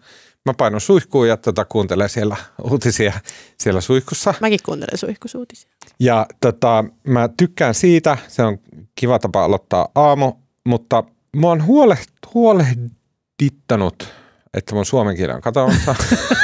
mä 0.46 0.54
painon 0.54 0.82
suihkuun 0.82 1.28
ja 1.28 1.38
tota, 1.38 1.66
kuuntelen 1.66 2.10
siellä 2.10 2.38
uutisia 2.64 3.14
siellä 3.58 3.82
suihkussa. 3.82 4.34
Mäkin 4.42 4.60
kuuntelen 4.66 4.98
suihkusuutisia. 4.98 5.72
Ja 6.00 6.26
tota, 6.42 6.86
mä 7.08 7.30
tykkään 7.38 7.74
siitä, 7.74 8.18
se 8.28 8.44
on 8.44 8.58
kiva 8.96 9.20
tapa 9.20 9.44
aloittaa 9.44 9.88
aamu, 9.96 10.34
mutta 10.66 11.04
mä 11.36 11.48
oon 11.48 11.66
huole, 11.66 11.98
huolehdittu 12.34 13.01
dittanut, 13.42 14.14
että 14.54 14.76
mun 14.76 14.86
suomen 14.86 15.16
kieli 15.16 15.34
on 15.34 15.42
katoamassa, 15.42 15.96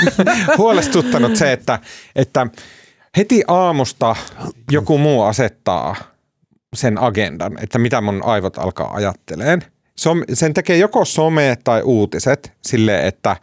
huolestuttanut 0.58 1.36
se, 1.36 1.52
että, 1.52 1.80
että 2.16 2.48
heti 3.18 3.44
aamusta 3.48 4.16
joku 4.72 4.98
muu 4.98 5.24
asettaa 5.24 5.96
sen 6.76 6.98
agendan, 6.98 7.58
että 7.64 7.80
mitä 7.80 8.02
mun 8.02 8.22
aivot 8.26 8.58
alkaa 8.58 8.94
ajatteleen. 8.94 9.62
Sen 10.34 10.54
tekee 10.54 10.78
joko 10.78 11.06
some 11.06 11.58
tai 11.64 11.82
uutiset 11.82 12.54
silleen, 12.62 13.06
että, 13.06 13.36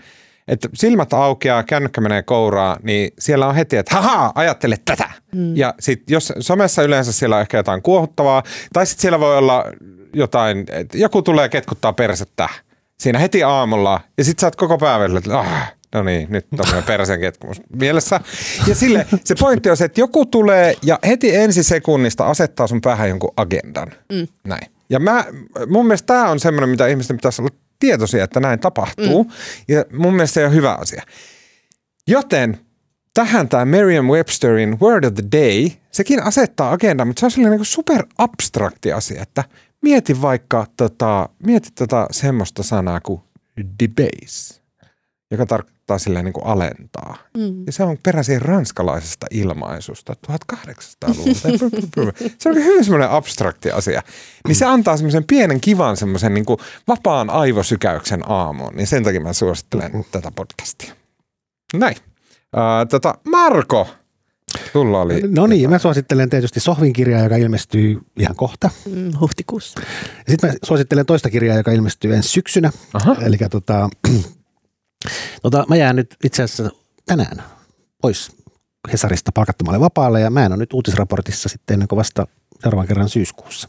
että 0.48 0.68
silmät 0.74 1.12
aukeaa, 1.12 1.62
kännykkä 1.62 2.00
menee 2.00 2.22
kouraa, 2.22 2.76
niin 2.82 3.10
siellä 3.18 3.46
on 3.46 3.54
heti, 3.54 3.76
että 3.76 3.94
haha, 3.94 4.32
ajattele 4.34 4.76
tätä. 4.84 5.10
Mm. 5.32 5.56
Ja 5.56 5.74
sitten 5.80 6.14
jos 6.14 6.32
somessa 6.40 6.82
yleensä 6.82 7.12
siellä 7.12 7.36
on 7.36 7.42
ehkä 7.42 7.56
jotain 7.56 7.82
kuohuttavaa, 7.82 8.42
tai 8.72 8.86
sitten 8.86 9.02
siellä 9.02 9.20
voi 9.20 9.38
olla 9.38 9.64
jotain, 10.12 10.66
että 10.70 10.98
joku 10.98 11.22
tulee 11.22 11.48
ketkuttaa 11.48 11.92
persettä 11.92 12.48
siinä 12.98 13.18
heti 13.18 13.42
aamulla 13.42 14.00
ja 14.18 14.24
sit 14.24 14.38
sä 14.38 14.46
oot 14.46 14.56
koko 14.56 14.78
päivän, 14.78 15.16
että 15.16 15.38
ah, 15.38 15.72
no 15.94 16.02
niin, 16.02 16.26
nyt 16.30 16.46
on 16.58 16.82
persen 16.82 17.20
ketkumus 17.20 17.60
mielessä. 17.76 18.20
Ja 18.66 18.74
sille 18.74 19.06
se 19.24 19.34
pointti 19.38 19.70
on 19.70 19.76
se, 19.76 19.84
että 19.84 20.00
joku 20.00 20.26
tulee 20.26 20.74
ja 20.82 20.98
heti 21.06 21.36
ensi 21.36 21.62
sekunnista 21.62 22.26
asettaa 22.26 22.66
sun 22.66 22.80
päähän 22.80 23.08
jonkun 23.08 23.32
agendan. 23.36 23.88
Mm. 24.12 24.28
Näin. 24.44 24.70
Ja 24.90 25.00
mä, 25.00 25.24
mun 25.66 25.86
mielestä 25.86 26.06
tämä 26.06 26.30
on 26.30 26.40
semmoinen, 26.40 26.68
mitä 26.68 26.86
ihmisten 26.86 27.16
pitäisi 27.16 27.42
olla 27.42 27.54
tietoisia, 27.78 28.24
että 28.24 28.40
näin 28.40 28.60
tapahtuu. 28.60 29.24
Mm. 29.24 29.30
Ja 29.68 29.84
mun 29.92 30.14
mielestä 30.14 30.34
se 30.34 30.46
on 30.46 30.54
hyvä 30.54 30.74
asia. 30.74 31.02
Joten 32.08 32.58
tähän 33.14 33.48
tämä 33.48 33.64
Merriam-Websterin 33.64 34.80
Word 34.80 35.04
of 35.04 35.14
the 35.14 35.24
Day, 35.32 35.70
sekin 35.90 36.22
asettaa 36.22 36.72
agendan, 36.72 37.06
mutta 37.06 37.20
se 37.20 37.26
on 37.26 37.30
sellainen 37.30 37.58
niin 37.58 37.66
super 37.66 38.06
abstrakti 38.18 38.92
asia, 38.92 39.22
että 39.22 39.44
mieti 39.84 40.22
vaikka 40.22 40.66
tota, 40.76 41.28
mieti 41.46 41.68
tota 41.78 42.06
semmoista 42.10 42.62
sanaa 42.62 43.00
kuin 43.00 43.20
debase, 43.82 44.62
joka 45.30 45.46
tarkoittaa 45.46 45.98
silleen 45.98 46.24
niin 46.24 46.32
kuin 46.32 46.46
alentaa. 46.46 47.16
Mm. 47.36 47.66
Ja 47.66 47.72
se 47.72 47.82
on 47.82 47.98
peräisin 48.02 48.42
ranskalaisesta 48.42 49.26
ilmaisusta 49.30 50.14
1800-luvulta. 50.32 51.48
se 52.38 52.48
on 52.48 52.54
hyvin 52.54 52.84
semmoinen 52.84 53.10
abstrakti 53.10 53.70
asia. 53.70 54.02
Niin 54.48 54.56
se 54.56 54.64
antaa 54.64 54.96
semmoisen 54.96 55.24
pienen 55.24 55.60
kivan 55.60 55.96
semmoisen 55.96 56.34
niin 56.34 56.44
kuin 56.44 56.60
vapaan 56.88 57.30
aivosykäyksen 57.30 58.30
aamuun. 58.30 58.74
Niin 58.74 58.86
sen 58.86 59.04
takia 59.04 59.20
mä 59.20 59.32
suosittelen 59.32 60.04
tätä 60.10 60.30
podcastia. 60.30 60.94
Näin. 61.74 61.96
Uh, 62.56 62.88
tota, 62.90 63.14
Marko, 63.24 63.88
sulla 64.72 65.00
oli... 65.00 65.22
No 65.28 65.46
niin, 65.46 65.70
mä 65.70 65.78
suosittelen 65.78 66.30
tietysti 66.30 66.60
Sohvin 66.60 66.92
kirjaa, 66.92 67.22
joka 67.22 67.36
ilmestyy 67.36 68.00
ihan 68.18 68.36
kohta. 68.36 68.70
Mm, 68.90 69.12
huhtikuussa. 69.20 69.80
Sitten 70.28 70.50
mä 70.50 70.56
suosittelen 70.62 71.06
toista 71.06 71.30
kirjaa, 71.30 71.56
joka 71.56 71.72
ilmestyy 71.72 72.14
ensi 72.14 72.28
syksynä. 72.28 72.70
Aha. 72.94 73.16
Eli 73.20 73.36
tota, 73.50 73.88
tota, 75.42 75.64
mä 75.68 75.76
jään 75.76 75.96
nyt 75.96 76.16
itse 76.24 76.42
asiassa 76.42 76.70
tänään 77.06 77.42
pois 78.02 78.32
Hesarista 78.92 79.32
palkattomalle 79.32 79.80
vapaalle 79.80 80.20
ja 80.20 80.30
mä 80.30 80.46
en 80.46 80.52
ole 80.52 80.58
nyt 80.58 80.72
uutisraportissa 80.72 81.48
sitten 81.48 81.74
ennen 81.74 81.88
kuin 81.88 81.96
vasta 81.96 82.26
seuraavan 82.62 82.86
kerran 82.86 83.08
syyskuussa. 83.08 83.68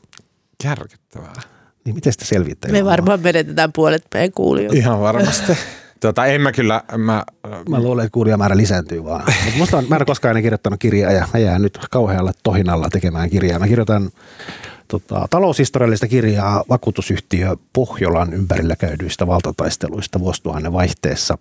Järkyttävää. 0.63 1.41
Niin 1.85 1.95
miten 1.95 2.13
sitä 2.13 2.25
selvittää? 2.25 2.71
Me 2.71 2.85
varmaan 2.85 3.19
menetetään 3.19 3.73
puolet 3.73 4.03
meidän 4.13 4.31
kuulijoita. 4.31 4.77
Ihan 4.77 4.99
varmasti. 5.01 5.57
Tota, 6.05 6.25
en 6.25 6.41
mä 6.41 6.51
kyllä, 6.51 6.83
mä, 6.97 7.23
Mä 7.69 7.79
luulen, 7.79 8.05
että 8.05 8.13
kuulijamäärä 8.13 8.57
lisääntyy 8.57 9.03
vaan. 9.03 9.23
Mutta 9.45 9.57
musta 9.57 9.77
on, 9.77 9.85
mä 9.89 9.95
en 9.95 10.01
ole 10.01 10.05
koskaan 10.05 10.29
ennen 10.29 10.43
kirjoittanut 10.43 10.79
kirjaa 10.79 11.11
ja 11.11 11.27
mä 11.33 11.39
jään 11.39 11.61
nyt 11.61 11.79
kauhealla 11.91 12.31
tohinalla 12.43 12.89
tekemään 12.89 13.29
kirjaa. 13.29 13.59
Mä 13.59 13.67
kirjoitan 13.67 14.09
tota, 14.87 15.27
taloushistoriallista 15.29 16.07
kirjaa 16.07 16.63
vakuutusyhtiö 16.69 17.55
Pohjolan 17.73 18.33
ympärillä 18.33 18.75
käydyistä 18.75 19.27
valtataisteluista 19.27 20.19
vuosituhannen 20.19 20.73
vaihteessa. 20.73 21.37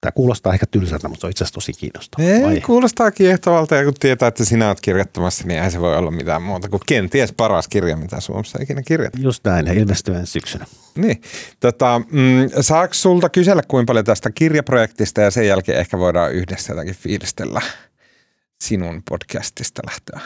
Tämä 0.00 0.12
kuulostaa 0.12 0.52
ehkä 0.52 0.66
tylsältä, 0.66 1.08
mutta 1.08 1.20
se 1.20 1.26
on 1.26 1.30
itse 1.30 1.44
asiassa 1.44 1.54
tosi 1.54 1.72
kiinnostavaa. 1.72 2.30
ei, 2.30 2.42
Vai? 2.42 2.60
kuulostaa 2.60 3.10
kiehtovalta 3.10 3.74
ja 3.76 3.84
kun 3.84 3.94
tietää, 4.00 4.28
että 4.28 4.44
sinä 4.44 4.66
olet 4.66 4.80
kirjoittamassa, 4.80 5.44
niin 5.44 5.56
eihän 5.56 5.72
se 5.72 5.80
voi 5.80 5.96
olla 5.96 6.10
mitään 6.10 6.42
muuta 6.42 6.68
kuin 6.68 6.82
kenties 6.86 7.32
paras 7.32 7.68
kirja, 7.68 7.96
mitä 7.96 8.20
Suomessa 8.20 8.58
ikinä 8.62 8.82
kirjoittaa. 8.82 9.22
Just 9.22 9.44
näin, 9.44 9.66
ja 9.66 9.72
ilmestyy 9.72 10.14
ensi 10.14 10.32
syksynä. 10.32 10.66
Niin. 10.96 11.22
Tota, 11.60 12.00
mm, 12.10 12.50
saako 12.60 12.94
sulta 12.94 13.28
kysellä 13.28 13.62
kuinka 13.68 13.90
paljon 13.90 14.04
tästä 14.04 14.30
kirjaprojektista 14.30 15.20
ja 15.20 15.30
sen 15.30 15.46
jälkeen 15.46 15.78
ehkä 15.78 15.98
voidaan 15.98 16.32
yhdessä 16.32 16.72
jotakin 16.72 16.94
fiilistellä 16.94 17.60
sinun 18.62 19.02
podcastista 19.10 19.82
lähtöä? 19.86 20.20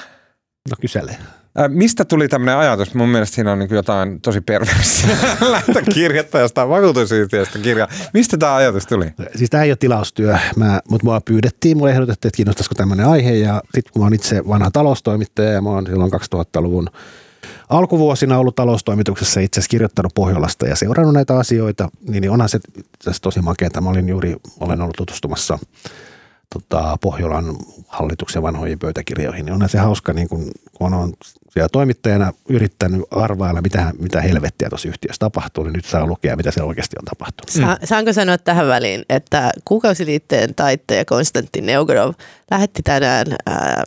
No 0.70 0.76
kysele. 0.80 1.16
Ää, 1.56 1.68
mistä 1.68 2.04
tuli 2.04 2.28
tämmöinen 2.28 2.56
ajatus? 2.56 2.94
Mun 2.94 3.08
mielestä 3.08 3.34
siinä 3.34 3.52
on 3.52 3.58
niin 3.58 3.74
jotain 3.74 4.20
tosi 4.20 4.40
perversiä 4.40 5.16
lähteä 5.40 5.82
kirjoittaa 5.94 6.40
jostain 6.40 6.68
vakuutusyhtiöstä 6.68 7.58
kirjaa. 7.58 7.88
Mistä 8.14 8.36
tämä 8.36 8.54
ajatus 8.54 8.86
tuli? 8.86 9.06
Siis 9.36 9.50
tämä 9.50 9.62
ei 9.62 9.70
ole 9.70 9.76
tilaustyö, 9.76 10.38
mutta 10.88 11.04
mua 11.04 11.20
pyydettiin, 11.20 11.76
mulle 11.76 11.90
ehdotettiin, 11.90 12.28
että 12.28 12.36
kiinnostaisiko 12.36 12.74
tämmöinen 12.74 13.06
aihe 13.06 13.32
ja 13.34 13.62
sitten 13.74 13.92
kun 13.92 14.02
mä 14.02 14.06
oon 14.06 14.14
itse 14.14 14.48
vanha 14.48 14.70
taloustoimittaja 14.70 15.52
ja 15.52 15.62
mä 15.62 15.70
oon 15.70 15.86
silloin 15.86 16.12
2000-luvun 16.12 16.88
alkuvuosina 17.68 18.38
ollut 18.38 18.56
taloustoimituksessa 18.56 19.40
itse 19.40 19.60
asiassa 19.60 19.70
kirjoittanut 19.70 20.14
Pohjolasta 20.14 20.66
ja 20.66 20.76
seurannut 20.76 21.14
näitä 21.14 21.38
asioita, 21.38 21.88
niin, 22.08 22.20
niin 22.20 22.30
onhan 22.30 22.48
se 22.48 22.58
tosi 23.22 23.40
makeata. 23.40 23.80
Mä 23.80 23.90
olin 23.90 24.08
juuri, 24.08 24.36
olen 24.60 24.80
ollut 24.80 24.96
tutustumassa 24.96 25.58
tota, 26.54 26.96
Pohjolan 27.00 27.56
hallituksen 27.88 28.42
vanhoihin 28.42 28.78
pöytäkirjoihin, 28.78 29.46
niin 29.46 29.54
onhan 29.54 29.68
se 29.68 29.78
hauska, 29.78 30.12
niin 30.12 30.28
kun, 30.28 30.50
kun 30.74 30.94
on 30.94 31.12
siellä 31.52 31.68
toimittajana 31.72 32.32
yrittänyt 32.48 33.02
arvailla, 33.10 33.62
mitä, 33.62 33.92
mitä 33.98 34.20
helvettiä 34.20 34.68
tuossa 34.68 34.88
yhtiössä 34.88 35.18
tapahtuu, 35.20 35.64
niin 35.64 35.72
nyt 35.72 35.84
saa 35.84 36.06
lukea, 36.06 36.36
mitä 36.36 36.50
siellä 36.50 36.68
oikeasti 36.68 36.96
on 36.98 37.04
tapahtunut. 37.04 37.50
Sa- 37.80 37.86
saanko 37.86 38.12
sanoa 38.12 38.38
tähän 38.38 38.66
väliin, 38.68 39.04
että 39.08 39.50
kuukausiliitteen 39.64 40.54
taittaja 40.54 41.04
Konstantin 41.04 41.66
Neugorov 41.66 42.12
lähetti 42.50 42.82
tänään 42.82 43.26
ää, 43.46 43.84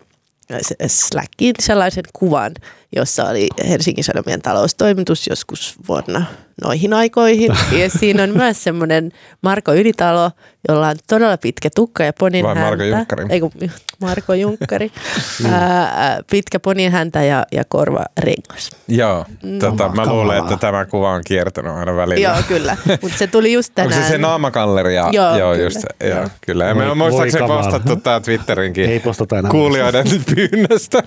s- 0.61 0.73
Slackiin 1.07 1.55
sellaisen 1.59 2.03
kuvan, 2.14 2.51
jossa 2.95 3.23
oli 3.26 3.47
Helsingin 3.69 4.03
Sanomien 4.03 4.41
taloustoimitus 4.41 5.27
joskus 5.27 5.76
vuonna 5.88 6.26
noihin 6.64 6.93
aikoihin. 6.93 7.51
Ja 7.81 7.89
siinä 7.89 8.23
on 8.23 8.30
myös 8.38 8.64
semmoinen 8.64 9.11
Marko 9.41 9.73
Ylitalo, 9.73 10.31
jolla 10.69 10.88
on 10.88 10.95
todella 11.07 11.38
pitkä 11.38 11.69
tukka 11.76 12.03
ja 12.03 12.14
ponin 12.14 12.45
Vai 12.45 12.55
häntä. 12.55 12.69
Marko 12.69 12.84
Junkkari? 12.84 13.26
Ei 13.30 13.39
kun 13.39 13.51
Marko 14.01 14.34
Junkkari. 14.34 14.91
ää, 15.51 16.19
pitkä 16.31 16.59
ponin 16.59 16.91
häntä 16.91 17.23
ja, 17.23 17.45
ja 17.51 17.64
korva 17.68 18.05
rengas. 18.19 18.69
Joo, 18.88 19.26
tota, 19.59 19.89
mä 19.89 20.05
luulen, 20.05 20.38
että 20.43 20.57
tämä 20.57 20.85
kuva 20.85 21.11
on 21.11 21.22
kiertänyt 21.27 21.72
aina 21.72 21.95
välillä. 21.95 22.30
Joo, 22.30 22.43
kyllä. 22.47 22.77
Mutta 23.01 23.18
se 23.18 23.27
tuli 23.27 23.53
just 23.53 23.80
Onko 23.80 23.89
tänään. 23.89 24.07
se 24.07 24.11
se 24.11 24.18
naamakalleri? 24.18 24.95
Ja, 24.95 25.09
Joo, 25.11 25.38
joo 25.38 25.51
kyllä. 25.51 25.64
just 25.64 25.80
se, 25.81 26.07
joo, 26.07 26.19
Joo. 26.19 26.30
kyllä. 26.41 26.65
Voi- 26.65 26.76
Me 26.76 26.91
on 26.91 26.97
muistaakseni 26.97 27.47
postattu 27.47 27.95
tämä 27.95 28.19
Twitterinkin 28.19 28.89
Ei 28.89 28.99
postata 28.99 29.39
enää. 29.39 29.51
kuulijoiden 29.51 30.05
pyynnöstä. 30.35 31.03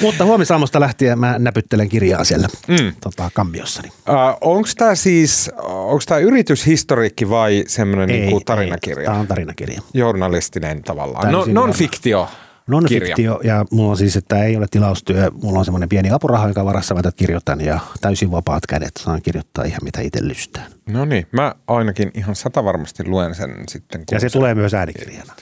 Mutta 0.00 0.24
huomisaamusta 0.24 0.80
lähtien 0.80 1.17
mä 1.18 1.38
näpyttelen 1.38 1.88
kirjaa 1.88 2.24
siellä 2.24 2.48
Mm. 2.68 2.92
tota, 3.00 3.30
kammiossani. 3.34 3.88
Uh, 3.88 3.94
onko 4.40 4.68
tämä 4.78 4.94
siis, 4.94 5.50
onko 5.62 6.02
tämä 6.06 6.18
yrityshistoriikki 6.20 7.30
vai 7.30 7.64
semmoinen 7.66 8.08
niinku 8.08 8.40
tarinakirja? 8.40 9.04
Tämä 9.04 9.18
on 9.20 9.26
tarinakirja. 9.26 9.80
Journalistinen 9.94 10.82
tavallaan. 10.82 11.32
No, 11.32 11.44
non-fiktio. 11.48 12.28
Non-fiktio 12.66 13.40
ja 13.44 13.64
mulla 13.70 13.90
on 13.90 13.96
siis, 13.96 14.16
että 14.16 14.44
ei 14.44 14.56
ole 14.56 14.66
tilaustyö, 14.70 15.30
mulla 15.42 15.58
on 15.58 15.64
semmoinen 15.64 15.88
pieni 15.88 16.10
apuraha, 16.10 16.46
jonka 16.46 16.64
varassa 16.64 16.94
mä 16.94 17.00
kirjoitan 17.16 17.60
ja 17.60 17.80
täysin 18.00 18.30
vapaat 18.30 18.66
kädet, 18.66 18.90
saan 18.98 19.22
kirjoittaa 19.22 19.64
ihan 19.64 19.80
mitä 19.82 20.00
itse 20.00 20.28
lystään. 20.28 20.66
No 20.86 21.04
niin, 21.04 21.26
mä 21.32 21.54
ainakin 21.66 22.10
ihan 22.14 22.36
sata 22.36 22.64
varmasti 22.64 23.08
luen 23.08 23.34
sen 23.34 23.54
sitten. 23.68 24.04
Ja 24.10 24.20
se 24.20 24.30
tulee 24.30 24.54
myös 24.54 24.74
äänikirjana. 24.74 25.32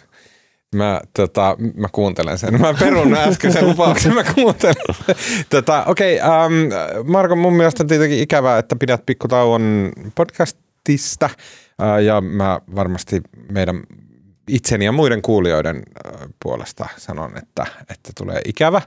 Mä, 0.77 1.01
tota, 1.17 1.57
mä 1.75 1.89
kuuntelen 1.93 2.39
sen. 2.39 2.61
Mä 2.61 2.75
perun 2.75 3.15
äskeisen 3.15 3.69
lupauksen, 3.69 4.15
mä 4.15 4.25
kuuntelen. 4.25 4.97
Tota, 5.51 5.85
Okei, 5.85 6.21
okay, 6.21 6.47
um, 6.47 7.11
Marko, 7.11 7.37
mun 7.37 7.57
mielestä 7.57 7.83
on 7.83 7.87
tietenkin 7.87 8.19
ikävää, 8.19 8.59
että 8.59 8.77
pidät 8.77 9.07
pikkutauon 9.07 9.93
podcastista. 10.15 11.31
Uh, 11.83 12.03
ja 12.03 12.21
mä 12.21 12.61
varmasti 12.75 13.21
meidän 13.53 13.83
itseni 14.49 14.85
ja 14.85 14.93
muiden 14.93 15.23
kuulijoiden 15.23 15.77
uh, 15.77 16.29
puolesta 16.43 16.89
sanon, 16.97 17.39
että, 17.39 17.67
että 17.81 18.13
tulee 18.17 18.41
ikävä. 18.45 18.83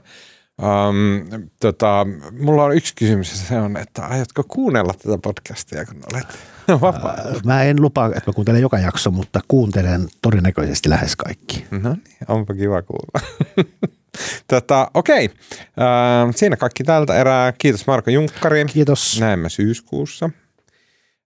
Um, 0.62 1.50
tota, 1.60 2.06
mulla 2.40 2.64
on 2.64 2.76
yksi 2.76 2.94
kysymys 2.94 3.30
ja 3.30 3.36
se 3.36 3.60
on, 3.60 3.76
että 3.76 4.06
aiotko 4.06 4.42
kuunnella 4.48 4.94
tätä 5.02 5.18
podcastia, 5.22 5.84
kun 5.86 6.02
olet 6.12 6.26
vapaa? 6.80 7.16
Mä 7.44 7.62
en 7.62 7.82
lupaa, 7.82 8.06
että 8.06 8.22
mä 8.26 8.32
kuuntelen 8.32 8.62
joka 8.62 8.78
jakso, 8.78 9.10
mutta 9.10 9.40
kuuntelen 9.48 10.08
todennäköisesti 10.22 10.90
lähes 10.90 11.16
kaikki. 11.16 11.66
No 11.70 11.92
niin, 11.92 12.16
onpa 12.28 12.54
kiva 12.54 12.82
kuulla. 12.82 13.20
tota, 14.50 14.90
okei, 14.94 15.30
äh, 15.60 16.34
siinä 16.36 16.56
kaikki 16.56 16.84
tältä 16.84 17.14
erää. 17.14 17.52
Kiitos 17.52 17.86
Marko 17.86 18.10
Junkkari. 18.10 18.64
Kiitos. 18.64 19.20
Näemme 19.20 19.48
syyskuussa. 19.48 20.30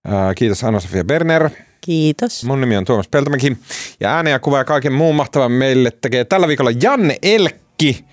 Äh, 0.07 0.35
kiitos 0.35 0.63
Anna-Sofia 0.63 1.03
Berner. 1.03 1.49
Kiitos. 1.81 2.45
Mun 2.45 2.61
nimi 2.61 2.77
on 2.77 2.85
Tuomas 2.85 3.07
Peltomäki. 3.07 3.57
Ja 3.99 4.15
ääni 4.15 4.31
ja 4.31 4.39
kuva 4.39 4.57
ja 4.57 4.63
kaiken 4.63 4.93
muun 4.93 5.15
mahtavan 5.15 5.51
meille 5.51 5.91
tekee 5.91 6.25
tällä 6.25 6.47
viikolla 6.47 6.71
Janne 6.81 7.17
Elkki. 7.21 8.05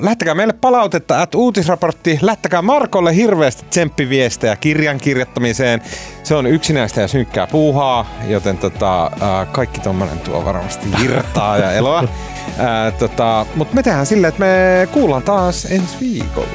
Lähettäkää 0.00 0.34
meille 0.34 0.52
palautetta 0.52 1.22
at 1.22 1.34
uutisraportti. 1.34 2.18
Lähettäkää 2.22 2.62
Markolle 2.62 3.14
hirveästi 3.14 3.64
tsemppiviestejä 3.70 4.56
kirjan 4.56 4.98
kirjoittamiseen. 4.98 5.82
Se 6.22 6.34
on 6.34 6.46
yksinäistä 6.46 7.00
ja 7.00 7.08
synkkää 7.08 7.46
puuhaa, 7.46 8.06
joten 8.26 8.58
tota, 8.58 9.10
kaikki 9.52 9.80
tommonen 9.80 10.18
tuo 10.18 10.44
varmasti 10.44 10.86
virtaa 11.02 11.58
ja 11.58 11.72
eloa. 11.72 12.04
Tota, 12.98 13.46
Mutta 13.54 13.74
me 13.74 13.82
tehdään 13.82 14.06
silleen, 14.06 14.28
että 14.28 14.40
me 14.40 14.88
kuullaan 14.92 15.22
taas 15.22 15.64
ensi 15.64 15.96
viikolla. 16.00 16.48